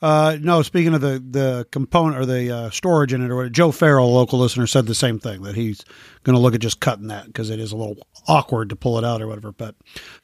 Uh, 0.00 0.38
no, 0.40 0.62
speaking 0.62 0.94
of 0.94 1.00
the 1.00 1.22
the 1.28 1.66
component 1.72 2.16
or 2.16 2.24
the 2.24 2.50
uh, 2.50 2.70
storage 2.70 3.12
in 3.12 3.22
it, 3.22 3.30
or 3.30 3.36
what, 3.36 3.52
Joe 3.52 3.72
Farrell, 3.72 4.06
a 4.06 4.14
local 4.14 4.38
listener, 4.38 4.66
said 4.66 4.86
the 4.86 4.94
same 4.94 5.18
thing 5.18 5.42
that 5.42 5.56
he's 5.56 5.84
going 6.22 6.34
to 6.34 6.40
look 6.40 6.54
at 6.54 6.60
just 6.60 6.80
cutting 6.80 7.08
that 7.08 7.26
because 7.26 7.50
it 7.50 7.58
is 7.58 7.72
a 7.72 7.76
little 7.76 7.96
awkward 8.28 8.70
to 8.70 8.76
pull 8.76 8.96
it 8.96 9.04
out 9.04 9.20
or 9.20 9.26
whatever. 9.26 9.50
But 9.52 9.74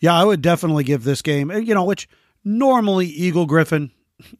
yeah, 0.01 0.15
I 0.15 0.25
would 0.25 0.43
definitely 0.43 0.85
give 0.85 1.03
this 1.03 1.23
game, 1.23 1.51
you 1.51 1.75
know, 1.75 1.85
which 1.85 2.09
normally 2.45 3.07
Eagle 3.07 3.47
Gryphon, 3.47 3.91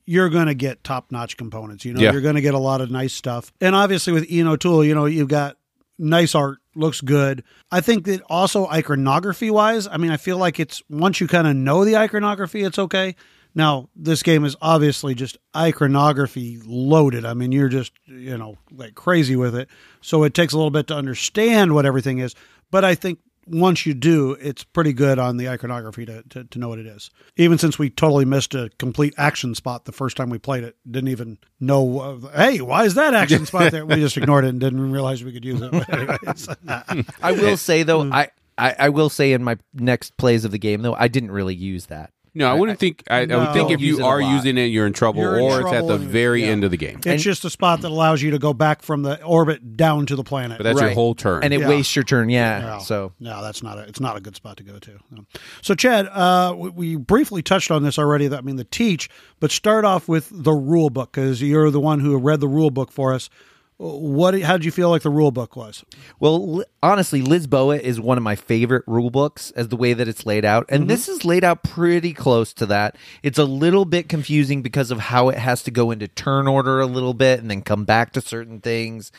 you're 0.07 0.29
going 0.29 0.47
to 0.47 0.55
get 0.55 0.85
top 0.85 1.11
notch 1.11 1.37
components. 1.37 1.85
You 1.85 1.95
know, 1.95 2.01
Yeah. 2.01 2.13
you're 2.13 2.21
going 2.21 2.37
to 2.37 2.41
get 2.41 2.55
a 2.55 2.59
lot 2.59 2.81
of 2.81 2.91
nice 2.91 3.13
stuff, 3.13 3.53
and 3.61 3.75
obviously 3.75 4.13
with 4.13 4.31
Ian 4.31 4.47
O'Toole, 4.49 4.85
you 4.85 4.95
know, 4.95 5.07
you've 5.07 5.29
got 5.29 5.57
nice 5.99 6.35
art 6.35 6.59
looks 6.77 7.01
good. 7.01 7.45
I 7.71 7.81
think 7.81 8.05
that 8.07 8.21
also 8.29 8.67
iconography 8.67 9.49
wise 9.49 9.87
i 9.87 9.97
mean 9.97 10.11
i 10.11 10.17
feel 10.17 10.39
like 10.39 10.59
it's 10.59 10.83
once 10.91 11.21
you 11.21 11.29
kind 11.29 11.47
of 11.47 11.55
know 11.55 11.85
the 11.85 11.97
iconography 11.97 12.63
it's 12.65 12.79
okay. 12.81 13.15
Now 13.55 13.89
this 13.95 14.25
game 14.25 14.45
is 14.45 14.57
obviously 14.61 15.15
just 15.15 15.39
iconography 15.57 16.59
loaded. 16.67 17.25
I 17.25 17.35
mean 17.35 17.53
you're 17.53 17.69
just 17.69 17.93
you 18.07 18.37
know 18.37 18.57
like 18.73 18.95
crazy 18.97 19.37
with 19.37 19.55
it. 19.55 19.69
So 20.01 20.25
it 20.25 20.35
takes 20.35 20.53
a 20.53 20.57
little 20.57 20.71
bit 20.73 20.89
to 20.89 20.97
understand 20.97 21.75
what 21.75 21.87
everything 21.87 22.19
is. 22.19 22.35
But 22.73 22.85
i 22.85 22.95
think 22.97 23.21
once 23.47 23.87
you 23.87 23.95
do 23.95 24.33
it's 24.33 24.65
pretty 24.65 24.93
good 24.93 25.19
on 25.19 25.37
the 25.37 25.49
iconography 25.49 26.07
to, 26.07 26.23
to, 26.25 26.45
to 26.45 26.59
know 26.59 26.69
what 26.69 26.79
it 26.79 26.87
is. 26.87 27.11
Even 27.37 27.59
since 27.59 27.79
we 27.79 27.91
totally 27.91 28.25
missed 28.25 28.55
a 28.55 28.71
complete 28.79 29.15
action 29.17 29.55
spot 29.55 29.85
the 29.85 29.93
first 29.93 30.17
time 30.17 30.31
we 30.31 30.39
played 30.39 30.65
it 30.65 30.77
didn't 30.91 31.09
even 31.09 31.39
know 31.61 32.01
uh, 32.01 32.31
hey 32.37 32.61
why 32.61 32.85
is 32.85 32.95
that 32.95 33.15
action 33.15 33.47
spot 33.47 33.73
there? 33.73 33.87
We 33.87 33.97
just 33.97 34.17
ignored 34.17 34.45
it 34.45 34.49
and 34.49 34.61
didn't 34.61 34.91
realize 34.91 35.23
we 35.25 35.33
could 35.33 35.45
use 35.45 35.61
it. 35.63 37.07
I 37.23 37.33
will 37.33 37.57
say 37.57 37.83
though, 37.83 38.11
I, 38.11 38.31
I 38.57 38.75
I 38.79 38.89
will 38.89 39.11
say 39.11 39.33
in 39.33 39.43
my 39.43 39.59
next 39.75 40.17
plays 40.17 40.45
of 40.45 40.51
the 40.51 40.59
game 40.59 40.83
though, 40.83 40.95
I 40.95 41.09
didn't 41.09 41.31
really 41.31 41.55
use 41.55 41.87
that. 41.87 42.14
No, 42.37 42.51
I 42.51 42.55
wouldn't 42.55 42.81
think. 42.81 43.05
I, 43.09 43.21
I 43.21 43.25
No. 43.27 43.39
would 43.39 43.53
think 43.53 43.71
if 43.71 43.79
Don't 43.79 43.81
use 43.81 43.99
you 43.99 44.05
it 44.05 44.07
a 44.07 44.11
are 44.11 44.21
lot. 44.23 44.35
using 44.35 44.59
it, 44.59 44.65
you're 44.65 44.87
in 44.89 44.93
trouble, 44.93 45.21
You're 45.21 45.39
in 45.39 45.45
or 45.45 45.61
it's 45.61 45.67
at 45.69 45.71
trouble 45.71 45.89
the 45.89 45.95
and- 45.95 46.05
very 46.09 46.43
yeah. 46.43 46.49
end 46.51 46.65
of 46.65 46.73
the 46.73 46.77
game. 46.77 46.99
It's 47.07 47.23
just 47.23 47.45
a 47.45 47.51
spot 47.51 47.83
that 47.83 47.89
allows 47.93 48.23
you 48.23 48.33
to 48.33 48.39
go 48.41 48.53
back 48.53 48.83
from 48.83 49.03
the 49.03 49.23
orbit 49.23 49.77
down 49.77 50.07
to 50.07 50.17
the 50.17 50.25
planet. 50.25 50.59
But 50.59 50.65
that's 50.65 50.79
your 50.81 50.89
Right. 50.89 50.95
whole 50.97 51.15
turn. 51.15 51.45
and 51.45 51.55
it 51.55 51.61
Yeah. 51.61 51.69
wastes 51.69 51.95
your 51.95 52.05
turn. 52.05 52.29
Yeah. 52.31 52.61
No, 52.61 52.79
So 52.81 53.13
no, 53.21 53.41
that's 53.43 53.63
not 53.63 53.79
a. 53.79 53.83
It's 53.83 54.01
not 54.01 54.17
a 54.17 54.21
good 54.21 54.35
spot 54.35 54.57
to 54.57 54.65
go 54.65 54.79
to. 54.81 54.91
No. 55.13 55.25
So, 55.63 55.75
Chad, 55.77 56.09
uh, 56.09 56.55
we, 56.57 56.71
we 56.71 56.97
briefly 56.97 57.41
touched 57.43 57.71
on 57.71 57.83
this 57.85 57.99
already. 58.01 58.27
That 58.27 58.39
I 58.39 58.43
mean, 58.43 58.57
the 58.57 58.65
teach, 58.65 59.09
but 59.39 59.53
start 59.53 59.85
off 59.85 60.09
with 60.09 60.29
the 60.33 60.53
rule 60.53 60.91
book 60.91 61.13
because 61.13 61.41
you're 61.41 61.71
the 61.71 61.81
one 61.81 62.01
who 62.01 62.17
read 62.19 62.41
the 62.41 62.49
rule 62.49 62.71
book 62.71 62.91
for 62.91 63.15
us. 63.15 63.31
What? 63.77 64.41
How 64.41 64.57
did 64.57 64.65
you 64.65 64.71
feel 64.71 64.91
like 64.91 65.03
the 65.03 65.11
rule 65.11 65.33
book 65.33 65.57
was? 65.57 65.85
Well, 66.21 66.57
li- 66.57 66.65
honestly, 66.83 67.23
Lisboa 67.23 67.81
is 67.81 68.01
one 68.01 68.17
of 68.17 68.23
my 68.23 68.37
favorite 68.37 68.85
rule 68.87 69.11
books 69.11 69.51
as 69.53 69.69
the 69.69 69.77
way 69.77 69.95
that 69.95 70.07
it's 70.07 70.25
laid 70.25 70.45
out. 70.45 70.67
And 70.69 70.85
mhm. 70.85 70.89
this 70.89 71.09
is 71.09 71.25
laid 71.25 71.43
out 71.43 71.65
pretty 71.65 72.13
close 72.13 72.53
to 72.55 72.67
that. 72.67 72.97
It's 73.25 73.39
a 73.39 73.45
little 73.45 73.85
bit 73.85 74.09
confusing 74.09 74.63
because 74.63 74.93
of 74.93 75.01
how 75.01 75.29
it 75.29 75.39
has 75.39 75.63
to 75.65 75.73
go 75.73 75.91
into 75.91 76.07
turn 76.07 76.47
order 76.47 76.81
a 76.81 76.87
little 76.87 77.15
bit 77.15 77.41
and 77.41 77.51
then 77.51 77.63
come 77.63 77.85
back 77.85 78.13
to 78.13 78.21
certain 78.21 78.61
things. 78.61 79.11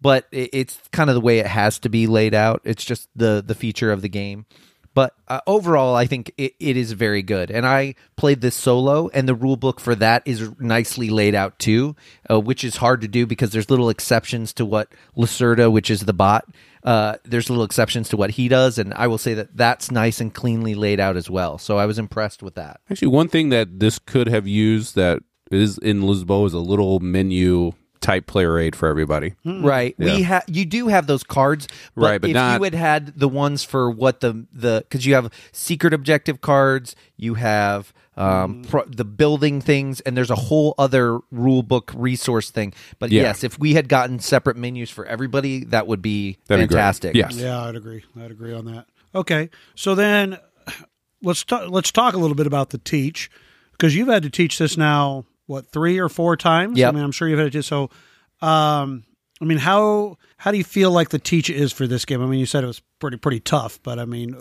But 0.00 0.26
it, 0.32 0.50
it's 0.52 0.80
kind 0.92 1.08
of 1.08 1.14
the 1.14 1.20
way 1.20 1.38
it 1.38 1.46
has 1.46 1.78
to 1.80 1.88
be 1.88 2.08
laid 2.08 2.34
out. 2.34 2.62
It's 2.64 2.84
just 2.84 3.08
the 3.14 3.42
the 3.46 3.54
feature 3.54 3.92
of 3.92 4.02
the 4.02 4.08
game. 4.08 4.44
But 4.92 5.14
uh, 5.28 5.40
overall, 5.46 5.94
I 5.94 6.06
think 6.06 6.32
it, 6.36 6.54
it 6.58 6.76
is 6.76 6.92
very 6.92 7.22
good. 7.22 7.50
And 7.50 7.66
I 7.66 7.94
played 8.16 8.40
this 8.40 8.56
solo, 8.56 9.08
and 9.10 9.28
the 9.28 9.34
rule 9.34 9.56
book 9.56 9.78
for 9.78 9.94
that 9.94 10.22
is 10.26 10.50
nicely 10.58 11.10
laid 11.10 11.34
out 11.34 11.58
too, 11.58 11.94
uh, 12.28 12.40
which 12.40 12.64
is 12.64 12.76
hard 12.76 13.00
to 13.02 13.08
do 13.08 13.26
because 13.26 13.50
there's 13.50 13.70
little 13.70 13.88
exceptions 13.88 14.52
to 14.54 14.66
what 14.66 14.92
Lacerda, 15.16 15.70
which 15.70 15.90
is 15.90 16.00
the 16.00 16.12
bot, 16.12 16.48
uh, 16.82 17.16
there's 17.24 17.48
little 17.48 17.64
exceptions 17.64 18.08
to 18.08 18.16
what 18.16 18.30
he 18.30 18.48
does. 18.48 18.78
And 18.78 18.92
I 18.94 19.06
will 19.06 19.18
say 19.18 19.34
that 19.34 19.56
that's 19.56 19.90
nice 19.90 20.20
and 20.20 20.34
cleanly 20.34 20.74
laid 20.74 20.98
out 20.98 21.16
as 21.16 21.30
well. 21.30 21.58
So 21.58 21.78
I 21.78 21.86
was 21.86 21.98
impressed 21.98 22.42
with 22.42 22.56
that. 22.56 22.80
Actually, 22.90 23.08
one 23.08 23.28
thing 23.28 23.50
that 23.50 23.78
this 23.78 23.98
could 23.98 24.26
have 24.28 24.46
used 24.46 24.96
that 24.96 25.22
is 25.50 25.78
in 25.78 26.02
Lisboa 26.02 26.46
is 26.46 26.52
a 26.52 26.58
little 26.58 27.00
menu 27.00 27.72
type 28.00 28.26
player 28.26 28.58
aid 28.58 28.74
for 28.74 28.88
everybody. 28.88 29.34
Right. 29.44 29.94
We 29.98 30.22
have 30.22 30.44
you 30.46 30.64
do 30.64 30.88
have 30.88 31.06
those 31.06 31.22
cards, 31.22 31.68
but 31.94 32.02
Right, 32.02 32.20
but 32.20 32.30
if 32.30 32.34
not- 32.34 32.58
you 32.60 32.64
had 32.64 32.74
had 32.74 33.18
the 33.18 33.28
ones 33.28 33.62
for 33.64 33.90
what 33.90 34.20
the 34.20 34.46
the 34.52 34.84
because 34.88 35.04
you 35.06 35.14
have 35.14 35.30
secret 35.52 35.92
objective 35.92 36.40
cards, 36.40 36.96
you 37.16 37.34
have 37.34 37.92
um 38.16 38.64
pro, 38.68 38.84
the 38.86 39.04
building 39.04 39.60
things, 39.60 40.00
and 40.00 40.16
there's 40.16 40.30
a 40.30 40.34
whole 40.34 40.74
other 40.78 41.18
rule 41.30 41.62
book 41.62 41.92
resource 41.94 42.50
thing. 42.50 42.72
But 42.98 43.10
Yeah. 43.10 43.22
yes, 43.22 43.44
if 43.44 43.58
we 43.58 43.74
had 43.74 43.88
gotten 43.88 44.18
separate 44.18 44.56
menus 44.56 44.90
for 44.90 45.04
everybody, 45.06 45.64
that 45.64 45.86
would 45.86 46.02
be 46.02 46.38
That'd 46.48 46.64
be 46.64 46.72
great. 46.72 46.78
fantastic. 46.78 47.14
Yes. 47.14 47.36
Yeah, 47.36 47.62
I'd 47.62 47.76
agree. 47.76 48.04
I'd 48.18 48.30
agree 48.30 48.54
on 48.54 48.64
that. 48.66 48.86
Okay, 49.14 49.50
so 49.74 49.94
then 49.94 50.38
let's 51.22 51.44
talk. 51.44 51.70
Let's 51.70 51.92
talk 51.92 52.14
a 52.14 52.18
little 52.18 52.34
bit 52.36 52.46
about 52.46 52.70
the 52.70 52.78
teach 52.78 53.30
because 53.72 53.94
you've 53.94 54.08
had 54.08 54.22
to 54.22 54.30
teach 54.30 54.58
this 54.58 54.76
now. 54.76 55.24
What 55.50 55.66
three 55.66 55.98
or 55.98 56.08
four 56.08 56.36
times? 56.36 56.78
Yep. 56.78 56.88
I 56.88 56.94
mean, 56.94 57.02
I'm 57.02 57.10
sure 57.10 57.28
you've 57.28 57.40
had 57.40 57.50
to. 57.50 57.62
So, 57.62 57.90
um, 58.40 59.02
I 59.40 59.44
mean, 59.44 59.58
how 59.58 60.16
how 60.36 60.52
do 60.52 60.58
you 60.58 60.64
feel 60.64 60.92
like 60.92 61.08
the 61.08 61.18
teach 61.18 61.50
is 61.50 61.72
for 61.72 61.88
this 61.88 62.04
game? 62.04 62.22
I 62.22 62.26
mean, 62.26 62.38
you 62.38 62.46
said 62.46 62.62
it 62.62 62.68
was 62.68 62.80
pretty 63.00 63.16
pretty 63.16 63.40
tough, 63.40 63.80
but 63.82 63.98
I 63.98 64.04
mean, 64.04 64.36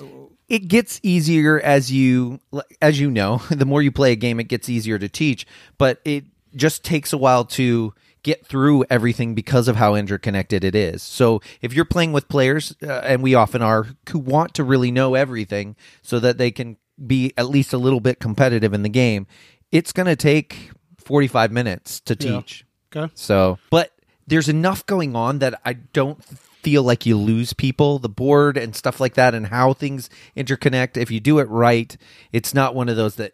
it 0.48 0.68
gets 0.68 1.00
easier 1.02 1.60
as 1.62 1.92
you 1.92 2.40
as 2.80 3.00
you 3.00 3.10
know 3.10 3.38
the 3.50 3.66
more 3.66 3.82
you 3.82 3.92
play 3.92 4.12
a 4.12 4.16
game 4.16 4.40
it 4.40 4.46
gets 4.46 4.68
easier 4.68 5.00
to 5.00 5.08
teach 5.08 5.46
but 5.78 6.02
it 6.04 6.26
just 6.56 6.84
takes 6.84 7.14
a 7.14 7.18
while 7.18 7.46
to 7.46 7.94
get 8.24 8.46
through 8.46 8.84
everything 8.90 9.36
because 9.36 9.68
of 9.68 9.76
how 9.76 9.96
interconnected 9.96 10.64
it 10.64 10.76
is 10.76 11.02
so 11.02 11.40
if 11.62 11.74
you're 11.74 11.86
playing 11.86 12.12
with 12.12 12.28
players 12.28 12.76
uh, 12.84 13.02
and 13.06 13.24
we 13.24 13.36
often 13.36 13.62
are 13.62 13.88
who 14.10 14.20
want 14.20 14.54
to 14.54 14.64
really 14.64 14.92
know 14.92 15.14
everything 15.16 15.76
so 16.02 16.20
that 16.20 16.38
they 16.38 16.52
can 16.52 16.76
be 17.06 17.32
at 17.38 17.48
least 17.48 17.72
a 17.72 17.78
little 17.78 18.02
bit 18.02 18.20
competitive 18.20 18.74
in 18.74 18.84
the 18.84 18.90
game 18.90 19.26
it's 19.72 19.94
going 19.94 20.08
to 20.08 20.16
take 20.16 20.72
45 21.10 21.52
minutes 21.52 22.00
to 22.02 22.16
Yeah. 22.20 22.38
teach 22.42 22.66
okay, 22.96 23.12
so, 23.16 23.58
but 23.72 23.92
there's 24.28 24.48
enough 24.48 24.86
going 24.86 25.16
on 25.16 25.40
that 25.40 25.60
I 25.66 25.74
don't 25.74 26.24
feel 26.24 26.84
like 26.84 27.04
you 27.08 27.18
lose 27.18 27.52
people. 27.54 27.98
The 27.98 28.10
board 28.10 28.58
and 28.58 28.76
stuff 28.76 29.00
like 29.00 29.16
that, 29.16 29.34
and 29.34 29.48
how 29.48 29.74
things 29.74 30.08
interconnect. 30.38 30.98
If 30.98 31.10
you 31.10 31.20
do 31.20 31.40
it 31.40 31.50
right, 31.50 31.98
it's 32.32 32.54
not 32.54 32.76
one 32.76 32.90
of 32.90 32.96
those 32.96 33.16
that 33.16 33.34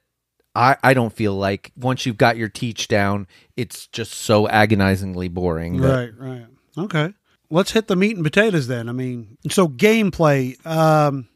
I, 0.55 0.78
I 0.82 0.93
don't 0.93 1.11
feel 1.13 1.34
like 1.36 1.73
once 1.76 2.05
you've 2.05 2.17
got 2.17 2.38
your 2.38 2.47
teach 2.47 2.88
down, 2.88 3.28
it's 3.57 3.88
just 3.88 4.13
so 4.13 4.47
agonizingly 4.47 5.28
boring. 5.28 5.82
that- 5.82 6.13
right, 6.17 6.30
right, 6.30 6.45
okay. 6.78 7.13
Let's 7.49 7.71
hit 7.71 7.88
the 7.88 7.95
meat 7.97 8.15
and 8.15 8.23
potatoes 8.23 8.67
then. 8.67 8.88
I 8.88 8.93
mean, 8.93 9.38
so 9.49 9.67
gameplay, 9.67 10.65
um, 10.65 11.28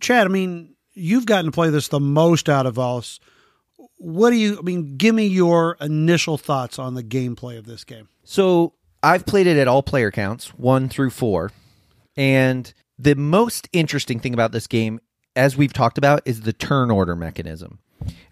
Chad. 0.00 0.26
I 0.26 0.28
mean, 0.30 0.74
you've 0.94 1.24
gotten 1.26 1.46
to 1.46 1.52
play 1.52 1.70
this 1.70 1.86
the 1.88 2.00
most 2.00 2.48
out 2.48 2.66
of 2.66 2.78
us. 2.80 3.20
What 3.98 4.30
do 4.30 4.36
you? 4.36 4.58
I 4.58 4.62
mean, 4.62 4.96
give 4.96 5.14
me 5.14 5.26
your 5.26 5.76
initial 5.80 6.38
thoughts 6.38 6.78
on 6.78 6.94
the 6.94 7.02
gameplay 7.02 7.58
of 7.58 7.66
this 7.66 7.84
game. 7.84 8.08
So 8.24 8.74
I've 9.02 9.26
played 9.26 9.46
it 9.46 9.56
at 9.56 9.68
all 9.68 9.82
player 9.82 10.10
counts, 10.10 10.48
one 10.54 10.88
through 10.88 11.10
four. 11.10 11.52
And 12.16 12.72
the 12.98 13.14
most 13.14 13.68
interesting 13.72 14.18
thing 14.20 14.34
about 14.34 14.52
this 14.52 14.66
game, 14.66 15.00
as 15.36 15.56
we've 15.56 15.72
talked 15.72 15.98
about, 15.98 16.22
is 16.24 16.42
the 16.42 16.52
turn 16.52 16.90
order 16.90 17.14
mechanism. 17.14 17.78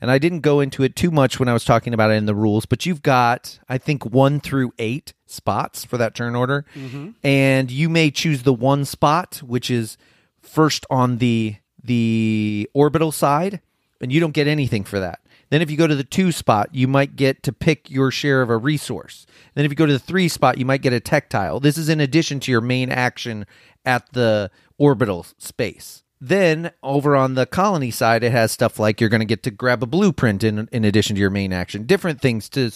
And 0.01 0.11
I 0.11 0.19
didn't 0.19 0.41
go 0.41 0.61
into 0.61 0.83
it 0.83 0.95
too 0.95 1.11
much 1.11 1.41
when 1.41 1.49
I 1.49 1.53
was 1.53 1.65
talking 1.65 1.93
about 1.93 2.11
it 2.11 2.15
in 2.15 2.27
the 2.27 2.35
rules, 2.35 2.67
but 2.67 2.87
you've 2.87 3.03
got, 3.03 3.59
I 3.69 3.79
think, 3.79 4.07
one 4.07 4.41
through 4.41 4.73
eight 4.79 5.13
spots 5.27 5.85
for 5.85 5.97
that 5.99 6.15
turn 6.15 6.37
order. 6.37 6.65
Mm-hmm. 6.75 7.11
And 7.25 7.71
you 7.71 7.89
may 7.89 8.11
choose 8.11 8.43
the 8.43 8.55
one 8.55 8.85
spot, 8.85 9.43
which 9.45 9.71
is 9.71 9.97
first 10.41 10.87
on 10.91 11.19
the 11.19 11.57
the 11.83 12.69
orbital 12.75 13.13
side, 13.13 13.61
and 14.01 14.13
you 14.13 14.21
don't 14.21 14.33
get 14.33 14.49
anything 14.49 14.85
for 14.85 14.99
that. 15.01 15.21
Then 15.51 15.63
if 15.63 15.71
you 15.71 15.77
go 15.77 15.87
to 15.87 15.95
the 15.95 16.05
two 16.05 16.33
spot, 16.33 16.71
you 16.73 16.89
might 16.89 17.17
get 17.17 17.43
to 17.45 17.53
pick 17.53 17.91
your 17.91 18.11
share 18.11 18.43
of 18.43 18.51
a 18.51 18.57
resource. 18.57 19.27
Then 19.55 19.65
if 19.65 19.71
you 19.71 19.77
go 19.77 19.87
to 19.87 19.93
the 19.93 19.99
three 19.99 20.29
spot, 20.29 20.59
you 20.59 20.65
might 20.65 20.83
get 20.83 20.93
a 20.93 21.01
tech 21.01 21.29
tile. 21.29 21.61
This 21.61 21.79
is 21.79 21.89
in 21.89 22.01
addition 22.01 22.41
to 22.41 22.51
your 22.51 22.61
main 22.61 22.91
action 22.91 23.47
at 23.85 24.13
the 24.13 24.51
orbital 24.79 25.27
space. 25.39 26.03
Then 26.21 26.73
over 26.83 27.15
on 27.15 27.35
the 27.35 27.47
colony 27.47 27.91
side, 27.91 28.25
it 28.25 28.33
has 28.33 28.51
stuff 28.51 28.79
like 28.79 29.01
you're 29.01 29.11
going 29.11 29.21
to 29.21 29.27
get 29.27 29.43
to 29.45 29.51
grab 29.51 29.83
a 29.83 29.87
blueprint 29.87 30.43
in 30.43 30.69
in 30.73 30.85
addition 30.85 31.15
to 31.15 31.21
your 31.21 31.31
main 31.31 31.53
action. 31.53 31.85
Different 31.85 32.21
things 32.21 32.49
to 32.51 32.71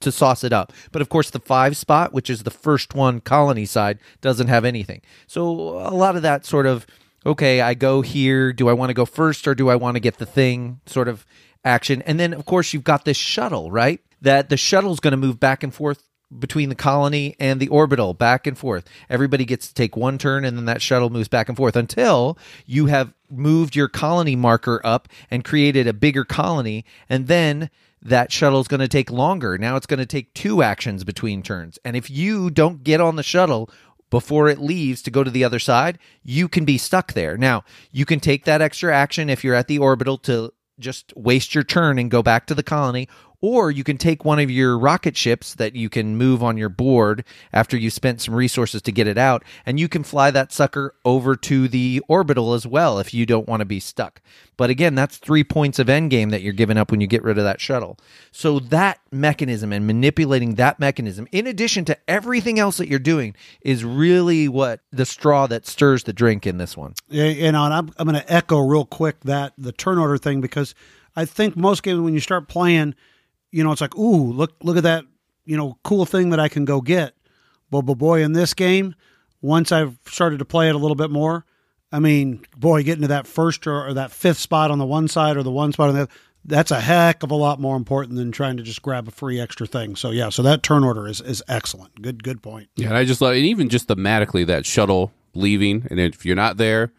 to 0.00 0.12
sauce 0.12 0.44
it 0.44 0.52
up. 0.52 0.72
But 0.92 1.02
of 1.02 1.08
course, 1.08 1.30
the 1.30 1.40
five 1.40 1.76
spot, 1.76 2.12
which 2.12 2.30
is 2.30 2.42
the 2.42 2.50
first 2.50 2.94
one, 2.94 3.20
colony 3.20 3.66
side, 3.66 3.98
doesn't 4.20 4.48
have 4.48 4.64
anything. 4.64 5.02
So 5.26 5.42
a 5.42 5.94
lot 5.94 6.16
of 6.16 6.22
that 6.22 6.46
sort 6.46 6.66
of 6.66 6.86
okay, 7.24 7.60
I 7.60 7.74
go 7.74 8.02
here. 8.02 8.52
Do 8.52 8.68
I 8.68 8.72
want 8.72 8.90
to 8.90 8.94
go 8.94 9.04
first 9.04 9.48
or 9.48 9.54
do 9.54 9.68
I 9.68 9.74
want 9.74 9.96
to 9.96 10.00
get 10.00 10.18
the 10.18 10.26
thing 10.26 10.80
sort 10.86 11.08
of 11.08 11.26
action? 11.66 12.02
And 12.02 12.18
then, 12.18 12.32
of 12.32 12.46
course, 12.46 12.72
you've 12.72 12.84
got 12.84 13.04
this 13.04 13.16
shuttle, 13.16 13.70
right? 13.70 14.00
That 14.22 14.48
the 14.48 14.56
shuttle's 14.56 15.00
going 15.00 15.12
to 15.12 15.18
move 15.18 15.38
back 15.38 15.62
and 15.62 15.74
forth 15.74 16.02
between 16.36 16.68
the 16.68 16.74
colony 16.74 17.36
and 17.38 17.60
the 17.60 17.68
orbital, 17.68 18.14
back 18.14 18.46
and 18.46 18.58
forth. 18.58 18.88
Everybody 19.08 19.44
gets 19.44 19.68
to 19.68 19.74
take 19.74 19.96
one 19.96 20.18
turn, 20.18 20.44
and 20.44 20.56
then 20.56 20.64
that 20.64 20.82
shuttle 20.82 21.10
moves 21.10 21.28
back 21.28 21.48
and 21.48 21.56
forth 21.56 21.76
until 21.76 22.38
you 22.64 22.86
have 22.86 23.12
moved 23.30 23.76
your 23.76 23.88
colony 23.88 24.36
marker 24.36 24.80
up 24.84 25.08
and 25.30 25.44
created 25.44 25.86
a 25.86 25.92
bigger 25.92 26.24
colony. 26.24 26.84
And 27.08 27.26
then 27.26 27.70
that 28.02 28.32
shuttle 28.32 28.60
is 28.60 28.68
going 28.68 28.80
to 28.80 28.88
take 28.88 29.10
longer. 29.10 29.58
Now 29.58 29.76
it's 29.76 29.86
going 29.86 29.98
to 29.98 30.06
take 30.06 30.34
two 30.34 30.62
actions 30.62 31.04
between 31.04 31.42
turns. 31.42 31.78
And 31.84 31.96
if 31.96 32.10
you 32.10 32.50
don't 32.50 32.84
get 32.84 33.00
on 33.00 33.16
the 33.16 33.22
shuttle 33.22 33.70
before 34.10 34.48
it 34.48 34.58
leaves 34.58 35.02
to 35.02 35.10
go 35.10 35.24
to 35.24 35.30
the 35.30 35.44
other 35.44 35.58
side, 35.58 35.98
you 36.22 36.48
can 36.48 36.64
be 36.64 36.78
stuck 36.78 37.12
there. 37.12 37.36
Now, 37.36 37.64
you 37.90 38.04
can 38.04 38.20
take 38.20 38.44
that 38.44 38.62
extra 38.62 38.94
action 38.94 39.28
if 39.28 39.42
you're 39.42 39.54
at 39.54 39.66
the 39.66 39.78
orbital 39.78 40.18
to 40.18 40.52
just 40.78 41.12
waste 41.16 41.54
your 41.54 41.64
turn 41.64 41.98
and 41.98 42.10
go 42.10 42.22
back 42.22 42.46
to 42.46 42.54
the 42.54 42.62
colony, 42.62 43.08
or 43.40 43.70
you 43.70 43.84
can 43.84 43.98
take 43.98 44.24
one 44.24 44.38
of 44.38 44.50
your 44.50 44.78
rocket 44.78 45.16
ships 45.16 45.54
that 45.54 45.74
you 45.74 45.88
can 45.88 46.16
move 46.16 46.42
on 46.42 46.56
your 46.56 46.68
board 46.68 47.24
after 47.52 47.76
you 47.76 47.90
spent 47.90 48.20
some 48.20 48.34
resources 48.34 48.82
to 48.82 48.92
get 48.92 49.06
it 49.06 49.18
out, 49.18 49.44
and 49.64 49.78
you 49.78 49.88
can 49.88 50.02
fly 50.02 50.30
that 50.30 50.52
sucker 50.52 50.94
over 51.04 51.36
to 51.36 51.68
the 51.68 52.02
orbital 52.08 52.54
as 52.54 52.66
well 52.66 52.98
if 52.98 53.12
you 53.14 53.26
don't 53.26 53.48
want 53.48 53.60
to 53.60 53.66
be 53.66 53.80
stuck. 53.80 54.20
But 54.56 54.70
again, 54.70 54.94
that's 54.94 55.18
three 55.18 55.44
points 55.44 55.78
of 55.78 55.88
endgame 55.88 56.30
that 56.30 56.42
you're 56.42 56.52
giving 56.52 56.78
up 56.78 56.90
when 56.90 57.00
you 57.00 57.06
get 57.06 57.22
rid 57.22 57.36
of 57.38 57.44
that 57.44 57.60
shuttle. 57.60 57.98
So 58.32 58.58
that 58.58 59.00
mechanism 59.12 59.72
and 59.72 59.86
manipulating 59.86 60.54
that 60.54 60.80
mechanism, 60.80 61.28
in 61.30 61.46
addition 61.46 61.84
to 61.86 61.98
everything 62.08 62.58
else 62.58 62.78
that 62.78 62.88
you're 62.88 62.98
doing, 62.98 63.34
is 63.60 63.84
really 63.84 64.48
what 64.48 64.80
the 64.90 65.04
straw 65.04 65.46
that 65.48 65.66
stirs 65.66 66.04
the 66.04 66.12
drink 66.12 66.46
in 66.46 66.58
this 66.58 66.76
one. 66.76 66.94
Yeah, 67.08 67.24
and 67.24 67.56
I'm 67.56 67.92
I'm 67.98 68.08
going 68.08 68.20
to 68.20 68.32
echo 68.32 68.58
real 68.58 68.86
quick 68.86 69.20
that 69.24 69.52
the 69.58 69.72
turn 69.72 69.98
order 69.98 70.16
thing 70.16 70.40
because 70.40 70.74
I 71.14 71.24
think 71.24 71.56
most 71.56 71.82
games 71.82 72.00
when 72.00 72.14
you 72.14 72.20
start 72.20 72.48
playing, 72.48 72.94
you 73.56 73.64
know, 73.64 73.72
it's 73.72 73.80
like, 73.80 73.96
ooh, 73.96 74.32
look 74.32 74.54
look 74.62 74.76
at 74.76 74.82
that, 74.82 75.06
you 75.46 75.56
know, 75.56 75.78
cool 75.82 76.04
thing 76.04 76.28
that 76.30 76.38
I 76.38 76.48
can 76.48 76.66
go 76.66 76.82
get. 76.82 77.14
But, 77.70 77.82
but 77.82 77.94
boy, 77.94 78.22
in 78.22 78.34
this 78.34 78.52
game, 78.52 78.94
once 79.40 79.72
I've 79.72 79.98
started 80.06 80.40
to 80.40 80.44
play 80.44 80.68
it 80.68 80.74
a 80.74 80.78
little 80.78 80.94
bit 80.94 81.10
more, 81.10 81.46
I 81.90 81.98
mean, 81.98 82.44
boy, 82.54 82.82
getting 82.82 83.00
to 83.02 83.08
that 83.08 83.26
first 83.26 83.66
or, 83.66 83.86
or 83.86 83.94
that 83.94 84.12
fifth 84.12 84.38
spot 84.38 84.70
on 84.70 84.78
the 84.78 84.84
one 84.84 85.08
side 85.08 85.38
or 85.38 85.42
the 85.42 85.50
one 85.50 85.72
spot 85.72 85.88
on 85.88 85.94
the 85.94 86.02
other, 86.02 86.12
that's 86.44 86.70
a 86.70 86.80
heck 86.80 87.22
of 87.22 87.30
a 87.30 87.34
lot 87.34 87.58
more 87.58 87.76
important 87.76 88.16
than 88.16 88.30
trying 88.30 88.58
to 88.58 88.62
just 88.62 88.82
grab 88.82 89.08
a 89.08 89.10
free 89.10 89.40
extra 89.40 89.66
thing. 89.66 89.96
So 89.96 90.10
yeah, 90.10 90.28
so 90.28 90.42
that 90.42 90.62
turn 90.62 90.84
order 90.84 91.08
is 91.08 91.22
is 91.22 91.42
excellent. 91.48 92.02
Good 92.02 92.22
good 92.22 92.42
point. 92.42 92.68
Yeah, 92.76 92.88
and 92.88 92.96
I 92.98 93.06
just 93.06 93.22
love, 93.22 93.34
and 93.34 93.46
even 93.46 93.70
just 93.70 93.88
thematically, 93.88 94.46
that 94.46 94.66
shuttle 94.66 95.12
leaving, 95.34 95.86
and 95.90 95.98
if 95.98 96.26
you're 96.26 96.36
not 96.36 96.58
there, 96.58 96.92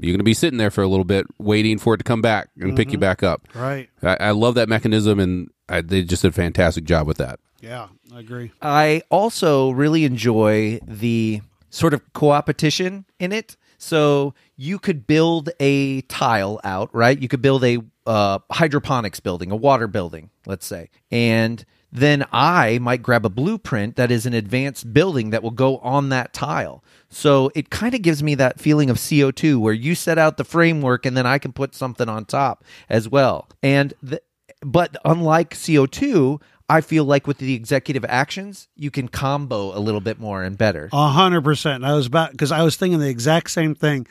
you're 0.00 0.12
going 0.12 0.18
to 0.18 0.24
be 0.24 0.34
sitting 0.34 0.58
there 0.58 0.70
for 0.70 0.82
a 0.82 0.88
little 0.88 1.04
bit, 1.04 1.26
waiting 1.38 1.78
for 1.78 1.94
it 1.94 1.98
to 1.98 2.04
come 2.04 2.22
back 2.22 2.48
and 2.58 2.76
pick 2.76 2.92
you 2.92 2.98
back 2.98 3.22
up. 3.22 3.46
Right. 3.54 3.88
I, 4.02 4.16
I 4.20 4.30
love 4.30 4.54
that 4.54 4.68
mechanism, 4.68 5.20
and 5.20 5.50
I, 5.68 5.80
they 5.80 6.02
just 6.02 6.22
did 6.22 6.28
a 6.28 6.32
fantastic 6.32 6.84
job 6.84 7.06
with 7.06 7.18
that. 7.18 7.40
Yeah, 7.60 7.88
I 8.14 8.20
agree. 8.20 8.52
I 8.62 9.02
also 9.10 9.70
really 9.70 10.04
enjoy 10.04 10.80
the 10.86 11.42
sort 11.68 11.94
of 11.94 12.12
co-opetition 12.12 13.04
in 13.18 13.32
it. 13.32 13.56
So 13.78 14.34
you 14.56 14.78
could 14.78 15.06
build 15.06 15.50
a 15.58 16.02
tile 16.02 16.60
out, 16.64 16.94
right? 16.94 17.18
You 17.18 17.28
could 17.28 17.40
build 17.40 17.64
a 17.64 17.78
uh, 18.06 18.40
hydroponics 18.50 19.20
building, 19.20 19.50
a 19.50 19.56
water 19.56 19.86
building, 19.86 20.30
let's 20.46 20.66
say, 20.66 20.90
and 21.10 21.64
then 21.92 22.24
I 22.32 22.78
might 22.78 23.02
grab 23.02 23.26
a 23.26 23.30
blueprint 23.30 23.96
that 23.96 24.10
is 24.10 24.26
an 24.26 24.34
advanced 24.34 24.92
building 24.92 25.30
that 25.30 25.42
will 25.42 25.50
go 25.50 25.78
on 25.78 26.10
that 26.10 26.32
tile. 26.32 26.84
So 27.10 27.50
it 27.54 27.70
kind 27.70 27.94
of 27.94 28.02
gives 28.02 28.22
me 28.22 28.36
that 28.36 28.60
feeling 28.60 28.88
of 28.88 28.96
CO2 28.96 29.58
where 29.58 29.72
you 29.72 29.94
set 29.94 30.16
out 30.16 30.36
the 30.36 30.44
framework 30.44 31.04
and 31.04 31.16
then 31.16 31.26
I 31.26 31.38
can 31.38 31.52
put 31.52 31.74
something 31.74 32.08
on 32.08 32.24
top 32.24 32.64
as 32.88 33.08
well. 33.08 33.48
And 33.62 33.92
the, 34.00 34.22
but 34.62 34.96
unlike 35.04 35.54
CO2, 35.54 36.40
I 36.68 36.80
feel 36.82 37.04
like 37.04 37.26
with 37.26 37.38
the 37.38 37.54
executive 37.54 38.04
actions, 38.08 38.68
you 38.76 38.92
can 38.92 39.08
combo 39.08 39.76
a 39.76 39.80
little 39.80 40.00
bit 40.00 40.20
more 40.20 40.44
and 40.44 40.56
better. 40.56 40.88
A 40.92 41.08
hundred 41.08 41.42
percent. 41.42 41.84
I 41.84 41.94
was 41.94 42.06
about 42.06 42.30
because 42.30 42.52
I 42.52 42.62
was 42.62 42.76
thinking 42.76 43.00
the 43.00 43.08
exact 43.08 43.50
same 43.50 43.74
thing. 43.74 44.06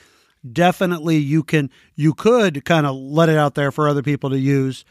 Definitely, 0.52 1.18
you 1.18 1.41
can 1.41 1.70
you 1.95 2.14
could 2.14 2.66
kind 2.66 2.86
of 2.86 2.95
let 2.97 3.30
it 3.30 3.38
out 3.38 3.56
there 3.56 3.72
for 3.72 3.88
other 3.88 4.04
people 4.04 4.30
to 4.32 4.38
use, 4.38 4.84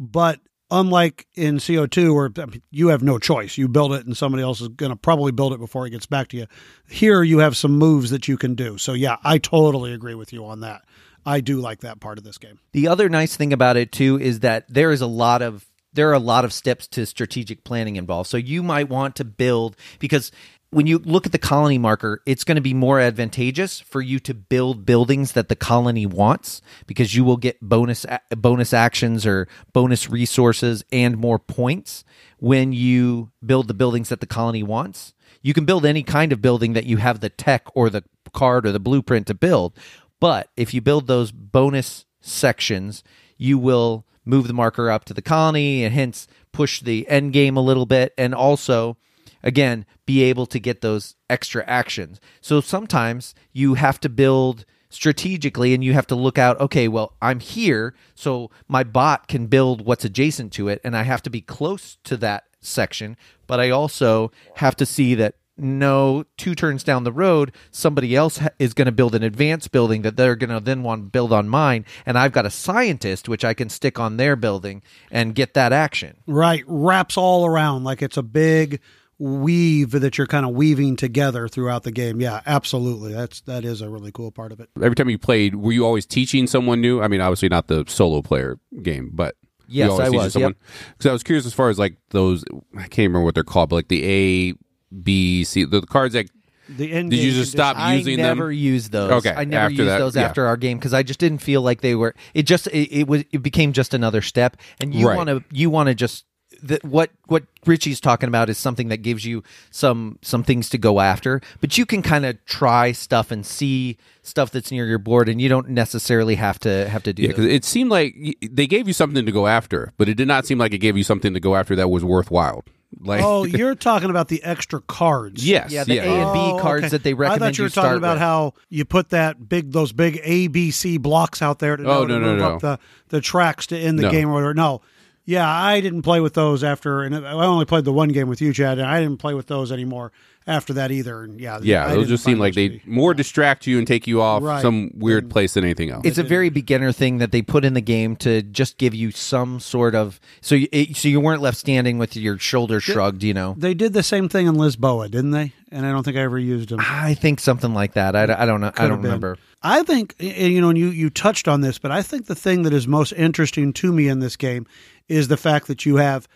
but 0.00 0.40
unlike 0.72 1.26
in 1.34 1.60
CO 1.60 1.86
two, 1.86 2.14
where 2.14 2.30
I 2.38 2.46
mean, 2.46 2.62
you 2.70 2.88
have 2.88 3.02
no 3.02 3.18
choice, 3.18 3.56
you 3.56 3.68
build 3.68 3.92
it, 3.92 4.06
and 4.06 4.16
somebody 4.16 4.42
else 4.42 4.60
is 4.60 4.68
going 4.68 4.90
to 4.90 4.96
probably 4.96 5.30
build 5.30 5.52
it 5.52 5.60
before 5.60 5.86
it 5.86 5.90
gets 5.90 6.06
back 6.06 6.28
to 6.28 6.36
you. 6.36 6.46
Here, 6.88 7.22
you 7.22 7.38
have 7.38 7.56
some 7.56 7.78
moves 7.78 8.10
that 8.10 8.26
you 8.26 8.36
can 8.36 8.54
do. 8.54 8.78
So 8.78 8.94
yeah, 8.94 9.18
I 9.22 9.38
totally 9.38 9.92
agree 9.92 10.14
with 10.14 10.32
you 10.32 10.44
on 10.46 10.60
that. 10.60 10.82
I 11.24 11.40
do 11.40 11.60
like 11.60 11.80
that 11.80 12.00
part 12.00 12.18
of 12.18 12.24
this 12.24 12.38
game. 12.38 12.58
The 12.72 12.88
other 12.88 13.08
nice 13.08 13.36
thing 13.36 13.52
about 13.52 13.76
it 13.76 13.92
too 13.92 14.18
is 14.18 14.40
that 14.40 14.64
there 14.68 14.90
is 14.90 15.00
a 15.00 15.06
lot 15.06 15.42
of 15.42 15.66
there 15.92 16.08
are 16.08 16.14
a 16.14 16.18
lot 16.18 16.44
of 16.44 16.54
steps 16.54 16.86
to 16.88 17.04
strategic 17.04 17.64
planning 17.64 17.96
involved. 17.96 18.30
So 18.30 18.38
you 18.38 18.62
might 18.62 18.88
want 18.88 19.14
to 19.16 19.24
build 19.24 19.76
because 19.98 20.32
when 20.72 20.86
you 20.86 20.98
look 20.98 21.26
at 21.26 21.32
the 21.32 21.38
colony 21.38 21.76
marker, 21.76 22.22
it's 22.24 22.44
going 22.44 22.56
to 22.56 22.62
be 22.62 22.72
more 22.72 22.98
advantageous 22.98 23.78
for 23.78 24.00
you 24.00 24.18
to 24.20 24.32
build 24.32 24.86
buildings 24.86 25.32
that 25.32 25.50
the 25.50 25.54
colony 25.54 26.06
wants 26.06 26.62
because 26.86 27.14
you 27.14 27.24
will 27.24 27.36
get 27.36 27.60
bonus 27.60 28.06
bonus 28.34 28.72
actions 28.72 29.26
or 29.26 29.46
bonus 29.74 30.08
resources 30.08 30.82
and 30.90 31.18
more 31.18 31.38
points 31.38 32.04
when 32.38 32.72
you 32.72 33.30
build 33.44 33.68
the 33.68 33.74
buildings 33.74 34.08
that 34.08 34.20
the 34.20 34.26
colony 34.26 34.62
wants. 34.62 35.12
You 35.42 35.52
can 35.52 35.66
build 35.66 35.84
any 35.84 36.02
kind 36.02 36.32
of 36.32 36.40
building 36.40 36.72
that 36.72 36.86
you 36.86 36.96
have 36.96 37.20
the 37.20 37.28
tech 37.28 37.66
or 37.74 37.90
the 37.90 38.02
card 38.32 38.64
or 38.66 38.72
the 38.72 38.80
blueprint 38.80 39.26
to 39.26 39.34
build, 39.34 39.76
but 40.20 40.48
if 40.56 40.72
you 40.72 40.80
build 40.80 41.06
those 41.06 41.32
bonus 41.32 42.06
sections, 42.22 43.04
you 43.36 43.58
will 43.58 44.06
move 44.24 44.46
the 44.46 44.54
marker 44.54 44.90
up 44.90 45.04
to 45.04 45.12
the 45.12 45.20
colony 45.20 45.84
and 45.84 45.92
hence 45.92 46.26
push 46.50 46.80
the 46.80 47.06
end 47.08 47.34
game 47.34 47.58
a 47.58 47.62
little 47.62 47.84
bit 47.84 48.14
and 48.16 48.34
also 48.34 48.96
again 49.42 49.84
be 50.06 50.22
able 50.22 50.46
to 50.46 50.58
get 50.58 50.80
those 50.80 51.14
extra 51.30 51.64
actions. 51.66 52.20
So 52.40 52.60
sometimes 52.60 53.34
you 53.52 53.74
have 53.74 54.00
to 54.00 54.08
build 54.08 54.64
strategically 54.88 55.72
and 55.74 55.82
you 55.82 55.94
have 55.94 56.06
to 56.06 56.14
look 56.14 56.36
out 56.36 56.60
okay 56.60 56.86
well 56.86 57.14
i'm 57.22 57.40
here 57.40 57.94
so 58.14 58.50
my 58.68 58.84
bot 58.84 59.26
can 59.26 59.46
build 59.46 59.86
what's 59.86 60.04
adjacent 60.04 60.52
to 60.52 60.68
it 60.68 60.78
and 60.84 60.94
i 60.94 61.02
have 61.02 61.22
to 61.22 61.30
be 61.30 61.40
close 61.40 61.96
to 62.04 62.14
that 62.14 62.44
section 62.60 63.16
but 63.46 63.58
i 63.58 63.70
also 63.70 64.30
have 64.56 64.76
to 64.76 64.84
see 64.84 65.14
that 65.14 65.34
no 65.56 66.24
two 66.36 66.54
turns 66.54 66.84
down 66.84 67.04
the 67.04 67.12
road 67.12 67.52
somebody 67.70 68.14
else 68.14 68.36
ha- 68.36 68.50
is 68.58 68.74
going 68.74 68.84
to 68.84 68.92
build 68.92 69.14
an 69.14 69.22
advanced 69.22 69.72
building 69.72 70.02
that 70.02 70.16
they're 70.18 70.36
going 70.36 70.50
to 70.50 70.60
then 70.60 70.82
want 70.82 71.00
to 71.06 71.10
build 71.10 71.32
on 71.32 71.48
mine 71.48 71.86
and 72.04 72.18
i've 72.18 72.32
got 72.32 72.44
a 72.44 72.50
scientist 72.50 73.30
which 73.30 73.46
i 73.46 73.54
can 73.54 73.70
stick 73.70 73.98
on 73.98 74.18
their 74.18 74.36
building 74.36 74.82
and 75.10 75.34
get 75.34 75.54
that 75.54 75.72
action 75.72 76.16
Right. 76.26 76.64
Wraps 76.66 77.16
all 77.16 77.46
around 77.46 77.84
like 77.84 78.02
it's 78.02 78.18
a 78.18 78.22
big 78.22 78.78
weave 79.22 79.92
that 79.92 80.18
you're 80.18 80.26
kind 80.26 80.44
of 80.44 80.52
weaving 80.52 80.96
together 80.96 81.46
throughout 81.46 81.84
the 81.84 81.92
game. 81.92 82.20
Yeah, 82.20 82.40
absolutely. 82.44 83.12
That's 83.12 83.40
that 83.42 83.64
is 83.64 83.80
a 83.80 83.88
really 83.88 84.10
cool 84.10 84.32
part 84.32 84.50
of 84.50 84.58
it. 84.60 84.68
Every 84.76 84.96
time 84.96 85.08
you 85.08 85.18
played, 85.18 85.54
were 85.54 85.70
you 85.72 85.86
always 85.86 86.04
teaching 86.06 86.46
someone 86.48 86.80
new? 86.80 87.00
I 87.00 87.06
mean, 87.08 87.20
obviously 87.20 87.48
not 87.48 87.68
the 87.68 87.84
solo 87.86 88.20
player 88.22 88.58
game, 88.82 89.10
but 89.12 89.36
you 89.68 89.84
Yes, 89.84 89.90
always 89.92 90.06
I 90.06 90.10
was, 90.10 90.32
Someone? 90.32 90.56
Because 90.90 91.08
I 91.08 91.12
was 91.12 91.22
curious 91.22 91.46
as 91.46 91.54
far 91.54 91.70
as 91.70 91.78
like 91.78 91.96
those. 92.10 92.44
I 92.76 92.82
can't 92.88 92.98
remember 93.08 93.22
what 93.22 93.34
they're 93.34 93.44
called, 93.44 93.70
but 93.70 93.76
like 93.76 93.88
the 93.88 94.04
A, 94.04 94.54
B, 94.92 95.44
C, 95.44 95.64
the, 95.64 95.80
the 95.80 95.86
cards 95.86 96.14
that. 96.14 96.26
The 96.68 96.90
end 96.92 97.10
Did 97.10 97.20
you 97.20 97.32
just 97.32 97.52
stop 97.52 97.76
using 97.92 98.16
them? 98.16 98.24
I 98.26 98.28
never 98.28 98.46
them? 98.46 98.52
used 98.56 98.92
those. 98.92 99.10
Okay, 99.24 99.34
I 99.36 99.44
never 99.44 99.64
after 99.66 99.74
used 99.74 99.88
that, 99.88 99.98
those 99.98 100.16
yeah. 100.16 100.22
after 100.22 100.46
our 100.46 100.56
game 100.56 100.78
because 100.78 100.94
I 100.94 101.02
just 101.02 101.20
didn't 101.20 101.38
feel 101.38 101.60
like 101.60 101.80
they 101.80 101.94
were. 101.94 102.14
It 102.34 102.44
just 102.44 102.66
it, 102.68 103.00
it 103.00 103.08
was 103.08 103.24
it 103.30 103.42
became 103.42 103.72
just 103.72 103.94
another 103.94 104.22
step, 104.22 104.56
and 104.80 104.94
you 104.94 105.06
Right. 105.08 105.16
want 105.16 105.28
to 105.28 105.44
you 105.52 105.70
want 105.70 105.88
to 105.88 105.94
just 105.94 106.24
the, 106.62 106.78
what 106.82 107.10
what 107.26 107.44
Richie's 107.66 108.00
talking 108.00 108.28
about 108.28 108.48
is 108.48 108.56
something 108.58 108.88
that 108.88 108.98
gives 108.98 109.24
you 109.24 109.42
some 109.70 110.18
some 110.22 110.42
things 110.44 110.68
to 110.70 110.78
go 110.78 111.00
after, 111.00 111.40
but 111.60 111.76
you 111.76 111.84
can 111.86 112.02
kind 112.02 112.24
of 112.24 112.42
try 112.46 112.92
stuff 112.92 113.30
and 113.30 113.44
see 113.44 113.96
stuff 114.22 114.50
that's 114.50 114.70
near 114.70 114.86
your 114.86 114.98
board, 114.98 115.28
and 115.28 115.40
you 115.40 115.48
don't 115.48 115.68
necessarily 115.70 116.36
have 116.36 116.58
to 116.60 116.88
have 116.88 117.02
to 117.02 117.12
do. 117.12 117.22
Yeah, 117.22 117.28
because 117.28 117.46
it 117.46 117.64
seemed 117.64 117.90
like 117.90 118.14
they 118.42 118.66
gave 118.66 118.86
you 118.86 118.94
something 118.94 119.26
to 119.26 119.32
go 119.32 119.46
after, 119.46 119.92
but 119.96 120.08
it 120.08 120.14
did 120.14 120.28
not 120.28 120.46
seem 120.46 120.58
like 120.58 120.72
it 120.72 120.78
gave 120.78 120.96
you 120.96 121.04
something 121.04 121.34
to 121.34 121.40
go 121.40 121.56
after 121.56 121.74
that 121.76 121.88
was 121.88 122.04
worthwhile. 122.04 122.64
Like, 123.00 123.22
Oh, 123.24 123.44
you're 123.46 123.74
talking 123.74 124.10
about 124.10 124.28
the 124.28 124.42
extra 124.44 124.80
cards. 124.82 125.46
yes, 125.46 125.72
Yeah, 125.72 125.84
the 125.84 125.94
yeah, 125.94 126.02
A 126.04 126.08
and 126.24 126.32
B 126.34 126.38
Oh, 126.38 126.58
cards 126.60 126.82
okay. 126.84 126.88
that 126.90 127.02
they 127.02 127.14
recommend 127.14 127.42
I 127.42 127.46
thought 127.46 127.56
you 127.58 127.62
you 127.62 127.66
were 127.66 127.70
talking 127.70 127.96
about 127.96 128.16
with. 128.16 128.20
how 128.20 128.54
you 128.68 128.84
put 128.84 129.08
that 129.10 129.48
big, 129.48 129.72
those 129.72 129.92
big 129.92 130.20
A, 130.22 130.48
B, 130.48 130.70
C 130.70 130.98
blocks 130.98 131.40
out 131.40 131.58
there 131.58 131.76
to, 131.78 131.82
oh, 131.84 131.86
know 131.86 131.92
Oh, 132.00 132.06
to 132.06 132.12
no, 132.12 132.18
no, 132.18 132.26
move 132.26 132.38
no. 132.38 132.48
up 132.54 132.60
the 132.60 132.78
the 133.08 133.20
tracks 133.22 133.66
to 133.68 133.78
end 133.78 133.98
the 133.98 134.02
No. 134.04 134.10
game 134.10 134.28
or 134.28 134.34
whatever. 134.34 134.52
No, 134.54 134.82
yeah, 135.24 135.48
I 135.48 135.80
didn't 135.80 136.02
play 136.02 136.20
with 136.20 136.34
those 136.34 136.64
after, 136.64 137.02
and 137.02 137.14
I 137.16 137.32
only 137.32 137.64
played 137.64 137.84
the 137.84 137.92
one 137.92 138.08
game 138.08 138.28
with 138.28 138.40
you, 138.40 138.52
Chad, 138.52 138.78
and 138.78 138.86
I 138.86 139.00
didn't 139.00 139.18
play 139.18 139.34
with 139.34 139.46
those 139.46 139.70
anymore 139.70 140.12
after 140.44 140.72
that 140.72 140.90
either. 140.90 141.22
And 141.22 141.40
yeah, 141.40 141.60
yeah. 141.62 141.86
I 141.86 141.94
Those 141.94 142.08
just 142.08 142.24
find 142.24 142.32
seem 142.34 142.38
like 142.40 142.54
they 142.54 142.68
to 142.68 142.74
be- 142.78 142.82
more 142.90 143.14
distract 143.14 143.64
you 143.68 143.78
and 143.78 143.86
take 143.86 144.08
you 144.08 144.20
off 144.20 144.42
Right. 144.42 144.60
some 144.60 144.90
weird 144.94 145.30
place 145.30 145.54
than 145.54 145.62
anything 145.62 145.90
else. 145.90 146.02
it's 146.04 146.18
a 146.18 146.24
very 146.24 146.48
beginner 146.48 146.90
thing 146.90 147.18
that 147.18 147.30
they 147.30 147.42
put 147.42 147.64
in 147.64 147.74
the 147.74 147.80
game 147.80 148.16
to 148.16 148.42
just 148.42 148.76
give 148.76 148.92
you 148.92 149.12
some 149.12 149.60
sort 149.60 149.94
of 149.94 150.18
so 150.40 150.56
you, 150.56 150.66
it, 150.72 150.96
so 150.96 151.06
you 151.06 151.20
weren't 151.20 151.42
left 151.42 151.56
standing 151.58 151.96
with 151.98 152.16
your 152.16 152.38
shoulders 152.38 152.82
shrugged, 152.82 153.22
you 153.22 153.32
know. 153.34 153.54
They 153.56 153.74
did 153.74 153.92
the 153.92 154.02
same 154.02 154.28
thing 154.28 154.48
in 154.48 154.56
Lisboa, 154.56 155.08
didn't 155.08 155.30
they? 155.30 155.52
And 155.70 155.86
I 155.86 155.92
don't 155.92 156.02
think 156.02 156.16
I 156.16 156.20
ever 156.22 156.38
used 156.40 156.70
them. 156.70 156.80
I 156.82 157.14
think 157.14 157.38
something 157.38 157.72
like 157.72 157.92
that. 157.92 158.16
I, 158.16 158.24
I 158.42 158.44
don't 158.44 158.60
know. 158.60 158.66
I 158.66 158.70
Could 158.72 158.80
have 158.82 158.90
don't 158.90 159.02
remember. 159.02 159.38
I 159.62 159.84
think 159.84 160.16
you 160.18 160.60
know, 160.60 160.70
and 160.70 160.76
you 160.76 160.88
you 160.88 161.08
touched 161.08 161.46
on 161.46 161.60
this, 161.60 161.78
but 161.78 161.92
I 161.92 162.02
think 162.02 162.26
the 162.26 162.34
thing 162.34 162.64
that 162.64 162.74
is 162.74 162.88
most 162.88 163.12
interesting 163.12 163.72
to 163.74 163.92
me 163.92 164.08
in 164.08 164.18
this 164.18 164.34
game 164.36 164.66
is 165.12 165.28
the 165.28 165.36
fact 165.36 165.66
that 165.66 165.84
you 165.84 165.96
have, 165.96 166.26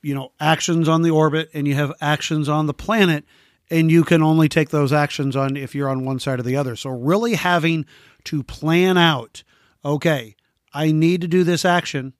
you 0.00 0.14
know, 0.14 0.32
actions 0.40 0.88
on 0.88 1.02
the 1.02 1.10
orbit 1.10 1.50
and 1.52 1.68
you 1.68 1.74
have 1.74 1.92
actions 2.00 2.48
on 2.48 2.66
the 2.66 2.74
planet, 2.74 3.24
and 3.70 3.90
you 3.90 4.04
can 4.04 4.22
only 4.22 4.48
take 4.48 4.70
those 4.70 4.92
actions 4.92 5.36
on 5.36 5.56
if 5.56 5.74
you're 5.74 5.88
on 5.88 6.04
one 6.04 6.18
side 6.18 6.40
or 6.40 6.42
the 6.42 6.56
other. 6.56 6.74
So 6.74 6.90
really 6.90 7.34
having 7.34 7.84
to 8.24 8.42
plan 8.42 8.96
out, 8.96 9.42
okay, 9.84 10.34
I 10.72 10.92
need 10.92 11.20
to 11.20 11.28
do 11.28 11.44
this 11.44 11.64
action, 11.64 12.14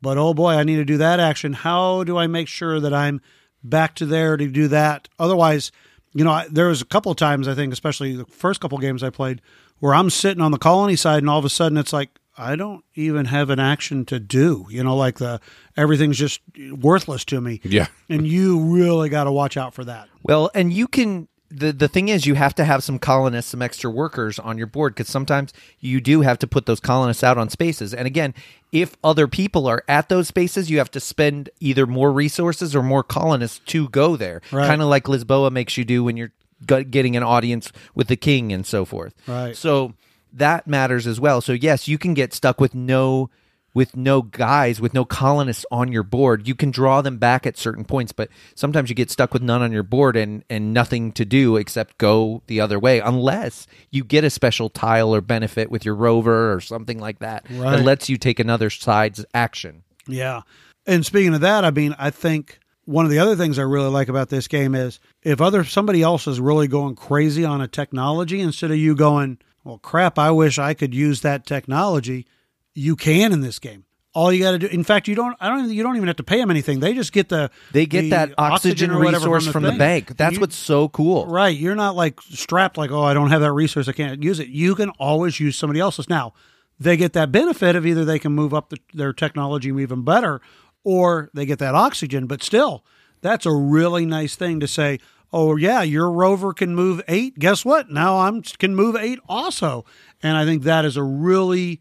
but 0.00 0.16
oh 0.16 0.32
boy, 0.32 0.52
I 0.52 0.62
need 0.62 0.76
to 0.76 0.84
do 0.84 0.96
that 0.98 1.18
action. 1.20 1.52
How 1.52 2.04
do 2.04 2.16
I 2.16 2.28
make 2.28 2.48
sure 2.48 2.78
that 2.80 2.94
I'm 2.94 3.20
back 3.62 3.96
to 3.96 4.06
there 4.06 4.36
to 4.36 4.48
do 4.48 4.68
that? 4.68 5.08
Otherwise, 5.18 5.72
you 6.14 6.24
know, 6.24 6.44
there 6.50 6.68
was 6.68 6.82
a 6.82 6.86
couple 6.86 7.10
of 7.10 7.18
times 7.18 7.48
I 7.48 7.54
think, 7.54 7.72
especially 7.72 8.14
the 8.14 8.26
first 8.26 8.60
couple 8.60 8.78
games 8.78 9.02
I 9.02 9.10
played, 9.10 9.42
where 9.80 9.94
I'm 9.94 10.10
sitting 10.10 10.42
on 10.42 10.52
the 10.52 10.58
colony 10.58 10.96
side, 10.96 11.18
and 11.18 11.30
all 11.30 11.38
of 11.38 11.44
a 11.44 11.50
sudden 11.50 11.78
it's 11.78 11.92
like 11.92 12.10
I 12.38 12.56
don't 12.56 12.84
even 12.94 13.26
have 13.26 13.50
an 13.50 13.58
action 13.58 14.04
to 14.06 14.20
do. 14.20 14.66
You 14.70 14.84
know, 14.84 14.96
like 14.96 15.18
the 15.18 15.40
everything's 15.76 16.16
just 16.16 16.40
worthless 16.72 17.24
to 17.26 17.40
me. 17.40 17.60
Yeah. 17.64 17.88
and 18.08 18.26
you 18.26 18.60
really 18.60 19.08
got 19.08 19.24
to 19.24 19.32
watch 19.32 19.56
out 19.56 19.74
for 19.74 19.84
that. 19.84 20.08
Well, 20.22 20.50
and 20.54 20.72
you 20.72 20.86
can. 20.88 21.28
The, 21.50 21.72
the 21.72 21.88
thing 21.88 22.10
is, 22.10 22.26
you 22.26 22.34
have 22.34 22.54
to 22.56 22.64
have 22.66 22.84
some 22.84 22.98
colonists, 22.98 23.52
some 23.52 23.62
extra 23.62 23.90
workers 23.90 24.38
on 24.38 24.58
your 24.58 24.66
board 24.66 24.94
because 24.94 25.08
sometimes 25.08 25.54
you 25.80 25.98
do 25.98 26.20
have 26.20 26.38
to 26.40 26.46
put 26.46 26.66
those 26.66 26.78
colonists 26.78 27.24
out 27.24 27.38
on 27.38 27.48
spaces. 27.48 27.94
And 27.94 28.06
again, 28.06 28.34
if 28.70 28.98
other 29.02 29.26
people 29.26 29.66
are 29.66 29.82
at 29.88 30.10
those 30.10 30.28
spaces, 30.28 30.70
you 30.70 30.76
have 30.76 30.90
to 30.90 31.00
spend 31.00 31.48
either 31.58 31.86
more 31.86 32.12
resources 32.12 32.76
or 32.76 32.82
more 32.82 33.02
colonists 33.02 33.60
to 33.60 33.88
go 33.88 34.14
there. 34.14 34.42
Right. 34.52 34.66
Kind 34.66 34.82
of 34.82 34.88
like 34.88 35.04
Lisboa 35.04 35.50
makes 35.50 35.78
you 35.78 35.86
do 35.86 36.04
when 36.04 36.18
you're 36.18 36.32
getting 36.66 37.16
an 37.16 37.22
audience 37.22 37.72
with 37.94 38.08
the 38.08 38.16
king 38.16 38.52
and 38.52 38.66
so 38.66 38.84
forth. 38.84 39.14
Right. 39.26 39.56
So 39.56 39.94
that 40.32 40.66
matters 40.66 41.06
as 41.06 41.20
well. 41.20 41.40
So 41.40 41.52
yes, 41.52 41.88
you 41.88 41.98
can 41.98 42.14
get 42.14 42.32
stuck 42.32 42.60
with 42.60 42.74
no 42.74 43.30
with 43.74 43.96
no 43.96 44.22
guys, 44.22 44.80
with 44.80 44.94
no 44.94 45.04
colonists 45.04 45.64
on 45.70 45.92
your 45.92 46.02
board. 46.02 46.48
You 46.48 46.54
can 46.54 46.70
draw 46.70 47.00
them 47.02 47.18
back 47.18 47.46
at 47.46 47.56
certain 47.56 47.84
points, 47.84 48.12
but 48.12 48.28
sometimes 48.56 48.88
you 48.88 48.96
get 48.96 49.10
stuck 49.10 49.32
with 49.32 49.42
none 49.42 49.62
on 49.62 49.72
your 49.72 49.82
board 49.82 50.16
and 50.16 50.42
and 50.50 50.72
nothing 50.72 51.12
to 51.12 51.24
do 51.24 51.56
except 51.56 51.98
go 51.98 52.42
the 52.46 52.60
other 52.60 52.78
way 52.78 52.98
unless 53.00 53.66
you 53.90 54.02
get 54.04 54.24
a 54.24 54.30
special 54.30 54.68
tile 54.68 55.14
or 55.14 55.20
benefit 55.20 55.70
with 55.70 55.84
your 55.84 55.94
rover 55.94 56.52
or 56.52 56.60
something 56.60 56.98
like 56.98 57.18
that 57.20 57.44
Right. 57.50 57.76
that 57.76 57.84
lets 57.84 58.08
you 58.08 58.16
take 58.16 58.40
another 58.40 58.70
side's 58.70 59.24
action. 59.34 59.82
Yeah. 60.06 60.40
And 60.86 61.04
speaking 61.04 61.34
of 61.34 61.42
that, 61.42 61.64
I 61.64 61.70
mean, 61.70 61.94
I 61.98 62.08
think 62.10 62.58
one 62.86 63.04
of 63.04 63.10
the 63.10 63.18
other 63.18 63.36
things 63.36 63.58
I 63.58 63.62
really 63.62 63.90
like 63.90 64.08
about 64.08 64.30
this 64.30 64.48
game 64.48 64.74
is 64.74 64.98
if 65.22 65.42
other 65.42 65.62
somebody 65.62 66.00
else 66.02 66.26
is 66.26 66.40
really 66.40 66.66
going 66.68 66.96
crazy 66.96 67.44
on 67.44 67.60
a 67.60 67.68
technology 67.68 68.40
instead 68.40 68.70
of 68.70 68.78
you 68.78 68.96
going, 68.96 69.38
well, 69.68 69.78
crap, 69.78 70.18
I 70.18 70.30
wish 70.30 70.58
I 70.58 70.74
could 70.74 70.94
use 70.94 71.20
that 71.20 71.46
technology, 71.46 72.26
you 72.74 72.96
can 72.96 73.32
in 73.32 73.40
this 73.42 73.58
game. 73.58 73.84
All 74.14 74.32
you 74.32 74.42
got 74.42 74.52
to 74.52 74.58
do, 74.58 74.66
in 74.66 74.82
fact, 74.82 75.06
you 75.06 75.14
don't. 75.14 75.36
I 75.38 75.48
don't. 75.48 75.58
even- 75.60 75.70
You 75.72 75.82
don't 75.82 75.94
even 75.96 76.08
have 76.08 76.16
to 76.16 76.22
pay 76.24 76.38
them 76.38 76.50
anything. 76.50 76.80
They 76.80 76.94
just 76.94 77.12
get 77.12 77.28
the. 77.28 77.50
They 77.72 77.86
get 77.86 78.02
the 78.02 78.10
that 78.10 78.34
oxygen, 78.38 78.90
whatever 78.98 79.26
resource 79.26 79.46
from 79.46 79.62
the, 79.62 79.68
thing. 79.70 79.78
bank. 79.78 80.16
That's 80.16 80.34
You- 80.34 80.40
what's 80.40 80.56
so 80.56 80.88
cool. 80.88 81.26
Right. 81.26 81.56
You're 81.56 81.74
not 81.76 81.94
like 81.94 82.20
strapped 82.22 82.78
like, 82.78 82.90
oh, 82.90 83.02
I 83.02 83.14
don't 83.14 83.28
have 83.30 83.42
that 83.42 83.52
resource. 83.52 83.86
I 83.86 83.92
can't 83.92 84.22
use 84.22 84.40
it. 84.40 84.48
You 84.48 84.74
can 84.74 84.88
always 84.98 85.38
use 85.38 85.56
somebody 85.56 85.78
else's. 85.78 86.08
Now, 86.08 86.32
they 86.80 86.96
get 86.96 87.12
that 87.12 87.30
benefit 87.30 87.76
of 87.76 87.84
either 87.86 88.04
they 88.04 88.18
can 88.18 88.32
move 88.32 88.54
up 88.54 88.70
the, 88.70 88.78
their 88.94 89.12
technology 89.12 89.68
even 89.68 90.02
better 90.02 90.40
or 90.82 91.30
they 91.34 91.44
get 91.44 91.58
that 91.58 91.74
oxygen. 91.74 92.26
But 92.26 92.42
still, 92.42 92.84
that's 93.20 93.44
a 93.46 93.52
really 93.52 94.06
nice 94.06 94.34
thing 94.36 94.58
to 94.60 94.66
say, 94.66 94.98
oh, 95.32 95.56
yeah, 95.56 95.82
your 95.82 96.10
rover 96.10 96.52
can 96.52 96.74
move 96.74 97.02
eight. 97.08 97.38
Guess 97.38 97.64
what? 97.64 97.90
Now 97.90 98.20
I'm 98.20 98.42
can 98.42 98.74
move 98.74 98.96
eight 98.96 99.18
also. 99.28 99.84
And 100.22 100.36
I 100.36 100.44
think 100.44 100.62
that 100.64 100.84
is 100.84 100.96
a 100.96 101.02
really. 101.02 101.80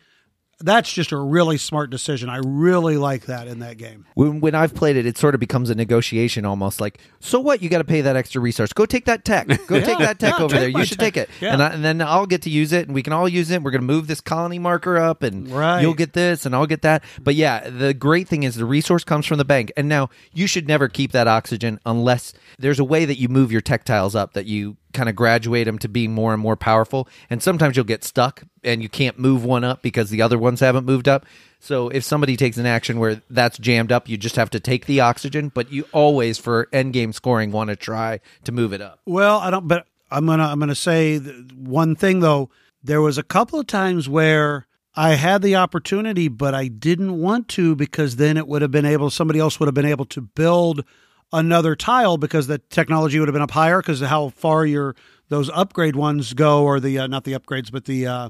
That's 0.60 0.92
just 0.92 1.12
a 1.12 1.18
really 1.18 1.58
smart 1.58 1.92
decision. 1.92 2.30
I 2.30 2.38
really 2.44 2.98
like 2.98 3.28
that 3.28 3.48
in 3.48 3.60
that 3.60 3.78
game. 3.78 4.06
when, 4.16 4.40
when 4.40 4.56
I've 4.56 4.74
played 4.74 4.96
it, 4.98 5.06
it 5.06 5.16
sort 5.18 5.36
of 5.36 5.40
becomes 5.40 5.70
a 5.70 5.76
negotiation 5.76 6.46
almost 6.46 6.82
like, 6.82 7.00
so 7.20 7.40
what? 7.40 7.62
You 7.62 7.70
got 7.70 7.78
to 7.78 7.84
pay 7.84 8.02
that 8.02 8.16
extra 8.16 8.42
resource. 8.42 8.74
Go 8.74 8.88
take 8.88 9.06
that 9.06 9.24
tech. 9.24 9.48
Go 9.48 9.56
take 9.80 10.00
that 10.00 10.18
tech 10.18 10.34
Yeah, 10.40 10.44
over 10.44 10.56
take 10.56 10.60
there. 10.74 10.80
You 10.82 10.86
should 10.86 10.98
tech. 10.98 11.14
take 11.14 11.24
it. 11.26 11.30
Yeah. 11.42 11.54
And, 11.54 11.62
I, 11.62 11.68
and 11.70 11.86
then 11.86 12.02
I'll 12.02 12.26
get 12.26 12.42
to 12.44 12.50
use 12.50 12.72
it 12.74 12.88
and 12.88 12.96
we 12.96 13.04
can 13.04 13.14
all 13.14 13.30
use 13.30 13.52
it. 13.52 13.62
We're 13.62 13.70
going 13.72 13.82
to 13.82 13.88
move 13.88 14.08
this 14.08 14.20
colony 14.20 14.58
marker 14.58 14.98
up 14.98 15.22
and 15.22 15.48
Right. 15.48 15.82
you'll 15.82 15.94
get 15.94 16.14
this 16.14 16.46
and 16.46 16.56
I'll 16.56 16.66
get 16.68 16.82
that. 16.82 17.04
But 17.22 17.36
yeah, 17.36 17.70
the 17.70 17.94
great 17.94 18.28
thing 18.28 18.42
is 18.44 18.56
the 18.56 18.66
resource 18.66 19.04
comes 19.04 19.28
from 19.28 19.38
the 19.38 19.46
bank. 19.46 19.72
And 19.78 19.88
now 19.88 20.10
you 20.34 20.48
should 20.48 20.68
never 20.68 20.88
keep 20.88 21.12
that 21.12 21.28
oxygen 21.28 21.80
unless 21.86 22.34
there's 22.58 22.80
a 22.80 22.84
way 22.84 23.06
that 23.06 23.20
you 23.20 23.30
move 23.30 23.52
your 23.52 23.62
tech 23.62 23.84
tiles 23.86 24.16
up 24.16 24.34
that 24.34 24.48
you 24.48 24.78
kind 24.94 25.10
of 25.10 25.16
graduate 25.16 25.66
them 25.66 25.80
to 25.80 25.88
being 25.88 26.14
more 26.14 26.34
and 26.34 26.42
more 26.42 26.56
powerful. 26.56 27.08
And 27.30 27.42
sometimes 27.42 27.76
you'll 27.76 27.86
get 27.86 28.04
stuck 28.04 28.44
and 28.64 28.82
you 28.82 28.90
can't 28.90 29.20
move 29.20 29.44
one 29.44 29.64
up 29.64 29.82
because 29.82 30.10
the 30.10 30.22
other 30.22 30.38
ones 30.38 30.60
haven't 30.60 30.86
moved 30.86 31.08
up. 31.08 31.26
So 31.60 31.90
if 31.90 32.04
somebody 32.04 32.38
takes 32.38 32.58
an 32.58 32.66
action 32.66 33.00
where 33.00 33.22
that's 33.30 33.58
jammed 33.58 33.92
up, 33.92 34.08
you 34.08 34.18
just 34.18 34.36
have 34.36 34.50
to 34.52 34.60
take 34.60 34.86
the 34.86 35.02
oxygen, 35.02 35.50
but 35.50 35.72
you 35.72 35.86
always 35.92 36.38
for 36.38 36.68
end 36.72 36.94
game 36.94 37.14
scoring 37.14 37.52
want 37.52 37.70
to 37.70 37.76
try 37.76 38.20
to 38.44 38.52
move 38.52 38.74
it 38.74 38.82
up. 38.82 39.00
Well, 39.06 39.40
I 39.40 39.50
don't, 39.50 39.68
but 39.68 39.88
I'm 40.12 40.26
gonna 40.26 40.46
I'm 40.46 40.60
gonna 40.60 40.76
say 40.76 41.18
one 41.20 41.96
thing 41.96 42.20
though. 42.20 42.50
There 42.84 43.02
was 43.02 43.18
a 43.18 43.24
couple 43.24 43.60
of 43.60 43.68
times 43.68 44.08
where 44.08 44.68
I 44.96 45.16
had 45.16 45.42
the 45.42 45.56
opportunity, 45.56 46.28
but 46.28 46.54
I 46.56 46.68
didn't 46.68 47.20
want 47.20 47.48
to 47.50 47.76
because 47.76 48.16
then 48.16 48.38
it 48.38 48.48
would 48.48 48.62
have 48.62 48.72
been 48.72 48.86
able 48.86 49.10
somebody 49.10 49.40
else 49.40 49.60
would 49.60 49.68
have 49.68 49.76
been 49.76 49.86
able 49.86 50.06
to 50.06 50.22
build 50.22 50.84
another 51.34 51.76
tile 51.76 52.18
because 52.18 52.48
the 52.48 52.58
technology 52.58 53.20
would 53.20 53.28
have 53.28 53.34
been 53.34 53.42
up 53.42 53.52
higher 53.52 53.82
because 53.82 54.02
of 54.02 54.10
how 54.10 54.30
far 54.30 54.66
your 54.66 54.96
those 55.30 55.50
upgrade 55.50 55.96
ones 55.96 56.34
go 56.34 56.64
or 56.64 56.80
the 56.80 57.00
uh, 57.00 57.08
not 57.08 57.24
the 57.26 57.34
upgrades 57.34 57.72
but 57.72 57.86
the 57.86 58.08
uh, 58.08 58.30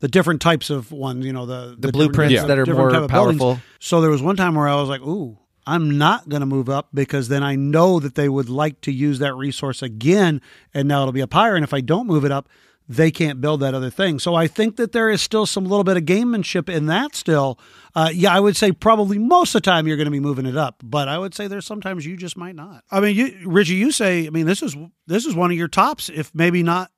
the 0.00 0.08
different 0.08 0.40
types 0.42 0.68
of 0.70 0.90
ones 0.92 1.24
you 1.24 1.32
know 1.32 1.46
the 1.46 1.54
The 1.54 1.76
different- 1.76 1.92
blueprints 1.94 2.40
the 2.42 2.46
that 2.48 2.58
are 2.58 2.66
more 2.66 2.90
powerful. 3.08 3.60
So 3.78 4.00
there 4.00 4.10
was 4.10 4.20
one 4.22 4.36
time 4.36 4.54
where 4.54 4.68
I 4.68 4.74
was 4.76 4.88
like, 4.88 5.00
ooh. 5.02 5.38
I'm 5.66 5.96
not 5.96 6.28
going 6.28 6.40
to 6.40 6.46
move 6.46 6.68
up 6.68 6.88
because 6.92 7.28
then 7.28 7.42
I 7.42 7.56
know 7.56 7.98
that 7.98 8.16
they 8.16 8.28
would 8.28 8.50
like 8.50 8.82
to 8.82 8.92
use 8.92 9.18
that 9.20 9.34
resource 9.34 9.80
again, 9.80 10.42
and 10.74 10.86
now 10.86 11.00
it'll 11.00 11.12
be 11.12 11.22
up 11.22 11.32
higher. 11.32 11.54
And 11.54 11.64
if 11.64 11.72
I 11.72 11.80
don't 11.80 12.06
move 12.06 12.26
it 12.26 12.30
up, 12.30 12.50
they 12.88 13.10
can't 13.10 13.40
build 13.40 13.60
that 13.60 13.74
other 13.74 13.90
thing. 13.90 14.18
So 14.18 14.34
I 14.34 14.46
think 14.46 14.76
that 14.76 14.92
there 14.92 15.08
is 15.08 15.22
still 15.22 15.46
some 15.46 15.64
little 15.64 15.84
bit 15.84 15.96
of 15.96 16.04
gamemanship 16.04 16.68
in 16.68 16.86
that 16.86 17.14
still. 17.14 17.58
Uh, 17.94 18.10
yeah, 18.12 18.34
I 18.34 18.40
would 18.40 18.56
say 18.56 18.72
probably 18.72 19.18
most 19.18 19.54
of 19.54 19.62
the 19.62 19.70
time 19.70 19.86
you're 19.86 19.96
going 19.96 20.06
to 20.06 20.10
be 20.10 20.20
moving 20.20 20.46
it 20.46 20.56
up, 20.56 20.82
but 20.82 21.08
I 21.08 21.16
would 21.18 21.34
say 21.34 21.46
there's 21.46 21.66
sometimes 21.66 22.04
you 22.04 22.16
just 22.16 22.36
might 22.36 22.54
not. 22.54 22.84
I 22.90 23.00
mean, 23.00 23.16
you, 23.16 23.38
Richie, 23.46 23.74
you 23.74 23.92
say, 23.92 24.26
I 24.26 24.30
mean, 24.30 24.46
this 24.46 24.62
is 24.62 24.76
this 25.06 25.24
is 25.26 25.34
one 25.34 25.50
of 25.50 25.56
your 25.56 25.68
tops, 25.68 26.08
if 26.08 26.34
maybe 26.34 26.62
not 26.62 26.90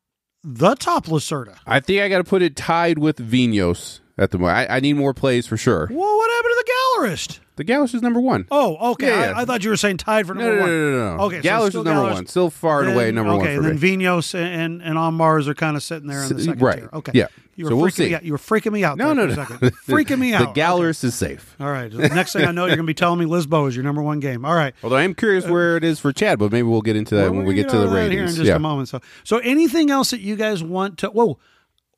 the 0.42 0.74
top 0.74 1.06
Lacerda. 1.06 1.56
I 1.66 1.80
think 1.80 2.02
I 2.02 2.08
got 2.08 2.18
to 2.18 2.24
put 2.24 2.42
it 2.42 2.56
tied 2.56 2.98
with 2.98 3.18
Vinhos 3.18 4.00
at 4.18 4.30
the 4.30 4.38
moment. 4.38 4.70
I, 4.70 4.76
I 4.76 4.80
need 4.80 4.94
more 4.94 5.14
plays 5.14 5.46
for 5.46 5.56
sure. 5.56 5.88
Well, 5.90 6.16
what 6.16 6.30
happened 6.30 6.52
to 6.52 6.64
the 6.64 6.72
Gallerist? 7.08 7.40
The 7.56 7.64
Gallus 7.64 7.94
is 7.94 8.02
number 8.02 8.20
one. 8.20 8.46
Oh, 8.50 8.92
okay. 8.92 9.06
Yeah, 9.08 9.30
yeah. 9.30 9.38
I, 9.38 9.42
I 9.42 9.44
thought 9.46 9.64
you 9.64 9.70
were 9.70 9.78
saying 9.78 9.96
tied 9.96 10.26
for 10.26 10.34
number 10.34 10.56
no, 10.56 10.60
one. 10.60 10.68
no, 10.70 10.90
no, 10.90 10.98
no. 10.98 11.16
no. 11.16 11.22
Okay, 11.24 11.36
so 11.36 11.42
Gallus 11.42 11.68
still 11.70 11.80
is 11.80 11.84
number 11.86 12.02
Gallus. 12.02 12.14
one. 12.14 12.26
Still 12.26 12.50
far 12.50 12.82
and 12.82 12.92
away 12.92 13.12
number 13.12 13.32
okay, 13.32 13.56
one 13.56 13.64
for 13.64 13.74
then 13.74 13.80
me. 13.80 14.04
Vinhos 14.04 14.34
and 14.38 14.82
and 14.82 14.98
on 14.98 15.14
Mars 15.14 15.48
are 15.48 15.54
kind 15.54 15.74
of 15.74 15.82
sitting 15.82 16.06
there 16.06 16.22
in 16.22 16.36
the 16.36 16.42
second 16.42 16.60
right. 16.62 16.78
tier. 16.80 16.90
Okay, 16.92 17.12
Yeah. 17.14 17.26
You 17.54 17.64
were 17.64 17.70
So 17.70 17.76
we'll 17.76 17.90
see. 17.90 18.14
out. 18.14 18.22
You 18.22 18.32
were 18.32 18.38
freaking 18.38 18.72
me 18.72 18.84
out. 18.84 18.98
No, 18.98 19.14
there 19.14 19.26
no, 19.26 19.34
for 19.34 19.36
no. 19.36 19.42
a 19.42 19.46
second. 19.46 19.72
freaking 19.88 20.18
me 20.18 20.34
out. 20.34 20.40
The 20.42 20.48
out. 20.48 20.54
Gallus 20.54 21.02
is 21.02 21.14
safe. 21.14 21.56
All 21.58 21.70
right. 21.70 21.90
The 21.90 22.08
next 22.10 22.34
thing 22.34 22.44
I 22.44 22.52
know, 22.52 22.66
you're 22.66 22.76
going 22.76 22.84
to 22.86 22.90
be 22.90 22.92
telling 22.92 23.18
me 23.18 23.24
Lisboa 23.24 23.68
is 23.68 23.74
your 23.74 23.82
number 23.82 24.02
one 24.02 24.20
game. 24.20 24.44
All 24.44 24.54
right. 24.54 24.74
Although 24.82 24.96
I 24.96 25.04
am 25.04 25.14
curious 25.14 25.46
uh, 25.46 25.48
where 25.48 25.78
it 25.78 25.82
is 25.82 25.98
for 25.98 26.12
Chad, 26.12 26.38
but 26.38 26.52
maybe 26.52 26.64
we'll 26.68 26.82
get 26.82 26.96
into 26.96 27.14
that 27.14 27.22
Well, 27.30 27.32
when 27.38 27.46
we're 27.46 27.54
get 27.54 27.70
to 27.70 27.78
the 27.78 27.86
that 27.88 28.12
here 28.12 28.24
in 28.24 28.26
just 28.28 28.42
yeah. 28.42 28.56
a 28.56 28.58
moment. 28.58 28.90
So, 28.90 29.00
so 29.24 29.38
anything 29.38 29.90
else 29.90 30.10
that 30.10 30.20
you 30.20 30.36
guys 30.36 30.62
want 30.62 30.98
to? 30.98 31.08
Whoa. 31.08 31.38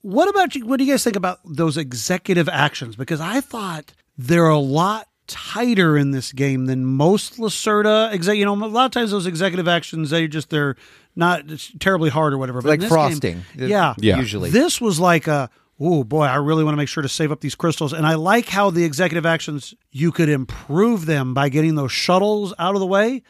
What 0.02 0.28
about 0.28 0.54
you? 0.54 0.66
What 0.66 0.78
do 0.78 0.84
you 0.84 0.92
guys 0.92 1.04
think 1.04 1.16
about 1.16 1.40
those 1.44 1.76
executive 1.76 2.48
actions? 2.48 2.96
Because 2.96 3.20
I 3.20 3.40
thought 3.40 3.92
they're 4.16 4.48
a 4.48 4.58
lot 4.58 5.08
tighter 5.26 5.96
in 5.98 6.10
this 6.12 6.32
game 6.32 6.66
than 6.66 6.84
most 6.84 7.38
Lacerda. 7.38 8.10
Exec, 8.12 8.36
you 8.36 8.44
know, 8.44 8.54
a 8.54 8.66
lot 8.66 8.86
of 8.86 8.92
times 8.92 9.10
those 9.10 9.26
executive 9.26 9.68
actions 9.68 10.10
they 10.10 10.26
just 10.26 10.50
they're 10.50 10.76
not 11.16 11.42
terribly 11.80 12.10
hard 12.10 12.32
or 12.32 12.38
whatever. 12.38 12.62
But 12.62 12.68
like 12.68 12.76
in 12.76 12.80
this 12.82 12.88
frosting. 12.88 13.44
game- 13.56 13.68
yeah, 13.68 13.94
Yeah. 13.98 14.18
Usually. 14.18 14.50
This 14.50 14.80
was 14.80 14.98
like 15.00 15.26
a. 15.26 15.50
Oh 15.80 16.02
boy, 16.02 16.24
I 16.24 16.36
really 16.36 16.64
want 16.64 16.72
to 16.72 16.76
make 16.76 16.88
sure 16.88 17.04
to 17.04 17.08
save 17.08 17.30
up 17.30 17.40
these 17.40 17.54
crystals. 17.54 17.92
And 17.92 18.04
I 18.04 18.14
like 18.14 18.48
how 18.48 18.70
the 18.70 18.82
executive 18.82 19.24
actions, 19.24 19.74
you 19.92 20.10
could 20.10 20.28
improve 20.28 21.06
them 21.06 21.34
by 21.34 21.48
getting 21.50 21.76
those 21.76 21.92
shuttles 21.92 22.52
out 22.58 22.74
of 22.74 22.80
the 22.80 22.86
way. 22.86 23.22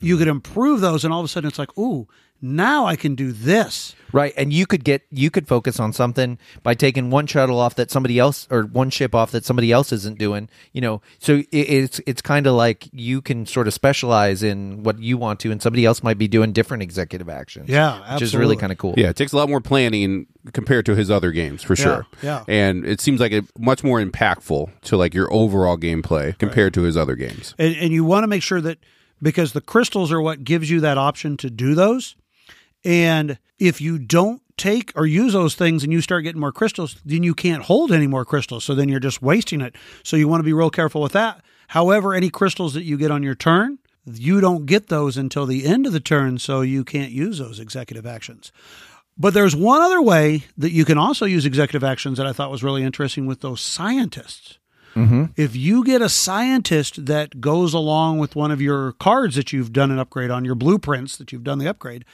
You 0.00 0.18
could 0.18 0.26
improve 0.26 0.80
those, 0.80 1.04
and 1.04 1.14
all 1.14 1.20
of 1.20 1.24
a 1.24 1.28
sudden 1.28 1.46
it's 1.46 1.60
like, 1.60 1.78
ooh, 1.78 2.08
now 2.42 2.86
I 2.86 2.96
can 2.96 3.14
do 3.14 3.32
this. 3.32 3.94
Right, 4.14 4.34
and 4.36 4.52
you 4.52 4.66
could 4.66 4.84
get 4.84 5.06
you 5.10 5.30
could 5.30 5.48
focus 5.48 5.80
on 5.80 5.94
something 5.94 6.38
by 6.62 6.74
taking 6.74 7.08
one 7.08 7.26
shuttle 7.26 7.58
off 7.58 7.76
that 7.76 7.90
somebody 7.90 8.18
else 8.18 8.46
or 8.50 8.64
one 8.64 8.90
ship 8.90 9.14
off 9.14 9.30
that 9.30 9.46
somebody 9.46 9.72
else 9.72 9.90
isn't 9.90 10.18
doing. 10.18 10.50
You 10.72 10.82
know, 10.82 11.02
so 11.18 11.36
it, 11.36 11.46
it's 11.50 12.00
it's 12.06 12.20
kind 12.20 12.46
of 12.46 12.54
like 12.54 12.90
you 12.92 13.22
can 13.22 13.46
sort 13.46 13.68
of 13.68 13.72
specialize 13.72 14.42
in 14.42 14.82
what 14.82 14.98
you 14.98 15.16
want 15.16 15.40
to, 15.40 15.50
and 15.50 15.62
somebody 15.62 15.86
else 15.86 16.02
might 16.02 16.18
be 16.18 16.28
doing 16.28 16.52
different 16.52 16.82
executive 16.82 17.30
actions. 17.30 17.70
Yeah, 17.70 18.12
which 18.12 18.20
is 18.20 18.36
really 18.36 18.56
kind 18.56 18.70
of 18.70 18.76
cool. 18.76 18.92
Yeah, 18.98 19.08
it 19.08 19.16
takes 19.16 19.32
a 19.32 19.36
lot 19.38 19.48
more 19.48 19.62
planning 19.62 20.26
compared 20.52 20.84
to 20.86 20.94
his 20.94 21.10
other 21.10 21.32
games 21.32 21.62
for 21.62 21.74
sure. 21.74 22.06
yeah. 22.22 22.44
And 22.48 22.84
it 22.84 23.00
seems 23.00 23.18
like 23.18 23.32
it 23.32 23.46
much 23.58 23.82
more 23.82 23.98
impactful 24.02 24.70
to 24.82 24.96
like 24.98 25.14
your 25.14 25.32
overall 25.32 25.78
gameplay 25.78 26.36
compared 26.36 26.74
to 26.74 26.82
his 26.82 26.98
other 26.98 27.14
games. 27.14 27.54
And, 27.58 27.76
and 27.76 27.92
you 27.92 28.04
want 28.04 28.24
to 28.24 28.28
make 28.28 28.42
sure 28.42 28.60
that 28.60 28.78
because 29.22 29.52
the 29.52 29.60
crystals 29.60 30.12
are 30.12 30.20
what 30.20 30.44
gives 30.44 30.68
you 30.68 30.80
that 30.80 30.98
option 30.98 31.36
to 31.38 31.48
do 31.48 31.74
those. 31.74 32.16
And 32.84 33.38
if 33.58 33.80
you 33.80 33.98
don't 33.98 34.42
take 34.56 34.92
or 34.96 35.06
use 35.06 35.32
those 35.32 35.54
things 35.54 35.82
and 35.82 35.92
you 35.92 36.00
start 36.00 36.24
getting 36.24 36.40
more 36.40 36.52
crystals, 36.52 36.96
then 37.04 37.22
you 37.22 37.34
can't 37.34 37.64
hold 37.64 37.92
any 37.92 38.06
more 38.06 38.24
crystals. 38.24 38.64
So 38.64 38.74
then 38.74 38.88
you're 38.88 39.00
just 39.00 39.22
wasting 39.22 39.60
it. 39.60 39.74
So 40.02 40.16
you 40.16 40.28
want 40.28 40.40
to 40.40 40.44
be 40.44 40.52
real 40.52 40.70
careful 40.70 41.00
with 41.00 41.12
that. 41.12 41.42
However, 41.68 42.12
any 42.14 42.30
crystals 42.30 42.74
that 42.74 42.84
you 42.84 42.96
get 42.96 43.10
on 43.10 43.22
your 43.22 43.34
turn, 43.34 43.78
you 44.04 44.40
don't 44.40 44.66
get 44.66 44.88
those 44.88 45.16
until 45.16 45.46
the 45.46 45.66
end 45.66 45.86
of 45.86 45.92
the 45.92 46.00
turn. 46.00 46.38
So 46.38 46.60
you 46.60 46.84
can't 46.84 47.12
use 47.12 47.38
those 47.38 47.60
executive 47.60 48.06
actions. 48.06 48.52
But 49.16 49.34
there's 49.34 49.54
one 49.54 49.82
other 49.82 50.02
way 50.02 50.44
that 50.56 50.72
you 50.72 50.84
can 50.84 50.98
also 50.98 51.24
use 51.26 51.46
executive 51.46 51.84
actions 51.84 52.18
that 52.18 52.26
I 52.26 52.32
thought 52.32 52.50
was 52.50 52.64
really 52.64 52.82
interesting 52.82 53.26
with 53.26 53.40
those 53.40 53.60
scientists. 53.60 54.58
Mm-hmm. 54.94 55.24
If 55.36 55.56
you 55.56 55.84
get 55.84 56.02
a 56.02 56.08
scientist 56.08 57.06
that 57.06 57.40
goes 57.40 57.72
along 57.72 58.18
with 58.18 58.36
one 58.36 58.50
of 58.50 58.60
your 58.60 58.92
cards 58.92 59.36
that 59.36 59.52
you've 59.52 59.72
done 59.72 59.90
an 59.90 59.98
upgrade 59.98 60.30
on, 60.30 60.44
your 60.44 60.54
blueprints 60.54 61.16
that 61.16 61.32
you've 61.32 61.44
done 61.44 61.58
the 61.58 61.68
upgrade, 61.68 62.04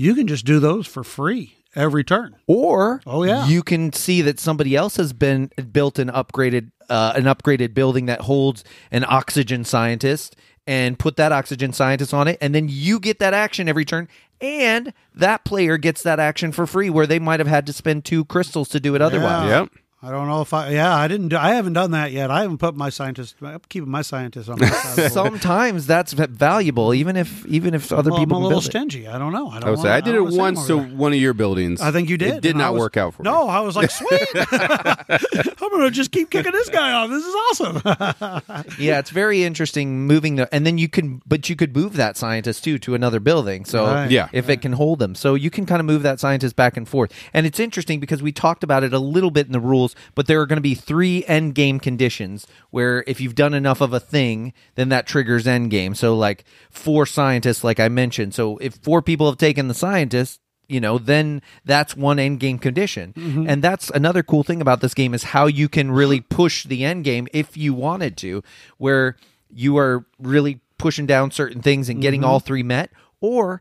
you 0.00 0.14
can 0.14 0.26
just 0.26 0.46
do 0.46 0.58
those 0.60 0.86
for 0.86 1.04
free 1.04 1.56
every 1.74 2.02
turn. 2.02 2.34
Or 2.46 3.02
Oh, 3.06 3.22
yeah. 3.22 3.46
you 3.46 3.62
can 3.62 3.92
see 3.92 4.22
that 4.22 4.40
somebody 4.40 4.74
else 4.74 4.96
has 4.96 5.12
been 5.12 5.50
built 5.72 5.98
an 5.98 6.08
upgraded 6.08 6.70
uh, 6.88 7.12
an 7.14 7.24
upgraded 7.24 7.74
building 7.74 8.06
that 8.06 8.22
holds 8.22 8.64
an 8.90 9.04
oxygen 9.06 9.62
scientist 9.64 10.34
and 10.66 10.98
put 10.98 11.16
that 11.16 11.32
oxygen 11.32 11.72
scientist 11.72 12.12
on 12.14 12.26
it, 12.28 12.38
and 12.40 12.54
then 12.54 12.66
you 12.68 12.98
get 12.98 13.18
that 13.18 13.34
action 13.34 13.68
every 13.68 13.84
turn, 13.84 14.08
and 14.40 14.92
that 15.14 15.44
player 15.44 15.76
gets 15.76 16.02
that 16.02 16.18
action 16.18 16.50
for 16.52 16.66
free 16.66 16.88
where 16.90 17.06
they 17.06 17.18
might 17.18 17.38
have 17.40 17.46
had 17.46 17.66
to 17.66 17.72
spend 17.72 18.04
two 18.04 18.24
crystals 18.24 18.68
to 18.70 18.80
do 18.80 18.94
it 18.94 19.02
otherwise. 19.02 19.48
Yeah. 19.48 19.60
Yep. 19.60 19.68
I 20.02 20.10
don't 20.10 20.28
know 20.28 20.40
if 20.40 20.54
I, 20.54 20.70
yeah, 20.70 20.96
I 20.96 21.08
didn't 21.08 21.28
do, 21.28 21.36
I 21.36 21.50
haven't 21.54 21.74
done 21.74 21.90
that 21.90 22.10
yet. 22.10 22.30
I 22.30 22.40
haven't 22.40 22.56
put 22.56 22.74
my 22.74 22.88
scientist, 22.88 23.34
I'm 23.42 23.60
keeping 23.68 23.90
my 23.90 24.00
scientist 24.00 24.48
on 24.48 24.58
my 24.58 24.66
side. 24.70 24.84
a 24.84 24.88
little 24.88 25.04
bit. 25.04 25.12
Sometimes 25.12 25.86
that's 25.86 26.14
valuable, 26.14 26.94
even 26.94 27.16
if 27.16 27.44
even 27.44 27.74
if 27.74 27.92
other 27.92 28.10
Well, 28.10 28.18
I'm 28.20 28.24
people 28.26 28.38
a 28.38 28.40
little 28.40 28.50
build 28.50 28.64
it. 28.64 28.70
stingy. 28.70 29.06
I 29.08 29.18
don't 29.18 29.32
know. 29.32 29.48
I 29.50 29.60
don't 29.60 29.64
I 29.64 29.70
would 29.70 29.78
say 29.80 29.88
wanna- 29.88 29.94
I 29.96 30.00
did 30.00 30.12
don't 30.12 30.32
it 30.32 30.38
once 30.38 30.66
to 30.68 30.76
there. 30.76 30.84
one 30.96 31.12
of 31.12 31.18
your 31.18 31.34
buildings. 31.34 31.82
I 31.82 31.90
think 31.92 32.08
you 32.08 32.16
did. 32.16 32.36
It 32.36 32.40
did 32.40 32.56
not 32.56 32.72
was- 32.72 32.80
work 32.80 32.96
out 32.96 33.12
for 33.12 33.22
no, 33.24 33.30
me. 33.42 33.46
No, 33.46 33.48
I 33.48 33.60
was 33.60 33.76
like, 33.76 33.90
sweet. 33.90 34.26
I'm 35.62 35.68
going 35.68 35.82
to 35.82 35.90
just 35.90 36.12
keep 36.12 36.30
kicking 36.30 36.52
this 36.52 36.70
guy 36.70 36.92
off. 36.92 37.10
This 37.10 37.24
is 37.24 37.34
awesome. 37.50 38.64
Yeah, 38.78 38.98
it's 38.98 39.10
very 39.10 39.44
interesting 39.44 40.06
moving 40.06 40.36
the, 40.36 40.52
and 40.54 40.66
then 40.66 40.78
you 40.78 40.88
can, 40.88 41.20
but 41.26 41.48
you 41.50 41.56
could 41.56 41.76
move 41.76 41.94
that 41.96 42.16
scientist 42.16 42.64
too 42.64 42.78
to 42.80 42.94
another 42.94 43.20
building. 43.20 43.64
So 43.66 43.84
Right. 43.84 44.10
Yeah. 44.10 44.28
if 44.32 44.48
it 44.48 44.62
can 44.62 44.72
hold 44.72 44.98
them, 44.98 45.14
so 45.14 45.34
you 45.34 45.50
can 45.50 45.66
kind 45.66 45.80
of 45.80 45.86
move 45.86 46.02
that 46.04 46.20
scientist 46.20 46.56
back 46.56 46.76
and 46.78 46.88
forth. 46.88 47.12
And 47.34 47.46
it's 47.46 47.60
interesting 47.60 48.00
because 48.00 48.22
we 48.22 48.32
talked 48.32 48.64
about 48.64 48.82
it 48.82 48.92
a 48.94 48.98
little 48.98 49.30
bit 49.30 49.46
in 49.46 49.52
the 49.52 49.60
rules, 49.60 49.89
but 50.14 50.26
there 50.26 50.40
are 50.40 50.46
going 50.46 50.56
to 50.56 50.62
be 50.62 50.74
three 50.74 51.24
end 51.26 51.54
game 51.54 51.80
conditions 51.80 52.46
where 52.70 53.04
if 53.06 53.20
you've 53.20 53.34
done 53.34 53.54
enough 53.54 53.80
of 53.80 53.92
a 53.92 54.00
thing, 54.00 54.52
then 54.74 54.88
that 54.90 55.06
triggers 55.06 55.46
end 55.46 55.70
game. 55.70 55.94
So 55.94 56.16
like 56.16 56.44
four 56.70 57.06
scientists, 57.06 57.64
like 57.64 57.80
I 57.80 57.88
mentioned. 57.88 58.34
So 58.34 58.58
if 58.58 58.76
four 58.76 59.02
people 59.02 59.26
have 59.28 59.38
taken 59.38 59.68
the 59.68 59.74
scientist, 59.74 60.40
you 60.68 60.80
know, 60.80 60.98
then 60.98 61.42
that's 61.64 61.96
one 61.96 62.18
end 62.18 62.38
game 62.40 62.58
condition. 62.58 63.12
Mm-hmm. 63.14 63.46
And 63.48 63.62
that's 63.62 63.90
another 63.90 64.22
cool 64.22 64.44
thing 64.44 64.60
about 64.60 64.80
this 64.80 64.94
game 64.94 65.14
is 65.14 65.24
how 65.24 65.46
you 65.46 65.68
can 65.68 65.90
really 65.90 66.20
push 66.20 66.64
the 66.64 66.84
end 66.84 67.04
game 67.04 67.26
if 67.32 67.56
you 67.56 67.74
wanted 67.74 68.16
to, 68.18 68.42
where 68.78 69.16
you 69.52 69.76
are 69.78 70.06
really 70.20 70.60
pushing 70.78 71.06
down 71.06 71.32
certain 71.32 71.60
things 71.60 71.88
and 71.88 72.00
getting 72.00 72.20
mm-hmm. 72.20 72.30
all 72.30 72.40
three 72.40 72.62
met, 72.62 72.90
or 73.20 73.60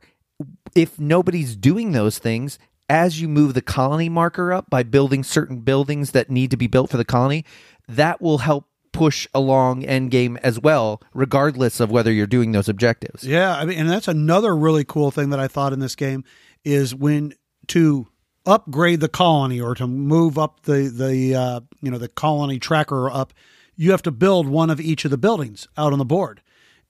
if 0.76 0.99
nobody's 0.99 1.56
doing 1.56 1.91
those 1.91 2.20
things, 2.20 2.60
as 2.90 3.22
you 3.22 3.30
move 3.30 3.53
the 3.53 3.61
colony 3.61 4.10
marker 4.10 4.52
up 4.52 4.70
by 4.70 4.84
building 4.84 5.24
certain 5.24 5.60
buildings 5.60 6.11
that 6.11 6.30
need 6.30 6.52
to 6.52 6.57
be 6.57 6.68
built 6.68 6.90
for 6.90 6.98
the 6.98 7.06
colony, 7.06 7.45
that 7.88 8.22
will 8.22 8.40
help 8.40 8.66
push 8.91 9.28
along 9.34 9.86
end 9.86 10.11
game 10.11 10.38
as 10.41 10.60
well, 10.60 11.02
regardless 11.14 11.80
of 11.80 11.91
whether 11.91 12.11
you're 12.11 12.28
doing 12.28 12.52
those 12.52 12.68
objectives. 12.68 13.24
Yeah, 13.24 13.56
I 13.56 13.66
mean, 13.66 13.78
and 13.78 13.90
that's 13.90 14.07
another 14.07 14.56
really 14.56 14.84
cool 14.84 15.11
thing 15.11 15.30
that 15.30 15.40
I 15.40 15.48
thought 15.48 15.74
in 15.74 15.80
this 15.80 15.95
game 15.95 16.24
is 16.66 16.95
when 16.95 17.34
to 17.68 18.07
upgrade 18.45 18.99
the 18.99 19.07
colony 19.10 19.61
or 19.61 19.76
to 19.76 19.86
move 19.86 20.38
up 20.38 20.64
the 20.64 20.91
the 20.94 21.36
uh, 21.36 21.60
you 21.82 21.91
know 21.91 21.98
the 21.98 22.07
colony 22.07 22.60
tracker 22.60 23.10
up, 23.10 23.34
you 23.76 23.91
have 23.91 24.02
to 24.03 24.11
build 24.11 24.48
one 24.48 24.70
of 24.70 24.82
each 24.82 25.06
of 25.06 25.11
the 25.11 25.18
buildings 25.18 25.68
out 25.78 25.94
on 25.94 25.99
the 25.99 26.06
board. 26.06 26.41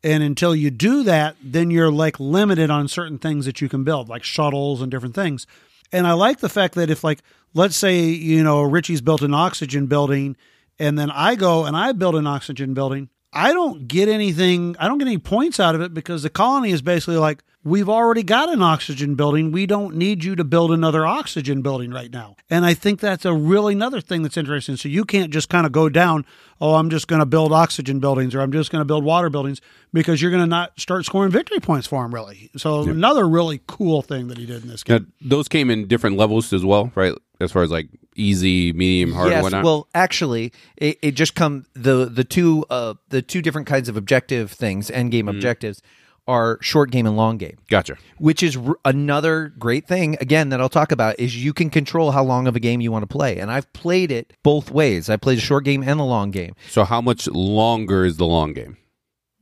And 0.02 0.24
until 0.24 0.56
you 0.56 0.72
do 0.72 1.04
that, 1.04 1.36
then 1.44 1.72
you're 1.72 1.92
like 1.92 2.20
limited 2.22 2.70
on 2.70 2.88
certain 2.88 3.18
things 3.18 3.46
that 3.46 3.60
you 3.60 3.68
can 3.68 3.84
build, 3.84 4.08
like 4.08 4.24
shuttles 4.24 4.82
and 4.82 4.90
different 4.90 5.14
things. 5.14 5.46
And 5.92 6.06
I 6.06 6.14
like 6.14 6.40
the 6.40 6.50
fact 6.50 6.76
that 6.76 6.90
if 6.90 7.04
like 7.04 7.22
let's 7.54 7.76
say, 7.76 8.02
you 8.02 8.44
know, 8.44 8.62
Richie's 8.62 9.02
built 9.02 9.22
an 9.22 9.34
oxygen 9.34 9.88
building 9.88 10.38
and 10.78 10.98
then 10.98 11.12
I 11.12 11.36
go 11.36 11.66
and 11.66 11.76
I 11.76 11.92
build 11.92 12.16
an 12.16 12.28
oxygen 12.28 12.74
building, 12.74 13.10
I 13.34 13.54
don't 13.54 13.88
get 13.88 14.10
anything, 14.10 14.76
I 14.80 14.88
don't 14.88 14.98
get 14.98 15.08
any 15.08 15.18
points 15.18 15.60
out 15.60 15.76
of 15.76 15.82
it 15.82 15.94
because 15.94 16.24
the 16.24 16.30
colony 16.30 16.72
is 16.72 16.82
basically 16.82 17.18
like, 17.18 17.44
we've 17.64 17.90
already 17.90 18.24
got 18.24 18.50
an 18.50 18.62
oxygen 18.62 19.16
building. 19.16 19.52
We 19.52 19.66
don't 19.66 19.96
need 19.96 20.24
you 20.24 20.36
to 20.36 20.44
build 20.44 20.72
another 20.72 21.06
oxygen 21.06 21.62
building 21.62 21.92
right 21.92 22.12
now. 22.12 22.36
And 22.50 22.66
I 22.66 22.74
think 22.74 23.00
that's 23.00 23.26
a 23.26 23.34
really 23.34 23.74
another 23.74 24.00
thing 24.02 24.24
that's 24.24 24.38
interesting. 24.38 24.78
So 24.78 24.88
you 24.90 25.04
can't 25.06 25.32
just 25.32 25.50
kind 25.50 25.66
of 25.66 25.72
go 25.72 25.90
down, 25.90 26.26
oh, 26.62 26.76
I'm 26.76 26.90
just 26.90 27.08
going 27.08 27.20
to 27.20 27.26
build 27.26 27.52
oxygen 27.52 28.00
buildings 28.00 28.34
or 28.34 28.42
I'm 28.42 28.52
just 28.52 28.72
going 28.72 28.80
to 28.82 28.86
build 28.86 29.04
water 29.04 29.30
buildings 29.30 29.60
because 29.94 30.22
you're 30.22 30.32
going 30.32 30.44
to 30.44 30.48
not 30.48 30.80
start 30.80 31.06
scoring 31.06 31.32
victory 31.32 31.60
points 31.60 31.86
for 31.86 32.06
him, 32.06 32.14
really. 32.14 32.50
So 32.56 32.84
another 32.84 33.28
really 33.28 33.60
cool 33.68 34.02
thing 34.02 34.30
that 34.30 34.38
he 34.38 34.46
did 34.46 34.64
in 34.64 34.70
this 34.70 34.88
Now, 34.88 35.00
game. 35.00 35.12
those 35.22 35.48
came 35.48 35.70
in 35.70 35.88
different 35.88 36.16
levels 36.18 36.54
as 36.54 36.64
well, 36.64 36.92
right? 36.96 37.14
As 37.42 37.52
far 37.52 37.64
as 37.64 37.72
like 37.72 37.90
easy, 38.16 38.74
medium, 38.74 39.14
hard, 39.14 39.32
yes, 39.32 39.44
whatnot. 39.44 39.64
well, 39.64 39.88
actually, 39.94 40.52
it, 40.76 40.98
it 41.02 41.12
just 41.12 41.36
come 41.36 41.66
the 41.74 42.06
the 42.06 42.26
two 42.26 42.66
uh 42.70 42.96
the 43.10 43.22
two 43.22 43.42
different 43.42 43.66
kinds 43.66 43.88
of 43.88 43.96
objective 43.96 44.52
things, 44.52 44.92
end 44.92 45.12
game 45.14 45.30
objectives, 45.30 45.82
are 46.28 46.58
short 46.62 46.92
game 46.92 47.06
and 47.06 47.18
long 47.18 47.38
game. 47.38 47.58
gotcha. 47.70 47.98
which 48.18 48.44
is 48.44 48.58
r- 48.58 48.78
another 48.86 49.54
great 49.58 49.88
thing 49.88 50.18
again 50.22 50.50
that 50.50 50.62
I'll 50.62 50.70
talk 50.70 50.92
about 50.92 51.20
is 51.20 51.44
you 51.44 51.54
can 51.54 51.70
control 51.70 52.12
how 52.12 52.24
long 52.24 52.48
of 52.48 52.56
a 52.56 52.60
game 52.60 52.82
you 52.82 52.92
want 52.92 53.04
to 53.04 53.08
play. 53.08 53.40
And 53.40 53.52
I've 53.52 53.72
played 53.74 54.12
it 54.12 54.34
both 54.44 54.72
ways. 54.72 55.10
I 55.10 55.18
played 55.18 55.38
a 55.38 55.42
short 55.42 55.64
game 55.66 55.84
and 55.84 56.00
the 56.00 56.04
long 56.04 56.32
game. 56.32 56.56
So 56.70 56.84
how 56.84 57.02
much 57.02 57.28
longer 57.28 58.06
is 58.06 58.18
the 58.18 58.26
long 58.26 58.54
game? 58.54 58.78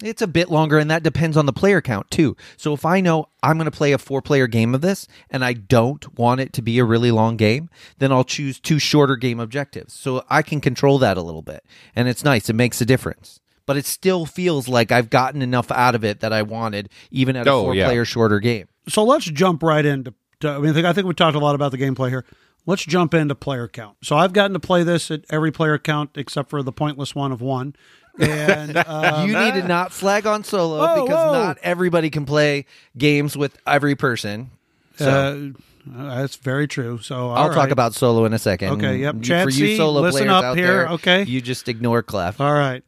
it's 0.04 0.22
a 0.22 0.28
bit 0.28 0.50
longer 0.50 0.78
and 0.78 0.92
that 0.92 1.02
depends 1.02 1.36
on 1.36 1.48
the 1.48 1.54
player 1.54 1.82
count 1.82 2.10
too. 2.12 2.36
So 2.56 2.74
if 2.74 2.86
I 2.86 3.02
know 3.02 3.30
I'm 3.42 3.58
going 3.58 3.66
to 3.66 3.72
play 3.76 3.94
a 3.94 3.98
four 3.98 4.22
player 4.22 4.46
game 4.46 4.76
of 4.76 4.82
this 4.82 5.08
and 5.30 5.44
I 5.44 5.54
don't 5.54 6.18
want 6.18 6.40
it 6.40 6.54
to 6.54 6.62
be 6.62 6.78
a 6.78 6.86
really 6.86 7.10
long 7.12 7.36
game 7.36 7.70
then 7.98 8.12
I'll 8.12 8.24
choose 8.24 8.60
two 8.60 8.80
shorter 8.80 9.16
game 9.16 9.40
objectives. 9.40 9.94
So 9.94 10.24
I 10.30 10.44
can 10.44 10.62
control 10.62 11.00
that 11.00 11.18
a 11.18 11.22
little 11.22 11.42
bit 11.42 11.66
and 11.96 12.08
it's 12.08 12.24
nice. 12.24 12.50
It 12.50 12.54
makes 12.54 12.80
a 12.80 12.86
difference 12.86 13.40
but 13.68 13.78
it 13.78 13.86
still 13.86 14.26
feels 14.26 14.68
like 14.68 14.92
I've 14.92 15.12
gotten 15.12 15.44
enough 15.44 15.70
out 15.70 15.94
of 15.94 16.04
it 16.04 16.22
that 16.22 16.34
I 16.34 16.42
wanted 16.42 16.90
even 17.12 17.36
at 17.36 17.46
a 17.46 17.52
four 17.52 17.76
yeah. 17.76 17.86
player 17.86 18.06
shorter 18.06 18.40
game 18.40 18.68
So 18.88 19.04
let's 19.04 19.26
jump 19.26 19.62
right 19.62 19.86
into. 19.86 20.16
To, 20.40 20.50
I 20.50 20.58
mean, 20.60 20.70
I 20.70 20.74
think, 20.74 20.86
I 20.86 20.94
think 20.94 21.08
we 21.08 21.14
talked 21.14 21.36
a 21.36 21.40
lot 21.40 21.54
about 21.56 21.72
the 21.72 21.78
gameplay 21.78 22.10
here. 22.10 22.26
Let's 22.66 22.84
jump 22.86 23.14
into 23.14 23.34
player 23.34 23.68
count. 23.68 23.98
So 24.04 24.18
I've 24.18 24.34
gotten 24.34 24.54
to 24.54 24.60
play 24.60 24.84
this 24.84 25.10
at 25.10 25.22
every 25.30 25.52
player 25.52 25.78
count 25.78 26.12
except 26.16 26.50
for 26.50 26.62
the 26.64 26.72
pointless 26.72 27.16
one 27.16 27.32
of 27.32 27.42
one. 27.42 27.76
And 28.20 28.76
uh, 28.78 29.24
you 29.28 29.38
need 29.38 29.54
to 29.62 29.64
not 29.68 29.92
flag 29.92 30.26
on 30.28 30.44
solo 30.44 30.80
Whoa, 30.80 31.06
because 31.06 31.26
whoa. 31.26 31.34
not 31.34 31.58
everybody 31.64 32.10
can 32.10 32.26
play 32.26 32.66
games 32.98 33.38
with 33.38 33.58
every 33.66 33.96
person. 33.96 34.52
So 34.98 35.54
uh, 35.96 36.16
that's 36.16 36.36
very 36.36 36.68
true. 36.68 37.00
So 37.00 37.32
I'll 37.32 37.48
all 37.48 37.54
talk 37.54 37.70
about 37.70 37.94
solo 37.94 38.26
in 38.26 38.34
a 38.34 38.40
second. 38.40 38.74
Okay, 38.74 38.98
yep. 38.98 39.16
You- 39.22 39.44
For 39.44 39.50
you 39.50 39.78
solo 39.78 40.02
listen 40.02 40.24
players 40.24 40.32
up 40.32 40.44
out 40.44 40.58
here, 40.58 40.68
there, 40.68 40.90
okay? 40.90 41.24
You 41.24 41.42
just 41.42 41.70
ignore 41.70 42.04
Clef. 42.04 42.42
All 42.42 42.54
right. 42.54 42.84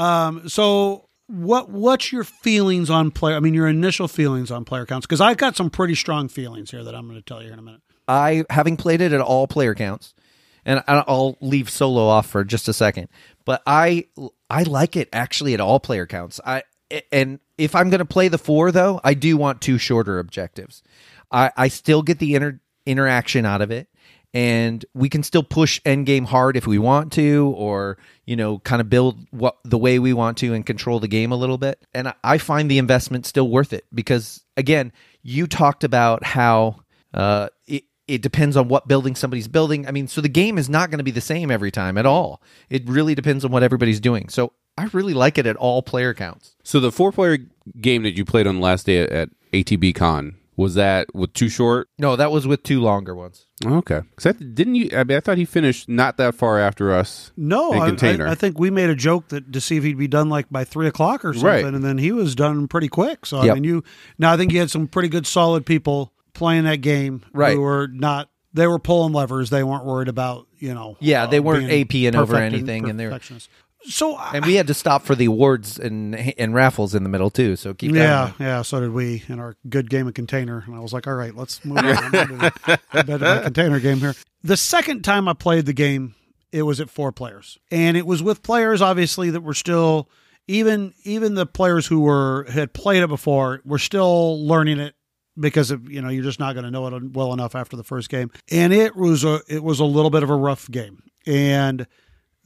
Um, 0.00 0.48
so 0.48 1.10
what 1.26 1.68
what's 1.68 2.10
your 2.10 2.24
feelings 2.24 2.88
on 2.88 3.10
player? 3.10 3.36
I 3.36 3.40
mean, 3.40 3.52
your 3.52 3.68
initial 3.68 4.08
feelings 4.08 4.50
on 4.50 4.64
player 4.64 4.86
counts? 4.86 5.06
Because 5.06 5.20
I've 5.20 5.36
got 5.36 5.56
some 5.56 5.68
pretty 5.68 5.94
strong 5.94 6.28
feelings 6.28 6.70
here 6.70 6.82
that 6.82 6.94
I'm 6.94 7.06
going 7.06 7.18
to 7.18 7.24
tell 7.24 7.42
you 7.42 7.52
in 7.52 7.58
a 7.58 7.62
minute. 7.62 7.82
I 8.08 8.44
having 8.48 8.78
played 8.78 9.02
it 9.02 9.12
at 9.12 9.20
all 9.20 9.46
player 9.46 9.74
counts, 9.74 10.14
and 10.64 10.82
I'll 10.88 11.36
leave 11.42 11.68
solo 11.68 12.06
off 12.06 12.26
for 12.26 12.44
just 12.44 12.66
a 12.66 12.72
second. 12.72 13.08
But 13.44 13.62
I 13.66 14.06
I 14.48 14.62
like 14.62 14.96
it 14.96 15.10
actually 15.12 15.52
at 15.52 15.60
all 15.60 15.78
player 15.78 16.06
counts. 16.06 16.40
I 16.46 16.62
and 17.12 17.38
if 17.58 17.74
I'm 17.74 17.90
going 17.90 17.98
to 17.98 18.06
play 18.06 18.28
the 18.28 18.38
four 18.38 18.72
though, 18.72 19.02
I 19.04 19.12
do 19.12 19.36
want 19.36 19.60
two 19.60 19.76
shorter 19.76 20.18
objectives. 20.18 20.82
I 21.30 21.52
I 21.58 21.68
still 21.68 22.00
get 22.02 22.18
the 22.18 22.34
inter, 22.34 22.58
interaction 22.86 23.44
out 23.44 23.60
of 23.60 23.70
it. 23.70 23.89
And 24.32 24.84
we 24.94 25.08
can 25.08 25.22
still 25.22 25.42
push 25.42 25.80
endgame 25.82 26.24
hard 26.24 26.56
if 26.56 26.66
we 26.66 26.78
want 26.78 27.12
to, 27.14 27.52
or 27.56 27.98
you 28.26 28.36
know, 28.36 28.60
kind 28.60 28.80
of 28.80 28.88
build 28.88 29.26
what 29.32 29.56
the 29.64 29.78
way 29.78 29.98
we 29.98 30.12
want 30.12 30.38
to 30.38 30.54
and 30.54 30.64
control 30.64 31.00
the 31.00 31.08
game 31.08 31.32
a 31.32 31.36
little 31.36 31.58
bit. 31.58 31.84
And 31.92 32.12
I- 32.22 32.38
find 32.38 32.70
the 32.70 32.78
investment 32.78 33.26
still 33.26 33.48
worth 33.48 33.72
it 33.72 33.84
because, 33.92 34.42
again, 34.56 34.92
you 35.22 35.46
talked 35.46 35.82
about 35.84 36.22
how 36.24 36.76
uh, 37.12 37.48
it, 37.66 37.84
it 38.06 38.22
depends 38.22 38.56
on 38.56 38.68
what 38.68 38.88
building 38.88 39.14
somebody's 39.14 39.48
building. 39.48 39.86
I 39.86 39.90
mean, 39.90 40.08
so 40.08 40.20
the 40.20 40.28
game 40.28 40.58
is 40.58 40.68
not 40.68 40.90
going 40.90 40.98
to 40.98 41.04
be 41.04 41.10
the 41.10 41.20
same 41.20 41.50
every 41.50 41.70
time 41.70 41.98
at 41.98 42.06
all. 42.06 42.40
It 42.68 42.88
really 42.88 43.14
depends 43.14 43.44
on 43.44 43.50
what 43.50 43.62
everybody's 43.62 44.00
doing. 44.00 44.28
So 44.28 44.52
I 44.78 44.88
really 44.92 45.14
like 45.14 45.38
it 45.38 45.46
at 45.46 45.56
all 45.56 45.82
player 45.82 46.14
counts. 46.14 46.56
So 46.62 46.80
the 46.80 46.92
four 46.92 47.12
player 47.12 47.38
game 47.80 48.02
that 48.04 48.16
you 48.16 48.24
played 48.24 48.46
on 48.46 48.56
the 48.56 48.62
last 48.62 48.86
day 48.86 49.00
at 49.00 49.28
ATB 49.52 49.94
Con 49.94 50.36
was 50.60 50.74
that 50.74 51.14
with 51.14 51.32
two 51.32 51.48
short? 51.48 51.88
No, 51.98 52.16
that 52.16 52.30
was 52.30 52.46
with 52.46 52.62
two 52.62 52.82
longer 52.82 53.14
ones. 53.14 53.46
Okay, 53.64 54.02
because 54.14 54.36
didn't 54.36 54.74
you? 54.74 54.90
I, 54.92 55.04
mean, 55.04 55.16
I 55.16 55.20
thought 55.20 55.38
he 55.38 55.46
finished 55.46 55.88
not 55.88 56.18
that 56.18 56.34
far 56.34 56.58
after 56.58 56.92
us. 56.92 57.32
No, 57.34 57.72
in 57.72 57.80
I, 57.80 57.86
container. 57.86 58.26
I, 58.26 58.32
I 58.32 58.34
think 58.34 58.58
we 58.58 58.68
made 58.70 58.90
a 58.90 58.94
joke 58.94 59.28
that 59.28 59.54
to 59.54 59.60
see 59.60 59.78
if 59.78 59.84
he'd 59.84 59.96
be 59.96 60.06
done 60.06 60.28
like 60.28 60.50
by 60.50 60.64
three 60.64 60.86
o'clock 60.86 61.24
or 61.24 61.32
something, 61.32 61.46
Right. 61.46 61.64
and 61.64 61.82
then 61.82 61.96
he 61.96 62.12
was 62.12 62.34
done 62.34 62.68
pretty 62.68 62.88
quick. 62.88 63.24
So 63.24 63.38
I 63.38 63.54
mean, 63.54 63.64
you 63.64 63.82
now 64.18 64.34
I 64.34 64.36
think 64.36 64.52
you 64.52 64.58
had 64.58 64.70
some 64.70 64.86
pretty 64.86 65.08
good, 65.08 65.26
solid 65.26 65.64
people 65.64 66.12
playing 66.34 66.64
that 66.64 66.82
game 66.82 67.22
Right. 67.32 67.54
who 67.54 67.62
were 67.62 67.88
not. 67.90 68.28
They 68.52 68.66
were 68.66 68.78
pulling 68.78 69.14
levers. 69.14 69.48
They 69.48 69.64
weren't 69.64 69.86
worried 69.86 70.08
about 70.08 70.46
you 70.58 70.74
know. 70.74 70.98
Yeah, 71.00 71.24
they 71.24 71.38
uh, 71.38 71.42
weren't 71.42 71.68
being 71.68 71.86
APing 71.86 72.14
over 72.16 72.36
anything, 72.36 72.86
and 72.86 73.00
they 73.00 73.06
were- 73.06 73.12
perfectionists. 73.12 73.48
So 73.84 74.14
I- 74.14 74.32
And 74.34 74.44
we 74.46 74.54
had 74.54 74.66
to 74.66 74.74
stop 74.74 75.04
for 75.04 75.14
the 75.14 75.24
awards 75.26 75.78
and 75.78 76.14
and 76.38 76.54
raffles 76.54 76.94
in 76.94 77.02
the 77.02 77.08
middle 77.08 77.30
too. 77.30 77.56
So 77.56 77.72
keep 77.74 77.92
Yeah, 77.94 78.22
mind. 78.24 78.34
yeah. 78.38 78.62
So 78.62 78.80
did 78.80 78.92
we 78.92 79.22
in 79.28 79.38
our 79.40 79.56
good 79.68 79.88
game 79.90 80.06
of 80.06 80.14
container, 80.14 80.62
and 80.66 80.74
I 80.74 80.80
was 80.80 80.92
like, 80.92 81.06
"All 81.06 81.14
right, 81.14 81.34
let's 81.34 81.64
move 81.64 81.78
on." 81.78 81.86
I'm 81.86 82.10
ready 82.12 82.36
to 82.36 82.52
get 82.92 83.06
to 83.06 83.18
my 83.18 83.42
container 83.42 83.80
game 83.80 83.98
here. 83.98 84.14
The 84.42 84.56
second 84.56 85.02
time 85.02 85.28
I 85.28 85.32
played 85.32 85.66
the 85.66 85.72
game, 85.72 86.14
it 86.52 86.62
was 86.62 86.80
at 86.80 86.90
four 86.90 87.10
players, 87.12 87.58
and 87.70 87.96
it 87.96 88.06
was 88.06 88.22
with 88.22 88.42
players 88.42 88.82
obviously 88.82 89.30
that 89.30 89.40
were 89.42 89.54
still 89.54 90.08
even 90.48 90.92
even 91.04 91.34
the 91.34 91.46
players 91.46 91.86
who 91.86 92.00
were 92.00 92.46
had 92.50 92.72
played 92.72 93.02
it 93.02 93.08
before 93.08 93.60
were 93.64 93.78
still 93.78 94.46
learning 94.46 94.78
it 94.80 94.94
because 95.38 95.70
of 95.70 95.88
you 95.90 96.02
know 96.02 96.08
you're 96.10 96.24
just 96.24 96.40
not 96.40 96.52
going 96.54 96.64
to 96.64 96.70
know 96.70 96.86
it 96.86 97.12
well 97.12 97.32
enough 97.32 97.54
after 97.54 97.76
the 97.76 97.84
first 97.84 98.10
game, 98.10 98.30
and 98.50 98.72
it 98.74 98.94
was 98.94 99.24
a 99.24 99.40
it 99.48 99.62
was 99.62 99.80
a 99.80 99.84
little 99.84 100.10
bit 100.10 100.22
of 100.22 100.28
a 100.28 100.34
rough 100.36 100.70
game, 100.70 101.02
and 101.26 101.86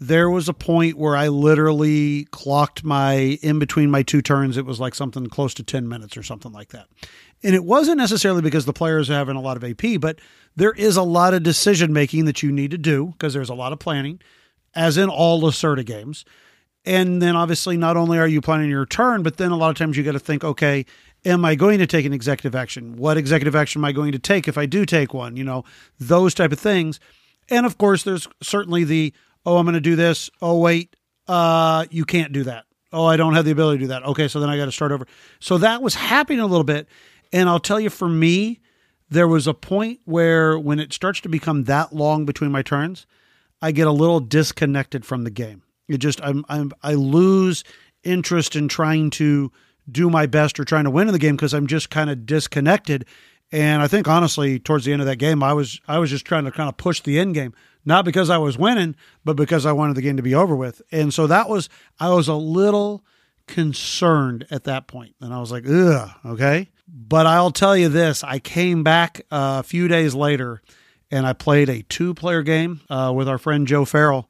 there 0.09 0.29
was 0.29 0.49
a 0.49 0.55
point 0.55 0.99
where 0.99 1.17
I 1.17 1.29
literally 1.29 2.25
clocked 2.27 2.85
my 2.85 3.39
in 3.43 3.59
between 3.59 3.91
my 3.91 4.03
two 4.03 4.21
turns. 4.21 4.57
It 4.57 4.67
was 4.67 4.79
like 4.81 4.95
something 4.95 5.27
close 5.29 5.55
to 5.55 5.63
10 5.63 5.89
minutes 5.89 6.17
or 6.17 6.23
something 6.23 6.53
like 6.53 6.69
that. 6.71 6.87
And 7.43 7.55
it 7.55 7.65
wasn't 7.65 7.99
necessarily 7.99 8.43
because 8.43 8.65
the 8.65 8.73
players 8.73 9.09
are 9.11 9.15
having 9.15 9.37
a 9.37 9.41
lot 9.41 9.57
of 9.57 9.65
AP, 9.65 10.01
but 10.01 10.19
there 10.57 10.73
is 10.73 10.97
a 10.97 11.03
lot 11.03 11.35
of 11.35 11.43
decision 11.43 11.93
making 11.93 12.27
that 12.27 12.43
you 12.43 12.53
need 12.53 12.71
to 12.71 12.79
do 12.79 13.09
because 13.13 13.35
there's 13.35 13.51
a 13.51 13.55
lot 13.55 13.73
of 13.73 13.79
planning, 13.79 14.21
as 14.75 14.97
in 14.97 15.09
all 15.09 15.41
Lacerda 15.41 15.85
games. 15.85 16.25
And 16.85 17.23
then 17.23 17.35
obviously, 17.35 17.77
not 17.77 17.97
only 17.97 18.19
are 18.19 18.29
you 18.29 18.41
planning 18.41 18.69
your 18.69 18.87
turn, 18.87 19.23
but 19.23 19.39
then 19.39 19.51
a 19.51 19.57
lot 19.57 19.71
of 19.71 19.77
times 19.77 19.97
you 19.97 20.03
got 20.03 20.13
to 20.13 20.19
think, 20.19 20.45
okay, 20.45 20.85
am 21.25 21.45
I 21.45 21.55
going 21.55 21.79
to 21.79 21.87
take 21.87 22.05
an 22.05 22.13
executive 22.13 22.55
action? 22.55 22.97
What 22.97 23.17
executive 23.17 23.57
action 23.57 23.81
am 23.81 23.87
I 23.87 23.93
going 23.93 24.13
to 24.13 24.19
take 24.19 24.49
if 24.49 24.59
I 24.59 24.67
do 24.67 24.85
take 24.85 25.15
one? 25.15 25.37
You 25.37 25.45
know, 25.45 25.65
those 25.99 26.35
type 26.35 26.53
of 26.53 26.61
things. 26.61 27.01
And 27.49 27.65
of 27.65 27.79
course, 27.79 28.03
there's 28.03 28.29
certainly 28.43 28.85
the, 28.85 29.15
oh, 29.47 29.59
I'm 29.59 29.65
going 29.65 29.75
to 29.75 29.81
do 29.81 29.97
this. 29.97 30.31
Oh, 30.41 30.59
wait, 30.59 30.97
uh, 31.29 31.87
you 31.91 32.05
can't 32.05 32.33
do 32.33 32.45
that. 32.45 32.65
Oh, 32.93 33.07
I 33.07 33.17
don't 33.17 33.35
have 33.35 33.45
the 33.45 33.51
ability 33.51 33.79
to 33.79 33.85
do 33.85 33.89
that. 33.89 34.05
Okay, 34.05 34.29
so 34.29 34.41
then 34.41 34.49
I 34.49 34.57
got 34.57 34.67
to 34.67 34.73
start 34.73 34.93
over. 34.93 35.07
So 35.41 35.59
that 35.59 35.83
was 35.83 35.95
happening 35.95 36.41
a 36.41 36.47
little 36.47 36.65
bit. 36.65 36.89
And 37.33 37.49
I'll 37.49 37.61
tell 37.61 37.81
you, 37.81 37.91
for 37.91 38.09
me, 38.09 38.61
there 39.11 39.27
was 39.27 39.47
a 39.47 39.55
point 39.55 40.01
where 40.05 40.59
when 40.59 40.79
it 40.79 40.93
starts 40.93 41.21
to 41.23 41.29
become 41.29 41.65
that 41.65 41.95
long 41.95 42.25
between 42.25 42.53
my 42.53 42.63
turns, 42.63 43.07
I 43.61 43.73
get 43.73 43.87
a 43.87 43.93
little 43.93 44.21
disconnected 44.21 45.05
from 45.05 45.25
the 45.25 45.31
game. 45.31 45.63
It 45.89 45.99
just 45.99 46.23
I'm, 46.23 46.45
I'm 46.49 46.73
I 46.83 46.95
lose 46.95 47.65
interest 48.05 48.57
in 48.57 48.69
trying 48.69 49.11
to 49.11 49.51
do 49.91 50.09
my 50.09 50.27
best 50.27 50.59
or 50.59 50.65
trying 50.65 50.85
to 50.85 50.91
win 50.91 51.09
in 51.09 51.13
the 51.13 51.19
game 51.19 51.37
because 51.37 51.53
I'm 51.53 51.67
just 51.67 51.91
kind 51.91 52.11
of 52.11 52.27
disconnected. 52.27 53.07
And 53.53 53.83
I 53.83 53.89
think 53.89 54.09
honestly, 54.09 54.59
towards 54.59 54.85
the 54.85 54.93
end 54.93 55.03
of 55.03 55.07
that 55.07 55.17
game, 55.17 55.43
I 55.43 55.53
was 55.53 55.81
I 55.87 55.99
was 55.99 56.11
just 56.11 56.25
trying 56.25 56.45
to 56.45 56.51
kind 56.51 56.69
of 56.69 56.77
push 56.77 57.01
the 57.01 57.19
end 57.19 57.35
game, 57.35 57.55
not 57.85 58.05
because 58.05 58.31
I 58.31 58.39
was 58.39 58.59
winning, 58.59 58.97
but 59.25 59.37
because 59.37 59.67
I 59.67 59.73
wanted 59.73 59.97
the 59.97 60.03
game 60.03 60.17
to 60.17 60.23
be 60.23 60.35
over 60.35 60.57
with. 60.57 60.83
And 60.91 61.13
so 61.13 61.27
that 61.27 61.49
was 61.49 61.69
I 61.99 62.11
was 62.11 62.29
a 62.29 62.35
little 62.35 63.05
concerned 63.47 64.47
at 64.51 64.65
that 64.65 64.87
point. 64.87 65.15
and 65.21 65.33
I 65.33 65.41
was 65.41 65.53
like, 65.53 65.65
ugh, 65.69 66.11
okay. 66.25 66.71
But 66.89 67.27
I'll 67.27 67.51
tell 67.51 67.77
you 67.77 67.89
this: 67.89 68.23
I 68.23 68.39
came 68.39 68.83
back 68.83 69.23
a 69.31 69.63
few 69.63 69.89
days 69.89 70.15
later, 70.15 70.63
and 71.11 71.27
I 71.27 71.33
played 71.33 71.69
a 71.69 71.83
two-player 71.83 72.43
game 72.43 72.83
uh, 72.91 73.13
with 73.15 73.29
our 73.29 73.39
friend 73.39 73.67
Joe 73.67 73.85
Farrell 73.85 74.29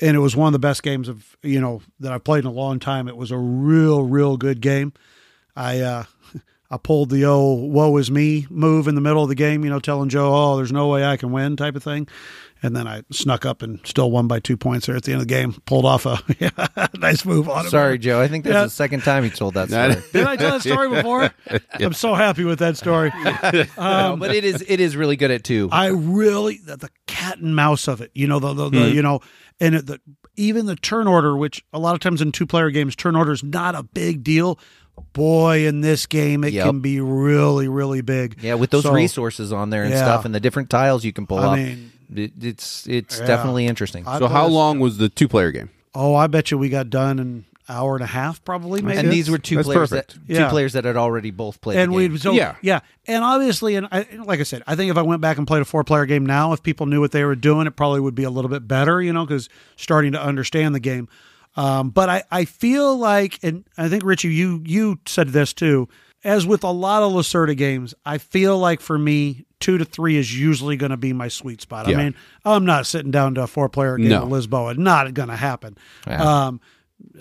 and 0.00 0.16
it 0.16 0.20
was 0.20 0.34
one 0.34 0.48
of 0.48 0.52
the 0.52 0.58
best 0.58 0.82
games 0.82 1.08
of 1.08 1.36
you 1.42 1.60
know 1.60 1.82
that 2.00 2.12
I've 2.12 2.24
played 2.24 2.44
in 2.44 2.50
a 2.50 2.52
long 2.52 2.78
time. 2.78 3.08
It 3.08 3.16
was 3.16 3.30
a 3.30 3.38
real, 3.38 4.02
real 4.02 4.36
good 4.36 4.60
game. 4.60 4.92
I 5.54 5.80
uh, 5.80 6.04
I 6.70 6.76
pulled 6.78 7.10
the 7.10 7.24
old 7.24 7.72
"woe 7.72 7.96
is 7.98 8.10
me" 8.10 8.46
move 8.50 8.88
in 8.88 8.94
the 8.94 9.00
middle 9.00 9.22
of 9.22 9.28
the 9.28 9.34
game, 9.34 9.64
you 9.64 9.70
know, 9.70 9.80
telling 9.80 10.08
Joe, 10.08 10.30
"Oh, 10.32 10.56
there's 10.56 10.72
no 10.72 10.88
way 10.88 11.04
I 11.04 11.16
can 11.16 11.32
win" 11.32 11.56
type 11.56 11.76
of 11.76 11.82
thing. 11.82 12.08
And 12.62 12.76
then 12.76 12.86
I 12.86 13.02
snuck 13.10 13.46
up 13.46 13.62
and 13.62 13.80
still 13.84 14.10
won 14.10 14.28
by 14.28 14.38
two 14.38 14.56
points 14.56 14.86
there 14.86 14.94
at 14.96 15.04
the 15.04 15.12
end 15.12 15.22
of 15.22 15.28
the 15.28 15.34
game. 15.34 15.54
Pulled 15.64 15.86
off 15.86 16.04
a 16.04 16.18
yeah, 16.38 16.50
nice 16.98 17.24
move 17.24 17.48
on 17.48 17.64
him. 17.64 17.70
Sorry, 17.70 17.98
Joe. 17.98 18.20
I 18.20 18.28
think 18.28 18.44
that's 18.44 18.52
Yeah. 18.54 18.64
the 18.64 18.70
second 18.70 19.02
time 19.02 19.24
you 19.24 19.30
told 19.30 19.54
that 19.54 19.68
story. 19.70 19.94
Did 20.12 20.26
I 20.26 20.36
tell 20.36 20.52
that 20.58 20.60
story 20.62 20.88
before? 20.94 21.30
I'm 21.74 21.94
so 21.94 22.14
happy 22.14 22.44
with 22.44 22.58
that 22.58 22.76
story. 22.76 23.10
No, 23.78 24.16
but 24.18 24.34
it 24.34 24.44
is 24.44 24.62
it 24.68 24.80
is 24.80 24.96
really 24.96 25.16
good 25.16 25.30
at 25.30 25.42
two. 25.44 25.68
I 25.72 25.86
really 25.86 26.58
the, 26.58 26.76
the 26.76 26.90
cat 27.06 27.38
and 27.38 27.56
mouse 27.56 27.88
of 27.88 28.00
it, 28.00 28.10
you 28.14 28.26
know, 28.26 28.38
the, 28.38 28.52
the, 28.52 28.68
the 28.70 28.76
Mm-hmm. 28.78 28.94
you 28.96 29.02
know, 29.02 29.20
and 29.58 29.74
it, 29.76 29.86
the 29.86 30.00
even 30.36 30.66
the 30.66 30.76
turn 30.76 31.06
order, 31.06 31.36
which 31.36 31.64
a 31.72 31.78
lot 31.78 31.94
of 31.94 32.00
times 32.00 32.20
in 32.22 32.32
two 32.32 32.46
player 32.46 32.70
games, 32.70 32.94
turn 32.96 33.16
order 33.16 33.32
is 33.32 33.42
not 33.42 33.74
a 33.74 33.82
big 33.82 34.22
deal. 34.22 34.58
Boy, 35.12 35.66
in 35.66 35.80
this 35.80 36.06
game, 36.06 36.44
it 36.44 36.52
Yep. 36.52 36.66
can 36.66 36.80
be 36.80 37.00
really, 37.00 37.68
really 37.68 38.00
big. 38.02 38.36
Yeah, 38.42 38.54
with 38.54 38.70
those 38.70 38.82
So, 38.82 38.92
resources 38.92 39.52
on 39.52 39.70
there 39.70 39.82
and 39.82 39.92
Yeah. 39.92 40.02
stuff, 40.02 40.24
and 40.24 40.34
the 40.34 40.40
different 40.40 40.68
tiles 40.70 41.04
you 41.04 41.12
can 41.12 41.26
pull 41.26 41.38
I 41.38 41.44
off, 41.46 41.56
mean- 41.56 41.92
it, 42.14 42.32
it's 42.40 42.86
it's 42.88 43.18
Yeah. 43.20 43.26
definitely 43.26 43.66
interesting. 43.66 44.06
I 44.06 44.18
So 44.18 44.28
how 44.28 44.46
long 44.46 44.80
was 44.80 44.98
the 44.98 45.08
two 45.08 45.28
player 45.28 45.50
game? 45.52 45.70
Oh, 45.94 46.14
I 46.14 46.26
bet 46.28 46.50
you 46.50 46.58
we 46.58 46.68
got 46.68 46.88
done 46.90 47.18
in 47.18 47.26
an 47.26 47.44
hour 47.68 47.94
and 47.94 48.02
a 48.02 48.06
half, 48.06 48.44
probably. 48.44 48.82
Maybe. 48.82 48.98
and 48.98 49.10
these 49.12 49.30
were 49.30 49.38
two 49.38 49.56
That's 49.56 49.66
players 49.66 49.90
perfect. 49.90 50.18
that 50.28 50.36
two 50.36 50.48
players 50.48 50.72
that 50.74 50.84
had 50.84 50.96
already 50.96 51.30
both 51.30 51.60
played. 51.60 51.78
and 51.78 51.92
the 51.92 52.08
we 52.08 52.18
so 52.18 52.32
Yeah. 52.32 52.56
yeah 52.62 52.80
and 53.06 53.22
obviously 53.24 53.76
and 53.76 53.86
I, 53.92 54.06
like 54.24 54.40
i 54.40 54.42
said 54.42 54.62
i 54.66 54.74
think 54.74 54.90
if 54.90 54.96
i 54.96 55.02
went 55.02 55.20
back 55.20 55.38
and 55.38 55.46
played 55.46 55.62
a 55.62 55.64
four 55.64 55.84
player 55.84 56.04
game 56.04 56.26
now 56.26 56.52
if 56.52 56.62
people 56.64 56.86
knew 56.86 57.00
what 57.00 57.12
they 57.12 57.22
were 57.24 57.36
doing 57.36 57.66
it 57.68 57.76
probably 57.76 58.00
would 58.00 58.14
be 58.16 58.24
a 58.24 58.30
little 58.30 58.48
bit 58.50 58.66
better 58.66 59.00
you 59.00 59.12
know 59.12 59.24
because 59.24 59.48
starting 59.76 60.12
to 60.12 60.20
understand 60.22 60.74
the 60.74 60.80
game 60.80 61.08
um, 61.56 61.90
but 61.90 62.08
I, 62.08 62.22
I 62.30 62.44
feel 62.44 62.96
like 62.96 63.38
and 63.42 63.64
i 63.78 63.88
think 63.88 64.04
richie 64.04 64.32
you 64.34 64.62
you 64.66 64.98
said 65.06 65.28
this 65.28 65.52
too 65.52 65.88
as 66.24 66.46
with 66.46 66.62
a 66.64 66.70
lot 66.70 67.02
of 67.02 67.12
lacerda 67.12 67.56
games 67.56 67.94
i 68.04 68.18
feel 68.18 68.58
like 68.58 68.80
for 68.80 68.98
me 68.98 69.44
two 69.58 69.78
to 69.78 69.84
three 69.84 70.16
is 70.16 70.38
usually 70.38 70.76
going 70.76 70.90
to 70.90 70.96
be 70.96 71.12
my 71.12 71.28
sweet 71.28 71.60
spot 71.60 71.86
Yeah. 71.88 71.98
i 71.98 72.02
mean 72.04 72.14
i'm 72.44 72.64
not 72.64 72.86
sitting 72.86 73.10
down 73.10 73.34
to 73.36 73.42
a 73.42 73.46
four 73.46 73.68
player 73.68 73.96
game 73.96 74.08
No. 74.08 74.22
of 74.24 74.28
lisboa 74.28 74.76
not 74.76 75.12
going 75.14 75.28
to 75.30 75.36
happen 75.36 75.76
Yeah. 76.06 76.46
um, 76.46 76.60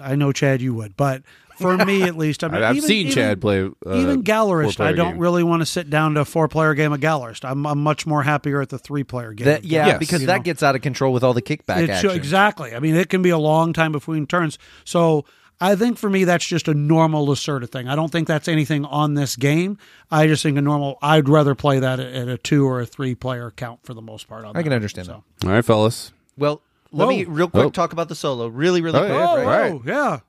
i 0.02 0.16
know 0.16 0.32
chad 0.32 0.62
you 0.62 0.74
would 0.74 0.98
but 0.98 1.24
for 1.58 1.76
me 1.78 2.04
at 2.04 2.16
least 2.24 2.42
I 2.44 2.48
mean, 2.48 2.64
I've 2.64 2.78
even- 2.78 2.88
seen 2.88 3.08
even- 3.08 3.16
Chad 3.16 3.42
play. 3.42 3.64
Uh, 3.66 3.96
even 3.98 4.24
Gallerist, 4.24 4.80
I 4.80 4.94
don't 4.94 5.16
game. 5.16 5.20
really 5.20 5.44
want 5.44 5.62
to 5.62 5.66
sit 5.66 5.90
down 5.90 6.14
to 6.14 6.22
a 6.22 6.26
four 6.26 6.48
player 6.48 6.74
game 6.74 6.94
of 6.94 7.02
Gallerist. 7.02 7.44
I'm, 7.44 7.66
I'm 7.68 7.84
much 7.84 8.06
more 8.08 8.24
happier 8.24 8.62
at 8.62 8.70
the 8.70 8.80
three 8.80 9.04
player 9.04 9.34
game. 9.34 9.44
that, 9.44 9.66
yeah, 9.66 9.88
Yes. 9.88 10.00
because 10.00 10.26
that 10.26 10.38
know. 10.38 10.44
gets 10.44 10.64
out 10.64 10.76
of 10.76 10.82
control 10.82 11.12
with 11.12 11.22
all 11.22 11.34
the 11.34 11.42
kickback 11.42 11.90
action. 11.90 12.12
should- 12.12 12.16
exactly. 12.16 12.74
I 12.74 12.80
mean, 12.80 12.96
it 12.96 13.10
can 13.10 13.22
be 13.22 13.30
a 13.32 13.38
long 13.38 13.74
time 13.74 13.92
between 13.92 14.26
turns. 14.26 14.58
So 14.86 15.26
I 15.62 15.76
think 15.76 15.98
for 15.98 16.10
me, 16.10 16.24
that's 16.24 16.46
just 16.46 16.68
a 16.70 16.74
normal 16.74 17.28
Lacerda 17.28 17.70
thing. 17.70 17.88
I 17.90 17.96
don't 17.96 18.12
think 18.12 18.28
that's 18.28 18.48
anything 18.48 18.86
on 18.86 19.14
this 19.16 19.36
game. 19.36 19.78
I 20.10 20.28
just 20.28 20.42
think 20.44 20.58
a 20.58 20.62
normal. 20.62 20.98
I'd 21.02 21.28
rather 21.28 21.54
play 21.56 21.80
that 21.80 22.00
at, 22.00 22.14
at 22.14 22.28
a 22.30 22.38
two 22.38 22.66
or 22.66 22.80
a 22.82 22.86
three 22.86 23.14
player 23.16 23.52
count 23.52 23.82
for 23.84 23.94
the 23.94 24.02
most 24.02 24.28
part. 24.30 24.46
On 24.46 24.56
I 24.56 24.62
can 24.62 24.70
that. 24.70 24.76
understand 24.76 25.08
So. 25.08 25.24
All 25.44 25.50
right, 25.52 25.64
fellas. 25.66 26.14
Well, 26.38 26.62
let 26.92 27.06
Whoa. 27.06 27.10
me 27.12 27.24
real 27.26 27.50
quick 27.50 27.66
Oh. 27.66 27.70
talk 27.70 27.92
about 27.94 28.08
the 28.10 28.16
solo, 28.16 28.48
really, 28.48 28.82
really 28.82 29.00
Oh, 29.00 29.02
quick. 29.02 29.12
yeah, 29.12 29.28
Oh, 29.30 29.36
right. 29.38 29.46
right? 29.46 29.74
whoa, 29.74 29.82
yeah. 29.86 30.20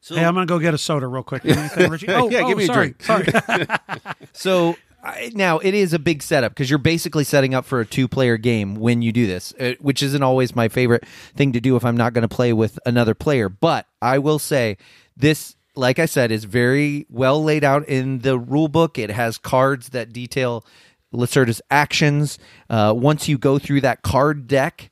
So, 0.00 0.14
hey, 0.14 0.24
I'm 0.24 0.32
gonna 0.32 0.46
go 0.46 0.58
get 0.58 0.72
a 0.74 0.78
soda 0.78 1.06
real 1.06 1.22
quick. 1.22 1.44
Anything, 1.44 1.90
Richie? 1.90 2.08
Oh, 2.08 2.30
Yeah, 2.30 2.40
oh, 2.44 2.48
give 2.48 2.56
me 2.58 2.64
a 2.64 2.72
drink. 2.72 3.02
sorry. 3.02 3.26
So 4.32 4.76
I, 5.08 5.30
now 5.34 5.58
it 5.58 5.74
is 5.74 5.92
a 5.92 5.98
big 5.98 6.22
setup 6.22 6.52
because 6.52 6.68
you're 6.68 6.78
basically 6.78 7.24
setting 7.24 7.54
up 7.54 7.64
for 7.64 7.80
a 7.80 7.86
two-player 7.86 8.36
game 8.36 8.74
when 8.74 9.00
you 9.00 9.10
do 9.10 9.26
this, 9.26 9.54
uh, 9.58 9.74
which 9.80 10.02
isn't 10.02 10.22
always 10.22 10.54
my 10.54 10.68
favorite 10.68 11.06
thing 11.34 11.52
to 11.52 11.60
do 11.60 11.76
if 11.76 11.84
I'm 11.84 11.96
not 11.96 12.12
going 12.12 12.22
to 12.22 12.34
play 12.34 12.52
with 12.52 12.78
another 12.84 13.14
player. 13.14 13.48
But 13.48 13.86
I 14.02 14.18
will 14.18 14.38
say 14.38 14.76
this, 15.16 15.56
like 15.74 15.98
I 15.98 16.06
said, 16.06 16.30
is 16.30 16.44
very 16.44 17.06
well 17.08 17.42
laid 17.42 17.64
out 17.64 17.88
in 17.88 18.18
the 18.18 18.38
rule 18.38 18.68
book. 18.68 18.98
It 18.98 19.10
has 19.10 19.38
cards 19.38 19.90
that 19.90 20.12
detail 20.12 20.64
Lacerda's 21.10 21.62
actions. 21.70 22.38
Uh, 22.68 22.92
once 22.94 23.28
you 23.28 23.38
go 23.38 23.58
through 23.58 23.80
that 23.80 24.02
card 24.02 24.46
deck, 24.46 24.90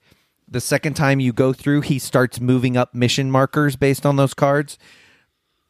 the 0.49 0.61
second 0.61 0.95
time 0.95 1.21
you 1.21 1.35
go 1.35 1.53
through, 1.53 1.83
he 1.83 1.99
starts 1.99 2.41
moving 2.41 2.77
up 2.77 2.95
mission 2.95 3.31
markers 3.31 3.77
based 3.77 4.07
on 4.07 4.17
those 4.17 4.33
cards 4.33 4.79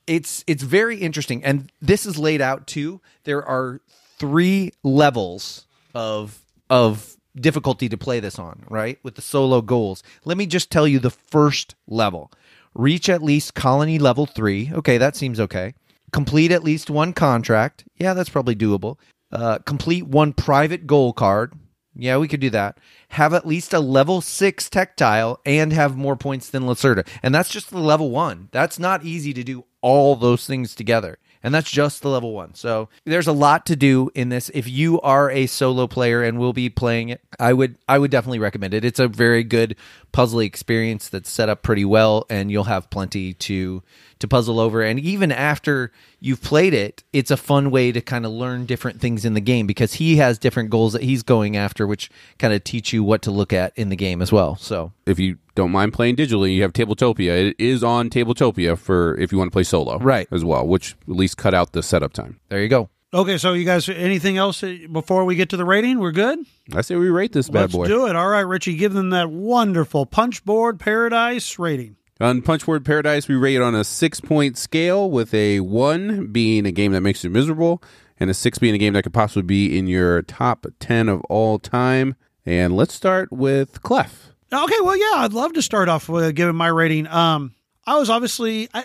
it's 0.06 0.44
it's 0.47 0.62
very 0.62 0.98
interesting 0.98 1.44
and 1.44 1.73
this 1.82 2.06
is 2.06 2.16
laid 2.16 2.40
out 2.40 2.68
too 2.68 3.01
there 3.24 3.44
are 3.44 3.81
three 4.18 4.72
levels 4.82 5.66
of 5.94 6.40
of 6.70 7.16
difficulty 7.34 7.88
to 7.88 7.97
play 7.97 8.18
this 8.18 8.38
on 8.38 8.64
right 8.68 8.98
with 9.02 9.14
the 9.14 9.22
solo 9.22 9.60
goals 9.60 10.02
let 10.24 10.36
me 10.36 10.47
just 10.47 10.70
tell 10.70 10.88
you 10.88 10.98
the 10.98 11.10
first 11.10 11.74
level 11.86 12.32
reach 12.74 13.09
at 13.09 13.22
least 13.22 13.55
colony 13.55 13.98
level 13.98 14.26
3 14.26 14.72
okay 14.74 14.97
that 14.98 15.14
seems 15.14 15.38
okay 15.38 15.74
complete 16.12 16.51
at 16.51 16.64
least 16.64 16.88
one 16.88 17.12
contract 17.12 17.84
yeah 17.97 18.14
that's 18.14 18.30
probably 18.30 18.56
doable 18.56 18.97
uh, 19.32 19.59
complete 19.59 20.06
one 20.06 20.32
private 20.32 20.86
goal 20.86 21.12
card 21.12 21.52
yeah, 21.98 22.18
we 22.18 22.28
could 22.28 22.40
do 22.40 22.51
that. 22.51 22.78
Have 23.10 23.32
at 23.32 23.47
least 23.47 23.72
a 23.72 23.80
level 23.80 24.20
six 24.20 24.68
tech 24.68 24.97
tile 24.97 25.40
and 25.47 25.72
have 25.72 25.97
more 25.97 26.16
points 26.16 26.51
than 26.51 26.64
Lacerda. 26.64 27.06
And 27.22 27.34
that's 27.34 27.48
just 27.48 27.70
the 27.70 27.78
level 27.78 28.10
one. 28.10 28.48
That's 28.52 28.78
not 28.78 29.05
easy 29.05 29.32
to 29.32 29.43
do 29.43 29.64
all 29.80 30.14
those 30.14 30.47
things 30.47 30.74
together. 30.74 31.18
And 31.42 31.54
that's 31.54 31.70
just 31.70 32.02
the 32.02 32.08
level 32.08 32.32
one. 32.32 32.54
So 32.54 32.88
there's 33.04 33.26
a 33.26 33.32
lot 33.32 33.66
to 33.66 33.76
do 33.76 34.10
in 34.14 34.28
this. 34.28 34.50
If 34.54 34.68
you 34.68 35.00
are 35.00 35.30
a 35.30 35.46
solo 35.46 35.86
player 35.86 36.22
and 36.22 36.38
will 36.38 36.52
be 36.52 36.68
playing 36.68 37.10
it, 37.10 37.20
I 37.38 37.52
would 37.52 37.76
I 37.88 37.98
would 37.98 38.10
definitely 38.10 38.38
recommend 38.38 38.74
it. 38.74 38.84
It's 38.84 38.98
a 38.98 39.08
very 39.08 39.44
good 39.44 39.76
puzzle 40.12 40.40
experience 40.40 41.08
that's 41.08 41.30
set 41.30 41.48
up 41.48 41.62
pretty 41.62 41.84
well 41.84 42.26
and 42.30 42.50
you'll 42.50 42.64
have 42.64 42.90
plenty 42.90 43.34
to 43.34 43.82
to 44.18 44.28
puzzle 44.28 44.59
over. 44.59 44.82
And 44.82 44.98
even 44.98 45.30
after 45.30 45.93
you've 46.20 46.43
played 46.43 46.72
it, 46.74 47.05
it's 47.12 47.30
a 47.30 47.36
fun 47.36 47.70
way 47.70 47.93
to 47.93 48.01
kind 48.01 48.24
of 48.24 48.32
learn 48.32 48.64
different 48.66 49.01
things 49.01 49.24
in 49.24 49.34
the 49.34 49.40
game 49.40 49.66
because 49.66 49.94
he 49.94 50.16
has 50.16 50.38
different 50.38 50.70
goals 50.70 50.93
that 50.94 51.02
he's 51.02 51.22
going 51.22 51.56
after, 51.56 51.86
which 51.86 52.10
kind 52.38 52.55
of 52.55 52.64
teach 52.64 52.93
you 52.93 53.02
what 53.05 53.22
to 53.22 53.30
look 53.30 53.52
at 53.52 53.72
in 53.76 53.88
the 53.90 53.97
game 53.97 54.22
as 54.22 54.32
well. 54.32 54.56
So 54.56 54.93
If 55.05 55.18
you 55.18 55.38
don't 55.55 55.70
mind 55.70 55.93
playing 55.93 56.16
digitally, 56.16 56.55
you 56.55 56.62
have 56.62 56.72
Tabletopia. 56.72 57.51
It 57.51 57.56
is 57.59 57.84
on 57.84 58.10
Tabletopia 58.10 58.78
for 58.78 59.16
if 59.18 59.32
you 59.32 59.38
want 59.38 59.51
to 59.51 59.52
play 59.52 59.64
solo, 59.64 59.98
Right. 59.98 60.28
As 60.30 60.44
well, 60.44 60.66
which 60.66 60.97
at 61.09 61.14
least 61.16 61.36
cut 61.36 61.55
out 61.55 61.72
the 61.72 61.82
setup 61.82 62.12
time. 62.12 62.40
there 62.48 62.62
you 62.62 62.68
go. 62.68 62.88
okay, 63.14 63.38
so 63.38 63.52
you 63.52 63.64
guys, 63.64 63.88
anything 63.88 64.36
else 64.36 64.62
before 64.90 65.24
we 65.24 65.36
get 65.36 65.48
to 65.51 65.56
the 65.56 65.64
rating? 65.64 65.98
We're 65.98 66.12
good. 66.12 66.38
I 66.74 66.80
say 66.80 66.97
we 66.97 67.09
rate 67.09 67.32
this 67.32 67.48
bad 67.48 67.70
boy. 67.70 67.80
Let's 67.80 67.90
boy. 67.90 67.97
do 67.97 68.06
it. 68.09 68.16
All 68.16 68.28
right, 68.28 68.40
Richie, 68.40 68.76
give 68.76 68.93
them 68.93 69.10
that 69.10 69.30
wonderful 69.30 70.05
punchboard 70.06 70.78
paradise 70.80 71.59
rating. 71.59 71.97
On 72.18 72.40
Punchboard 72.40 72.82
Paradise, 72.82 73.28
we 73.28 73.34
rate 73.34 73.60
on 73.60 73.74
a 73.74 73.84
six 73.84 74.20
point 74.20 74.56
scale, 74.56 75.10
with 75.10 75.34
a 75.34 75.60
one 75.60 76.28
being 76.28 76.64
a 76.64 76.72
game 76.72 76.93
that 76.93 77.02
makes 77.02 77.22
you 77.22 77.28
miserable, 77.28 77.82
and 78.18 78.30
a 78.30 78.34
six 78.34 78.59
being 78.59 78.74
a 78.74 78.78
game 78.78 78.94
that 78.94 79.02
could 79.02 79.12
possibly 79.12 79.43
be 79.43 79.78
in 79.78 79.86
your 79.86 80.22
top 80.22 80.66
10 80.80 81.10
of 81.10 81.20
all 81.22 81.59
time. 81.59 82.14
And 82.47 82.74
let's 82.74 82.94
start 82.94 83.30
with 83.30 83.82
Clef. 83.82 84.32
Okay, 84.51 84.80
well, 84.80 84.97
yeah, 84.97 85.24
I'd 85.24 85.34
love 85.34 85.52
to 85.55 85.62
start 85.62 85.90
off 85.90 86.09
with 86.09 86.34
giving 86.34 86.56
my 86.56 86.68
rating. 86.68 87.06
Um, 87.06 87.55
I 87.86 87.98
was 87.98 88.09
obviously, 88.09 88.70
I, 88.72 88.84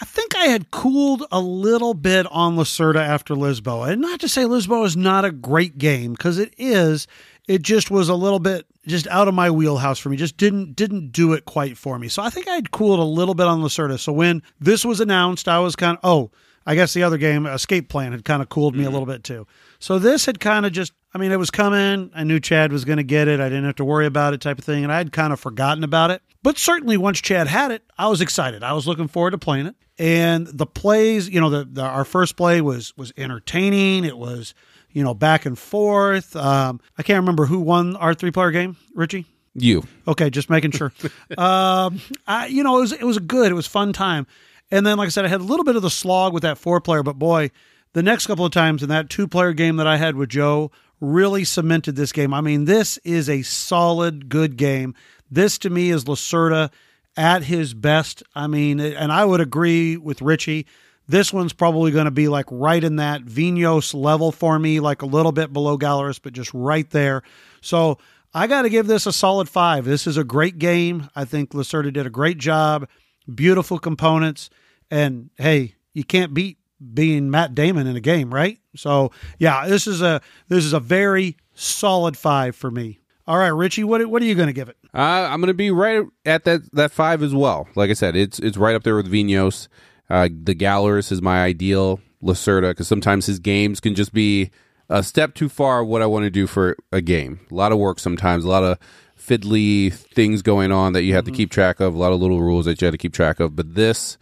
I 0.00 0.04
think 0.04 0.34
I 0.34 0.46
had 0.46 0.72
cooled 0.72 1.24
a 1.30 1.40
little 1.40 1.94
bit 1.94 2.26
on 2.26 2.56
Lacerda 2.56 3.00
after 3.00 3.34
Lisboa, 3.34 3.92
and 3.92 4.00
not 4.00 4.18
to 4.20 4.28
say 4.28 4.42
Lisboa 4.42 4.86
is 4.86 4.96
not 4.96 5.24
a 5.24 5.30
great 5.30 5.78
game 5.78 6.14
because 6.14 6.38
it 6.38 6.52
is. 6.58 7.06
It 7.46 7.62
just 7.62 7.90
was 7.90 8.08
a 8.08 8.14
little 8.14 8.40
bit 8.40 8.66
just 8.86 9.06
out 9.08 9.28
of 9.28 9.34
my 9.34 9.50
wheelhouse 9.50 9.98
for 9.98 10.08
me. 10.08 10.16
Just 10.16 10.36
didn't 10.36 10.74
didn't 10.74 11.12
do 11.12 11.32
it 11.32 11.44
quite 11.44 11.78
for 11.78 11.98
me. 11.98 12.08
So 12.08 12.22
I 12.22 12.30
think 12.30 12.48
I 12.48 12.54
had 12.54 12.70
cooled 12.70 12.98
a 12.98 13.04
little 13.04 13.34
bit 13.34 13.46
on 13.46 13.60
Lacerda. 13.60 13.98
So 13.98 14.12
when 14.12 14.42
this 14.60 14.84
was 14.84 15.00
announced, 15.00 15.48
I 15.48 15.60
was 15.60 15.76
kind 15.76 15.98
of 16.02 16.08
oh, 16.08 16.30
I 16.66 16.74
guess 16.74 16.92
the 16.92 17.04
other 17.04 17.16
game, 17.16 17.46
Escape 17.46 17.88
Plan, 17.88 18.10
had 18.10 18.24
kind 18.24 18.42
of 18.42 18.48
cooled 18.48 18.74
me 18.74 18.80
a 18.80 18.86
mm-hmm. 18.86 18.92
little 18.92 19.06
bit 19.06 19.22
too. 19.22 19.46
So 19.78 20.00
this 20.00 20.26
had 20.26 20.40
kind 20.40 20.66
of 20.66 20.72
just, 20.72 20.92
I 21.14 21.18
mean, 21.18 21.30
it 21.30 21.38
was 21.38 21.50
coming. 21.50 22.10
I 22.12 22.24
knew 22.24 22.40
Chad 22.40 22.72
was 22.72 22.84
going 22.84 22.96
to 22.96 23.04
get 23.04 23.28
it. 23.28 23.38
I 23.38 23.48
didn't 23.48 23.66
have 23.66 23.76
to 23.76 23.84
worry 23.84 24.06
about 24.06 24.34
it, 24.34 24.40
type 24.40 24.58
of 24.58 24.64
thing. 24.64 24.82
And 24.82 24.92
I 24.92 24.98
had 24.98 25.12
kind 25.12 25.32
of 25.32 25.38
forgotten 25.38 25.84
about 25.84 26.10
it. 26.10 26.22
But 26.42 26.58
certainly 26.58 26.96
once 26.96 27.20
Chad 27.20 27.46
had 27.46 27.70
it, 27.70 27.84
I 27.96 28.08
was 28.08 28.20
excited. 28.20 28.64
I 28.64 28.72
was 28.72 28.86
looking 28.86 29.06
forward 29.06 29.30
to 29.30 29.38
playing 29.38 29.66
it. 29.66 29.76
And 29.98 30.48
the 30.48 30.66
plays, 30.66 31.28
you 31.28 31.40
know, 31.40 31.50
the, 31.50 31.64
the 31.64 31.82
our 31.82 32.04
first 32.04 32.36
play 32.36 32.60
was 32.60 32.94
was 32.96 33.12
entertaining. 33.16 34.04
It 34.04 34.18
was, 34.18 34.52
you 34.96 35.04
know, 35.04 35.12
back 35.12 35.44
and 35.44 35.58
forth. 35.58 36.34
Um, 36.34 36.80
I 36.96 37.02
can't 37.02 37.18
remember 37.18 37.44
who 37.44 37.60
won 37.60 37.96
our 37.96 38.14
three 38.14 38.30
player 38.30 38.50
game, 38.50 38.78
Richie. 38.94 39.26
You. 39.54 39.84
Okay, 40.08 40.30
just 40.30 40.48
making 40.48 40.70
sure. 40.70 40.90
um, 41.38 42.00
I, 42.26 42.46
you 42.48 42.62
know, 42.62 42.78
it 42.78 42.80
was 42.80 42.92
it 42.92 43.04
was 43.04 43.18
good. 43.18 43.52
It 43.52 43.54
was 43.54 43.66
fun 43.66 43.92
time. 43.92 44.26
And 44.70 44.86
then, 44.86 44.96
like 44.96 45.08
I 45.08 45.10
said, 45.10 45.26
I 45.26 45.28
had 45.28 45.42
a 45.42 45.44
little 45.44 45.66
bit 45.66 45.76
of 45.76 45.82
the 45.82 45.90
slog 45.90 46.32
with 46.32 46.44
that 46.44 46.56
four 46.56 46.80
player, 46.80 47.02
but 47.02 47.18
boy, 47.18 47.50
the 47.92 48.02
next 48.02 48.26
couple 48.26 48.46
of 48.46 48.52
times 48.52 48.82
in 48.82 48.88
that 48.88 49.10
two 49.10 49.28
player 49.28 49.52
game 49.52 49.76
that 49.76 49.86
I 49.86 49.98
had 49.98 50.16
with 50.16 50.30
Joe 50.30 50.72
really 50.98 51.44
cemented 51.44 51.94
this 51.94 52.10
game. 52.10 52.32
I 52.32 52.40
mean, 52.40 52.64
this 52.64 52.96
is 53.04 53.28
a 53.28 53.42
solid, 53.42 54.30
good 54.30 54.56
game. 54.56 54.94
This 55.30 55.58
to 55.58 55.68
me 55.68 55.90
is 55.90 56.04
Lacerda 56.06 56.72
at 57.18 57.42
his 57.42 57.74
best. 57.74 58.22
I 58.34 58.46
mean, 58.46 58.80
and 58.80 59.12
I 59.12 59.26
would 59.26 59.42
agree 59.42 59.98
with 59.98 60.22
Richie. 60.22 60.66
This 61.08 61.32
one's 61.32 61.52
probably 61.52 61.92
going 61.92 62.06
to 62.06 62.10
be 62.10 62.28
like 62.28 62.46
right 62.50 62.82
in 62.82 62.96
that 62.96 63.24
Vinhos 63.24 63.94
level 63.94 64.32
for 64.32 64.58
me, 64.58 64.80
like 64.80 65.02
a 65.02 65.06
little 65.06 65.32
bit 65.32 65.52
below 65.52 65.78
Gallerist, 65.78 66.20
but 66.22 66.32
just 66.32 66.52
right 66.52 66.88
there. 66.90 67.22
So 67.60 67.98
I 68.34 68.46
got 68.46 68.62
to 68.62 68.68
give 68.68 68.86
this 68.86 69.06
a 69.06 69.12
solid 69.12 69.48
five. 69.48 69.84
This 69.84 70.06
is 70.06 70.16
a 70.16 70.24
great 70.24 70.58
game. 70.58 71.08
I 71.14 71.24
think 71.24 71.50
Lacerda 71.50 71.92
did 71.92 72.06
a 72.06 72.10
great 72.10 72.38
job. 72.38 72.88
Beautiful 73.32 73.78
components, 73.78 74.50
and 74.90 75.30
hey, 75.36 75.74
you 75.94 76.04
can't 76.04 76.32
beat 76.32 76.58
being 76.94 77.30
Matt 77.30 77.54
Damon 77.54 77.86
in 77.86 77.96
a 77.96 78.00
game, 78.00 78.32
right? 78.32 78.58
So 78.76 79.10
yeah, 79.38 79.66
this 79.66 79.86
is 79.86 80.02
a 80.02 80.20
this 80.48 80.64
is 80.64 80.72
a 80.72 80.80
very 80.80 81.36
solid 81.54 82.16
five 82.16 82.54
for 82.54 82.70
me. 82.70 83.00
All 83.26 83.38
right, 83.38 83.48
Richie, 83.48 83.82
what 83.82 84.04
what 84.06 84.22
are 84.22 84.26
you 84.26 84.34
going 84.34 84.46
to 84.46 84.52
give 84.52 84.68
it? 84.68 84.76
Uh, 84.94 85.28
I'm 85.30 85.40
going 85.40 85.48
to 85.48 85.54
be 85.54 85.70
right 85.70 86.04
at 86.24 86.44
that 86.44 86.72
that 86.74 86.92
five 86.92 87.22
as 87.22 87.34
well. 87.34 87.68
Like 87.74 87.90
I 87.90 87.94
said, 87.94 88.14
it's 88.14 88.38
it's 88.38 88.56
right 88.56 88.76
up 88.76 88.84
there 88.84 88.96
with 88.96 89.10
Vinos. 89.10 89.68
Uh, 90.08 90.28
the 90.28 90.54
Gallerist 90.54 91.12
is 91.12 91.20
my 91.20 91.42
ideal 91.42 92.00
Lacerda 92.22 92.70
because 92.70 92.88
sometimes 92.88 93.26
his 93.26 93.38
games 93.38 93.80
can 93.80 93.94
just 93.94 94.12
be 94.12 94.50
a 94.88 95.02
step 95.02 95.34
too 95.34 95.48
far 95.48 95.84
what 95.84 96.02
I 96.02 96.06
want 96.06 96.24
to 96.24 96.30
do 96.30 96.46
for 96.46 96.76
a 96.92 97.00
game. 97.00 97.40
A 97.50 97.54
lot 97.54 97.72
of 97.72 97.78
work 97.78 97.98
sometimes, 97.98 98.44
a 98.44 98.48
lot 98.48 98.62
of 98.62 98.78
fiddly 99.18 99.92
things 99.92 100.42
going 100.42 100.70
on 100.70 100.92
that 100.92 101.02
you 101.02 101.14
have 101.14 101.24
to 101.24 101.32
keep 101.32 101.50
track 101.50 101.80
of. 101.80 101.94
A 101.94 101.98
lot 101.98 102.12
of 102.12 102.20
little 102.20 102.40
rules 102.40 102.66
that 102.66 102.80
you 102.80 102.86
had 102.86 102.92
to 102.92 102.98
keep 102.98 103.12
track 103.12 103.40
of. 103.40 103.56
But 103.56 103.74
this, 103.74 104.16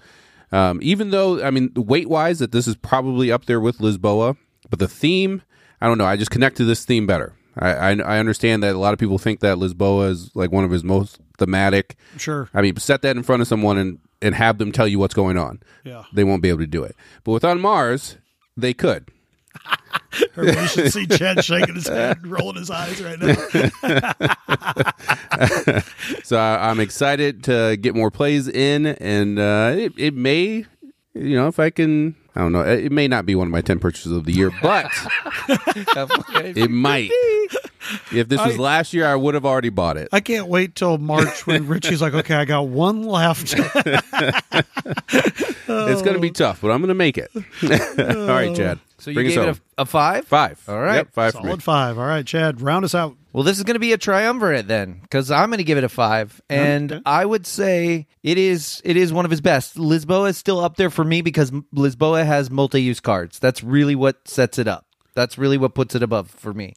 um, 0.52 0.78
even 0.82 1.10
though 1.10 1.42
I 1.42 1.50
mean, 1.50 1.72
weight 1.74 2.08
wise, 2.08 2.38
that 2.38 2.52
this 2.52 2.66
is 2.66 2.76
probably 2.76 3.30
up 3.30 3.44
there 3.46 3.60
with 3.60 3.78
Lisboa, 3.78 4.36
but 4.70 4.78
the 4.78 4.88
theme, 4.88 5.42
I 5.80 5.86
don't 5.86 5.98
know. 5.98 6.06
I 6.06 6.16
just 6.16 6.30
connect 6.30 6.56
to 6.56 6.64
this 6.64 6.84
theme 6.84 7.06
better. 7.06 7.34
I, 7.58 7.70
I, 7.70 7.90
I 7.90 8.18
understand 8.18 8.62
that 8.62 8.74
a 8.74 8.78
lot 8.78 8.94
of 8.94 8.98
people 8.98 9.18
think 9.18 9.40
that 9.40 9.58
Lisboa 9.58 10.10
is 10.10 10.34
like 10.34 10.50
one 10.50 10.64
of 10.64 10.70
his 10.70 10.82
most 10.82 11.20
thematic. 11.38 11.96
Sure. 12.16 12.48
I 12.54 12.62
mean, 12.62 12.76
set 12.76 13.02
that 13.02 13.16
in 13.16 13.22
front 13.22 13.42
of 13.42 13.48
someone 13.48 13.78
and, 13.78 13.98
and 14.24 14.34
have 14.34 14.56
them 14.58 14.72
tell 14.72 14.88
you 14.88 14.98
what's 14.98 15.14
going 15.14 15.36
on. 15.36 15.60
Yeah. 15.84 16.04
They 16.12 16.24
won't 16.24 16.42
be 16.42 16.48
able 16.48 16.60
to 16.60 16.66
do 16.66 16.82
it. 16.82 16.96
But 17.22 17.32
with 17.32 17.44
On 17.44 17.60
Mars, 17.60 18.16
they 18.56 18.72
could. 18.72 19.10
Everybody 20.36 20.66
should 20.66 20.92
see 20.92 21.06
Chad 21.06 21.44
shaking 21.44 21.74
his 21.74 21.86
head, 21.86 22.26
rolling 22.26 22.56
his 22.56 22.70
eyes 22.70 23.02
right 23.02 23.18
now. 23.20 24.12
So 26.22 26.38
I, 26.38 26.70
I'm 26.70 26.80
excited 26.80 27.44
to 27.44 27.76
get 27.76 27.94
more 27.94 28.10
plays 28.10 28.48
in, 28.48 28.86
and 28.86 29.38
uh, 29.38 29.74
it, 29.76 29.92
it 29.98 30.14
may, 30.14 30.64
you 31.12 31.36
know, 31.36 31.48
if 31.48 31.58
I 31.60 31.68
can, 31.68 32.14
I 32.36 32.40
don't 32.40 32.52
know, 32.52 32.62
it 32.62 32.90
may 32.90 33.06
not 33.06 33.26
be 33.26 33.34
one 33.34 33.46
of 33.46 33.52
my 33.52 33.60
10 33.60 33.78
purchases 33.78 34.10
of 34.10 34.24
the 34.24 34.32
year, 34.32 34.50
but 34.60 34.90
it 36.34 36.68
might. 36.70 37.10
If 38.12 38.28
this 38.28 38.40
was 38.40 38.56
I- 38.56 38.58
last 38.58 38.92
year, 38.92 39.06
I 39.06 39.14
would 39.14 39.34
have 39.34 39.46
already 39.46 39.68
bought 39.68 39.96
it. 39.96 40.08
I 40.10 40.20
can't 40.20 40.48
wait 40.48 40.74
till 40.74 40.98
March 40.98 41.46
when 41.46 41.66
Richie's 41.68 42.02
like, 42.02 42.14
okay, 42.14 42.34
I 42.34 42.44
got 42.44 42.68
one 42.68 43.04
left. 43.04 43.54
It's 45.66 46.02
going 46.02 46.14
to 46.14 46.20
be 46.20 46.30
oh. 46.30 46.32
tough, 46.32 46.60
but 46.60 46.70
I'm 46.70 46.80
going 46.80 46.88
to 46.88 46.94
make 46.94 47.18
it. 47.18 47.30
All 47.34 47.40
right, 48.28 48.48
oh. 48.48 48.54
Chad. 48.54 48.78
So 48.98 49.10
you 49.10 49.14
bring 49.14 49.26
us 49.26 49.34
gave 49.34 49.48
it 49.48 49.60
a, 49.78 49.82
a 49.82 49.86
five? 49.86 50.26
five. 50.26 50.62
All 50.68 50.80
right. 50.80 50.96
Yep, 50.96 51.12
five 51.12 51.32
for 51.32 51.38
me. 51.38 51.44
Solid 51.48 51.62
five. 51.62 51.98
All 51.98 52.06
right, 52.06 52.24
Chad, 52.24 52.60
round 52.60 52.84
us 52.84 52.94
out. 52.94 53.16
Well, 53.34 53.42
this 53.42 53.58
is 53.58 53.64
going 53.64 53.74
to 53.74 53.80
be 53.80 53.92
a 53.92 53.98
triumvirate 53.98 54.68
then, 54.68 55.00
because 55.02 55.32
I'm 55.32 55.50
going 55.50 55.58
to 55.58 55.64
give 55.64 55.76
it 55.76 55.82
a 55.82 55.88
five, 55.88 56.40
and 56.48 56.92
Okay. 56.92 57.02
I 57.04 57.26
would 57.26 57.46
say 57.48 58.06
it 58.22 58.38
is 58.38 58.80
it 58.84 58.96
is 58.96 59.12
one 59.12 59.24
of 59.24 59.30
his 59.32 59.40
best. 59.40 59.74
Lisboa 59.76 60.30
is 60.30 60.38
still 60.38 60.60
up 60.60 60.76
there 60.76 60.88
for 60.88 61.04
me 61.04 61.20
because 61.20 61.50
Lisboa 61.74 62.24
has 62.24 62.48
multi-use 62.48 63.00
cards. 63.00 63.40
That's 63.40 63.62
really 63.64 63.96
what 63.96 64.28
sets 64.28 64.56
it 64.58 64.68
up. 64.68 64.86
That's 65.16 65.36
really 65.36 65.58
what 65.58 65.74
puts 65.74 65.96
it 65.96 66.02
above 66.04 66.30
for 66.30 66.54
me. 66.54 66.74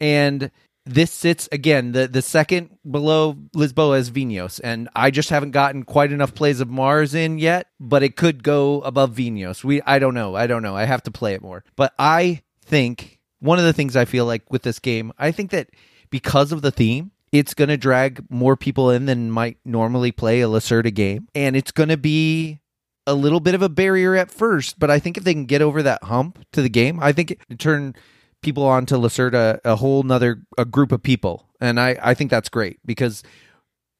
And 0.00 0.50
this 0.84 1.12
sits 1.12 1.48
again 1.52 1.92
the 1.92 2.08
the 2.08 2.22
second 2.22 2.76
below 2.90 3.34
Lisboa 3.54 4.00
is 4.00 4.10
Vinhos, 4.10 4.60
and 4.64 4.88
I 4.96 5.12
just 5.12 5.30
haven't 5.30 5.52
gotten 5.52 5.84
quite 5.84 6.10
enough 6.10 6.34
plays 6.34 6.58
of 6.58 6.68
Mars 6.68 7.14
in 7.14 7.38
yet, 7.38 7.68
but 7.78 8.02
it 8.02 8.16
could 8.16 8.42
go 8.42 8.80
above 8.80 9.14
Vinhos. 9.14 9.62
We 9.62 9.80
I 9.82 10.00
don't 10.00 10.14
know. 10.14 10.34
I 10.34 10.48
don't 10.48 10.64
know. 10.64 10.74
I 10.74 10.84
have 10.84 11.04
to 11.04 11.12
play 11.12 11.34
it 11.34 11.42
more. 11.42 11.62
But 11.76 11.94
I 11.96 12.42
think 12.64 13.20
one 13.38 13.60
of 13.60 13.64
the 13.64 13.72
things 13.72 13.94
I 13.94 14.04
feel 14.04 14.26
like 14.26 14.50
with 14.50 14.62
this 14.62 14.80
game, 14.80 15.12
I 15.16 15.30
think 15.30 15.52
that 15.52 15.68
because 16.12 16.52
of 16.52 16.62
the 16.62 16.70
theme, 16.70 17.10
it's 17.32 17.54
going 17.54 17.70
to 17.70 17.78
drag 17.78 18.24
more 18.28 18.56
people 18.56 18.90
in 18.90 19.06
than 19.06 19.30
might 19.30 19.56
normally 19.64 20.12
play 20.12 20.42
a 20.42 20.46
Lacerda 20.46 20.94
game. 20.94 21.26
And 21.34 21.56
it's 21.56 21.72
going 21.72 21.88
to 21.88 21.96
be 21.96 22.60
a 23.06 23.14
little 23.14 23.40
bit 23.40 23.56
of 23.56 23.62
a 23.62 23.68
barrier 23.68 24.14
at 24.14 24.30
first, 24.30 24.78
but 24.78 24.90
I 24.90 25.00
think 25.00 25.16
if 25.16 25.24
they 25.24 25.32
can 25.32 25.46
get 25.46 25.62
over 25.62 25.82
that 25.82 26.04
hump 26.04 26.44
to 26.52 26.62
the 26.62 26.68
game, 26.68 27.00
I 27.00 27.10
think 27.10 27.32
it 27.32 27.58
turn 27.58 27.96
people 28.42 28.64
on 28.64 28.86
to 28.86 28.96
Lacerda 28.96 29.58
a 29.64 29.76
whole 29.76 30.02
nother 30.02 30.42
a 30.56 30.64
group 30.64 30.92
of 30.92 31.02
people. 31.02 31.48
And 31.60 31.80
I, 31.80 31.96
I 32.00 32.14
think 32.14 32.30
that's 32.30 32.48
great 32.48 32.78
because 32.84 33.22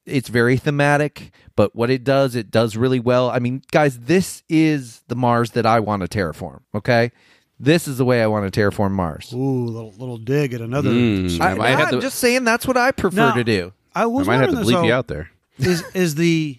it's 0.05 0.29
very 0.29 0.57
thematic, 0.57 1.31
but 1.55 1.75
what 1.75 1.89
it 1.89 2.03
does, 2.03 2.35
it 2.35 2.51
does 2.51 2.77
really 2.77 2.99
well. 2.99 3.29
I 3.29 3.39
mean, 3.39 3.63
guys, 3.71 3.99
this 3.99 4.43
is 4.47 5.01
the 5.07 5.15
Mars 5.15 5.51
that 5.51 5.65
I 5.65 5.79
want 5.79 6.01
to 6.01 6.07
terraform, 6.07 6.61
okay? 6.75 7.11
This 7.59 7.87
is 7.87 7.97
the 7.97 8.05
way 8.05 8.21
I 8.21 8.27
want 8.27 8.51
to 8.51 8.59
terraform 8.59 8.91
Mars. 8.91 9.31
Ooh, 9.33 9.65
little 9.65 9.91
little 9.97 10.17
dig 10.17 10.53
at 10.53 10.61
another. 10.61 10.89
Mm. 10.89 11.39
I, 11.39 11.51
I 11.51 11.55
might 11.55 11.69
have 11.69 11.87
am 11.89 11.93
to- 11.95 12.01
just 12.01 12.19
saying 12.19 12.43
that's 12.43 12.67
what 12.67 12.77
I 12.77 12.91
prefer 12.91 13.29
No. 13.29 13.35
to 13.35 13.43
do. 13.43 13.73
I 13.95 14.03
I 14.03 14.05
was 14.07 14.27
might 14.27 14.37
have 14.37 14.49
to 14.49 14.55
wondering 14.55 14.65
bleep 14.65 14.81
this, 14.81 14.83
you 14.85 14.91
though, 14.91 14.97
out 14.97 15.07
there. 15.07 15.29
is 15.59 15.83
is 15.93 16.15
the 16.15 16.57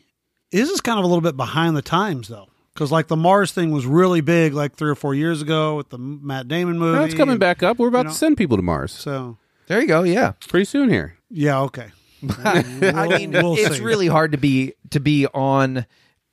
is 0.52 0.68
this 0.68 0.80
kind 0.80 0.98
of 0.98 1.04
a 1.04 1.08
little 1.08 1.20
bit 1.22 1.36
behind 1.36 1.76
the 1.76 1.82
times 1.82 2.28
though? 2.28 2.48
Because 2.72 2.90
like 2.92 3.08
the 3.08 3.16
Mars 3.16 3.52
thing 3.52 3.70
was 3.72 3.86
really 3.86 4.20
big 4.20 4.54
like 4.54 4.74
three 4.76 4.90
or 4.90 4.94
four 4.94 5.14
years 5.14 5.42
ago 5.42 5.76
with 5.76 5.90
the 5.90 5.98
Matt 5.98 6.48
Damon 6.48 6.78
movie. 6.78 6.98
No, 6.98 7.04
it's 7.04 7.14
coming 7.14 7.38
back 7.38 7.62
up. 7.62 7.78
We're 7.78 7.88
about 7.88 8.06
know. 8.06 8.10
to 8.12 8.16
send 8.16 8.36
people 8.36 8.56
to 8.56 8.62
Mars 8.62 8.92
So 8.92 9.36
There 9.66 9.80
you 9.80 9.86
go. 9.86 10.02
Yeah. 10.04 10.32
pretty 10.48 10.64
soon 10.64 10.88
here. 10.90 11.16
yeah, 11.30 11.60
okay. 11.62 11.88
I 12.44 13.06
mean, 13.18 13.32
we'll 13.32 13.54
it's 13.58 13.76
see. 13.76 13.82
really 13.82 14.06
hard 14.06 14.32
to 14.32 14.38
be 14.38 14.72
to 14.90 14.98
be 15.00 15.26
on 15.26 15.84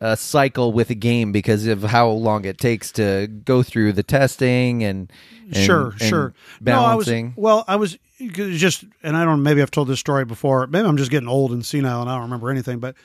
a 0.02 0.18
cycle 0.18 0.74
with 0.74 0.90
a 0.90 0.96
game 0.96 1.32
because 1.32 1.68
of 1.68 1.84
how 1.84 2.10
long 2.10 2.44
it 2.44 2.58
takes 2.58 2.92
to 2.94 3.28
go 3.28 3.62
through 3.62 3.94
the 3.94 4.02
testing 4.04 4.84
and, 4.84 5.12
and- 5.46 5.56
sure, 5.56 5.92
and 5.92 6.02
sure. 6.02 6.34
balancing. 6.60 7.28
No, 7.28 7.32
I 7.32 7.36
was, 7.36 7.38
well, 7.38 7.66
I 7.68 7.76
was 7.78 7.98
just, 8.58 8.84
and 9.04 9.16
I 9.16 9.24
don't. 9.24 9.44
Maybe 9.44 9.62
I've 9.62 9.72
told 9.72 9.88
this 9.88 10.00
story 10.00 10.26
before. 10.26 10.66
Maybe 10.68 10.88
I'm 10.88 10.98
just 10.98 11.12
getting 11.12 11.30
old 11.30 11.52
and 11.52 11.66
senile, 11.66 12.02
and 12.02 12.10
I 12.10 12.16
don't 12.16 12.24
remember 12.24 12.50
anything. 12.50 12.80
But 12.80 12.96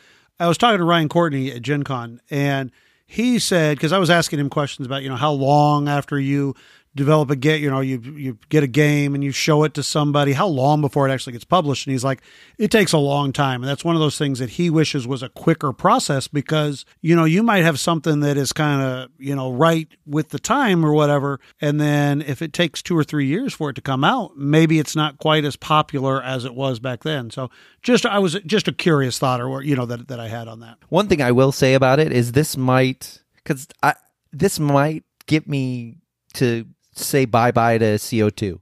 I 0.41 0.49
was 0.49 0.59
talking 0.59 0.79
to 0.79 0.85
Ryan 0.85 1.09
Courtney 1.09 1.53
at 1.53 1.63
Gen 1.63 1.83
Con, 1.85 2.21
and 2.31 2.73
he 3.07 3.39
said 3.39 3.77
because 3.77 3.93
I 3.93 3.99
was 3.99 4.11
asking 4.11 4.41
him 4.41 4.51
questions 4.51 4.87
about 4.87 5.03
you 5.03 5.09
know 5.09 5.17
how 5.17 5.33
long 5.33 5.89
after 5.89 6.19
you 6.19 6.55
develop 6.97 7.31
a 7.31 7.37
get 7.37 7.61
you 7.61 7.71
know, 7.71 7.81
you 7.81 8.01
you 8.01 8.39
get 8.49 8.65
a 8.65 8.67
game 8.67 9.15
and 9.15 9.23
you 9.23 9.31
show 9.31 9.63
it 9.65 9.75
to 9.75 9.83
somebody, 9.83 10.33
how 10.33 10.49
long 10.49 10.81
before 10.81 11.09
it 11.09 11.13
actually 11.13 11.35
gets 11.35 11.45
published? 11.45 11.87
And 11.87 11.93
he's 11.93 12.03
like, 12.03 12.23
it 12.59 12.71
takes 12.71 12.93
a 12.93 12.99
long 12.99 13.33
time, 13.33 13.63
and 13.63 13.69
that's 13.69 13.85
one 13.85 13.95
of 13.95 14.01
those 14.01 14.19
things 14.19 14.39
that 14.39 14.51
he 14.51 14.71
wishes 14.71 15.07
was 15.07 15.23
a 15.23 15.29
quicker 15.29 15.73
process 15.73 16.27
because 16.27 16.85
you 17.01 17.15
know 17.15 17.25
you 17.25 17.43
might 17.43 17.63
have 17.63 17.79
something 17.79 18.21
that 18.21 18.37
is 18.37 18.53
kind 18.53 18.83
of 18.83 19.11
you 19.19 19.37
know 19.37 19.53
right 19.53 19.89
with 20.07 20.31
the 20.31 20.39
time 20.39 20.85
or 20.85 20.93
whatever, 20.93 21.39
and 21.61 21.81
then 21.81 22.23
if 22.23 22.43
it 22.43 22.53
takes 22.53 22.83
two 22.83 22.97
or 22.97 23.05
three 23.05 23.27
years 23.27 23.55
for 23.55 23.71
it 23.71 23.75
to 23.75 23.83
come 23.83 24.03
out, 24.03 24.37
maybe 24.37 24.79
it's 24.79 24.97
not 24.97 25.19
quite 25.19 25.45
as 25.45 25.57
popular 25.57 26.23
as 26.23 26.45
it 26.45 26.55
was 26.55 26.81
back 26.81 27.05
then. 27.05 27.31
So 27.31 27.51
just 27.83 28.07
I 28.07 28.19
was 28.19 28.35
just 28.47 28.69
a 28.69 28.73
curious 28.73 29.19
thought 29.19 29.41
or 29.41 29.63
you 29.63 29.77
know 29.77 29.87
that 29.87 30.09
that 30.09 30.19
I 30.19 30.29
had 30.29 30.49
on 30.49 30.61
that. 30.61 30.79
One 30.89 31.09
thing 31.09 31.21
I 31.21 31.33
will 31.33 31.53
say 31.53 31.75
about 31.75 32.01
it 32.01 32.11
is 32.13 32.33
this 32.33 32.57
might 32.57 33.23
because 33.37 33.69
I 33.83 33.95
this 34.33 34.59
might 34.59 35.05
get 35.27 35.49
me 35.49 35.99
to 36.35 36.67
say 36.97 37.25
bye 37.25 37.51
bye 37.53 37.79
to 37.79 37.99
CO 37.99 38.31
two, 38.31 38.61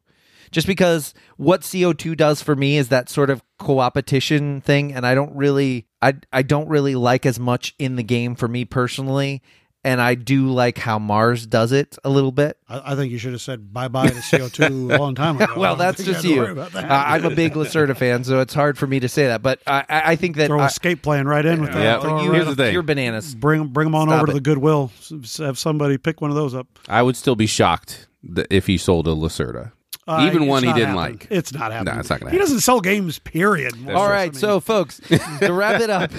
just 0.50 0.66
because 0.66 1.14
what 1.36 1.68
CO 1.70 1.92
two 1.92 2.14
does 2.14 2.42
for 2.42 2.54
me 2.56 2.76
is 2.76 2.88
that 2.88 3.08
sort 3.08 3.30
of 3.30 3.42
co-opetition 3.58 4.60
thing, 4.60 4.92
and 4.92 5.06
I 5.06 5.14
don't 5.14 5.34
really 5.34 5.86
I 6.02 6.14
I 6.32 6.42
don't 6.42 6.68
really 6.68 6.94
like 6.94 7.26
as 7.26 7.38
much 7.38 7.74
in 7.78 7.96
the 7.96 8.02
game 8.02 8.34
for 8.34 8.48
me 8.48 8.64
personally. 8.64 9.42
And 9.86 10.00
I 10.00 10.14
do 10.14 10.46
like 10.48 10.78
how 10.78 10.98
Mars 10.98 11.46
does 11.46 11.70
it 11.70 11.98
a 12.04 12.08
little 12.08 12.32
bit. 12.32 12.56
I, 12.70 12.92
I 12.92 12.96
think 12.96 13.12
you 13.12 13.18
should 13.18 13.32
have 13.32 13.42
said 13.42 13.70
bye 13.70 13.88
bye 13.88 14.06
to 14.06 14.14
CO2 14.14 14.94
a 14.94 14.98
long 14.98 15.14
time 15.14 15.36
ago. 15.38 15.52
Well, 15.58 15.76
that's 15.76 16.02
just 16.02 16.24
had 16.24 16.30
you. 16.30 16.54
that. 16.54 16.74
Uh, 16.74 16.80
I'm 16.88 17.26
a 17.26 17.30
big 17.30 17.52
Lacerda 17.52 17.94
fan, 17.94 18.24
so 18.24 18.40
it's 18.40 18.54
hard 18.54 18.78
for 18.78 18.86
me 18.86 18.98
to 19.00 19.10
say 19.10 19.26
that. 19.26 19.42
But 19.42 19.60
I, 19.66 19.84
I 19.86 20.02
I 20.12 20.16
think 20.16 20.36
that 20.36 20.46
Throw 20.46 20.60
I, 20.60 20.66
escape 20.68 21.02
plan 21.02 21.28
right 21.28 21.44
in 21.44 21.60
with 21.60 21.74
that. 21.74 21.82
Yeah, 21.82 22.00
Throw 22.00 22.16
it 22.18 22.22
you, 22.22 22.30
right 22.30 22.36
Here's 22.36 22.56
the 22.56 22.56
thing. 22.56 22.72
you're 22.72 22.82
bananas. 22.82 23.34
Bring 23.34 23.66
bring 23.66 23.84
them 23.84 23.94
on 23.94 24.08
Stop 24.08 24.16
over 24.22 24.26
to 24.28 24.32
the 24.32 24.40
Goodwill. 24.40 24.90
Have 25.36 25.58
somebody 25.58 25.98
pick 25.98 26.22
one 26.22 26.30
of 26.30 26.34
those 26.34 26.54
up. 26.54 26.66
I 26.88 27.02
would 27.02 27.14
still 27.14 27.36
be 27.36 27.46
shocked 27.46 28.06
if 28.50 28.66
he 28.66 28.78
sold 28.78 29.06
a 29.08 29.10
Lacerda, 29.12 29.72
Uh, 30.06 30.24
even 30.26 30.46
one 30.46 30.62
he 30.62 30.72
didn't 30.72 30.88
happening. 30.96 31.18
like. 31.20 31.26
It's 31.30 31.52
not 31.52 31.72
happening. 31.72 31.94
No, 31.94 32.00
it's 32.00 32.10
not 32.10 32.20
gonna 32.20 32.30
He 32.30 32.36
happen. 32.36 32.46
doesn't 32.46 32.60
sell 32.60 32.80
games. 32.80 33.18
Period. 33.18 33.74
All 33.90 34.08
right, 34.08 34.34
so 34.36 34.60
folks, 34.60 35.00
to 35.40 35.52
wrap 35.52 35.80
it 35.80 35.90
up, 35.90 36.10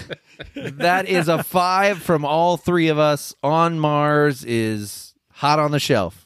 that 0.56 1.07
is 1.07 1.27
a 1.27 1.44
five 1.44 1.99
from 2.02 2.26
all 2.26 2.57
three 2.57 2.88
of 2.88 2.98
us. 2.99 3.34
On 3.44 3.80
Mars 3.80 4.44
is 4.45 5.14
hot 5.32 5.60
on 5.60 5.72
the 5.72 5.80
shelf. 5.80 6.22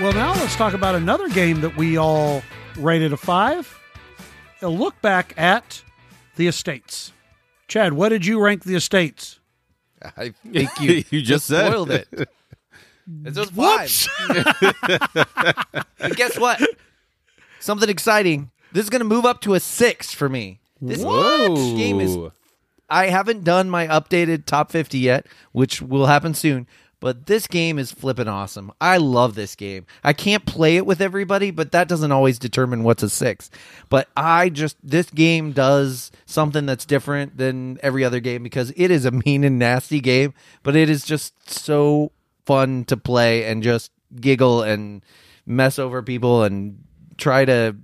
Well, 0.00 0.12
now 0.14 0.32
let's 0.34 0.56
talk 0.56 0.74
about 0.74 0.96
another 0.96 1.28
game 1.28 1.60
that 1.60 1.76
we 1.76 1.96
all 1.96 2.42
rated 2.76 3.12
a 3.12 3.16
five. 3.16 3.78
A 4.60 4.68
look 4.68 5.00
back 5.00 5.32
at 5.36 5.80
the 6.34 6.48
estates. 6.48 7.12
Chad, 7.72 7.94
what 7.94 8.10
did 8.10 8.26
you 8.26 8.38
rank 8.38 8.64
the 8.64 8.74
estates? 8.74 9.40
I 10.18 10.34
think 10.52 10.68
you, 10.78 11.04
You 11.10 11.22
just 11.22 11.46
said. 11.46 11.68
spoiled 11.68 11.90
it. 11.90 12.06
It's 13.24 13.36
a 13.38 13.46
five. 13.46 13.90
and 15.98 16.14
guess 16.14 16.38
what? 16.38 16.62
Something 17.58 17.88
exciting. 17.88 18.50
This 18.72 18.84
is 18.84 18.90
going 18.90 19.00
to 19.00 19.06
move 19.06 19.24
up 19.24 19.40
to 19.40 19.54
a 19.54 19.60
six 19.60 20.12
for 20.14 20.28
me. 20.28 20.60
This 20.80 21.02
Whoa. 21.02 21.74
game 21.76 22.00
is 22.00 22.16
I 22.88 23.06
haven't 23.06 23.42
done 23.42 23.68
my 23.70 23.88
updated 23.88 24.44
top 24.46 24.70
50 24.70 24.98
yet, 24.98 25.26
which 25.50 25.80
will 25.82 26.06
happen 26.06 26.32
soon. 26.34 26.68
But 27.02 27.26
this 27.26 27.48
game 27.48 27.80
is 27.80 27.90
flipping 27.90 28.28
awesome. 28.28 28.70
I 28.80 28.98
love 28.98 29.34
this 29.34 29.56
game. 29.56 29.86
I 30.04 30.12
can't 30.12 30.46
play 30.46 30.76
it 30.76 30.86
with 30.86 31.00
everybody, 31.00 31.50
but 31.50 31.72
that 31.72 31.88
doesn't 31.88 32.12
always 32.12 32.38
determine 32.38 32.84
what's 32.84 33.02
a 33.02 33.10
six. 33.10 33.50
But 33.88 34.08
I 34.16 34.50
just, 34.50 34.76
this 34.84 35.10
game 35.10 35.50
does 35.50 36.12
something 36.26 36.64
that's 36.64 36.84
different 36.84 37.38
than 37.38 37.80
every 37.82 38.04
other 38.04 38.20
game 38.20 38.44
because 38.44 38.72
it 38.76 38.92
is 38.92 39.04
a 39.04 39.10
mean 39.26 39.42
and 39.42 39.58
nasty 39.58 39.98
game, 39.98 40.32
but 40.62 40.76
it 40.76 40.88
is 40.88 41.04
just 41.04 41.50
so 41.50 42.12
fun 42.46 42.84
to 42.84 42.96
play 42.96 43.46
and 43.46 43.64
just 43.64 43.90
giggle 44.20 44.62
and 44.62 45.02
mess 45.44 45.80
over 45.80 46.04
people 46.04 46.44
and 46.44 46.84
try 47.18 47.44
to 47.44 47.74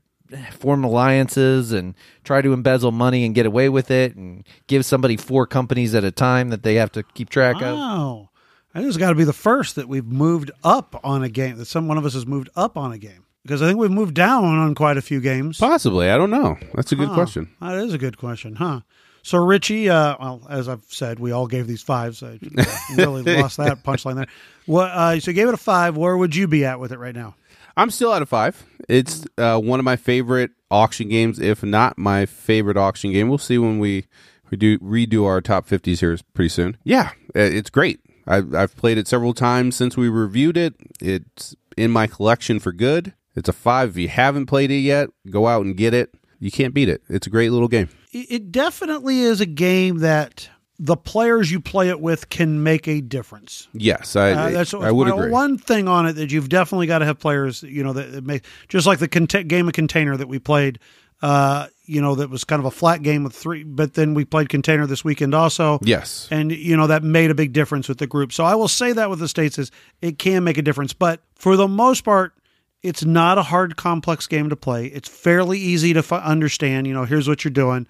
form 0.53 0.85
alliances 0.85 1.73
and 1.73 1.97
try 2.23 2.41
to 2.41 2.53
embezzle 2.53 2.93
money 2.93 3.25
and 3.25 3.35
get 3.35 3.47
away 3.47 3.69
with 3.69 3.91
it 3.91 4.15
and 4.15 4.47
give 4.69 4.85
somebody 4.85 5.17
four 5.17 5.45
companies 5.45 5.93
at 5.93 6.05
a 6.05 6.13
time 6.13 6.51
that 6.51 6.63
they 6.63 6.77
have 6.77 6.93
to 6.93 7.03
keep 7.03 7.31
track 7.31 7.57
of. 7.57 7.77
Oh. 7.77 8.28
I 8.75 8.79
think 8.79 8.89
it's 8.89 8.97
got 8.97 9.11
to 9.11 9.15
be 9.15 9.25
the 9.25 9.33
first 9.33 9.77
that 9.77 9.89
we've 9.89 10.05
moved 10.07 10.51
up 10.63 11.01
on 11.03 11.23
a 11.23 11.29
game. 11.29 11.57
That 11.57 11.65
some 11.67 11.89
one 11.89 11.99
of 11.99 12.05
us 12.05 12.15
has 12.15 12.27
moved 12.27 12.49
up 12.55 12.77
on 12.77 12.93
a 12.93 12.99
game 12.99 13.25
because 13.43 13.63
I 13.63 13.67
think 13.67 13.79
we've 13.79 13.91
moved 13.91 14.15
down 14.15 14.45
on 14.45 14.75
quite 14.75 14.97
a 14.97 15.03
few 15.03 15.21
games. 15.21 15.59
Possibly. 15.59 16.11
I 16.11 16.17
don't 16.19 16.31
know. 16.31 16.57
That's 16.75 16.93
a 16.93 16.97
good 16.97 17.09
Huh. 17.09 17.15
question. 17.15 17.51
That 17.61 17.79
is 17.79 17.95
a 17.95 17.99
good 17.99 18.19
question, 18.19 18.57
huh? 18.57 18.81
So 19.23 19.39
Richie, 19.45 19.89
uh, 19.91 20.17
well, 20.21 20.47
as 20.49 20.69
I've 20.69 20.85
said, 20.89 21.19
we 21.19 21.33
all 21.33 21.47
gave 21.47 21.67
these 21.67 21.83
fives. 21.83 22.23
I 22.23 22.39
really 22.97 23.23
lost 23.23 23.57
that 23.59 23.83
punchline 23.85 24.15
there. 24.17 24.27
What? 24.67 24.91
Uh, 24.91 25.19
so 25.21 25.31
you 25.31 25.35
gave 25.35 25.49
it 25.49 25.55
a 25.55 25.59
five. 25.59 25.97
Where 25.97 26.17
would 26.17 26.35
you 26.37 26.47
be 26.47 26.65
at 26.65 26.79
with 26.81 26.93
it 26.93 26.99
right 26.99 27.15
now? 27.15 27.35
I'm 27.77 27.91
still 27.91 28.13
at 28.15 28.23
a 28.23 28.27
five. 28.27 28.65
It's 28.89 29.25
uh, 29.37 29.59
one 29.61 29.81
of 29.81 29.85
my 29.85 29.97
favorite 29.97 30.51
auction 30.71 31.09
games, 31.09 31.39
if 31.39 31.63
not 31.63 31.99
my 31.99 32.27
favorite 32.27 32.77
auction 32.77 33.13
game. 33.13 33.29
We'll 33.29 33.39
see 33.39 33.59
when 33.59 33.79
we 33.79 34.07
we 34.51 34.57
do 34.57 34.79
redo 34.79 35.27
our 35.27 35.41
top 35.41 35.69
50s 35.69 36.01
here 36.01 36.17
pretty 36.33 36.49
soon. 36.49 36.77
Yeah, 36.85 37.11
uh, 37.37 37.41
it's 37.41 37.71
great. 37.71 38.01
I've, 38.29 38.55
I've 38.55 38.77
played 38.77 38.99
it 38.99 39.09
several 39.09 39.35
times 39.35 39.75
since 39.75 39.97
we 39.97 40.09
reviewed 40.09 40.57
it. 40.57 40.75
It's 41.01 41.57
in 41.77 41.91
my 41.91 42.07
collection 42.07 42.61
for 42.61 42.73
good. 42.73 43.15
It's 43.35 43.49
a 43.49 43.53
five. 43.53 43.91
If 43.91 43.97
you 43.97 44.09
haven't 44.09 44.47
played 44.47 44.71
it 44.71 44.81
yet, 44.81 45.09
go 45.31 45.47
out 45.47 45.65
and 45.65 45.77
get 45.77 45.95
it. 45.95 46.15
You 46.39 46.51
can't 46.51 46.75
beat 46.75 46.89
it. 46.89 47.03
It's 47.09 47.27
a 47.27 47.31
great 47.31 47.51
little 47.51 47.69
game. 47.69 47.89
It 48.13 48.27
it 48.31 48.53
definitely 48.53 49.21
is 49.21 49.41
a 49.41 49.47
game 49.47 49.99
that 49.99 50.49
the 50.79 50.97
players 50.97 51.51
you 51.51 51.61
play 51.61 51.89
it 51.89 52.01
with 52.01 52.29
can 52.29 52.63
make 52.63 52.87
a 52.87 53.01
difference. 53.01 53.67
Yes, 53.73 54.15
I, 54.15 54.31
Uh, 54.31 54.51
that's 54.51 54.73
I 54.75 54.93
would 54.93 55.09
agree. 55.09 55.31
One 55.31 55.59
thing 55.59 55.89
on 55.89 56.07
it 56.07 56.13
that 56.15 56.31
you've 56.31 56.49
definitely 56.49 56.87
got 56.87 56.99
to 57.01 57.05
have 57.07 57.19
players, 57.19 57.65
you 57.65 57.83
know, 57.83 57.93
that, 57.95 58.13
that 58.13 58.25
make 58.25 58.45
just 58.69 58.87
like 58.87 59.01
the 59.01 59.09
cont- 59.09 59.49
game 59.49 59.67
of 59.67 59.75
container 59.75 60.17
that 60.17 60.29
we 60.29 60.39
played. 60.39 60.79
Uh, 61.21 61.67
you 61.89 62.01
know, 62.03 62.15
that 62.17 62.29
was 62.29 62.45
kind 62.45 62.61
of 62.61 62.67
a 62.67 62.71
flat 62.71 63.03
game 63.03 63.25
with 63.25 63.35
three, 63.35 63.65
but 63.65 63.95
then 63.95 64.15
we 64.15 64.25
played 64.25 64.49
container 64.49 64.87
this 64.87 65.05
weekend 65.05 65.35
also. 65.35 65.79
yes. 65.83 66.29
and 66.31 66.53
you 66.53 66.77
know 66.77 66.87
that 66.87 67.03
made 67.03 67.31
a 67.31 67.35
big 67.35 67.53
difference 67.53 67.89
with 67.89 67.99
the 67.99 68.07
group. 68.07 68.33
So 68.33 68.45
I 68.45 68.55
will 68.55 68.69
say 68.69 68.93
that 68.93 69.09
with 69.09 69.19
the 69.19 69.29
states 69.29 69.59
is 69.59 69.71
it 70.03 70.19
can 70.19 70.45
make 70.45 70.59
a 70.59 70.63
difference, 70.63 70.93
but 70.93 71.23
for 71.35 71.57
the 71.57 71.67
most 71.67 72.05
part, 72.05 72.35
it's 72.83 73.05
not 73.05 73.39
a 73.39 73.43
hard, 73.43 73.77
complex 73.77 74.27
game 74.27 74.51
to 74.51 74.57
play. 74.57 74.87
It's 74.87 75.09
fairly 75.09 75.59
easy 75.59 75.93
to 75.95 76.01
f- 76.01 76.13
understand. 76.13 76.87
You 76.87 76.95
know, 76.95 77.05
here's 77.05 77.27
what 77.27 77.45
you're 77.45 77.51
doing, 77.51 77.87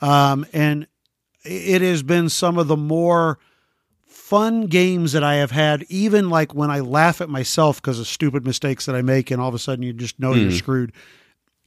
um, 0.00 0.46
and 0.52 0.86
it 1.44 1.82
has 1.82 2.02
been 2.02 2.28
some 2.28 2.58
of 2.58 2.68
the 2.68 2.76
more 2.76 3.38
fun 4.04 4.66
games 4.66 5.12
that 5.12 5.24
I 5.24 5.36
have 5.36 5.50
had. 5.50 5.84
Even 5.88 6.28
like 6.28 6.54
when 6.54 6.70
I 6.70 6.80
laugh 6.80 7.20
at 7.22 7.30
myself 7.30 7.80
because 7.80 7.98
of 7.98 8.06
stupid 8.06 8.46
mistakes 8.46 8.86
that 8.86 8.94
I 8.94 9.02
make, 9.02 9.30
and 9.30 9.40
all 9.40 9.48
of 9.48 9.54
a 9.54 9.58
sudden 9.58 9.82
you 9.82 9.94
just 9.94 10.20
know 10.20 10.34
you're 10.34 10.52
screwed. 10.52 10.92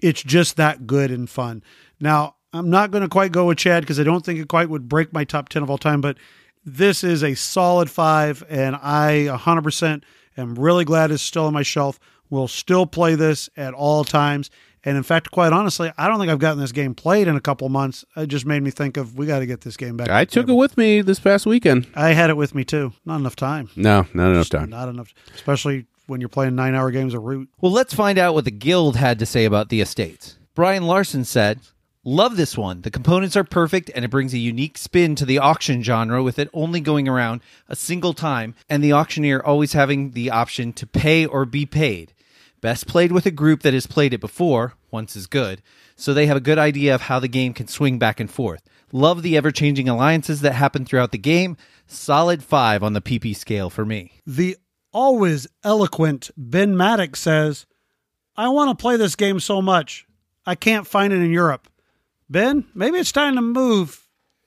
It's 0.01 0.23
just 0.23 0.57
that 0.57 0.87
good 0.87 1.11
and 1.11 1.29
fun. 1.29 1.63
Now 1.99 2.35
I'm 2.53 2.69
not 2.69 2.91
going 2.91 3.03
to 3.03 3.09
quite 3.09 3.31
go 3.31 3.45
with 3.45 3.57
Chad 3.57 3.83
because 3.83 3.99
I 3.99 4.03
don't 4.03 4.25
think 4.25 4.39
it 4.39 4.47
quite 4.47 4.69
would 4.69 4.89
break 4.89 5.13
my 5.13 5.23
top 5.23 5.49
ten 5.49 5.63
of 5.63 5.69
all 5.69 5.77
time, 5.77 6.01
but 6.01 6.17
this 6.63 7.03
is 7.03 7.23
a 7.23 7.35
solid 7.35 7.89
five, 7.89 8.43
and 8.49 8.75
I 8.75 9.27
100% 9.29 10.03
am 10.37 10.55
really 10.55 10.85
glad 10.85 11.11
it's 11.11 11.23
still 11.23 11.45
on 11.45 11.53
my 11.53 11.63
shelf. 11.63 11.99
We'll 12.29 12.47
still 12.47 12.85
play 12.85 13.15
this 13.15 13.49
at 13.57 13.73
all 13.73 14.03
times. 14.03 14.49
And 14.83 14.97
in 14.97 15.03
fact, 15.03 15.29
quite 15.31 15.53
honestly, 15.53 15.91
I 15.97 16.07
don't 16.07 16.19
think 16.19 16.31
I've 16.31 16.39
gotten 16.39 16.59
this 16.59 16.71
game 16.71 16.95
played 16.95 17.27
in 17.27 17.35
a 17.35 17.41
couple 17.41 17.69
months. 17.69 18.03
It 18.17 18.27
just 18.27 18.45
made 18.45 18.63
me 18.63 18.71
think 18.71 18.97
of 18.97 19.15
we 19.15 19.27
got 19.27 19.39
to 19.39 19.45
get 19.45 19.61
this 19.61 19.77
game 19.77 19.95
back. 19.95 20.09
I 20.09 20.25
took 20.25 20.49
it 20.49 20.53
with 20.53 20.75
me 20.75 21.01
this 21.01 21.19
past 21.19 21.45
weekend. 21.45 21.87
I 21.93 22.13
had 22.13 22.29
it 22.31 22.37
with 22.37 22.55
me 22.55 22.63
too. 22.63 22.93
Not 23.05 23.19
enough 23.19 23.35
time. 23.35 23.69
No, 23.75 24.07
not 24.13 24.31
enough 24.31 24.49
time. 24.49 24.69
Not 24.69 24.89
enough, 24.89 25.13
especially 25.35 25.85
when 26.11 26.21
you're 26.21 26.29
playing 26.29 26.55
nine 26.55 26.75
hour 26.75 26.91
games 26.91 27.15
of 27.15 27.23
Root. 27.23 27.49
Well, 27.59 27.71
let's 27.71 27.93
find 27.93 28.19
out 28.19 28.35
what 28.35 28.45
the 28.45 28.51
guild 28.51 28.97
had 28.97 29.17
to 29.19 29.25
say 29.25 29.45
about 29.45 29.69
the 29.69 29.81
estates. 29.81 30.37
Brian 30.53 30.83
Larson 30.83 31.25
said, 31.25 31.59
Love 32.03 32.35
this 32.35 32.57
one. 32.57 32.81
The 32.81 32.89
components 32.89 33.35
are 33.35 33.43
perfect 33.43 33.91
and 33.93 34.03
it 34.03 34.09
brings 34.09 34.33
a 34.33 34.39
unique 34.39 34.77
spin 34.77 35.15
to 35.15 35.25
the 35.25 35.37
auction 35.37 35.83
genre 35.83 36.23
with 36.23 36.39
it 36.39 36.49
only 36.51 36.81
going 36.81 37.07
around 37.07 37.41
a 37.69 37.75
single 37.75 38.13
time 38.13 38.55
and 38.67 38.83
the 38.83 38.93
auctioneer 38.93 39.39
always 39.39 39.73
having 39.73 40.11
the 40.11 40.31
option 40.31 40.73
to 40.73 40.87
pay 40.87 41.27
or 41.27 41.45
be 41.45 41.65
paid. 41.65 42.13
Best 42.59 42.87
played 42.87 43.11
with 43.11 43.27
a 43.27 43.31
group 43.31 43.61
that 43.61 43.73
has 43.73 43.85
played 43.87 44.13
it 44.13 44.19
before, 44.19 44.73
once 44.89 45.15
is 45.15 45.27
good, 45.27 45.61
so 45.95 46.13
they 46.13 46.25
have 46.25 46.37
a 46.37 46.41
good 46.41 46.57
idea 46.57 46.93
of 46.93 47.01
how 47.01 47.19
the 47.19 47.27
game 47.27 47.53
can 47.53 47.67
swing 47.67 47.99
back 47.99 48.19
and 48.19 48.29
forth. 48.29 48.63
Love 48.91 49.21
the 49.21 49.37
ever 49.37 49.51
changing 49.51 49.87
alliances 49.87 50.41
that 50.41 50.53
happen 50.53 50.85
throughout 50.85 51.11
the 51.11 51.17
game. 51.17 51.55
Solid 51.87 52.43
5 52.43 52.83
on 52.83 52.93
the 52.93 53.01
PP 53.01 53.35
scale 53.35 53.69
for 53.69 53.85
me. 53.85 54.13
The 54.25 54.57
always 54.93 55.47
eloquent 55.63 56.31
Ben 56.37 56.75
Maddox 56.77 57.19
says, 57.19 57.65
I 58.35 58.49
want 58.49 58.77
to 58.77 58.81
play 58.81 58.97
this 58.97 59.15
game 59.15 59.39
so 59.39 59.61
much. 59.61 60.05
I 60.45 60.55
can't 60.55 60.87
find 60.87 61.13
it 61.13 61.17
in 61.21 61.31
Europe. 61.31 61.67
Ben, 62.29 62.65
maybe 62.73 62.97
it's 62.97 63.11
time 63.11 63.35
to 63.35 63.41
move 63.41 63.97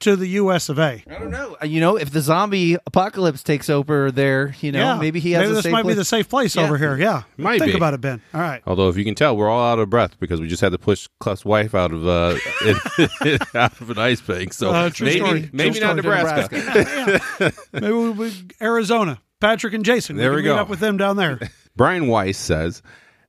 to 0.00 0.16
the 0.16 0.26
US 0.30 0.68
of 0.68 0.78
A. 0.78 1.02
I 1.08 1.18
don't 1.18 1.30
know. 1.30 1.56
You 1.62 1.80
know, 1.80 1.96
if 1.96 2.10
the 2.10 2.20
zombie 2.20 2.76
apocalypse 2.86 3.42
takes 3.42 3.70
over 3.70 4.10
there, 4.10 4.54
you 4.60 4.72
know, 4.72 4.96
maybe 4.98 5.20
he 5.20 5.32
has 5.32 5.42
maybe 5.42 5.50
a 5.52 5.54
this 5.54 5.62
safe 5.64 5.72
might 5.72 5.86
be 5.86 5.94
the 5.94 6.04
safe 6.04 6.28
place 6.28 6.56
Yeah. 6.56 6.64
over 6.64 6.76
here. 6.76 6.98
Yeah. 6.98 7.22
Might 7.38 7.60
Think 7.60 7.72
be. 7.72 7.76
about 7.76 7.94
it, 7.94 8.00
Ben. 8.00 8.20
All 8.34 8.40
right. 8.40 8.60
Although, 8.66 8.88
if 8.88 8.96
you 8.96 9.04
can 9.04 9.14
tell, 9.14 9.36
we're 9.36 9.48
all 9.48 9.64
out 9.72 9.78
of 9.78 9.88
breath 9.88 10.18
because 10.18 10.40
we 10.40 10.48
just 10.48 10.60
had 10.60 10.72
to 10.72 10.78
push 10.78 11.08
Clef's 11.20 11.44
wife 11.44 11.74
out 11.74 11.92
of 11.92 12.06
uh, 12.06 12.36
out 13.54 13.80
of 13.80 13.90
an 13.90 13.98
ice 13.98 14.20
bank. 14.20 14.52
So 14.52 14.70
Uh, 14.72 14.90
true 14.90 15.06
maybe, 15.06 15.20
story. 15.20 15.50
maybe 15.52 15.78
True 15.78 15.86
not 15.86 15.98
story. 15.98 16.16
Nebraska. 16.16 17.52
Maybe 17.72 17.92
we, 17.92 18.10
we 18.10 18.32
Arizona. 18.60 19.20
Patrick 19.44 19.74
and 19.74 19.84
Jason. 19.84 20.16
There 20.16 20.30
we, 20.30 20.36
we 20.36 20.42
go. 20.42 20.56
up 20.56 20.70
with 20.70 20.80
them 20.80 20.96
down 20.96 21.16
there. 21.16 21.38
Brian 21.76 22.08
Weiss 22.08 22.38
says. 22.38 22.82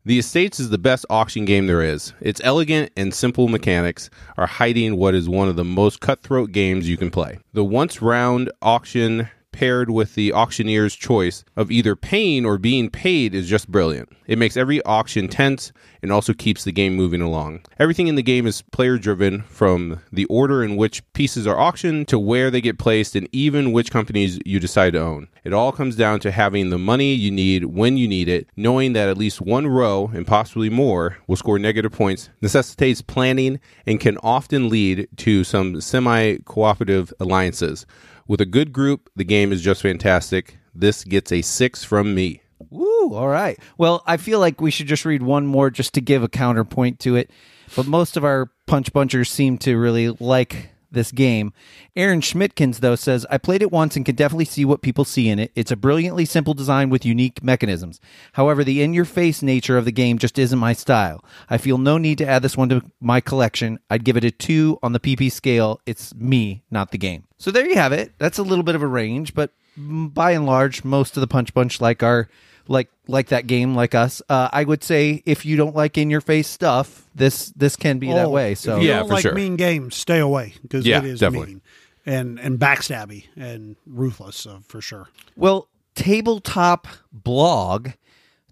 The 0.05 0.17
Estates 0.17 0.61
is 0.61 0.69
the 0.69 0.77
best 0.77 1.05
auction 1.09 1.43
game 1.43 1.67
there 1.67 1.81
is. 1.81 2.13
Its 2.21 2.39
elegant 2.41 2.93
and 2.95 3.13
simple 3.13 3.49
mechanics 3.49 4.09
are 4.37 4.45
hiding 4.45 4.95
what 4.95 5.13
is 5.13 5.27
one 5.27 5.49
of 5.49 5.57
the 5.57 5.65
most 5.65 5.99
cutthroat 5.99 6.53
games 6.53 6.87
you 6.87 6.95
can 6.95 7.11
play. 7.11 7.39
The 7.51 7.65
once 7.65 8.01
round 8.01 8.49
auction 8.61 9.27
paired 9.55 9.89
with 9.89 10.15
the 10.15 10.33
auctioneer's 10.33 10.93
choice 10.95 11.45
of 11.55 11.71
either 11.71 11.95
paying 11.95 12.45
or 12.45 12.57
being 12.57 12.89
paid 12.89 13.33
is 13.33 13.47
just 13.47 13.71
brilliant. 13.71 14.09
It 14.27 14.37
makes 14.37 14.57
every 14.57 14.83
auction 14.83 15.29
tense 15.29 15.71
and 16.01 16.11
also 16.11 16.33
keeps 16.33 16.65
the 16.65 16.73
game 16.73 16.93
moving 16.93 17.21
along. 17.21 17.61
Everything 17.79 18.07
in 18.07 18.15
the 18.15 18.21
game 18.21 18.47
is 18.47 18.61
player 18.61 18.97
driven 18.97 19.43
from 19.43 20.01
the 20.11 20.25
order 20.25 20.61
in 20.61 20.75
which 20.75 21.01
pieces 21.13 21.47
are 21.47 21.57
auctioned 21.57 22.09
to 22.09 22.19
where 22.19 22.51
they 22.51 22.59
get 22.59 22.77
placed 22.77 23.15
and 23.15 23.29
even 23.31 23.71
which 23.71 23.91
companies 23.91 24.39
you 24.45 24.59
decide 24.59 24.91
to 24.91 24.99
own. 24.99 25.29
It 25.45 25.53
all 25.53 25.71
comes 25.71 25.95
down 25.95 26.19
to 26.21 26.31
having 26.31 26.69
the 26.69 26.77
money 26.77 27.13
you 27.13 27.31
need 27.31 27.65
when 27.65 27.95
you 27.95 28.09
need 28.09 28.27
it, 28.27 28.47
knowing 28.57 28.91
that 28.93 29.07
at 29.07 29.17
least 29.17 29.39
one 29.39 29.67
row 29.67 30.11
and 30.13 30.27
possibly 30.27 30.69
more 30.69 31.17
will 31.27 31.37
score 31.37 31.57
negative 31.57 31.93
points, 31.93 32.29
necessitates 32.41 33.01
planning, 33.01 33.61
and 33.85 34.01
can 34.01 34.17
often 34.17 34.69
lead 34.69 35.07
to 35.17 35.45
some 35.45 35.79
semi 35.79 36.37
cooperative 36.45 37.13
alliances. 37.21 37.85
With 38.27 38.41
a 38.41 38.45
good 38.45 38.73
group, 38.73 39.09
the 39.15 39.23
game 39.23 39.51
is 39.51 39.61
just 39.61 39.81
fantastic. 39.81 40.57
This 40.73 41.03
gets 41.03 41.31
a 41.31 41.41
six 41.41 41.83
from 41.83 42.15
me. 42.15 42.41
Woo, 42.71 43.13
all 43.13 43.27
right. 43.27 43.59
Well, 43.77 44.03
I 44.07 44.17
feel 44.17 44.39
like 44.39 44.59
we 44.59 44.71
should 44.71 44.87
just 44.87 45.05
read 45.05 45.21
one 45.21 45.45
more 45.45 45.69
just 45.69 45.93
to 45.93 46.01
give 46.01 46.23
a 46.23 46.27
counterpoint 46.27 46.99
to 47.01 47.15
it. 47.15 47.29
But 47.75 47.85
most 47.85 48.17
of 48.17 48.23
our 48.23 48.49
punch 48.65 48.91
bunchers 48.93 49.29
seem 49.29 49.57
to 49.59 49.77
really 49.77 50.09
like 50.09 50.71
this 50.95 51.11
game. 51.11 51.53
Aaron 51.95 52.21
Schmidtkins, 52.21 52.79
though, 52.79 52.95
says, 52.95 53.27
I 53.29 53.37
played 53.37 53.61
it 53.61 53.71
once 53.71 53.95
and 53.95 54.03
can 54.03 54.15
definitely 54.15 54.45
see 54.45 54.65
what 54.65 54.81
people 54.81 55.05
see 55.05 55.29
in 55.29 55.37
it. 55.37 55.51
It's 55.53 55.69
a 55.69 55.75
brilliantly 55.75 56.25
simple 56.25 56.55
design 56.55 56.89
with 56.89 57.05
unique 57.05 57.43
mechanisms. 57.43 57.99
However, 58.33 58.63
the 58.63 58.81
in 58.81 58.95
your 58.95 59.05
face 59.05 59.43
nature 59.43 59.77
of 59.77 59.85
the 59.85 59.91
game 59.91 60.17
just 60.17 60.39
isn't 60.39 60.57
my 60.57 60.73
style. 60.73 61.23
I 61.47 61.59
feel 61.59 61.77
no 61.77 61.99
need 61.99 62.17
to 62.17 62.27
add 62.27 62.41
this 62.41 62.57
one 62.57 62.69
to 62.69 62.81
my 62.99 63.21
collection. 63.21 63.77
I'd 63.91 64.03
give 64.03 64.17
it 64.17 64.23
a 64.23 64.31
two 64.31 64.79
on 64.81 64.93
the 64.93 64.99
PP 64.99 65.31
scale. 65.31 65.79
It's 65.85 66.15
me, 66.15 66.63
not 66.71 66.89
the 66.89 66.97
game. 66.97 67.25
So 67.37 67.51
there 67.51 67.67
you 67.67 67.75
have 67.75 67.91
it. 67.93 68.13
That's 68.17 68.39
a 68.39 68.43
little 68.43 68.63
bit 68.63 68.75
of 68.75 68.81
a 68.81 68.87
range, 68.87 69.35
but 69.35 69.51
by 69.77 70.31
and 70.31 70.45
large, 70.45 70.83
most 70.83 71.17
of 71.17 71.21
the 71.21 71.27
punch 71.27 71.53
bunch 71.53 71.81
like 71.81 72.01
our 72.01 72.29
like 72.67 72.89
like 73.07 73.27
that 73.27 73.45
game 73.47 73.75
like 73.75 73.93
us 73.95 74.21
uh, 74.29 74.49
i 74.51 74.63
would 74.63 74.83
say 74.83 75.21
if 75.25 75.45
you 75.45 75.55
don't 75.55 75.75
like 75.75 75.97
in 75.97 76.09
your 76.09 76.21
face 76.21 76.47
stuff 76.47 77.07
this 77.13 77.51
this 77.55 77.75
can 77.75 77.99
be 77.99 78.07
that 78.11 78.25
Oh, 78.27 78.29
way 78.29 78.55
so 78.55 78.77
if 78.77 78.83
you 78.83 78.89
Yeah, 78.89 78.99
don't 78.99 79.07
for 79.07 79.13
like 79.13 79.21
sure. 79.21 79.33
mean 79.35 79.55
games, 79.55 79.95
stay 79.95 80.19
away 80.19 80.53
because 80.63 80.85
Yeah, 80.85 80.97
it 80.99 81.05
is 81.05 81.19
definitely. 81.19 81.47
mean 81.47 81.61
and 82.07 82.39
and 82.39 82.59
backstabby 82.59 83.25
and 83.35 83.75
ruthless 83.85 84.45
uh, 84.47 84.59
for 84.67 84.81
sure. 84.81 85.09
well 85.35 85.67
tabletop 85.95 86.87
blog 87.11 87.89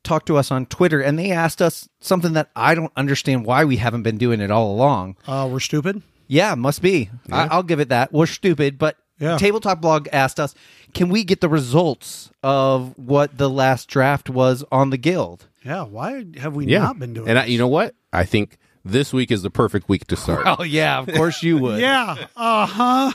talked 0.04 0.26
to 0.28 0.38
us 0.38 0.52
on 0.52 0.66
twitter 0.66 1.02
and 1.02 1.18
they 1.20 1.32
asked 1.32 1.62
us 1.62 1.88
something 2.00 2.34
that 2.34 2.50
i 2.56 2.74
don't 2.76 2.92
understand 2.96 3.46
why 3.46 3.64
we 3.64 3.78
haven't 3.78 4.04
been 4.04 4.18
doing 4.18 4.42
it 4.42 4.52
all 4.52 4.72
along 4.72 5.16
Uh, 5.28 5.48
we're 5.52 5.60
stupid. 5.60 6.02
yeah 6.28 6.56
must 6.56 6.82
be 6.82 7.10
I, 7.32 7.48
i'll 7.48 7.64
give 7.64 7.80
it 7.80 7.90
that 7.90 8.12
we're 8.12 8.26
stupid 8.26 8.78
but 8.78 8.98
Yeah. 9.20 9.38
tabletop 9.38 9.82
blog 9.82 10.08
asked 10.12 10.40
us 10.40 10.56
can 10.94 11.10
we 11.10 11.24
get 11.24 11.42
the 11.42 11.50
results 11.50 12.32
of 12.44 12.98
what 12.98 13.38
the 13.38 13.50
last 13.50 13.88
draft 13.88 14.30
was 14.30 14.64
on 14.72 14.90
the 14.90 14.98
guild 14.98 15.48
Yeah. 15.66 15.84
Why 15.84 16.26
have 16.38 16.56
we 16.56 16.66
Yeah. 16.68 16.80
not 16.80 17.00
been 17.00 17.14
doing? 17.14 17.28
It? 17.28 17.32
And 17.32 17.40
I, 17.40 17.46
you 17.46 17.58
know 17.58 17.68
what? 17.68 17.96
I 18.12 18.26
think 18.26 18.58
this 18.86 19.14
week 19.14 19.32
is 19.32 19.42
the 19.44 19.50
perfect 19.50 19.88
week 19.90 20.06
to 20.08 20.16
start. 20.16 20.44
oh 20.60 20.64
yeah 20.64 21.00
of 21.00 21.08
course 21.14 21.42
you 21.44 21.58
would 21.58 21.80
Yeah. 21.90 22.16
Uh 22.36 22.66
huh. 22.66 23.12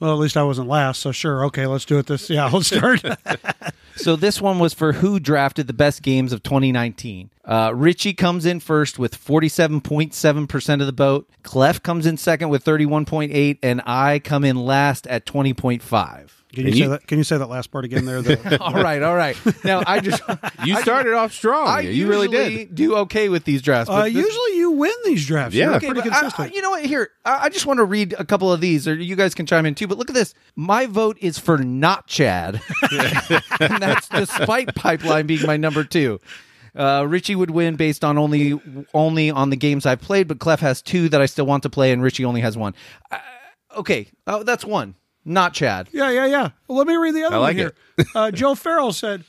Well, 0.00 0.12
at 0.12 0.18
least 0.20 0.36
I 0.36 0.44
wasn't 0.44 0.68
last, 0.68 1.00
so 1.00 1.10
sure. 1.10 1.44
Okay, 1.46 1.66
let's 1.66 1.84
do 1.84 1.98
it. 1.98 2.06
This. 2.06 2.30
Yeah, 2.30 2.46
let's 2.52 2.68
start. 2.68 3.02
So 3.96 4.14
this 4.14 4.40
one 4.40 4.60
was 4.60 4.72
for 4.74 4.92
who 4.92 5.18
drafted 5.18 5.66
the 5.66 5.72
best 5.72 6.02
games 6.02 6.32
of 6.32 6.44
2019. 6.44 7.30
Uh, 7.44 7.72
Richie 7.74 8.14
comes 8.14 8.46
in 8.46 8.60
first 8.60 8.96
with 8.96 9.18
47.7% 9.20 10.80
of 10.80 10.86
the 10.86 10.92
vote. 10.92 11.28
Clef 11.42 11.82
comes 11.82 12.06
in 12.06 12.16
second 12.16 12.48
with 12.48 12.64
31.8, 12.64 13.58
and 13.60 13.82
I 13.86 14.20
come 14.20 14.44
in 14.44 14.54
last 14.56 15.08
at 15.08 15.26
20.5. 15.26 16.30
Can 16.52 16.62
you, 16.62 16.68
And 16.68 16.76
say 16.78 16.86
that? 16.86 17.06
Can 17.06 17.18
you 17.18 17.24
say 17.24 17.36
that 17.36 17.46
last 17.48 17.70
part 17.70 17.84
again? 17.84 18.06
There, 18.06 18.22
the, 18.22 18.58
all 18.60 18.72
right, 18.72 19.02
all 19.02 19.14
right. 19.14 19.36
Now 19.64 19.82
I 19.86 20.00
just 20.00 20.22
You 20.64 20.76
started 20.80 21.12
off 21.14 21.32
strong. 21.32 21.68
I 21.68 21.80
you 21.80 22.08
really 22.08 22.28
did. 22.28 22.74
do 22.74 22.96
okay 22.96 23.28
with 23.28 23.44
these 23.44 23.60
drafts. 23.60 23.90
uh, 23.90 24.04
this- 24.04 24.14
usually 24.14 24.56
you 24.56 24.70
win 24.70 24.92
these 25.04 25.26
drafts. 25.26 25.54
Yeah. 25.54 25.76
Okay, 25.76 25.88
pretty 25.88 26.02
consistent. 26.08 26.50
I- 26.50 26.54
you 26.54 26.62
know 26.62 26.70
what? 26.70 26.84
Here, 26.84 27.10
I, 27.24 27.44
I 27.44 27.48
just 27.50 27.66
want 27.66 27.78
to 27.78 27.84
read 27.84 28.14
a 28.18 28.24
couple 28.24 28.50
of 28.52 28.60
these, 28.62 28.88
or 28.88 28.94
you 28.94 29.14
guys 29.14 29.34
can 29.34 29.44
chime 29.46 29.66
in 29.66 29.74
too. 29.74 29.86
But 29.86 29.98
look 29.98 30.08
at 30.08 30.14
this. 30.14 30.32
My 30.56 30.86
vote 30.86 31.18
is 31.20 31.38
for 31.38 31.58
not 31.58 32.06
Chad, 32.06 32.60
and 33.60 33.82
that's 33.82 34.08
despite 34.08 34.74
Pipeline 34.74 35.26
being 35.26 35.44
my 35.46 35.56
number 35.56 35.84
two. 35.84 36.18
Uh, 36.74 37.04
Richie 37.08 37.34
would 37.34 37.50
win 37.50 37.76
based 37.76 38.04
on 38.04 38.16
only 38.18 38.58
only 38.94 39.30
on 39.30 39.50
the 39.50 39.56
games 39.56 39.84
I've 39.84 40.00
played, 40.00 40.28
but 40.28 40.38
Clef 40.38 40.60
has 40.60 40.80
two 40.80 41.08
that 41.10 41.20
I 41.20 41.26
still 41.26 41.46
want 41.46 41.62
to 41.64 41.70
play, 41.70 41.92
and 41.92 42.02
Richie 42.02 42.24
only 42.24 42.40
has 42.40 42.56
one. 42.56 42.74
Uh, 43.10 43.18
okay, 43.76 44.08
oh, 44.26 44.42
that's 44.44 44.64
one. 44.64 44.94
Not 45.24 45.52
Chad. 45.54 45.88
Yeah, 45.92 46.10
yeah, 46.10 46.26
yeah. 46.26 46.50
Well, 46.66 46.78
let 46.78 46.86
me 46.86 46.96
read 46.96 47.14
the 47.14 47.24
other 47.24 47.36
I 47.36 47.38
like 47.38 47.56
one 47.56 47.56
here. 47.56 47.74
uh, 48.14 48.30
Joe 48.30 48.54
Farrell 48.54 48.92
said, 48.92 49.24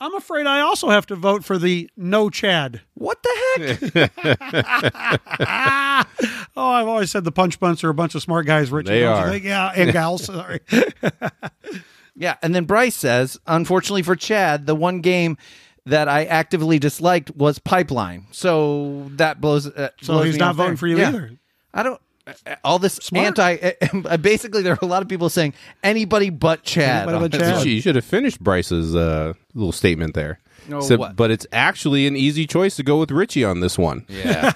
"I'm 0.00 0.14
afraid 0.14 0.46
I 0.46 0.60
also 0.60 0.88
have 0.90 1.06
to 1.06 1.16
vote 1.16 1.44
for 1.44 1.58
the 1.58 1.88
no 1.96 2.28
Chad." 2.30 2.80
What 2.94 3.18
the 3.22 3.80
heck? 3.92 4.10
Oh, 6.56 6.70
I've 6.70 6.88
always 6.88 7.10
said 7.10 7.22
the 7.24 7.30
punch 7.30 7.60
bunch 7.60 7.84
are 7.84 7.88
a 7.90 7.94
bunch 7.94 8.16
of 8.16 8.22
smart 8.22 8.44
guys. 8.46 8.72
rich 8.72 8.86
They 8.88 9.04
are. 9.04 9.30
think? 9.30 9.44
Yeah, 9.44 9.70
and 9.76 9.92
gals. 9.92 10.24
Sorry. 10.24 10.58
Yeah, 12.16 12.34
and 12.42 12.52
then 12.52 12.64
Bryce 12.64 12.96
says, 12.96 13.38
unfortunately 13.46 14.02
for 14.02 14.16
Chad, 14.16 14.66
the 14.66 14.74
one 14.74 15.00
game 15.02 15.36
that 15.86 16.08
I 16.08 16.24
actively 16.24 16.80
disliked 16.80 17.30
was 17.36 17.60
Pipeline. 17.60 18.26
So 18.32 19.08
that 19.12 19.40
blows. 19.40 19.68
Uh, 19.68 19.90
So 20.02 20.14
blows 20.14 20.24
he's 20.26 20.34
me 20.34 20.38
not 20.40 20.56
voting 20.56 20.70
there. 20.72 20.76
for 20.78 20.86
you 20.88 20.98
Yeah. 20.98 21.08
either. 21.10 21.30
I 21.72 21.82
don't. 21.84 22.00
All 22.64 22.78
this 22.78 22.94
Smart. 22.94 23.38
anti. 23.38 23.72
Uh, 23.92 24.16
basically, 24.20 24.62
there 24.62 24.74
are 24.74 24.78
a 24.82 24.86
lot 24.86 25.02
of 25.02 25.08
people 25.08 25.28
saying 25.28 25.54
anybody 25.82 26.30
but 26.30 26.62
Chad. 26.62 27.08
Anybody 27.08 27.38
but 27.38 27.40
Chad. 27.40 27.66
You 27.66 27.80
should 27.80 27.96
have 27.96 28.04
finished 28.04 28.40
Bryce's 28.40 28.94
uh, 28.94 29.34
little 29.54 29.72
statement 29.72 30.14
there. 30.14 30.40
No, 30.68 30.80
So- 30.80 30.96
what? 30.96 31.16
But 31.16 31.30
it's 31.30 31.46
actually 31.52 32.06
an 32.06 32.16
easy 32.16 32.46
choice 32.46 32.76
to 32.76 32.82
go 32.82 32.98
with 32.98 33.10
Richie 33.10 33.44
on 33.44 33.60
this 33.60 33.78
one. 33.78 34.04
Yeah. 34.08 34.52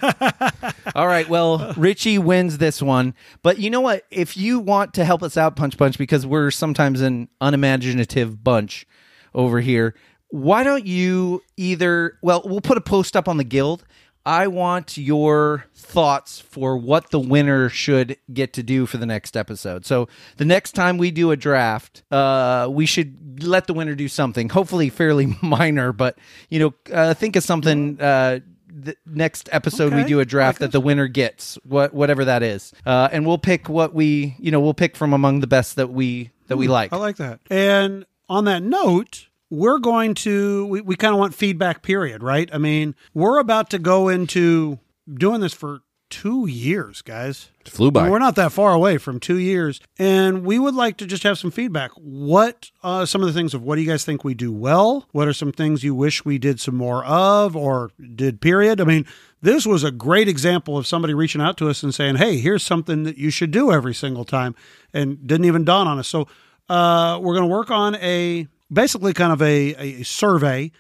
All 0.95 1.07
right. 1.07 1.29
Well, 1.29 1.73
Richie 1.77 2.19
wins 2.19 2.59
this 2.59 2.83
one. 2.83 3.15
But 3.43 3.59
you 3.59 3.71
know 3.71 3.81
what? 3.81 4.05
If 4.11 4.37
you 4.37 4.59
want 4.59 4.95
to 4.95 5.05
help 5.05 5.23
us 5.23 5.37
out, 5.37 5.57
Punch 5.57 5.79
Punch, 5.79 5.97
because 5.99 6.27
we're 6.27 6.51
sometimes 6.51 7.01
an 7.01 7.29
unimaginative 7.41 8.43
bunch 8.45 8.87
over 9.35 9.61
here, 9.61 9.95
why 10.29 10.65
don't 10.65 10.87
you 10.87 11.43
either, 11.57 12.19
well, 12.23 12.43
we'll 12.45 12.61
put 12.61 12.77
a 12.79 12.83
post 12.83 13.17
up 13.17 13.29
on 13.29 13.37
the 13.37 13.45
guild. 13.45 13.85
I 14.25 14.47
want 14.47 14.97
your 14.97 15.67
thoughts 15.75 16.41
for 16.41 16.77
what 16.77 17.11
the 17.11 17.21
winner 17.21 17.69
should 17.69 18.17
get 18.33 18.53
to 18.55 18.63
do 18.63 18.87
for 18.87 18.99
the 18.99 19.07
next 19.07 19.37
episode. 19.37 19.85
So 19.85 20.09
the 20.37 20.45
next 20.45 20.73
time 20.73 20.99
we 20.99 21.11
do 21.11 21.31
a 21.31 21.37
draft, 21.37 22.05
uh, 22.11 22.69
we 22.71 22.87
should 22.87 23.43
let 23.43 23.67
the 23.67 23.75
winner 23.75 23.95
do 23.95 24.09
something, 24.09 24.49
hopefully 24.49 24.91
fairly 24.91 25.37
minor, 25.43 25.93
but 25.93 26.19
you 26.49 26.59
know, 26.59 26.75
uh, 26.93 27.15
think 27.15 27.37
of 27.37 27.43
something. 27.43 28.01
Uh, 28.01 28.41
the 28.75 28.97
next 29.05 29.51
episode 29.53 29.93
we 29.93 30.03
do 30.03 30.19
a 30.19 30.25
draft 30.25 30.61
that 30.61 30.73
the 30.73 30.81
winner 30.81 31.07
gets 31.07 31.59
what 31.63 31.93
whatever 31.93 32.25
that 32.25 32.43
is 32.43 32.73
uh, 32.87 33.07
and 33.13 33.27
we'll 33.27 33.37
pick 33.37 33.69
what 33.69 33.93
we 33.93 34.35
you 34.39 34.51
know 34.51 34.61
we'll 34.61 34.73
pick 34.73 34.97
from 34.97 35.13
among 35.13 35.41
the 35.41 35.47
best 35.47 35.77
that 35.77 35.91
we 35.91 36.31
that 36.49 36.57
we 36.57 36.67
like 36.69 36.91
I 36.91 36.97
like 36.97 37.17
that. 37.17 37.41
And 37.51 38.07
on 38.31 38.47
that 38.47 38.63
note, 38.63 39.29
we're 39.53 39.79
going 39.79 40.15
to 40.15 40.65
we, 40.65 40.81
we 40.81 40.97
kind 40.97 41.13
of 41.13 41.21
want 41.21 41.35
feedback 41.35 41.83
period, 41.83 42.23
right? 42.23 42.49
I 42.55 42.59
mean, 42.59 42.95
we're 43.13 43.39
about 43.39 43.69
to 43.71 43.79
go 43.79 44.09
into 44.09 44.79
doing 45.13 45.43
this 45.43 45.53
for 45.53 45.81
two 46.09 46.47
years, 46.47 47.03
guys. 47.03 47.51
It 47.61 47.69
flew 47.69 47.91
by. 47.91 48.09
We're 48.09 48.19
not 48.19 48.35
that 48.37 48.53
far 48.53 48.73
away 48.73 48.97
from 48.97 49.21
two 49.21 49.39
years, 49.39 49.79
and 49.99 50.43
we 50.47 50.59
would 50.59 50.75
like 50.75 50.97
to 50.99 51.07
just 51.07 51.23
have 51.25 51.39
some 51.39 51.51
feedback. 51.51 51.91
What 51.97 52.71
uh, 52.83 53.05
some 53.05 53.21
of 53.21 53.27
the 53.27 53.35
things 53.35 53.53
of 53.53 53.63
what 53.63 53.77
do 53.77 53.83
you 53.83 53.87
guys 53.87 54.07
think 54.07 54.25
we 54.25 54.33
do 54.33 54.51
well? 54.51 55.07
What 55.13 55.29
are 55.29 55.35
some 55.35 55.53
things 55.53 55.85
you 55.85 55.95
wish 55.95 56.25
we 56.25 56.39
did 56.39 56.59
some 56.59 56.77
more 56.77 57.05
of 57.05 57.55
or 57.55 57.91
did? 58.15 58.41
Period. 58.41 58.81
I 58.81 58.85
mean, 58.85 59.05
this 59.43 59.67
was 59.67 59.85
a 59.85 59.91
great 59.91 60.29
example 60.29 60.79
of 60.79 60.87
somebody 60.87 61.13
reaching 61.13 61.43
out 61.43 61.59
to 61.59 61.69
us 61.69 61.83
and 61.83 61.95
saying, 61.95 62.17
"Hey, 62.17 62.39
here's 62.39 62.63
something 62.63 63.03
that 63.03 63.19
you 63.19 63.29
should 63.29 63.51
do 63.51 63.71
every 63.71 63.93
single 63.93 64.25
time," 64.25 64.55
and 64.95 65.27
didn't 65.27 65.45
even 65.45 65.67
dawn 65.67 65.87
on 65.87 65.99
us. 65.99 66.09
So 66.09 66.27
uh, 66.71 67.19
we're 67.21 67.35
going 67.35 67.49
to 67.49 67.55
work 67.55 67.71
on 67.71 67.97
a 67.97 68.49
basically 68.73 69.13
kind 69.13 69.33
of 69.33 69.43
a, 69.43 69.75
a 70.01 70.03
survey 70.05 70.71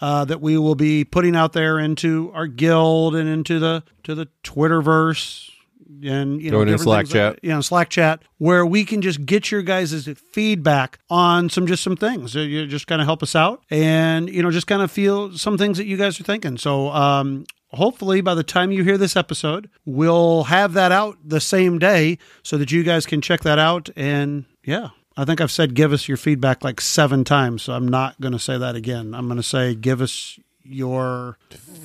uh, 0.00 0.24
that 0.24 0.40
we 0.40 0.56
will 0.58 0.74
be 0.74 1.04
putting 1.04 1.36
out 1.36 1.52
there 1.52 1.78
into 1.78 2.30
our 2.34 2.46
guild 2.46 3.14
and 3.14 3.28
into 3.28 3.58
the 3.58 3.82
to 4.04 4.14
the 4.14 4.26
Twitterverse 4.42 5.50
and 6.04 6.40
you 6.42 6.50
know 6.50 6.56
Going 6.58 6.68
in 6.70 6.78
Slack 6.78 7.06
things 7.06 7.14
like- 7.14 7.34
chat. 7.34 7.38
yeah, 7.42 7.60
Slack 7.60 7.88
chat 7.90 8.22
where 8.38 8.64
we 8.66 8.84
can 8.84 9.02
just 9.02 9.24
get 9.26 9.50
your 9.50 9.62
guys' 9.62 10.08
feedback 10.32 10.98
on 11.10 11.48
some 11.50 11.66
just 11.66 11.82
some 11.82 11.96
things. 11.96 12.34
Uh, 12.36 12.40
You 12.40 12.66
just 12.66 12.86
kind 12.86 13.00
of 13.00 13.06
help 13.06 13.22
us 13.22 13.36
out 13.36 13.62
and 13.70 14.28
you 14.28 14.42
know 14.42 14.50
just 14.50 14.66
kind 14.66 14.82
of 14.82 14.90
feel 14.90 15.36
some 15.36 15.58
things 15.58 15.78
that 15.78 15.86
you 15.86 15.96
guys 15.96 16.18
are 16.20 16.24
thinking. 16.24 16.56
So 16.58 16.88
um 16.90 17.44
hopefully 17.68 18.20
by 18.20 18.34
the 18.34 18.42
time 18.44 18.70
you 18.72 18.82
hear 18.84 18.98
this 18.98 19.16
episode, 19.16 19.70
we'll 19.86 20.44
have 20.44 20.72
that 20.74 20.92
out 20.92 21.16
the 21.24 21.40
same 21.40 21.78
day 21.78 22.18
so 22.42 22.56
that 22.58 22.70
you 22.72 22.82
guys 22.82 23.06
can 23.06 23.20
check 23.20 23.40
that 23.42 23.58
out 23.58 23.88
and 23.96 24.44
yeah. 24.64 24.88
I 25.16 25.24
think 25.24 25.40
I've 25.40 25.50
said 25.50 25.74
give 25.74 25.92
us 25.92 26.08
your 26.08 26.16
feedback 26.16 26.64
like 26.64 26.80
7 26.80 27.24
times, 27.24 27.62
so 27.62 27.72
I'm 27.72 27.88
not 27.88 28.20
going 28.20 28.32
to 28.32 28.38
say 28.38 28.56
that 28.58 28.74
again. 28.76 29.14
I'm 29.14 29.26
going 29.26 29.36
to 29.36 29.42
say 29.42 29.74
give 29.74 30.00
us 30.00 30.38
your 30.64 31.38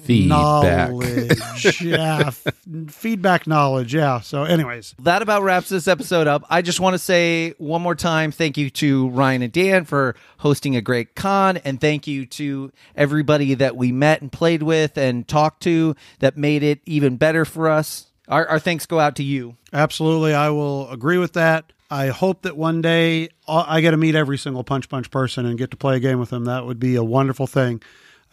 Feedback. 0.04 0.92
knowledge. 0.92 1.82
yeah, 1.82 2.28
f- 2.28 2.46
feedback 2.90 3.48
knowledge. 3.48 3.94
Yeah. 3.94 4.20
So, 4.22 4.44
anyways, 4.44 4.96
that 5.00 5.22
about 5.22 5.42
wraps 5.44 5.70
this 5.70 5.88
episode 5.88 6.28
up. 6.28 6.44
I 6.50 6.62
just 6.62 6.80
want 6.80 6.94
to 6.94 7.00
say 7.00 7.56
one 7.58 7.82
more 7.82 7.96
time 7.96 8.32
thank 8.32 8.56
you 8.58 8.70
to 8.70 9.10
Ryan 9.10 9.42
and 9.42 9.52
Dan 9.52 9.84
for 9.86 10.16
hosting 10.38 10.76
a 10.76 10.82
great 10.82 11.16
con, 11.16 11.58
and 11.58 11.82
thank 11.82 12.06
you 12.08 12.26
to 12.28 12.72
everybody 12.96 13.56
that 13.56 13.76
we 13.76 13.92
met 13.92 14.22
and 14.22 14.32
played 14.32 14.64
with 14.64 14.98
and 14.98 15.28
talked 15.28 15.64
to 15.64 15.96
that 16.20 16.38
made 16.38 16.62
it 16.64 16.80
even 16.86 17.18
better 17.18 17.46
for 17.46 17.70
us. 17.70 18.12
Our, 18.28 18.46
our 18.48 18.60
thanks 18.60 18.86
go 18.86 19.00
out 19.00 19.16
to 19.16 19.24
you. 19.24 19.56
absolutely, 19.74 20.34
I 20.34 20.50
will 20.52 20.90
agree 20.92 21.18
with 21.18 21.34
that. 21.34 21.74
I 21.90 22.08
hope 22.08 22.42
that 22.42 22.58
one 22.58 22.82
day 22.82 23.30
uh, 23.48 23.66
I 23.68 23.82
get 23.82 23.92
to 23.92 23.98
meet 23.98 24.16
every 24.16 24.38
single 24.38 24.64
Punch 24.64 24.90
Bunch 24.90 25.10
person 25.10 25.46
and 25.46 25.58
get 25.58 25.72
to 25.72 25.78
play 25.78 25.96
a 25.98 26.00
game 26.00 26.20
with 26.20 26.30
them. 26.30 26.46
That 26.46 26.66
would 26.66 26.80
be 26.80 26.96
a 26.96 27.04
wonderful 27.04 27.48
thing. 27.48 27.82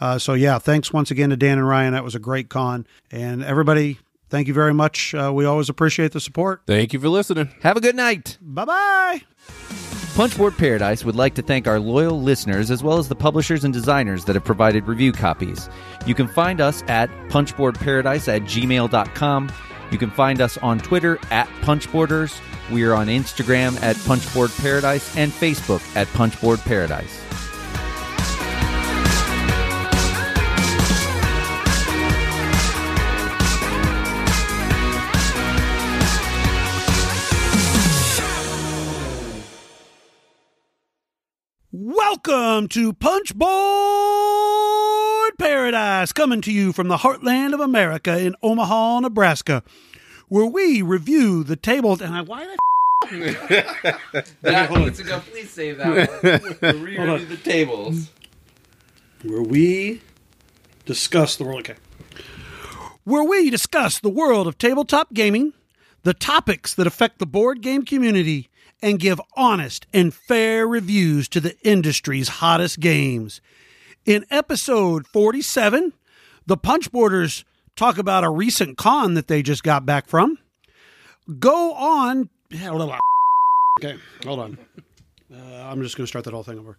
Uh, 0.00 0.18
so, 0.18 0.34
yeah, 0.34 0.58
thanks 0.58 0.92
once 0.92 1.10
again 1.10 1.30
to 1.30 1.36
Dan 1.36 1.58
and 1.58 1.68
Ryan. 1.68 1.92
That 1.92 2.02
was 2.02 2.16
a 2.16 2.18
great 2.18 2.48
con. 2.48 2.84
And 3.12 3.44
everybody, 3.44 3.98
thank 4.28 4.48
you 4.48 4.54
very 4.54 4.74
much. 4.74 5.14
Uh, 5.14 5.32
we 5.32 5.44
always 5.44 5.68
appreciate 5.68 6.10
the 6.12 6.20
support. 6.20 6.62
Thank 6.66 6.92
you 6.92 6.98
for 6.98 7.08
listening. 7.08 7.50
Have 7.62 7.76
a 7.76 7.80
good 7.80 7.94
night. 7.94 8.38
Bye 8.40 8.64
bye. 8.64 9.22
Punchboard 10.16 10.56
Paradise 10.56 11.04
would 11.04 11.16
like 11.16 11.34
to 11.34 11.42
thank 11.42 11.66
our 11.66 11.80
loyal 11.80 12.20
listeners 12.20 12.70
as 12.70 12.84
well 12.84 12.98
as 12.98 13.08
the 13.08 13.16
publishers 13.16 13.64
and 13.64 13.74
designers 13.74 14.24
that 14.26 14.34
have 14.34 14.44
provided 14.44 14.86
review 14.86 15.10
copies. 15.10 15.68
You 16.06 16.14
can 16.14 16.28
find 16.28 16.60
us 16.60 16.84
at 16.86 17.10
punchboardparadise 17.30 18.28
at 18.28 18.42
gmail.com. 18.42 19.52
You 19.90 19.98
can 19.98 20.10
find 20.10 20.40
us 20.40 20.56
on 20.58 20.78
Twitter 20.78 21.18
at 21.30 21.48
Punchboarders. 21.62 22.40
We 22.70 22.84
are 22.84 22.94
on 22.94 23.08
Instagram 23.08 23.80
at 23.82 23.96
Punchboard 24.04 24.50
Paradise 24.56 25.14
and 25.16 25.30
Facebook 25.30 25.82
at 25.96 26.08
Punchboard 26.14 26.60
Paradise. 26.60 27.20
Welcome 41.70 42.68
to 42.68 42.94
Punchboard 42.94 43.44
Paradise, 45.38 46.12
coming 46.12 46.40
to 46.40 46.52
you 46.52 46.72
from 46.72 46.88
the 46.88 46.96
heartland 46.96 47.52
of 47.52 47.60
America 47.60 48.18
in 48.18 48.34
Omaha, 48.42 49.00
Nebraska, 49.00 49.62
where 50.28 50.46
we 50.46 50.82
review 50.82 51.44
the 51.44 51.56
table. 51.56 52.00
And 52.02 52.14
I, 52.14 52.22
why 52.22 52.44
did 52.44 52.58
That 54.42 54.70
needs 54.70 54.98
to 54.98 55.04
go. 55.04 55.20
Please 55.20 55.50
save 55.50 55.78
that 55.78 56.08
one. 56.62 56.84
Review 56.84 57.26
the 57.26 57.36
tables. 57.36 58.10
where 59.22 59.42
we 59.42 60.00
discuss 60.86 61.36
the 61.36 61.44
world. 61.44 61.60
Okay. 61.60 61.74
Where 63.04 63.24
we 63.24 63.50
discuss 63.50 63.98
the 63.98 64.08
world 64.08 64.46
of 64.46 64.56
tabletop 64.56 65.12
gaming, 65.12 65.52
the 66.02 66.14
topics 66.14 66.74
that 66.74 66.86
affect 66.86 67.18
the 67.18 67.26
board 67.26 67.60
game 67.60 67.84
community, 67.84 68.48
and 68.82 68.98
give 68.98 69.20
honest 69.36 69.86
and 69.92 70.12
fair 70.12 70.66
reviews 70.66 71.28
to 71.28 71.40
the 71.40 71.56
industry's 71.62 72.28
hottest 72.28 72.80
games. 72.80 73.40
In 74.06 74.24
episode 74.30 75.06
47, 75.06 75.92
the 76.46 76.56
Punchboarders 76.56 77.44
talk 77.76 77.98
about 77.98 78.24
a 78.24 78.30
recent 78.30 78.76
con 78.76 79.14
that 79.14 79.28
they 79.28 79.42
just 79.42 79.62
got 79.62 79.84
back 79.86 80.06
from. 80.06 80.38
Go 81.38 81.72
on. 81.74 82.30
Okay, 83.80 83.98
hold 84.24 84.40
on. 84.40 84.58
Uh, 85.32 85.36
I'm 85.36 85.82
just 85.82 85.96
going 85.96 86.04
to 86.04 86.08
start 86.08 86.24
that 86.26 86.34
whole 86.34 86.42
thing 86.42 86.58
over. 86.58 86.78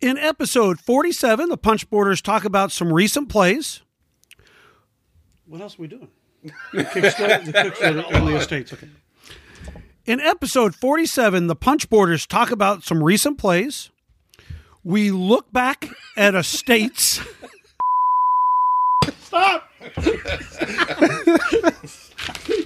In 0.00 0.18
episode 0.18 0.78
47, 0.80 1.48
the 1.48 1.56
Punch 1.56 1.88
Punchboarders 1.88 2.22
talk 2.22 2.44
about 2.44 2.70
some 2.70 2.92
recent 2.92 3.28
plays. 3.28 3.82
What 5.46 5.60
else 5.60 5.78
are 5.78 5.82
we 5.82 5.88
doing? 5.88 6.08
Kickstarter, 6.72 7.44
the 7.44 7.52
Kickstarter 7.52 8.14
on 8.20 8.26
the 8.26 8.36
estates. 8.36 8.72
Okay. 8.72 8.88
In 10.06 10.20
episode 10.20 10.74
47, 10.74 11.46
the 11.46 11.56
Punch 11.56 11.88
Boarders 11.88 12.26
talk 12.26 12.50
about 12.50 12.82
some 12.82 13.02
recent 13.02 13.38
plays. 13.38 13.90
We 14.82 15.10
look 15.10 15.50
back 15.50 15.88
at 16.16 16.34
estates. 16.34 17.20
Stop! 19.34 19.68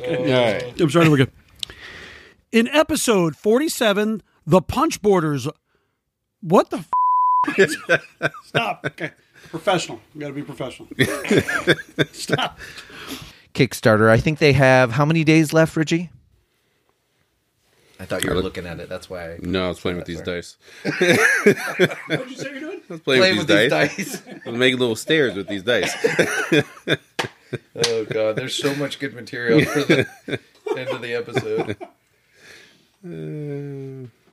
All 0.06 0.24
right. 0.26 0.80
I'm 0.80 0.90
starting 0.90 1.14
again. 1.14 1.30
In 2.52 2.68
episode 2.68 3.36
47, 3.36 4.22
the 4.46 4.60
Punch 4.60 5.00
Boarders. 5.00 5.48
What 6.42 6.68
the? 6.68 6.84
F- 7.56 8.30
Stop. 8.44 8.84
Okay. 8.84 9.12
Professional. 9.48 10.00
You 10.14 10.20
got 10.20 10.26
to 10.28 10.32
be 10.34 10.42
professional. 10.42 10.88
Stop. 12.12 12.58
Kickstarter. 13.54 14.10
I 14.10 14.18
think 14.18 14.38
they 14.38 14.52
have 14.52 14.92
how 14.92 15.06
many 15.06 15.24
days 15.24 15.54
left, 15.54 15.74
Richie? 15.74 16.10
I 18.00 18.04
thought 18.04 18.22
you 18.22 18.30
were 18.30 18.40
looking 18.40 18.66
at 18.66 18.78
it. 18.80 18.88
That's 18.88 19.10
why. 19.10 19.32
I 19.32 19.38
No, 19.40 19.64
I 19.66 19.68
was 19.68 19.80
playing 19.80 19.96
with 19.98 20.06
these 20.06 20.20
dice. 20.20 20.56
What 20.84 20.98
did 20.98 22.30
you 22.30 22.36
say 22.36 22.50
you're 22.52 22.60
doing? 22.60 22.80
I 22.88 22.92
was 22.92 23.00
playing, 23.00 23.20
Playing 23.20 23.38
with 23.38 23.48
these 23.48 23.70
dice. 23.70 23.96
dice. 23.96 24.22
I 24.46 24.50
was 24.50 24.58
making 24.58 24.78
little 24.78 24.96
stairs 24.96 25.34
with 25.34 25.48
these 25.48 25.62
dice. 25.62 25.92
oh 27.86 28.04
god, 28.04 28.36
there's 28.36 28.54
so 28.54 28.74
much 28.76 28.98
good 28.98 29.14
material 29.14 29.64
for 29.64 29.80
the 29.84 30.08
end 30.76 30.88
of 30.90 31.02
the 31.02 31.14
episode. 31.14 31.76